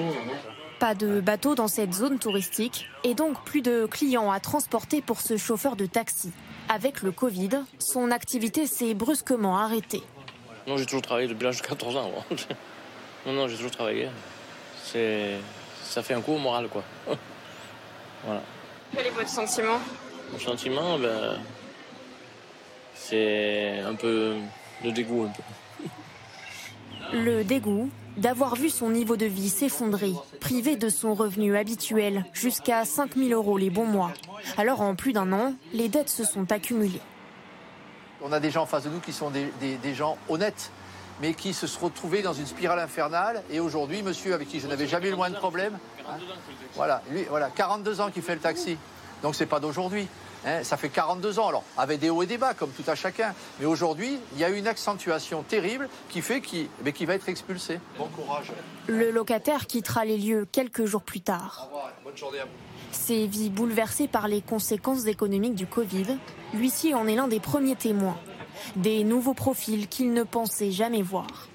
Pas 0.79 0.95
de 0.95 1.21
bateau 1.21 1.57
dans 1.57 1.69
cette 1.69 1.95
zone 1.95 2.21
touristique 2.21 2.87
et 3.03 3.15
donc 3.15 3.43
plus 3.45 3.63
de 3.63 3.87
clients 3.87 4.31
à 4.31 4.39
transporter 4.39 5.03
pour 5.03 5.21
ce 5.21 5.37
chauffeur 5.37 5.75
de 5.75 5.87
taxi. 5.87 6.31
Avec 6.69 7.03
le 7.03 7.11
Covid, 7.11 7.51
son 7.79 8.11
activité 8.13 8.67
s'est 8.67 8.95
brusquement 8.95 9.59
arrêtée. 9.59 10.03
Non, 10.67 10.77
j'ai 10.77 10.87
toujours 10.87 11.03
travaillé 11.03 11.29
depuis 11.29 11.45
l'âge 11.45 11.61
de 11.61 11.67
14 11.67 11.97
ans. 11.97 12.11
non, 13.27 13.33
non, 13.33 13.49
j'ai 13.49 13.57
toujours 13.57 13.71
travaillé. 13.71 14.09
C'est... 14.85 15.37
Ça 15.83 16.03
fait 16.03 16.15
un 16.15 16.21
coup 16.21 16.33
au 16.33 16.39
moral, 16.39 16.69
quoi. 16.69 16.85
voilà. 18.25 18.43
Quel 18.95 19.07
est 19.07 19.11
votre 19.11 19.29
sentiment? 19.29 19.79
Mon 20.33 20.39
sentiment, 20.39 20.99
ben, 20.99 21.39
c'est 22.95 23.81
un 23.81 23.95
peu 23.95 24.37
le 24.85 24.93
dégoût. 24.93 25.25
Un 25.25 25.29
peu. 25.29 25.43
Le 27.13 27.45
dégoût 27.45 27.91
d'avoir 28.17 28.55
vu 28.57 28.71
son 28.71 28.91
niveau 28.91 29.17
de 29.17 29.27
vie 29.27 29.49
s'effondrer, 29.49 30.13
privé 30.41 30.77
de 30.77 30.89
son 30.89 31.15
revenu 31.15 31.57
habituel, 31.57 32.25
jusqu'à 32.33 32.85
5000 32.85 33.33
euros 33.33 33.59
les 33.59 33.71
bons 33.71 33.87
mois. 33.87 34.13
Alors 34.57 34.81
en 34.81 34.95
plus 34.95 35.13
d'un 35.13 35.33
an, 35.33 35.55
les 35.73 35.89
dettes 35.89 36.09
se 36.09 36.25
sont 36.25 36.51
accumulées. 36.53 37.01
On 38.25 38.33
a 38.33 38.41
des 38.41 38.51
gens 38.51 38.63
en 38.63 38.67
face 38.67 38.85
de 38.85 38.89
nous 38.89 39.01
qui 39.01 39.13
sont 39.13 39.31
des, 39.31 39.95
gens 39.95 40.17
honnêtes, 40.29 40.71
mais 41.21 41.35
qui 41.35 41.53
se 41.53 41.67
sont 41.67 41.87
retrouvés 41.87 42.23
dans 42.23 42.33
une 42.33 42.47
spirale 42.47 42.79
infernale. 42.79 43.43
Et 43.51 43.61
aujourd'hui, 43.61 44.03
monsieur, 44.03 44.35
avec 44.35 44.49
qui 44.49 44.61
je 44.61 44.67
n'avais 44.67 44.87
jamais 44.87 45.09
eu 45.09 45.11
le 45.11 45.17
moins 45.17 45.31
de 45.31 45.37
problème, 45.37 45.79
voilà, 46.75 47.03
lui, 47.11 47.25
voilà, 47.29 47.51
42 47.51 48.01
ans 48.01 48.11
qu'il 48.11 48.23
fait 48.23 48.35
le 48.35 48.41
taxi. 48.41 48.77
Donc 49.23 49.35
c'est 49.35 49.47
pas 49.47 49.61
d'aujourd'hui. 49.61 50.09
Hein, 50.45 50.65
ça 50.65 50.77
fait 50.77 50.89
42 50.89 51.39
ans, 51.39 51.49
alors, 51.49 51.65
avec 51.77 52.01
des 52.01 52.11
hauts 52.11 52.23
et 52.23 52.27
des 52.27 52.39
bas, 52.39 52.55
comme 52.55 52.71
tout 52.71 52.89
à 52.89 52.95
chacun. 52.95 53.35
Mais 53.61 53.67
aujourd'hui, 53.67 54.19
il 54.33 54.39
y 54.39 54.45
a 54.45 54.49
une 54.49 54.67
accentuation 54.67 55.43
terrible 55.43 55.89
qui 56.09 56.21
fait 56.21 56.41
qu'il 56.41 56.69
qui 56.93 57.07
va 57.07 57.15
être 57.15 57.29
expulsé. 57.29 57.79
Bon 57.97 58.09
courage. 58.09 58.53
Le 58.89 59.11
locataire 59.11 59.67
quittera 59.67 60.05
les 60.05 60.19
lieux 60.19 60.47
quelques 60.51 60.85
jours 60.85 61.03
plus 61.03 61.21
tard. 61.21 61.61
Au 61.63 61.67
revoir, 61.67 61.93
bonne 62.05 62.17
journée 62.17 62.41
à 62.41 62.45
vous. 62.45 62.51
Ses 62.91 63.27
vies 63.27 63.51
bouleversées 63.51 64.09
par 64.09 64.29
les 64.29 64.43
conséquences 64.43 65.07
économiques 65.07 65.55
du 65.55 65.67
Covid, 65.67 66.19
l'huissier 66.55 66.95
en 66.95 67.07
est 67.07 67.15
l'un 67.15 67.29
des 67.29 67.41
premiers 67.41 67.77
témoins. 67.77 68.19
Des 68.77 69.05
nouveaux 69.05 69.35
profils 69.35 69.89
qu'il 69.89 70.13
ne 70.13 70.25
pensait 70.25 70.71
jamais 70.71 71.03
voir. 71.03 71.49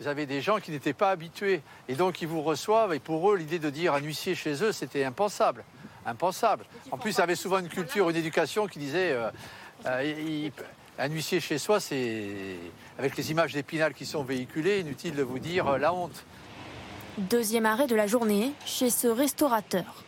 Vous 0.00 0.08
avez 0.08 0.26
des 0.26 0.40
gens 0.40 0.58
qui 0.58 0.70
n'étaient 0.70 0.92
pas 0.92 1.10
habitués 1.10 1.62
et 1.88 1.94
donc 1.94 2.20
ils 2.20 2.28
vous 2.28 2.42
reçoivent 2.42 2.92
et 2.94 2.98
pour 2.98 3.30
eux 3.30 3.36
l'idée 3.36 3.58
de 3.58 3.70
dire 3.70 3.94
un 3.94 4.00
huissier 4.00 4.34
chez 4.34 4.62
eux 4.62 4.72
c'était 4.72 5.04
impensable. 5.04 5.64
Impensable. 6.06 6.64
En 6.90 6.98
plus, 6.98 7.12
il 7.12 7.18
y 7.18 7.20
avait 7.22 7.34
souvent 7.36 7.58
une 7.58 7.68
culture, 7.68 8.10
une 8.10 8.16
éducation 8.16 8.66
qui 8.66 8.78
disait 8.78 9.12
euh, 9.12 9.30
euh, 9.86 10.02
il- 10.04 10.52
un 10.98 11.08
huissier 11.08 11.40
chez 11.40 11.58
soi, 11.58 11.80
c'est 11.80 12.56
avec 12.98 13.16
les 13.16 13.30
images 13.32 13.52
d'Épinal 13.52 13.94
qui 13.94 14.06
sont 14.06 14.22
véhiculées, 14.22 14.80
inutile 14.80 15.14
de 15.16 15.22
vous 15.22 15.38
dire 15.40 15.66
euh, 15.68 15.78
la 15.78 15.92
honte. 15.92 16.24
Deuxième 17.18 17.66
arrêt 17.66 17.86
de 17.86 17.96
la 17.96 18.06
journée 18.06 18.52
chez 18.66 18.90
ce 18.90 19.06
restaurateur. 19.08 20.04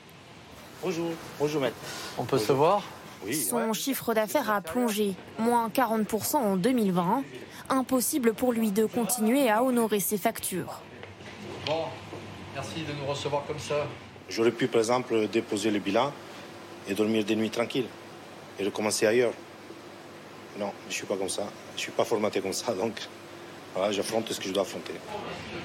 Bonjour, 0.82 1.10
bonjour 1.40 1.62
maître. 1.62 1.76
On 2.18 2.24
peut 2.24 2.38
se 2.38 2.52
voir 2.52 2.82
Son 3.32 3.72
chiffre 3.72 4.12
d'affaires 4.14 4.50
a 4.50 4.60
plongé, 4.60 5.14
moins 5.38 5.68
40% 5.68 6.36
en 6.36 6.56
2020. 6.56 7.24
Impossible 7.68 8.34
pour 8.34 8.52
lui 8.52 8.70
de 8.70 8.84
continuer 8.86 9.50
à 9.50 9.64
honorer 9.64 9.98
ses 9.98 10.18
factures. 10.18 10.80
Bon, 11.66 11.86
merci 12.54 12.82
de 12.84 12.92
nous 12.92 13.06
recevoir 13.06 13.44
comme 13.46 13.58
ça. 13.58 13.86
J'aurais 14.28 14.50
pu 14.50 14.66
par 14.66 14.80
exemple 14.80 15.28
déposer 15.28 15.70
le 15.70 15.78
bilan 15.78 16.12
et 16.88 16.94
dormir 16.94 17.24
des 17.24 17.36
nuits 17.36 17.50
tranquilles 17.50 17.86
et 18.58 18.64
recommencer 18.64 19.06
ailleurs. 19.06 19.32
Non, 20.58 20.72
je 20.88 20.94
suis 20.94 21.06
pas 21.06 21.16
comme 21.16 21.28
ça. 21.28 21.44
Je 21.76 21.82
suis 21.82 21.92
pas 21.92 22.04
formaté 22.04 22.40
comme 22.40 22.52
ça, 22.52 22.72
donc 22.72 22.92
voilà, 23.74 23.92
j'affronte 23.92 24.32
ce 24.32 24.40
que 24.40 24.46
je 24.48 24.52
dois 24.52 24.62
affronter. 24.62 24.94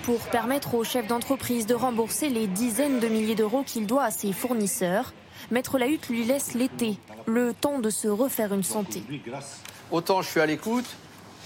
Pour 0.03 0.19
permettre 0.19 0.75
au 0.75 0.83
chef 0.83 1.07
d'entreprise 1.07 1.65
de 1.65 1.73
rembourser 1.73 2.29
les 2.29 2.47
dizaines 2.47 2.99
de 2.99 3.07
milliers 3.07 3.35
d'euros 3.35 3.63
qu'il 3.63 3.87
doit 3.87 4.03
à 4.03 4.11
ses 4.11 4.33
fournisseurs, 4.33 5.13
Maître 5.49 5.79
Lahutte 5.79 6.09
lui 6.09 6.25
laisse 6.25 6.53
l'été, 6.53 6.97
le 7.25 7.53
temps 7.53 7.79
de 7.79 7.89
se 7.89 8.07
refaire 8.07 8.53
une 8.53 8.63
santé. 8.63 9.01
Autant 9.91 10.21
je 10.21 10.29
suis 10.29 10.39
à 10.41 10.45
l'écoute, 10.45 10.85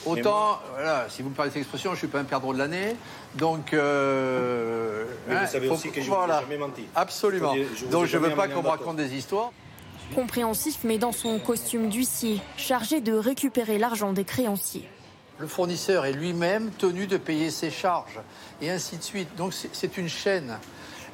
autant, 0.05 0.59
voilà, 0.73 1.05
si 1.09 1.21
vous 1.21 1.29
me 1.29 1.35
parlez 1.35 1.49
de 1.49 1.53
cette 1.53 1.61
expression, 1.63 1.91
je 1.91 1.95
ne 1.95 1.99
suis 1.99 2.07
pas 2.07 2.19
un 2.19 2.23
perdreau 2.25 2.53
de 2.53 2.59
l'année. 2.59 2.95
Donc, 3.35 3.73
euh, 3.73 5.05
Mais 5.27 5.35
hein, 5.35 5.41
vous 5.45 5.51
savez 5.51 5.67
faut- 5.67 5.73
aussi 5.75 5.91
que 5.91 6.01
je 6.01 6.07
voilà. 6.09 6.35
vous 6.37 6.39
ai 6.39 6.43
jamais 6.43 6.57
menti. 6.57 6.83
Absolument. 6.95 7.53
Je 7.55 7.59
vous 7.59 7.65
ai- 7.65 7.75
je 7.75 7.79
vous 7.81 7.85
ai 7.87 7.89
Donc, 7.91 8.05
je 8.05 8.17
ne 8.17 8.23
veux 8.23 8.35
pas 8.35 8.47
qu'on 8.47 8.61
me 8.63 8.67
raconte 8.67 8.97
des 8.97 9.13
histoires. 9.15 9.51
Compréhensif 10.13 10.79
mais 10.83 10.97
dans 10.97 11.11
son 11.11 11.39
costume 11.39 11.89
d'huissier, 11.89 12.39
chargé 12.57 13.01
de 13.01 13.13
récupérer 13.13 13.77
l'argent 13.77 14.13
des 14.13 14.23
créanciers. 14.23 14.87
Le 15.39 15.47
fournisseur 15.47 16.05
est 16.05 16.13
lui-même 16.13 16.69
tenu 16.71 17.07
de 17.07 17.17
payer 17.17 17.49
ses 17.51 17.71
charges, 17.71 18.19
et 18.61 18.69
ainsi 18.69 18.97
de 18.97 19.03
suite. 19.03 19.35
Donc, 19.35 19.53
c'est- 19.53 19.69
c'est 19.73 19.97
une 19.97 20.07
chaîne. 20.07 20.57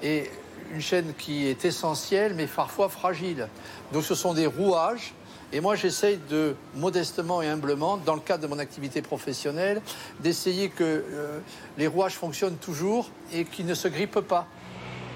Et 0.04 0.30
une 0.74 0.82
chaîne 0.82 1.14
qui 1.18 1.48
est 1.48 1.66
essentielle, 1.66 2.34
mais 2.36 2.48
parfois 2.48 2.90
fragile. 2.90 3.48
Donc, 3.94 4.04
ce 4.04 4.14
sont 4.16 4.34
des 4.34 4.46
rouages. 4.46 5.14
Et 5.54 5.60
moi, 5.60 5.76
j'essaye 5.76 6.18
de, 6.30 6.56
modestement 6.76 7.42
et 7.42 7.48
humblement, 7.50 7.98
dans 7.98 8.16
le 8.16 8.22
cadre 8.22 8.44
de 8.44 8.48
mon 8.48 8.60
activité 8.60 9.02
professionnelle, 9.02 9.82
d'essayer 10.22 10.70
que 10.70 10.84
euh, 10.84 11.40
les 11.78 11.88
rouages 11.88 12.16
fonctionnent 12.16 12.56
toujours 12.56 13.10
et 13.34 13.44
qu'ils 13.44 13.66
ne 13.66 13.74
se 13.74 13.90
grippent 13.90 14.22
pas. 14.22 14.48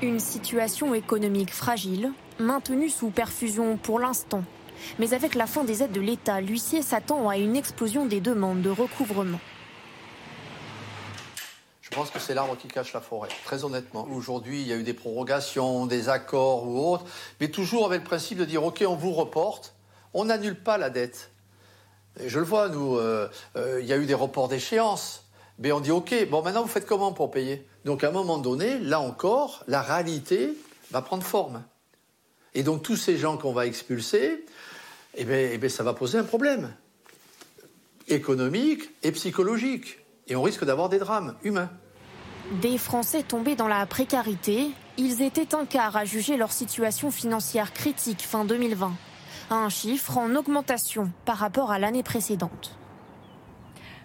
Une 0.01 0.19
situation 0.19 0.93
économique 0.93 1.53
fragile, 1.53 2.11
maintenue 2.37 2.89
sous 2.89 3.11
perfusion 3.11 3.77
pour 3.77 3.99
l'instant. 3.99 4.43
Mais 4.99 5.13
avec 5.13 5.35
la 5.35 5.47
fin 5.47 5.63
des 5.63 5.83
aides 5.83 5.93
de 5.93 6.01
l'État, 6.01 6.41
l'huissier 6.41 6.81
s'attend 6.81 7.29
à 7.29 7.37
une 7.37 7.55
explosion 7.55 8.05
des 8.05 8.19
demandes 8.19 8.61
de 8.61 8.69
recouvrement. 8.69 9.39
Je 11.79 11.91
pense 11.91 12.09
que 12.09 12.19
c'est 12.19 12.33
l'arbre 12.33 12.57
qui 12.57 12.67
cache 12.67 12.91
la 12.91 12.99
forêt, 12.99 13.29
très 13.45 13.63
honnêtement. 13.63 14.05
Aujourd'hui, 14.13 14.59
il 14.59 14.67
y 14.67 14.73
a 14.73 14.75
eu 14.75 14.83
des 14.83 14.93
prorogations, 14.93 15.85
des 15.85 16.09
accords 16.09 16.67
ou 16.67 16.91
autres, 16.91 17.05
mais 17.39 17.47
toujours 17.47 17.85
avec 17.85 18.01
le 18.01 18.05
principe 18.05 18.37
de 18.37 18.43
dire 18.43 18.65
OK, 18.65 18.83
on 18.85 18.95
vous 18.95 19.13
reporte, 19.13 19.74
on 20.15 20.25
n'annule 20.25 20.55
pas 20.55 20.79
la 20.79 20.89
dette. 20.89 21.29
Et 22.19 22.29
je 22.29 22.39
le 22.39 22.45
vois, 22.45 22.69
nous, 22.69 22.97
euh, 22.97 23.27
euh, 23.57 23.79
il 23.81 23.85
y 23.85 23.93
a 23.93 23.97
eu 23.97 24.05
des 24.05 24.13
reports 24.13 24.47
d'échéance. 24.47 25.25
Mais 25.59 25.71
on 25.71 25.81
dit 25.81 25.91
OK, 25.91 26.13
bon, 26.29 26.41
maintenant 26.41 26.63
vous 26.63 26.69
faites 26.69 26.87
comment 26.87 27.11
pour 27.11 27.29
payer? 27.31 27.67
Donc 27.83 28.03
à 28.03 28.07
un 28.07 28.11
moment 28.11 28.37
donné, 28.37 28.79
là 28.79 28.99
encore, 28.99 29.63
la 29.67 29.81
réalité 29.81 30.53
va 30.91 31.01
prendre 31.01 31.23
forme. 31.23 31.63
Et 32.53 32.63
donc 32.63 32.81
tous 32.81 32.95
ces 32.95 33.17
gens 33.17 33.37
qu'on 33.37 33.53
va 33.53 33.65
expulser, 33.65 34.45
eh 35.15 35.25
bien, 35.25 35.49
eh 35.51 35.57
bien, 35.57 35.69
ça 35.69 35.83
va 35.83 35.93
poser 35.93 36.17
un 36.17 36.23
problème 36.23 36.73
économique 38.07 38.89
et 39.03 39.11
psychologique. 39.11 39.99
Et 40.27 40.35
on 40.35 40.41
risque 40.41 40.63
d'avoir 40.63 40.89
des 40.89 40.99
drames 40.99 41.35
humains. 41.43 41.69
Des 42.61 42.77
Français 42.77 43.23
tombés 43.23 43.55
dans 43.55 43.67
la 43.67 43.85
précarité, 43.85 44.71
ils 44.97 45.21
étaient 45.21 45.55
un 45.55 45.65
quart 45.65 45.97
à 45.97 46.05
juger 46.05 46.37
leur 46.37 46.51
situation 46.51 47.11
financière 47.11 47.73
critique 47.73 48.21
fin 48.21 48.45
2020. 48.45 48.93
Un 49.51 49.69
chiffre 49.69 50.17
en 50.17 50.33
augmentation 50.35 51.11
par 51.25 51.37
rapport 51.37 51.71
à 51.71 51.79
l'année 51.79 52.03
précédente. 52.03 52.75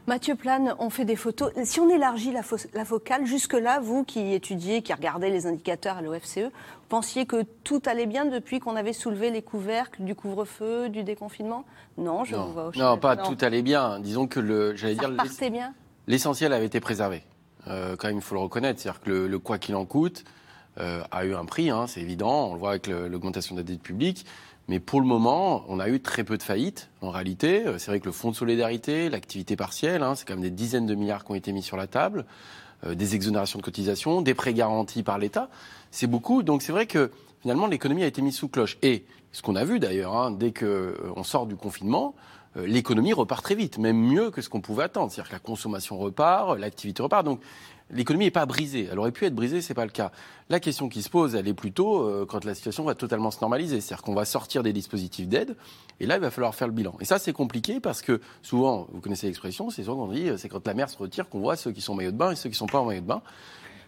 Mathieu 0.07 0.34
Plane, 0.34 0.74
on 0.78 0.91
fait 0.91 1.05
des 1.05 1.14
photos. 1.16 1.53
Si 1.64 1.78
on 1.78 1.88
élargit 1.88 2.32
la, 2.32 2.43
fo- 2.43 2.66
la 2.74 2.84
focale, 2.84 3.26
jusque-là, 3.26 3.80
vous 3.80 4.03
qui 4.03 4.32
étudiez, 4.32 4.82
qui 4.82 4.93
regardez 4.93 5.30
les 5.30 5.47
indicateurs 5.47 5.99
à 5.99 6.03
l'OFCE, 6.03 6.38
vous 6.49 6.88
pensiez 6.88 7.26
que 7.26 7.43
tout 7.64 7.80
allait 7.86 8.07
bien 8.07 8.24
depuis 8.24 8.59
qu'on 8.61 8.76
avait 8.76 8.93
soulevé 8.93 9.30
les 9.30 9.43
couvercles 9.43 10.03
du 10.03 10.14
couvre-feu, 10.14 10.88
du 10.88 11.05
déconfinement? 11.05 11.64
Non, 11.97 12.24
je 12.24 12.34
vous 12.34 12.53
vois 12.53 12.68
au 12.68 12.72
Non, 12.78 12.99
pas 12.99 13.16
tout 13.16 13.36
allait 13.41 13.62
bien. 13.62 14.01
Disons 14.01 14.26
que 14.26 14.41
le, 14.41 14.74
j'allais 14.74 14.95
dire, 14.97 15.11
l'essentiel 16.07 16.53
avait 16.53 16.66
été 16.66 16.80
préservé. 16.80 17.22
Euh, 17.68 17.95
quand 17.97 18.09
même, 18.09 18.16
il 18.16 18.22
faut 18.22 18.34
le 18.34 18.41
reconnaître. 18.41 18.80
C'est-à-dire 18.80 19.01
que 19.03 19.11
le, 19.11 19.28
le 19.28 19.38
quoi 19.38 19.59
qu'il 19.59 19.76
en 19.76 19.84
coûte 19.84 20.24
euh, 20.78 21.03
a 21.12 21.24
eu 21.24 21.34
un 21.34 21.45
prix, 21.45 21.70
hein, 21.70 21.86
c'est 21.86 22.01
évident. 22.01 22.49
On 22.49 22.55
le 22.55 22.59
voit 22.59 22.70
avec 22.70 22.88
l'augmentation 22.88 23.55
de 23.55 23.61
la 23.61 23.64
dette 23.64 23.82
publique. 23.82 24.26
Mais 24.70 24.78
pour 24.78 25.00
le 25.00 25.06
moment, 25.06 25.64
on 25.66 25.80
a 25.80 25.88
eu 25.88 26.00
très 26.00 26.22
peu 26.22 26.38
de 26.38 26.44
faillites. 26.44 26.90
En 27.02 27.10
réalité, 27.10 27.66
Euh, 27.66 27.76
c'est 27.78 27.90
vrai 27.90 27.98
que 27.98 28.06
le 28.06 28.12
fonds 28.12 28.30
de 28.30 28.36
solidarité, 28.36 29.10
l'activité 29.10 29.56
partielle, 29.56 30.04
hein, 30.04 30.14
c'est 30.14 30.24
quand 30.24 30.34
même 30.34 30.42
des 30.42 30.50
dizaines 30.50 30.86
de 30.86 30.94
milliards 30.94 31.24
qui 31.24 31.32
ont 31.32 31.34
été 31.34 31.50
mis 31.50 31.60
sur 31.60 31.76
la 31.76 31.88
table, 31.88 32.24
euh, 32.86 32.94
des 32.94 33.16
exonérations 33.16 33.58
de 33.58 33.64
cotisations, 33.64 34.22
des 34.22 34.32
prêts 34.32 34.54
garantis 34.54 35.02
par 35.02 35.18
l'État. 35.18 35.48
C'est 35.90 36.06
beaucoup. 36.06 36.44
Donc 36.44 36.62
c'est 36.62 36.70
vrai 36.70 36.86
que 36.86 37.10
finalement, 37.42 37.66
l'économie 37.66 38.04
a 38.04 38.06
été 38.06 38.22
mise 38.22 38.36
sous 38.36 38.46
cloche. 38.46 38.78
Et 38.82 39.04
ce 39.32 39.42
qu'on 39.42 39.56
a 39.56 39.64
vu 39.64 39.80
d'ailleurs, 39.80 40.14
hein, 40.14 40.30
dès 40.30 40.52
qu'on 40.52 41.24
sort 41.24 41.46
du 41.46 41.56
confinement, 41.56 42.14
euh, 42.56 42.64
l'économie 42.64 43.12
repart 43.12 43.42
très 43.42 43.56
vite, 43.56 43.76
même 43.78 43.98
mieux 43.98 44.30
que 44.30 44.40
ce 44.40 44.48
qu'on 44.48 44.60
pouvait 44.60 44.84
attendre. 44.84 45.10
C'est-à-dire 45.10 45.30
que 45.30 45.34
la 45.34 45.40
consommation 45.40 45.98
repart, 45.98 46.56
l'activité 46.56 47.02
repart. 47.02 47.24
Donc 47.24 47.40
l'économie 47.93 48.26
n'est 48.26 48.30
pas 48.30 48.47
brisée. 48.47 48.88
Elle 48.91 48.99
aurait 48.99 49.12
pu 49.12 49.24
être 49.24 49.34
brisée, 49.34 49.61
c'est 49.62 49.74
pas 49.74 49.84
le 49.84 49.91
cas. 49.91 50.12
La 50.49 50.61
question 50.61 50.88
qui 50.88 51.03
se 51.03 51.09
pose, 51.09 51.34
elle 51.34 51.49
est 51.49 51.55
plutôt 51.55 52.03
euh, 52.03 52.26
quand 52.26 52.45
la 52.45 52.55
situation 52.55 52.84
va 52.84 52.95
totalement 52.95 53.30
se 53.30 53.41
normaliser. 53.41 53.80
C'est-à-dire 53.80 54.03
qu'on 54.03 54.14
va 54.14 54.24
sortir 54.24 54.62
des 54.62 54.72
dispositifs 54.72 55.28
d'aide, 55.28 55.57
et 56.01 56.07
là, 56.07 56.16
il 56.16 56.20
va 56.20 56.30
falloir 56.30 56.55
faire 56.55 56.68
le 56.68 56.72
bilan. 56.72 56.95
Et 57.01 57.05
ça, 57.05 57.18
c'est 57.18 57.32
compliqué 57.32 57.80
parce 57.80 58.03
que 58.03 58.20
souvent, 58.43 58.88
vous 58.93 59.01
connaissez 59.01 59.26
l'expression, 59.26 59.70
c'est 59.70 59.84
souvent 59.84 60.07
qu'on 60.07 60.12
dit, 60.12 60.28
euh, 60.28 60.36
c'est 60.36 60.49
quand 60.49 60.66
la 60.66 60.74
mer 60.74 60.88
se 60.88 60.99
retire 60.99 61.28
qu'on 61.28 61.41
voit 61.41 61.57
ceux 61.57 61.72
qui 61.72 61.80
sont 61.80 61.93
en 61.93 61.97
maillot 61.97 62.12
de 62.12 62.16
bain 62.16 62.32
et 62.32 62.36
ceux 62.36 62.49
qui 62.49 62.57
sont 62.57 62.66
pas 62.66 62.80
en 62.80 62.84
maillot 62.84 63.03
de 63.03 63.07
bain. 63.07 63.22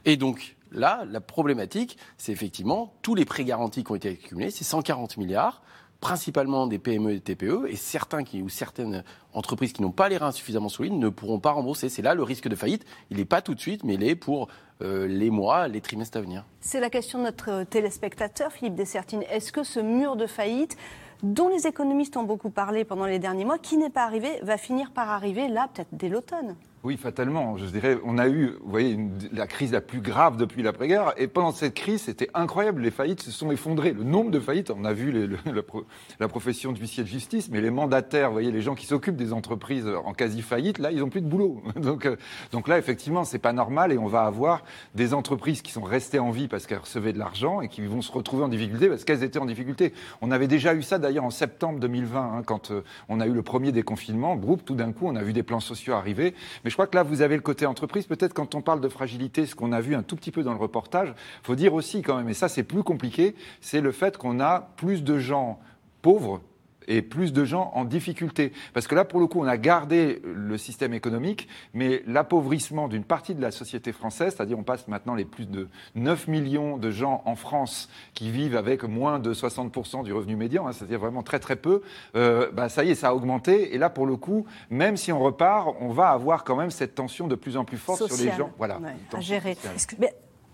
Et 0.04 0.16
donc 0.16 0.56
là, 0.72 1.04
la 1.08 1.20
problématique, 1.20 1.96
c'est 2.18 2.32
effectivement 2.32 2.94
tous 3.02 3.14
les 3.14 3.24
prêts 3.24 3.44
garantis 3.44 3.84
qui 3.84 3.92
ont 3.92 3.96
été 3.96 4.10
accumulés, 4.10 4.50
c'est 4.50 4.64
140 4.64 5.16
milliards, 5.16 5.62
principalement 6.02 6.66
des 6.66 6.80
PME 6.80 7.12
et 7.12 7.14
des 7.14 7.20
TPE, 7.20 7.68
et 7.68 7.76
certains 7.76 8.24
ou 8.34 8.48
certaines 8.48 9.04
entreprises 9.32 9.72
qui 9.72 9.82
n'ont 9.82 9.92
pas 9.92 10.08
les 10.08 10.16
reins 10.16 10.32
suffisamment 10.32 10.68
solides 10.68 10.94
ne 10.94 11.08
pourront 11.08 11.38
pas 11.38 11.52
rembourser. 11.52 11.88
C'est 11.88 12.02
là 12.02 12.14
le 12.14 12.24
risque 12.24 12.48
de 12.48 12.56
faillite. 12.56 12.84
Il 13.10 13.18
n'est 13.18 13.24
pas 13.24 13.40
tout 13.40 13.54
de 13.54 13.60
suite, 13.60 13.84
mais 13.84 13.94
il 13.94 14.02
est 14.02 14.16
pour 14.16 14.48
euh, 14.82 15.06
les 15.06 15.30
mois, 15.30 15.68
les 15.68 15.80
trimestres 15.80 16.18
à 16.18 16.20
venir. 16.20 16.44
C'est 16.60 16.80
la 16.80 16.90
question 16.90 17.20
de 17.20 17.24
notre 17.24 17.50
euh, 17.50 17.64
téléspectateur, 17.64 18.50
Philippe 18.50 18.74
Dessertine. 18.74 19.22
Est-ce 19.30 19.52
que 19.52 19.62
ce 19.62 19.78
mur 19.78 20.16
de 20.16 20.26
faillite, 20.26 20.76
dont 21.22 21.48
les 21.48 21.68
économistes 21.68 22.16
ont 22.16 22.24
beaucoup 22.24 22.50
parlé 22.50 22.84
pendant 22.84 23.06
les 23.06 23.20
derniers 23.20 23.44
mois, 23.44 23.58
qui 23.58 23.76
n'est 23.76 23.88
pas 23.88 24.02
arrivé, 24.02 24.40
va 24.42 24.58
finir 24.58 24.90
par 24.90 25.08
arriver 25.08 25.46
là, 25.46 25.68
peut-être 25.72 25.90
dès 25.92 26.08
l'automne? 26.08 26.56
Oui, 26.84 26.96
fatalement. 26.96 27.56
Je 27.58 27.66
dirais, 27.66 27.96
on 28.04 28.18
a 28.18 28.26
eu, 28.28 28.54
vous 28.60 28.70
voyez, 28.72 28.98
la 29.32 29.46
crise 29.46 29.70
la 29.70 29.80
plus 29.80 30.00
grave 30.00 30.36
depuis 30.36 30.64
l'après-guerre. 30.64 31.12
Et 31.16 31.28
pendant 31.28 31.52
cette 31.52 31.74
crise, 31.74 32.02
c'était 32.02 32.28
incroyable. 32.34 32.82
Les 32.82 32.90
faillites 32.90 33.22
se 33.22 33.30
sont 33.30 33.52
effondrées. 33.52 33.92
Le 33.92 34.02
nombre 34.02 34.32
de 34.32 34.40
faillites, 34.40 34.72
on 34.76 34.84
a 34.84 34.92
vu 34.92 35.12
la, 35.46 35.62
pro- 35.62 35.84
la 36.18 36.26
profession 36.26 36.72
d'huissier 36.72 37.04
de 37.04 37.08
justice, 37.08 37.50
mais 37.52 37.60
les 37.60 37.70
mandataires, 37.70 38.30
vous 38.30 38.32
voyez, 38.34 38.50
les 38.50 38.62
gens 38.62 38.74
qui 38.74 38.86
s'occupent 38.86 39.14
des 39.14 39.32
entreprises 39.32 39.86
en 40.04 40.12
quasi-faillite, 40.12 40.78
là, 40.80 40.90
ils 40.90 40.98
n'ont 40.98 41.08
plus 41.08 41.20
de 41.20 41.28
boulot. 41.28 41.62
Donc, 41.76 42.04
euh, 42.04 42.16
donc 42.50 42.66
là, 42.66 42.78
effectivement, 42.78 43.22
c'est 43.22 43.38
pas 43.38 43.52
normal. 43.52 43.92
Et 43.92 43.98
on 43.98 44.08
va 44.08 44.22
avoir 44.22 44.64
des 44.96 45.14
entreprises 45.14 45.62
qui 45.62 45.70
sont 45.70 45.82
restées 45.82 46.18
en 46.18 46.32
vie 46.32 46.48
parce 46.48 46.66
qu'elles 46.66 46.78
recevaient 46.78 47.12
de 47.12 47.18
l'argent 47.20 47.60
et 47.60 47.68
qui 47.68 47.82
vont 47.86 48.02
se 48.02 48.10
retrouver 48.10 48.42
en 48.42 48.48
difficulté 48.48 48.88
parce 48.88 49.04
qu'elles 49.04 49.22
étaient 49.22 49.38
en 49.38 49.46
difficulté. 49.46 49.92
On 50.20 50.32
avait 50.32 50.48
déjà 50.48 50.74
eu 50.74 50.82
ça 50.82 50.98
d'ailleurs 50.98 51.24
en 51.24 51.30
septembre 51.30 51.78
2020, 51.78 52.20
hein, 52.38 52.42
quand 52.44 52.72
euh, 52.72 52.82
on 53.08 53.20
a 53.20 53.26
eu 53.28 53.32
le 53.32 53.42
premier 53.42 53.70
déconfinement. 53.70 54.34
Groupe, 54.34 54.64
tout 54.64 54.74
d'un 54.74 54.90
coup, 54.90 55.06
on 55.06 55.14
a 55.14 55.22
vu 55.22 55.32
des 55.32 55.44
plans 55.44 55.60
sociaux 55.60 55.94
arriver. 55.94 56.34
Mais 56.64 56.71
je 56.72 56.76
crois 56.76 56.86
que 56.86 56.96
là, 56.96 57.02
vous 57.02 57.20
avez 57.20 57.36
le 57.36 57.42
côté 57.42 57.66
entreprise. 57.66 58.06
Peut-être 58.06 58.32
quand 58.32 58.54
on 58.54 58.62
parle 58.62 58.80
de 58.80 58.88
fragilité, 58.88 59.44
ce 59.44 59.54
qu'on 59.54 59.72
a 59.72 59.82
vu 59.82 59.94
un 59.94 60.02
tout 60.02 60.16
petit 60.16 60.30
peu 60.30 60.42
dans 60.42 60.54
le 60.54 60.58
reportage, 60.58 61.12
faut 61.42 61.54
dire 61.54 61.74
aussi 61.74 62.00
quand 62.00 62.16
même, 62.16 62.30
et 62.30 62.34
ça 62.34 62.48
c'est 62.48 62.62
plus 62.62 62.82
compliqué, 62.82 63.34
c'est 63.60 63.82
le 63.82 63.92
fait 63.92 64.16
qu'on 64.16 64.40
a 64.40 64.70
plus 64.78 65.04
de 65.04 65.18
gens 65.18 65.60
pauvres 66.00 66.40
et 66.88 67.02
plus 67.02 67.32
de 67.32 67.44
gens 67.44 67.70
en 67.74 67.84
difficulté. 67.84 68.52
Parce 68.74 68.86
que 68.86 68.94
là, 68.94 69.04
pour 69.04 69.20
le 69.20 69.26
coup, 69.26 69.40
on 69.40 69.46
a 69.46 69.56
gardé 69.56 70.22
le 70.24 70.56
système 70.58 70.94
économique, 70.94 71.48
mais 71.74 72.02
l'appauvrissement 72.06 72.88
d'une 72.88 73.04
partie 73.04 73.34
de 73.34 73.42
la 73.42 73.50
société 73.50 73.92
française, 73.92 74.34
c'est-à-dire 74.36 74.58
on 74.58 74.62
passe 74.62 74.88
maintenant 74.88 75.14
les 75.14 75.24
plus 75.24 75.46
de 75.46 75.68
9 75.94 76.28
millions 76.28 76.76
de 76.76 76.90
gens 76.90 77.22
en 77.24 77.36
France 77.36 77.88
qui 78.14 78.30
vivent 78.30 78.56
avec 78.56 78.84
moins 78.84 79.18
de 79.18 79.34
60% 79.34 80.04
du 80.04 80.12
revenu 80.12 80.36
médian, 80.36 80.66
hein, 80.66 80.72
c'est-à-dire 80.72 80.98
vraiment 80.98 81.22
très 81.22 81.38
très 81.38 81.56
peu, 81.56 81.82
euh, 82.16 82.50
bah, 82.52 82.68
ça 82.68 82.84
y 82.84 82.90
est, 82.90 82.94
ça 82.94 83.08
a 83.08 83.14
augmenté. 83.14 83.74
Et 83.74 83.78
là, 83.78 83.90
pour 83.90 84.06
le 84.06 84.16
coup, 84.16 84.46
même 84.70 84.96
si 84.96 85.12
on 85.12 85.20
repart, 85.20 85.74
on 85.80 85.90
va 85.90 86.10
avoir 86.10 86.44
quand 86.44 86.56
même 86.56 86.70
cette 86.70 86.94
tension 86.94 87.28
de 87.28 87.34
plus 87.34 87.56
en 87.56 87.64
plus 87.64 87.78
forte 87.78 88.06
sur 88.06 88.24
les 88.24 88.32
gens. 88.32 88.50
Voilà, 88.58 88.80
à 89.12 89.20
gérer. 89.20 89.56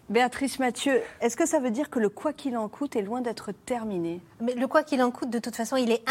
Béatrice 0.09 0.59
Mathieu, 0.59 1.03
est-ce 1.21 1.37
que 1.37 1.45
ça 1.45 1.59
veut 1.59 1.71
dire 1.71 1.91
que 1.91 1.99
le 1.99 2.09
quoi 2.09 2.33
qu'il 2.33 2.57
en 2.57 2.69
coûte 2.69 2.97
est 2.97 3.03
loin 3.03 3.21
d'être 3.21 3.53
terminé? 3.53 4.23
Mais 4.41 4.55
le 4.55 4.67
quoi 4.67 4.83
qu'il 4.83 5.03
en 5.03 5.11
coûte, 5.11 5.29
de 5.29 5.39
toute 5.39 5.55
façon, 5.55 5.77
il 5.77 5.91
est 5.93 6.03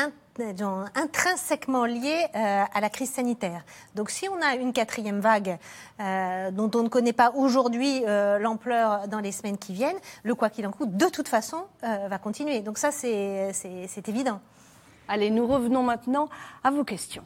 intrinsèquement 0.94 1.86
lié 1.86 2.28
euh, 2.36 2.64
à 2.72 2.80
la 2.80 2.90
crise 2.90 3.10
sanitaire. 3.10 3.64
Donc 3.96 4.12
si 4.12 4.30
on 4.30 4.40
a 4.40 4.54
une 4.54 4.72
quatrième 4.72 5.20
vague 5.20 5.58
euh, 6.00 6.52
dont 6.52 6.70
on 6.76 6.84
ne 6.84 6.90
connaît 6.90 7.12
pas 7.12 7.32
aujourd'hui 7.32 8.04
euh, 8.06 8.38
l'ampleur 8.38 9.08
dans 9.08 9.20
les 9.20 9.32
semaines 9.32 9.58
qui 9.58 9.74
viennent, 9.74 9.98
le 10.22 10.36
quoi 10.36 10.52
qu'il 10.52 10.68
en 10.68 10.72
coûte, 10.72 10.96
de 10.96 11.08
toute 11.08 11.28
façon, 11.28 11.64
va 11.82 12.18
continuer. 12.20 12.60
Donc 12.60 12.78
ça, 12.78 12.92
c'est 12.92 14.08
évident. 14.08 14.42
Allez, 15.08 15.32
nous 15.32 15.48
revenons 15.48 15.82
maintenant 15.82 16.30
à 16.64 16.70
vos 16.70 16.84
questions. 16.84 17.24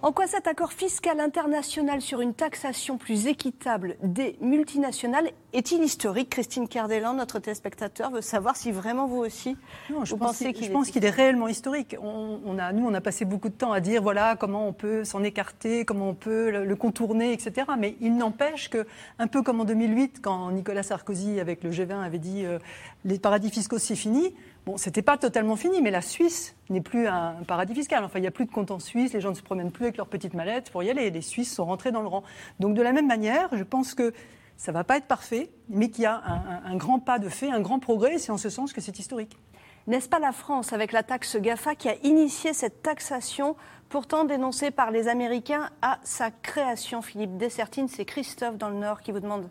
En 0.00 0.12
quoi 0.12 0.28
cet 0.28 0.46
accord 0.46 0.72
fiscal 0.72 1.18
international 1.18 2.00
sur 2.00 2.20
une 2.20 2.32
taxation 2.32 2.98
plus 2.98 3.26
équitable 3.26 3.96
des 4.02 4.36
multinationales 4.40 5.32
est-il 5.54 5.82
historique? 5.82 6.28
Christine 6.28 6.68
Cardellan, 6.68 7.14
notre 7.14 7.38
téléspectateur, 7.38 8.10
veut 8.10 8.20
savoir 8.20 8.54
si 8.54 8.70
vraiment 8.70 9.06
vous 9.06 9.16
aussi, 9.16 9.56
non, 9.90 10.04
je 10.04 10.14
pense 10.14 10.38
qu'il 10.38 10.54
Je 10.62 10.70
pense 10.70 10.90
qu'il 10.90 11.04
est 11.06 11.10
réellement 11.10 11.48
historique. 11.48 11.96
On, 12.02 12.58
a, 12.58 12.72
nous, 12.72 12.86
on 12.86 12.92
a 12.92 13.00
passé 13.00 13.24
beaucoup 13.24 13.48
de 13.48 13.54
temps 13.54 13.72
à 13.72 13.80
dire 13.80 14.02
voilà 14.02 14.36
comment 14.36 14.68
on 14.68 14.74
peut 14.74 15.04
s'en 15.04 15.24
écarter, 15.24 15.86
comment 15.86 16.10
on 16.10 16.14
peut 16.14 16.50
le, 16.50 16.76
contourner, 16.76 17.32
etc. 17.32 17.66
Mais 17.78 17.96
il 18.00 18.16
n'empêche 18.16 18.68
que, 18.68 18.86
un 19.18 19.26
peu 19.26 19.42
comme 19.42 19.60
en 19.60 19.64
2008, 19.64 20.20
quand 20.22 20.50
Nicolas 20.50 20.82
Sarkozy, 20.82 21.40
avec 21.40 21.64
le 21.64 21.70
G20, 21.70 22.04
avait 22.04 22.18
dit 22.18 22.44
euh, 22.44 22.58
les 23.06 23.18
paradis 23.18 23.50
fiscaux, 23.50 23.78
c'est 23.78 23.96
fini. 23.96 24.34
Bon, 24.68 24.76
c'était 24.76 25.00
pas 25.00 25.16
totalement 25.16 25.56
fini, 25.56 25.80
mais 25.80 25.90
la 25.90 26.02
Suisse 26.02 26.54
n'est 26.68 26.82
plus 26.82 27.06
un 27.06 27.36
paradis 27.46 27.72
fiscal. 27.72 28.04
Enfin, 28.04 28.18
il 28.18 28.20
n'y 28.20 28.28
a 28.28 28.30
plus 28.30 28.44
de 28.44 28.50
compte 28.50 28.70
en 28.70 28.78
Suisse, 28.78 29.14
les 29.14 29.20
gens 29.22 29.30
ne 29.30 29.34
se 29.34 29.40
promènent 29.40 29.70
plus 29.70 29.86
avec 29.86 29.96
leurs 29.96 30.08
petites 30.08 30.34
mallettes 30.34 30.70
pour 30.70 30.82
y 30.82 30.90
aller. 30.90 31.08
Les 31.08 31.22
Suisses 31.22 31.54
sont 31.54 31.64
rentrés 31.64 31.90
dans 31.90 32.02
le 32.02 32.08
rang. 32.08 32.22
Donc, 32.60 32.74
de 32.74 32.82
la 32.82 32.92
même 32.92 33.06
manière, 33.06 33.48
je 33.52 33.64
pense 33.64 33.94
que 33.94 34.12
ça 34.58 34.70
ne 34.70 34.74
va 34.74 34.84
pas 34.84 34.98
être 34.98 35.06
parfait, 35.06 35.48
mais 35.70 35.88
qu'il 35.88 36.04
y 36.04 36.06
a 36.06 36.22
un, 36.66 36.76
grand 36.76 36.98
pas 36.98 37.18
de 37.18 37.30
fait, 37.30 37.50
un 37.50 37.62
grand 37.62 37.78
progrès, 37.78 38.18
c'est 38.18 38.30
en 38.30 38.36
ce 38.36 38.50
sens 38.50 38.74
que 38.74 38.82
c'est 38.82 38.98
historique. 38.98 39.38
N'est-ce 39.86 40.10
pas 40.10 40.18
la 40.18 40.32
France, 40.32 40.74
avec 40.74 40.92
la 40.92 41.02
taxe 41.02 41.38
GAFA, 41.38 41.74
qui 41.74 41.88
a 41.88 41.94
initié 42.02 42.52
cette 42.52 42.82
taxation, 42.82 43.56
pourtant 43.88 44.24
dénoncée 44.26 44.70
par 44.70 44.90
les 44.90 45.08
Américains 45.08 45.70
à 45.80 45.98
sa 46.02 46.30
création 46.30 47.00
Philippe 47.00 47.38
Dessertine, 47.38 47.88
c'est 47.88 48.04
Christophe 48.04 48.58
dans 48.58 48.68
le 48.68 48.76
Nord 48.76 49.00
qui 49.00 49.12
vous 49.12 49.20
demande 49.20 49.48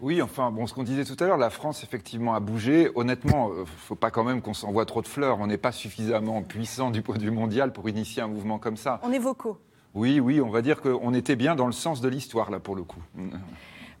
oui, 0.00 0.20
enfin, 0.20 0.50
bon, 0.50 0.66
ce 0.66 0.74
qu'on 0.74 0.82
disait 0.82 1.04
tout 1.04 1.16
à 1.22 1.26
l'heure, 1.26 1.38
la 1.38 1.50
France, 1.50 1.82
effectivement, 1.82 2.34
a 2.34 2.40
bougé. 2.40 2.90
Honnêtement, 2.94 3.50
il 3.52 3.58
euh, 3.58 3.60
ne 3.60 3.64
faut 3.64 3.94
pas 3.94 4.10
quand 4.10 4.24
même 4.24 4.42
qu'on 4.42 4.54
s'envoie 4.54 4.84
trop 4.84 5.00
de 5.00 5.08
fleurs. 5.08 5.38
On 5.40 5.46
n'est 5.46 5.56
pas 5.56 5.72
suffisamment 5.72 6.42
puissant 6.42 6.90
du 6.90 7.02
point 7.02 7.16
de 7.16 7.22
vue 7.22 7.30
mondial 7.30 7.72
pour 7.72 7.88
initier 7.88 8.22
un 8.22 8.28
mouvement 8.28 8.58
comme 8.58 8.76
ça. 8.76 9.00
On 9.02 9.12
est 9.12 9.18
vocaux. 9.18 9.58
Oui, 9.94 10.20
oui, 10.20 10.40
on 10.42 10.50
va 10.50 10.60
dire 10.60 10.82
qu'on 10.82 11.14
était 11.14 11.36
bien 11.36 11.56
dans 11.56 11.66
le 11.66 11.72
sens 11.72 12.02
de 12.02 12.08
l'histoire, 12.08 12.50
là, 12.50 12.60
pour 12.60 12.76
le 12.76 12.82
coup. 12.82 13.00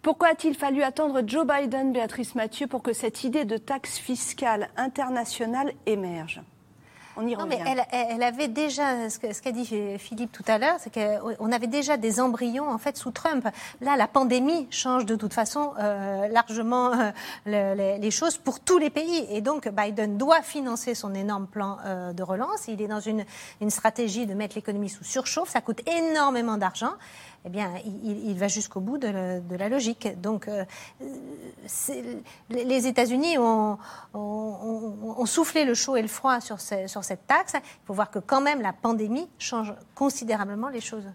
Pourquoi 0.02 0.28
a-t-il 0.28 0.54
fallu 0.54 0.82
attendre 0.82 1.22
Joe 1.26 1.46
Biden, 1.46 1.92
Béatrice 1.92 2.34
Mathieu, 2.34 2.66
pour 2.66 2.82
que 2.82 2.92
cette 2.92 3.24
idée 3.24 3.46
de 3.46 3.56
taxe 3.56 3.98
fiscale 3.98 4.68
internationale 4.76 5.72
émerge? 5.86 6.42
Non, 7.22 7.46
mais 7.46 7.60
elle, 7.92 8.22
avait 8.22 8.48
déjà, 8.48 9.08
ce 9.08 9.18
qu'a 9.18 9.52
dit 9.52 9.66
Philippe 9.98 10.32
tout 10.32 10.44
à 10.46 10.58
l'heure, 10.58 10.76
c'est 10.78 10.92
qu'on 10.92 11.52
avait 11.52 11.66
déjà 11.66 11.96
des 11.96 12.20
embryons 12.20 12.70
en 12.70 12.78
fait 12.78 12.96
sous 12.96 13.10
Trump. 13.10 13.48
Là, 13.80 13.96
la 13.96 14.06
pandémie 14.06 14.66
change 14.70 15.06
de 15.06 15.16
toute 15.16 15.32
façon 15.32 15.72
euh, 15.78 16.28
largement 16.28 16.92
euh, 17.46 17.98
les, 17.98 18.10
choses 18.10 18.36
pour 18.36 18.60
tous 18.60 18.78
les 18.78 18.90
pays. 18.90 19.26
Et 19.30 19.40
donc, 19.40 19.68
Biden 19.68 20.16
doit 20.18 20.42
financer 20.42 20.94
son 20.94 21.14
énorme 21.14 21.46
plan 21.46 21.78
euh, 21.84 22.12
de 22.12 22.22
relance. 22.22 22.68
Il 22.68 22.82
est 22.82 22.88
dans 22.88 23.00
une, 23.00 23.24
une 23.60 23.70
stratégie 23.70 24.26
de 24.26 24.34
mettre 24.34 24.56
l'économie 24.56 24.88
sous 24.88 25.04
surchauffe. 25.04 25.50
Ça 25.50 25.60
coûte 25.60 25.80
énormément 25.88 26.56
d'argent 26.56 26.92
eh 27.46 27.48
bien, 27.48 27.70
il, 28.04 28.36
va 28.36 28.48
jusqu'au 28.48 28.80
bout 28.80 28.98
de, 28.98 29.40
la 29.56 29.68
logique. 29.68 30.08
Donc, 30.20 30.48
euh, 30.48 30.64
les 32.50 32.86
États-Unis 32.88 33.38
ont, 33.38 33.78
soufflé 35.24 35.64
le 35.64 35.74
chaud 35.74 35.94
et 35.94 36.02
le 36.02 36.08
froid 36.08 36.40
sur, 36.40 36.60
cette 36.60 37.26
taxe. 37.28 37.52
Il 37.54 37.86
faut 37.86 37.94
voir 37.94 38.10
que 38.10 38.18
quand 38.18 38.40
même 38.40 38.60
la 38.60 38.72
pandémie 38.72 39.28
change 39.38 39.72
considérablement 39.94 40.68
les 40.68 40.80
choses. 40.80 41.06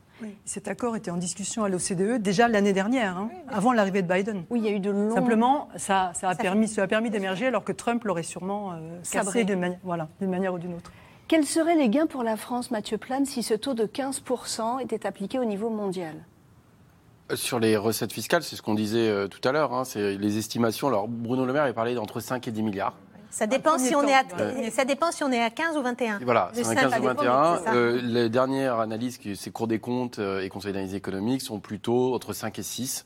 Cet 0.45 0.69
accord 0.69 0.95
était 0.95 1.11
en 1.11 1.17
discussion 1.17 1.65
à 1.65 1.69
l'OCDE 1.69 2.21
déjà 2.21 2.47
l'année 2.47 2.73
dernière, 2.73 3.17
hein, 3.17 3.29
avant 3.49 3.73
l'arrivée 3.73 4.01
de 4.01 4.13
Biden. 4.13 4.45
Oui, 4.49 4.59
il 4.59 4.65
y 4.65 4.69
a 4.69 4.71
eu 4.71 4.79
de 4.79 4.91
longs... 4.91 5.15
Simplement, 5.15 5.67
ça, 5.75 6.13
a 6.21 6.36
permis, 6.36 6.67
ça 6.67 6.84
a 6.84 6.88
permis 6.88 7.09
d'émerger 7.09 7.47
alors 7.47 7.63
que 7.63 7.71
Trump 7.71 8.03
l'aurait 8.05 8.23
sûrement 8.23 8.73
euh, 8.73 8.99
cassé 9.11 9.43
d'une 9.43 9.73
manière 10.21 10.53
ou 10.53 10.59
d'une 10.59 10.75
autre. 10.75 10.91
Quels 11.32 11.45
seraient 11.45 11.77
les 11.77 11.88
gains 11.88 12.07
pour 12.07 12.23
la 12.23 12.36
France, 12.36 12.71
Mathieu 12.71 12.97
Plane, 12.97 13.25
si 13.25 13.41
ce 13.41 13.53
taux 13.53 13.73
de 13.73 13.86
15% 13.86 14.82
était 14.82 15.05
appliqué 15.05 15.39
au 15.39 15.45
niveau 15.45 15.69
mondial? 15.69 16.13
Euh, 17.32 17.38
sur 17.38 17.57
les 17.57 17.77
recettes 17.77 18.11
fiscales, 18.11 18.43
c'est 18.43 18.57
ce 18.57 18.61
qu'on 18.61 18.73
disait 18.73 19.07
euh, 19.07 19.29
tout 19.29 19.39
à 19.47 19.53
l'heure, 19.53 19.73
hein, 19.73 19.86
c'est 19.86 20.17
les 20.17 20.38
estimations. 20.38 20.89
Alors 20.89 21.07
Bruno 21.07 21.45
Le 21.45 21.53
Maire 21.53 21.63
a 21.63 21.71
parlé 21.71 21.95
d'entre 21.95 22.19
5 22.19 22.45
et 22.49 22.51
10 22.51 22.63
milliards. 22.63 22.95
Ça 23.29 23.47
dépend, 23.47 23.77
si 23.77 23.95
on 23.95 24.05
est 24.05 24.13
à, 24.13 24.23
ça 24.71 24.84
dépend 24.84 25.09
si 25.13 25.23
on 25.23 25.32
est 25.32 25.41
à 25.41 25.49
15 25.49 25.77
ou 25.77 25.82
21. 25.82 26.19
Voilà, 26.21 26.51
c'est 26.51 26.63
15 26.63 26.99
ou 26.99 27.03
21. 27.03 27.61
Euh, 27.67 28.01
les 28.03 28.27
dernières 28.27 28.82
analyses, 28.82 29.17
c'est 29.36 29.51
Cour 29.51 29.67
des 29.67 29.79
comptes 29.79 30.19
et 30.19 30.49
Conseil 30.49 30.73
d'analyse 30.73 30.95
économique, 30.95 31.41
sont 31.41 31.61
plutôt 31.61 32.13
entre 32.13 32.34
5 32.34 32.59
et 32.59 32.63
6 32.63 33.05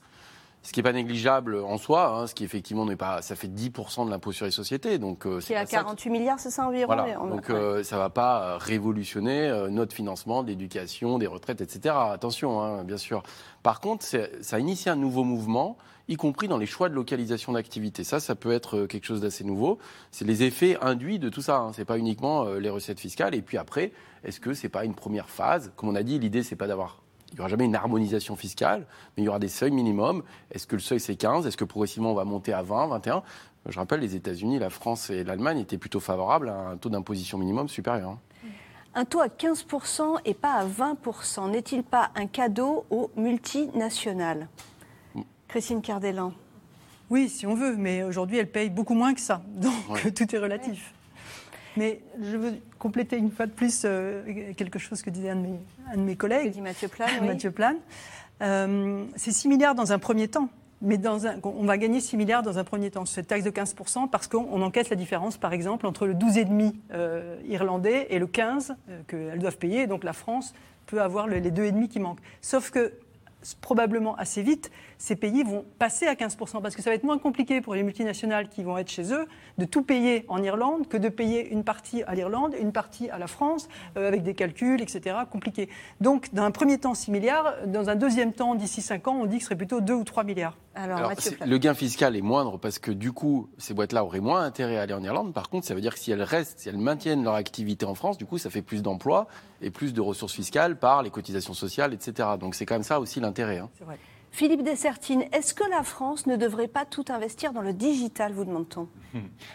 ce 0.66 0.72
qui 0.72 0.80
n'est 0.80 0.82
pas 0.84 0.92
négligeable 0.92 1.62
en 1.62 1.78
soi, 1.78 2.08
hein, 2.08 2.26
ce 2.26 2.34
qui 2.34 2.42
effectivement 2.42 2.84
n'est 2.86 2.96
pas, 2.96 3.22
ça 3.22 3.36
fait 3.36 3.46
10% 3.46 4.04
de 4.04 4.10
l'impôt 4.10 4.32
sur 4.32 4.46
les 4.46 4.50
sociétés, 4.50 4.98
donc 4.98 5.24
euh, 5.24 5.38
c'est 5.40 5.54
à 5.54 5.64
48 5.64 6.10
milliards, 6.10 6.40
c'est 6.40 6.50
ça 6.50 6.66
environ. 6.66 6.92
Voilà. 6.92 7.14
donc 7.14 7.50
euh, 7.50 7.84
ça 7.84 7.94
ne 7.94 8.00
va 8.00 8.10
pas 8.10 8.58
révolutionner 8.58 9.46
euh, 9.46 9.68
notre 9.68 9.94
financement 9.94 10.42
d'éducation, 10.42 11.18
des 11.18 11.28
retraites, 11.28 11.60
etc. 11.60 11.94
Attention, 12.10 12.60
hein, 12.60 12.82
bien 12.82 12.96
sûr. 12.96 13.22
Par 13.62 13.78
contre, 13.78 14.04
ça 14.04 14.56
a 14.56 14.58
initié 14.58 14.90
un 14.90 14.96
nouveau 14.96 15.22
mouvement 15.22 15.76
y 16.08 16.16
compris 16.16 16.48
dans 16.48 16.58
les 16.58 16.66
choix 16.66 16.88
de 16.88 16.94
localisation 16.94 17.52
d'activité. 17.52 18.02
Ça, 18.02 18.18
ça 18.18 18.34
peut 18.34 18.50
être 18.50 18.86
quelque 18.86 19.06
chose 19.06 19.20
d'assez 19.20 19.44
nouveau. 19.44 19.78
C'est 20.10 20.24
les 20.24 20.42
effets 20.42 20.76
induits 20.80 21.20
de 21.20 21.28
tout 21.28 21.42
ça. 21.42 21.58
Hein. 21.58 21.72
Ce 21.72 21.80
n'est 21.80 21.84
pas 21.84 21.98
uniquement 21.98 22.44
les 22.44 22.70
recettes 22.70 23.00
fiscales. 23.00 23.34
Et 23.34 23.42
puis 23.42 23.56
après, 23.56 23.90
est-ce 24.22 24.38
que 24.38 24.54
ce 24.54 24.64
n'est 24.64 24.68
pas 24.68 24.84
une 24.84 24.94
première 24.94 25.28
phase? 25.28 25.72
Comme 25.76 25.88
on 25.88 25.96
a 25.96 26.04
dit, 26.04 26.20
l'idée, 26.20 26.44
c'est 26.44 26.54
pas 26.54 26.68
d'avoir 26.68 27.02
il 27.30 27.34
n'y 27.34 27.40
aura 27.40 27.48
jamais 27.48 27.64
une 27.64 27.74
harmonisation 27.74 28.36
fiscale, 28.36 28.86
mais 29.16 29.22
il 29.22 29.26
y 29.26 29.28
aura 29.28 29.38
des 29.38 29.48
seuils 29.48 29.70
minimums. 29.70 30.22
Est-ce 30.50 30.66
que 30.66 30.76
le 30.76 30.80
seuil 30.80 31.00
c'est 31.00 31.16
15 31.16 31.46
Est-ce 31.46 31.56
que 31.56 31.64
progressivement 31.64 32.12
on 32.12 32.14
va 32.14 32.24
monter 32.24 32.52
à 32.52 32.62
20, 32.62 32.86
21 32.88 33.22
Je 33.66 33.78
rappelle, 33.78 34.00
les 34.00 34.14
États-Unis, 34.14 34.58
la 34.58 34.70
France 34.70 35.10
et 35.10 35.24
l'Allemagne 35.24 35.58
étaient 35.58 35.78
plutôt 35.78 36.00
favorables 36.00 36.48
à 36.48 36.68
un 36.70 36.76
taux 36.76 36.88
d'imposition 36.88 37.38
minimum 37.38 37.68
supérieur. 37.68 38.18
Un 38.94 39.04
taux 39.04 39.20
à 39.20 39.26
15% 39.26 40.20
et 40.24 40.32
pas 40.32 40.54
à 40.54 40.66
20%, 40.66 41.50
n'est-il 41.50 41.82
pas 41.82 42.10
un 42.14 42.26
cadeau 42.26 42.86
aux 42.88 43.10
multinationales? 43.16 44.48
Mm. 45.14 45.20
Christine 45.48 45.82
Cardellan. 45.82 46.32
Oui, 47.10 47.28
si 47.28 47.46
on 47.46 47.54
veut, 47.54 47.76
mais 47.76 48.02
aujourd'hui, 48.02 48.38
elle 48.38 48.50
paye 48.50 48.70
beaucoup 48.70 48.94
moins 48.94 49.14
que 49.14 49.20
ça. 49.20 49.42
Donc, 49.48 50.14
tout 50.14 50.34
est 50.34 50.38
relatif. 50.38 50.94
Mais 51.76 52.00
je 52.20 52.36
veux 52.36 52.54
compléter 52.78 53.16
une 53.16 53.30
fois 53.30 53.46
de 53.46 53.52
plus 53.52 53.82
euh, 53.84 54.22
quelque 54.56 54.78
chose 54.78 55.02
que 55.02 55.10
disait 55.10 55.30
un 55.30 55.36
de 55.36 56.00
mes, 56.00 56.16
collègues. 56.16 56.52
Dit 56.52 56.60
Mathieu 56.60 56.88
Plane. 56.88 57.24
Mathieu 57.26 57.50
Plane. 57.50 57.76
Euh, 58.42 59.04
c'est 59.16 59.32
6 59.32 59.48
milliards 59.48 59.74
dans 59.74 59.92
un 59.92 59.98
premier 59.98 60.28
temps. 60.28 60.48
Mais 60.82 60.98
dans 60.98 61.26
un, 61.26 61.36
on 61.42 61.64
va 61.64 61.78
gagner 61.78 62.00
6 62.00 62.18
milliards 62.18 62.42
dans 62.42 62.58
un 62.58 62.64
premier 62.64 62.90
temps, 62.90 63.06
cette 63.06 63.28
taxe 63.28 63.44
de 63.44 63.50
15%, 63.50 64.10
parce 64.10 64.26
qu'on 64.26 64.60
encaisse 64.60 64.90
la 64.90 64.96
différence, 64.96 65.38
par 65.38 65.54
exemple, 65.54 65.86
entre 65.86 66.06
le 66.06 66.12
12,5 66.12 66.74
euh, 66.92 67.36
irlandais 67.46 68.08
et 68.10 68.18
le 68.18 68.26
15 68.26 68.76
qu'elles 69.08 69.38
doivent 69.38 69.56
payer. 69.56 69.86
Donc 69.86 70.04
la 70.04 70.12
France 70.12 70.54
peut 70.84 71.00
avoir 71.00 71.28
les 71.28 71.40
2,5 71.40 71.88
qui 71.88 71.98
manquent. 71.98 72.20
Sauf 72.42 72.70
que 72.70 72.92
probablement 73.60 74.16
assez 74.16 74.42
vite, 74.42 74.70
ces 74.98 75.16
pays 75.16 75.42
vont 75.42 75.64
passer 75.78 76.06
à 76.06 76.14
15%, 76.14 76.62
parce 76.62 76.74
que 76.74 76.82
ça 76.82 76.90
va 76.90 76.94
être 76.94 77.04
moins 77.04 77.18
compliqué 77.18 77.60
pour 77.60 77.74
les 77.74 77.82
multinationales 77.82 78.48
qui 78.48 78.62
vont 78.62 78.78
être 78.78 78.90
chez 78.90 79.12
eux 79.12 79.26
de 79.58 79.64
tout 79.64 79.82
payer 79.82 80.24
en 80.28 80.42
Irlande 80.42 80.88
que 80.88 80.96
de 80.96 81.08
payer 81.08 81.48
une 81.48 81.64
partie 81.64 82.02
à 82.04 82.14
l'Irlande, 82.14 82.54
une 82.60 82.72
partie 82.72 83.10
à 83.10 83.18
la 83.18 83.26
France, 83.26 83.68
euh, 83.96 84.08
avec 84.08 84.22
des 84.22 84.34
calculs, 84.34 84.80
etc., 84.80 85.16
compliqués. 85.30 85.68
Donc, 86.00 86.32
dans 86.32 86.44
un 86.44 86.50
premier 86.50 86.78
temps, 86.78 86.94
6 86.94 87.10
milliards, 87.10 87.54
dans 87.66 87.90
un 87.90 87.96
deuxième 87.96 88.32
temps, 88.32 88.54
d'ici 88.54 88.82
5 88.82 89.08
ans, 89.08 89.18
on 89.22 89.26
dit 89.26 89.36
que 89.36 89.42
ce 89.42 89.46
serait 89.46 89.56
plutôt 89.56 89.80
2 89.80 89.94
ou 89.94 90.04
3 90.04 90.24
milliards. 90.24 90.56
Alors, 90.74 91.10
le 91.46 91.58
gain 91.58 91.72
fiscal 91.72 92.16
est 92.16 92.22
moindre 92.22 92.58
parce 92.58 92.78
que 92.78 92.90
du 92.90 93.12
coup, 93.12 93.48
ces 93.56 93.72
boîtes-là 93.72 94.04
auraient 94.04 94.20
moins 94.20 94.44
intérêt 94.44 94.76
à 94.76 94.82
aller 94.82 94.92
en 94.92 95.02
Irlande. 95.02 95.32
Par 95.32 95.48
contre, 95.48 95.66
ça 95.66 95.74
veut 95.74 95.80
dire 95.80 95.94
que 95.94 95.98
si 95.98 96.10
elles 96.10 96.22
restent, 96.22 96.60
si 96.60 96.68
elles 96.68 96.76
maintiennent 96.76 97.24
leur 97.24 97.34
activité 97.34 97.86
en 97.86 97.94
France, 97.94 98.18
du 98.18 98.26
coup, 98.26 98.36
ça 98.36 98.50
fait 98.50 98.60
plus 98.60 98.82
d'emplois 98.82 99.26
et 99.62 99.70
plus 99.70 99.94
de 99.94 100.02
ressources 100.02 100.34
fiscales 100.34 100.78
par 100.78 101.02
les 101.02 101.08
cotisations 101.08 101.54
sociales, 101.54 101.94
etc. 101.94 102.28
Donc 102.38 102.54
c'est 102.54 102.66
quand 102.66 102.74
même 102.74 102.82
ça 102.82 103.00
aussi 103.00 103.20
l'intérêt. 103.20 103.58
Hein. 103.58 103.70
C'est 103.78 103.84
vrai. 103.84 103.98
Philippe 104.36 104.64
Dessertine, 104.64 105.24
est-ce 105.32 105.54
que 105.54 105.64
la 105.70 105.82
France 105.82 106.26
ne 106.26 106.36
devrait 106.36 106.68
pas 106.68 106.84
tout 106.84 107.06
investir 107.08 107.54
dans 107.54 107.62
le 107.62 107.72
digital, 107.72 108.34
vous 108.34 108.44
demande-t-on 108.44 108.86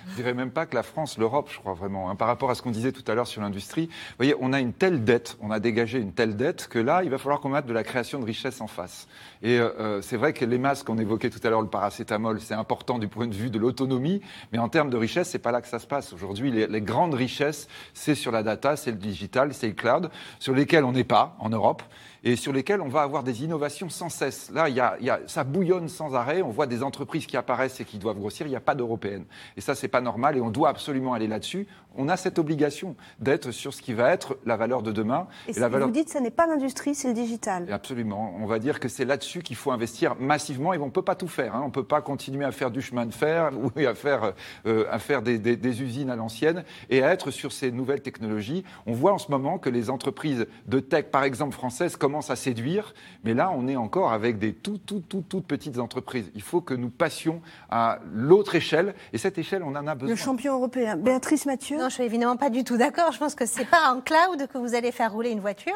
Je 0.09 0.15
dirais 0.15 0.33
même 0.33 0.49
pas 0.49 0.65
que 0.65 0.73
la 0.73 0.81
France, 0.81 1.19
l'Europe, 1.19 1.51
je 1.53 1.59
crois 1.59 1.75
vraiment. 1.75 2.09
Hein. 2.09 2.15
par 2.15 2.27
rapport 2.27 2.49
à 2.49 2.55
ce 2.55 2.63
qu'on 2.63 2.71
disait 2.71 2.91
tout 2.91 3.03
à 3.05 3.13
l'heure 3.13 3.27
sur 3.27 3.43
l'industrie, 3.43 3.85
vous 3.85 4.15
voyez, 4.17 4.33
on 4.39 4.53
a 4.53 4.59
une 4.59 4.73
telle 4.73 5.03
dette, 5.03 5.37
on 5.39 5.51
a 5.51 5.59
dégagé 5.59 5.99
une 5.99 6.13
telle 6.13 6.35
dette 6.35 6.67
que 6.67 6.79
là, 6.79 7.03
il 7.03 7.11
va 7.11 7.19
falloir 7.19 7.41
qu'on 7.41 7.49
mette 7.49 7.67
de 7.67 7.73
la 7.73 7.83
création 7.83 8.19
de 8.19 8.25
richesse 8.25 8.59
en 8.59 8.65
face. 8.65 9.07
Et 9.43 9.59
euh, 9.59 9.69
euh, 9.79 10.01
c'est 10.01 10.17
vrai 10.17 10.33
que 10.33 10.45
les 10.45 10.57
masques 10.57 10.87
qu'on 10.87 10.97
évoquait 10.97 11.29
tout 11.29 11.41
à 11.43 11.51
l'heure, 11.51 11.61
le 11.61 11.69
paracétamol, 11.69 12.41
c'est 12.41 12.55
important 12.55 12.97
du 12.97 13.07
point 13.07 13.27
de 13.27 13.35
vue 13.35 13.51
de 13.51 13.59
l'autonomie, 13.59 14.19
mais 14.51 14.57
en 14.57 14.67
termes 14.67 14.89
de 14.89 14.97
richesse, 14.97 15.29
c'est 15.29 15.37
pas 15.37 15.51
là 15.51 15.61
que 15.61 15.67
ça 15.67 15.77
se 15.77 15.85
passe. 15.85 16.11
Aujourd'hui, 16.11 16.49
les, 16.49 16.65
les 16.65 16.81
grandes 16.81 17.13
richesses, 17.13 17.67
c'est 17.93 18.15
sur 18.15 18.31
la 18.31 18.41
data, 18.41 18.75
c'est 18.75 18.89
le 18.89 18.97
digital, 18.97 19.53
c'est 19.53 19.67
le 19.67 19.73
cloud, 19.73 20.09
sur 20.39 20.55
lesquels 20.55 20.85
on 20.85 20.93
n'est 20.93 21.03
pas 21.03 21.35
en 21.37 21.49
Europe 21.49 21.83
et 22.23 22.35
sur 22.35 22.53
lesquels 22.53 22.81
on 22.81 22.87
va 22.87 23.01
avoir 23.01 23.23
des 23.23 23.43
innovations 23.43 23.89
sans 23.89 24.09
cesse. 24.09 24.51
Là, 24.51 24.69
il 24.69 24.75
y 24.75 24.79
a, 24.79 24.95
y 24.99 25.09
a, 25.09 25.21
ça 25.25 25.43
bouillonne 25.43 25.89
sans 25.89 26.13
arrêt. 26.13 26.41
On 26.41 26.49
voit 26.49 26.67
des 26.67 26.83
entreprises 26.83 27.25
qui 27.25 27.35
apparaissent 27.35 27.79
et 27.79 27.85
qui 27.85 27.97
doivent 27.97 28.17
grossir. 28.19 28.45
Il 28.45 28.51
n'y 28.51 28.55
a 28.55 28.61
pas 28.61 28.75
d'européenne. 28.75 29.25
Et 29.57 29.61
ça, 29.61 29.73
c'est 29.73 29.87
pas 29.87 30.01
normal. 30.01 30.37
Et 30.37 30.41
on 30.41 30.51
doit 30.51 30.69
absolument 30.69 31.13
aller 31.13 31.27
là-dessus. 31.27 31.67
On 31.97 32.07
a 32.07 32.17
cette 32.17 32.39
obligation 32.39 32.95
d'être 33.19 33.51
sur 33.51 33.73
ce 33.73 33.81
qui 33.81 33.93
va 33.93 34.11
être 34.11 34.37
la 34.45 34.55
valeur 34.55 34.81
de 34.81 34.91
demain. 34.91 35.27
Et, 35.47 35.51
et 35.51 35.59
la 35.59 35.67
valeur... 35.67 35.87
vous 35.87 35.93
dites, 35.93 36.09
ce 36.09 36.17
n'est 36.17 36.31
pas 36.31 36.47
l'industrie, 36.47 36.95
c'est 36.95 37.09
le 37.09 37.13
digital. 37.13 37.71
Absolument. 37.71 38.33
On 38.39 38.45
va 38.45 38.59
dire 38.59 38.79
que 38.79 38.87
c'est 38.87 39.05
là-dessus 39.05 39.41
qu'il 39.41 39.55
faut 39.55 39.71
investir 39.71 40.15
massivement. 40.19 40.73
Et 40.73 40.77
on 40.77 40.85
ne 40.85 40.91
peut 40.91 41.01
pas 41.01 41.15
tout 41.15 41.27
faire. 41.27 41.55
Hein. 41.55 41.61
On 41.63 41.67
ne 41.67 41.71
peut 41.71 41.83
pas 41.83 42.01
continuer 42.01 42.45
à 42.45 42.51
faire 42.51 42.71
du 42.71 42.81
chemin 42.81 43.05
de 43.05 43.13
fer 43.13 43.51
ou 43.61 43.71
à 43.79 43.93
faire, 43.93 44.33
euh, 44.65 44.85
à 44.89 44.99
faire 44.99 45.21
des, 45.21 45.37
des, 45.37 45.57
des 45.57 45.81
usines 45.81 46.09
à 46.09 46.15
l'ancienne 46.15 46.63
et 46.89 47.03
à 47.03 47.11
être 47.11 47.31
sur 47.31 47.51
ces 47.51 47.71
nouvelles 47.71 48.01
technologies. 48.01 48.63
On 48.85 48.93
voit 48.93 49.13
en 49.13 49.17
ce 49.17 49.29
moment 49.29 49.57
que 49.57 49.69
les 49.69 49.89
entreprises 49.89 50.47
de 50.67 50.79
tech, 50.79 51.05
par 51.05 51.23
exemple 51.23 51.53
françaises, 51.53 51.97
commencent 51.97 52.31
à 52.31 52.35
séduire. 52.35 52.93
Mais 53.23 53.33
là, 53.33 53.51
on 53.55 53.67
est 53.67 53.75
encore 53.75 54.13
avec 54.13 54.39
des 54.39 54.53
toutes, 54.53 54.85
toutes, 54.85 55.09
toutes, 55.09 55.27
toutes 55.27 55.45
petites 55.45 55.77
entreprises. 55.77 56.31
Il 56.35 56.41
faut 56.41 56.61
que 56.61 56.73
nous 56.73 56.89
passions 56.89 57.41
à 57.69 57.99
l'autre 58.13 58.55
échelle. 58.55 58.95
Et 59.13 59.17
cette 59.17 59.37
échelle, 59.37 59.63
on 59.63 59.75
en 59.75 59.87
a 59.87 59.95
besoin. 59.95 60.15
Le 60.15 60.15
champion 60.15 60.53
européen. 60.53 60.95
Béatrice 60.95 61.45
Mathieu 61.45 61.80
Non, 61.81 61.89
je 61.89 61.95
suis 61.95 62.03
évidemment 62.03 62.37
pas 62.37 62.51
du 62.51 62.63
tout 62.63 62.77
d'accord. 62.77 63.11
Je 63.11 63.17
pense 63.17 63.33
que 63.33 63.47
c'est 63.47 63.65
pas 63.65 63.91
en 63.91 64.01
cloud 64.01 64.45
que 64.53 64.59
vous 64.59 64.75
allez 64.75 64.91
faire 64.91 65.11
rouler 65.11 65.31
une 65.31 65.39
voiture. 65.39 65.73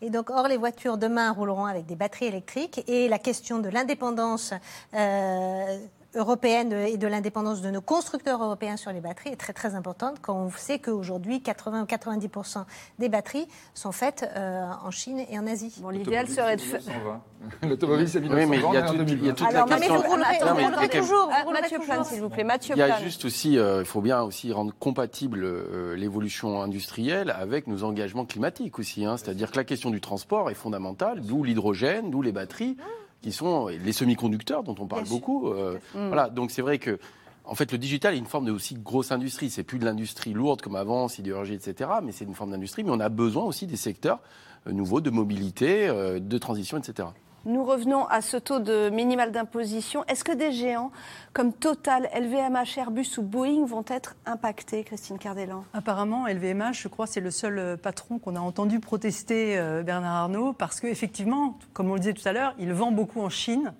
Et 0.00 0.08
donc, 0.08 0.30
or, 0.30 0.48
les 0.48 0.56
voitures 0.56 0.96
demain 0.96 1.30
rouleront 1.30 1.66
avec 1.66 1.84
des 1.84 1.94
batteries 1.94 2.24
électriques. 2.24 2.82
Et 2.88 3.06
la 3.06 3.18
question 3.18 3.58
de 3.58 3.68
l'indépendance 3.68 4.54
euh, 4.94 5.78
européenne 6.14 6.72
et 6.72 6.96
de 6.96 7.06
l'indépendance 7.06 7.60
de 7.62 7.70
nos 7.70 7.80
constructeurs 7.80 8.42
européens 8.42 8.76
sur 8.76 8.92
les 8.92 9.00
batteries 9.00 9.30
est 9.30 9.36
très 9.36 9.52
très 9.52 9.74
importante 9.74 10.16
quand 10.20 10.34
on 10.36 10.50
sait 10.50 10.78
qu'aujourd'hui 10.78 11.42
80 11.42 11.82
ou 11.82 11.86
90% 11.86 12.64
des 12.98 13.08
batteries 13.08 13.48
sont 13.74 13.92
faites 13.92 14.28
euh, 14.36 14.64
en 14.84 14.90
Chine 14.90 15.20
et 15.30 15.38
en 15.38 15.46
Asie. 15.46 15.74
Bon, 15.80 15.88
l'idéal 15.88 16.28
serait 16.28 16.56
de 16.56 16.60
faire. 16.60 16.80
L'automobile, 17.62 18.08
c'est 18.08 18.20
1920. 18.20 18.44
Oui, 18.44 18.50
mais 18.50 18.56
il 18.68 18.74
y 18.74 18.76
a, 18.76 18.82
tout, 18.82 18.94
il 19.08 19.26
y 19.26 19.30
a 19.30 19.32
toute 19.32 19.48
Alors, 19.48 19.66
la 19.66 19.74
mais 19.74 19.80
question. 19.86 19.96
vous 19.96 20.10
roulerez, 20.10 20.38
Non, 20.44 20.54
mais 20.54 20.62
vous 20.62 20.68
roulerez 20.70 20.88
toujours. 20.88 21.30
Ah, 21.32 21.44
Mathieu 21.52 21.78
Plane, 21.80 22.04
s'il 22.04 22.20
vous 22.20 22.28
plaît. 22.28 22.44
Mathieu 22.44 22.74
Il 22.76 22.78
y 22.78 22.82
a 22.82 22.86
Plane. 22.86 23.02
juste 23.02 23.24
aussi, 23.24 23.58
euh, 23.58 23.80
il 23.80 23.84
faut 23.86 24.00
bien 24.00 24.22
aussi 24.22 24.52
rendre 24.52 24.72
compatible 24.78 25.42
euh, 25.44 25.96
l'évolution 25.96 26.62
industrielle 26.62 27.30
avec 27.36 27.66
nos 27.66 27.82
engagements 27.82 28.24
climatiques 28.26 28.78
aussi. 28.78 29.04
hein. 29.04 29.16
C'est-à-dire 29.16 29.50
que 29.50 29.56
la 29.56 29.64
question 29.64 29.90
du 29.90 30.00
transport 30.00 30.50
est 30.50 30.54
fondamentale, 30.54 31.20
d'où 31.20 31.42
l'hydrogène, 31.42 32.10
d'où 32.10 32.22
les 32.22 32.32
batteries, 32.32 32.76
qui 33.22 33.32
sont 33.32 33.68
les 33.68 33.92
semi-conducteurs 33.92 34.62
dont 34.62 34.74
on 34.78 34.86
parle 34.86 35.04
Bien 35.04 35.12
beaucoup. 35.12 35.48
euh, 35.48 35.78
Mm. 35.94 36.08
Voilà, 36.08 36.28
donc 36.28 36.50
c'est 36.50 36.62
vrai 36.62 36.78
que. 36.78 36.98
En 37.44 37.56
fait, 37.56 37.72
le 37.72 37.78
digital 37.78 38.14
est 38.14 38.18
une 38.18 38.26
forme 38.26 38.44
de 38.44 38.52
aussi 38.52 38.74
grosse 38.74 39.10
industrie. 39.10 39.50
C'est 39.50 39.64
plus 39.64 39.80
de 39.80 39.84
l'industrie 39.84 40.32
lourde 40.32 40.60
comme 40.62 40.76
avant, 40.76 41.08
sidérurgie, 41.08 41.54
etc. 41.54 41.90
Mais 42.02 42.12
c'est 42.12 42.24
une 42.24 42.34
forme 42.34 42.52
d'industrie. 42.52 42.84
Mais 42.84 42.92
on 42.92 43.00
a 43.00 43.08
besoin 43.08 43.42
aussi 43.42 43.66
des 43.66 43.76
secteurs 43.76 44.20
euh, 44.68 44.72
nouveaux 44.72 45.00
de 45.00 45.10
mobilité, 45.10 45.88
euh, 45.88 46.20
de 46.20 46.38
transition, 46.38 46.78
etc. 46.78 47.08
Nous 47.44 47.64
revenons 47.64 48.06
à 48.06 48.20
ce 48.20 48.36
taux 48.36 48.60
de 48.60 48.90
minimal 48.90 49.32
d'imposition. 49.32 50.04
Est-ce 50.08 50.24
que 50.24 50.32
des 50.32 50.52
géants 50.52 50.90
comme 51.32 51.52
Total, 51.52 52.08
LVMH, 52.14 52.78
Airbus 52.78 53.18
ou 53.18 53.22
Boeing 53.22 53.64
vont 53.66 53.84
être 53.88 54.16
impactés, 54.26 54.84
Christine 54.84 55.18
Cardellan? 55.18 55.64
Apparemment, 55.74 56.26
LVMH, 56.26 56.74
je 56.74 56.88
crois, 56.88 57.06
c'est 57.06 57.20
le 57.20 57.30
seul 57.30 57.58
euh, 57.58 57.76
patron 57.76 58.18
qu'on 58.18 58.36
a 58.36 58.40
entendu 58.40 58.80
protester 58.80 59.58
euh, 59.58 59.82
Bernard 59.82 60.14
Arnault 60.14 60.52
parce 60.52 60.80
qu'effectivement, 60.80 61.58
comme 61.72 61.90
on 61.90 61.94
le 61.94 62.00
disait 62.00 62.14
tout 62.14 62.28
à 62.28 62.32
l'heure, 62.32 62.54
il 62.58 62.72
vend 62.72 62.92
beaucoup 62.92 63.20
en 63.20 63.28
Chine. 63.28 63.72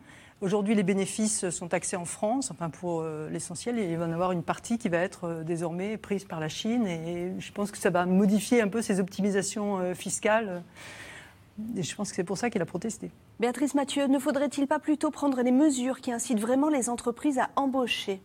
Aujourd'hui, 0.42 0.74
les 0.74 0.82
bénéfices 0.82 1.50
sont 1.50 1.68
taxés 1.68 1.94
en 1.94 2.04
France, 2.04 2.50
enfin 2.50 2.68
pour 2.68 3.02
euh, 3.02 3.30
l'essentiel, 3.30 3.78
il 3.78 3.96
va 3.96 4.06
y 4.06 4.08
en 4.08 4.12
avoir 4.12 4.32
une 4.32 4.42
partie 4.42 4.76
qui 4.76 4.88
va 4.88 4.98
être 4.98 5.28
euh, 5.28 5.44
désormais 5.44 5.96
prise 5.96 6.24
par 6.24 6.40
la 6.40 6.48
Chine. 6.48 6.84
Et 6.88 7.32
je 7.38 7.52
pense 7.52 7.70
que 7.70 7.78
ça 7.78 7.90
va 7.90 8.06
modifier 8.06 8.60
un 8.60 8.66
peu 8.66 8.82
ces 8.82 8.98
optimisations 8.98 9.78
euh, 9.78 9.94
fiscales. 9.94 10.64
Et 11.76 11.82
je 11.82 11.94
pense 11.94 12.10
que 12.10 12.16
c'est 12.16 12.24
pour 12.24 12.38
ça 12.38 12.50
qu'il 12.50 12.62
a 12.62 12.66
protesté. 12.66 13.10
Béatrice 13.40 13.74
Mathieu, 13.74 14.06
ne 14.06 14.18
faudrait-il 14.18 14.66
pas 14.66 14.78
plutôt 14.78 15.10
prendre 15.10 15.42
des 15.42 15.52
mesures 15.52 16.00
qui 16.00 16.12
incitent 16.12 16.40
vraiment 16.40 16.68
les 16.68 16.88
entreprises 16.88 17.38
à 17.38 17.50
embaucher? 17.56 18.20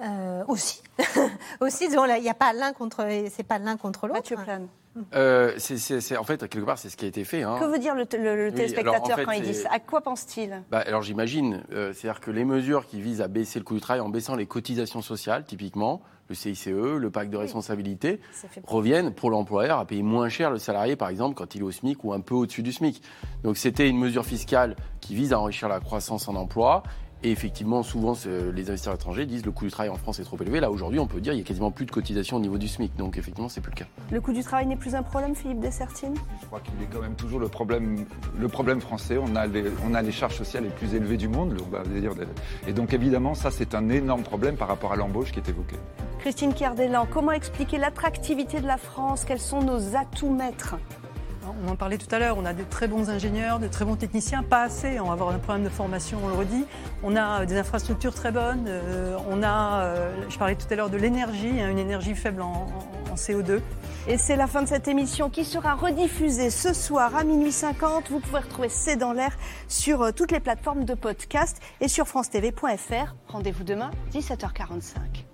Euh, 0.00 0.44
aussi, 0.48 0.82
aussi, 1.60 1.84
il 1.84 2.22
n'y 2.22 2.28
a 2.28 2.34
pas 2.34 2.52
l'un 2.52 2.72
contre, 2.72 3.06
c'est 3.30 3.42
pas 3.42 3.58
l'un 3.58 3.76
contre 3.76 4.06
l'autre. 4.06 4.18
Mathieu 4.18 4.36
Plane. 4.36 4.68
Euh, 5.14 5.52
c'est- 5.58 6.16
en 6.16 6.24
fait, 6.24 6.38
quelque 6.48 6.64
part, 6.64 6.78
c'est 6.78 6.88
ce 6.88 6.96
qui 6.96 7.04
a 7.04 7.08
été 7.08 7.24
fait. 7.24 7.42
hein. 7.42 7.56
Que 7.60 7.64
veut 7.66 7.78
dire 7.78 7.94
le, 7.94 8.04
le- 8.18 8.36
le 8.36 8.44
Oui, 8.46 8.52
téléspectateur 8.54 8.94
alors, 9.04 9.12
en 9.12 9.16
fait, 9.16 9.24
quand 9.24 9.32
il 9.32 9.42
dit 9.42 9.54
ça? 9.54 9.68
À 9.72 9.78
quoi 9.78 10.00
pense-t-il? 10.00 10.62
Bah, 10.70 10.82
alors 10.86 11.02
j'imagine, 11.02 11.62
euh, 11.72 11.92
c'est-à-dire 11.92 12.20
que 12.20 12.30
les 12.30 12.44
mesures 12.44 12.86
qui 12.86 13.00
visent 13.00 13.20
à 13.20 13.28
baisser 13.28 13.58
le 13.58 13.64
coût 13.64 13.74
du 13.74 13.80
travail 13.80 14.00
en 14.00 14.08
baissant 14.08 14.36
les 14.36 14.46
cotisations 14.46 15.02
sociales, 15.02 15.44
typiquement, 15.44 16.00
le 16.28 16.34
CICE, 16.34 16.66
le 16.68 17.08
pacte 17.10 17.30
de 17.30 17.36
responsabilité, 17.36 18.20
reviennent 18.66 19.12
pour 19.14 19.30
l'employeur 19.30 19.78
à 19.78 19.84
payer 19.84 20.02
moins 20.02 20.28
cher 20.28 20.50
le 20.50 20.58
salarié, 20.58 20.96
par 20.96 21.08
exemple, 21.08 21.36
quand 21.36 21.54
il 21.54 21.60
est 21.60 21.64
au 21.64 21.70
SMIC 21.70 22.02
ou 22.02 22.12
un 22.12 22.20
peu 22.20 22.34
au-dessus 22.34 22.62
du 22.64 22.72
SMIC. 22.72 23.00
Donc 23.44 23.56
c'était 23.56 23.88
une 23.88 23.98
mesure 23.98 24.24
fiscale 24.24 24.74
qui 25.00 25.14
vise 25.14 25.32
à 25.32 25.38
enrichir 25.38 25.68
la 25.68 25.78
croissance 25.78 26.26
en 26.28 26.34
emploi. 26.34 26.82
Et 27.22 27.30
effectivement, 27.32 27.82
souvent, 27.82 28.12
les 28.26 28.68
investisseurs 28.68 28.94
étrangers 28.94 29.26
disent 29.26 29.44
le 29.44 29.50
coût 29.50 29.64
du 29.64 29.70
travail 29.70 29.90
en 29.90 29.96
France 29.96 30.20
est 30.20 30.24
trop 30.24 30.36
élevé. 30.40 30.60
Là, 30.60 30.70
aujourd'hui, 30.70 31.00
on 31.00 31.06
peut 31.06 31.20
dire 31.20 31.32
qu'il 31.32 31.40
y 31.40 31.44
a 31.44 31.46
quasiment 31.46 31.70
plus 31.70 31.86
de 31.86 31.90
cotisations 31.90 32.36
au 32.36 32.40
niveau 32.40 32.58
du 32.58 32.68
SMIC. 32.68 32.94
Donc, 32.96 33.16
effectivement, 33.16 33.48
c'est 33.48 33.60
plus 33.60 33.70
le 33.70 33.76
cas. 33.76 33.86
Le 34.10 34.20
coût 34.20 34.32
du 34.32 34.42
travail 34.42 34.66
n'est 34.66 34.76
plus 34.76 34.94
un 34.94 35.02
problème, 35.02 35.34
Philippe 35.34 35.60
Dessertine? 35.60 36.14
Je 36.40 36.46
crois 36.46 36.60
qu'il 36.60 36.74
est 36.82 36.86
quand 36.92 37.00
même 37.00 37.16
toujours 37.16 37.40
le 37.40 37.48
problème, 37.48 38.04
le 38.38 38.48
problème 38.48 38.80
français. 38.80 39.18
On 39.18 39.34
a, 39.34 39.46
les, 39.46 39.64
on 39.88 39.94
a 39.94 40.02
les 40.02 40.12
charges 40.12 40.36
sociales 40.36 40.64
les 40.64 40.70
plus 40.70 40.94
élevées 40.94 41.16
du 41.16 41.28
monde. 41.28 41.56
on 41.66 41.70
va 41.70 41.82
dire. 41.84 42.12
Et 42.66 42.72
donc 42.72 42.92
évidemment, 42.92 43.34
ça 43.34 43.50
c'est 43.50 43.74
un 43.74 43.88
énorme 43.88 44.22
problème 44.22 44.56
par 44.56 44.68
rapport 44.68 44.92
à 44.92 44.96
l'embauche 44.96 45.32
qui 45.32 45.38
est 45.38 45.48
évoqué. 45.48 45.76
Christine 46.20 46.54
Cardellan, 46.54 47.06
comment 47.10 47.32
expliquer 47.32 47.78
l'attractivité 47.78 48.60
de 48.60 48.66
la 48.66 48.76
France? 48.76 49.24
Quels 49.24 49.40
sont 49.40 49.62
nos 49.62 49.96
atouts 49.96 50.30
maîtres? 50.30 50.76
On 51.64 51.70
en 51.70 51.76
parlait 51.76 51.98
tout 51.98 52.12
à 52.14 52.18
l'heure, 52.18 52.36
on 52.38 52.44
a 52.44 52.52
de 52.54 52.62
très 52.64 52.88
bons 52.88 53.10
ingénieurs, 53.10 53.58
de 53.58 53.68
très 53.68 53.84
bons 53.84 53.96
techniciens, 53.96 54.42
pas 54.42 54.62
assez, 54.62 54.98
on 55.00 55.06
va 55.06 55.12
avoir 55.12 55.30
un 55.30 55.38
problème 55.38 55.64
de 55.64 55.68
formation, 55.68 56.18
on 56.24 56.28
le 56.28 56.34
redit. 56.34 56.64
On 57.02 57.16
a 57.16 57.42
euh, 57.42 57.46
des 57.46 57.56
infrastructures 57.58 58.14
très 58.14 58.32
bonnes, 58.32 58.64
euh, 58.68 59.16
on 59.30 59.42
a, 59.42 59.80
euh, 59.82 60.14
je 60.28 60.38
parlais 60.38 60.54
tout 60.56 60.66
à 60.70 60.74
l'heure 60.76 60.90
de 60.90 60.96
l'énergie, 60.96 61.60
hein, 61.60 61.70
une 61.70 61.78
énergie 61.78 62.14
faible 62.14 62.42
en, 62.42 62.46
en- 62.52 63.12
en 63.12 63.14
CO2. 63.14 63.60
Et 64.08 64.18
c'est 64.18 64.36
la 64.36 64.46
fin 64.46 64.62
de 64.62 64.68
cette 64.68 64.88
émission 64.88 65.30
qui 65.30 65.44
sera 65.44 65.74
rediffusée 65.74 66.50
ce 66.50 66.72
soir 66.72 67.16
à 67.16 67.24
minuit 67.24 67.50
50. 67.52 68.10
Vous 68.10 68.20
pouvez 68.20 68.40
retrouver 68.40 68.68
C'est 68.68 68.96
dans 68.96 69.12
l'air 69.12 69.36
sur 69.68 70.12
toutes 70.14 70.30
les 70.32 70.40
plateformes 70.40 70.84
de 70.84 70.94
podcast 70.94 71.60
et 71.80 71.88
sur 71.88 72.06
francetv.fr. 72.06 73.14
Rendez-vous 73.28 73.64
demain, 73.64 73.90
17h45. 74.12 75.24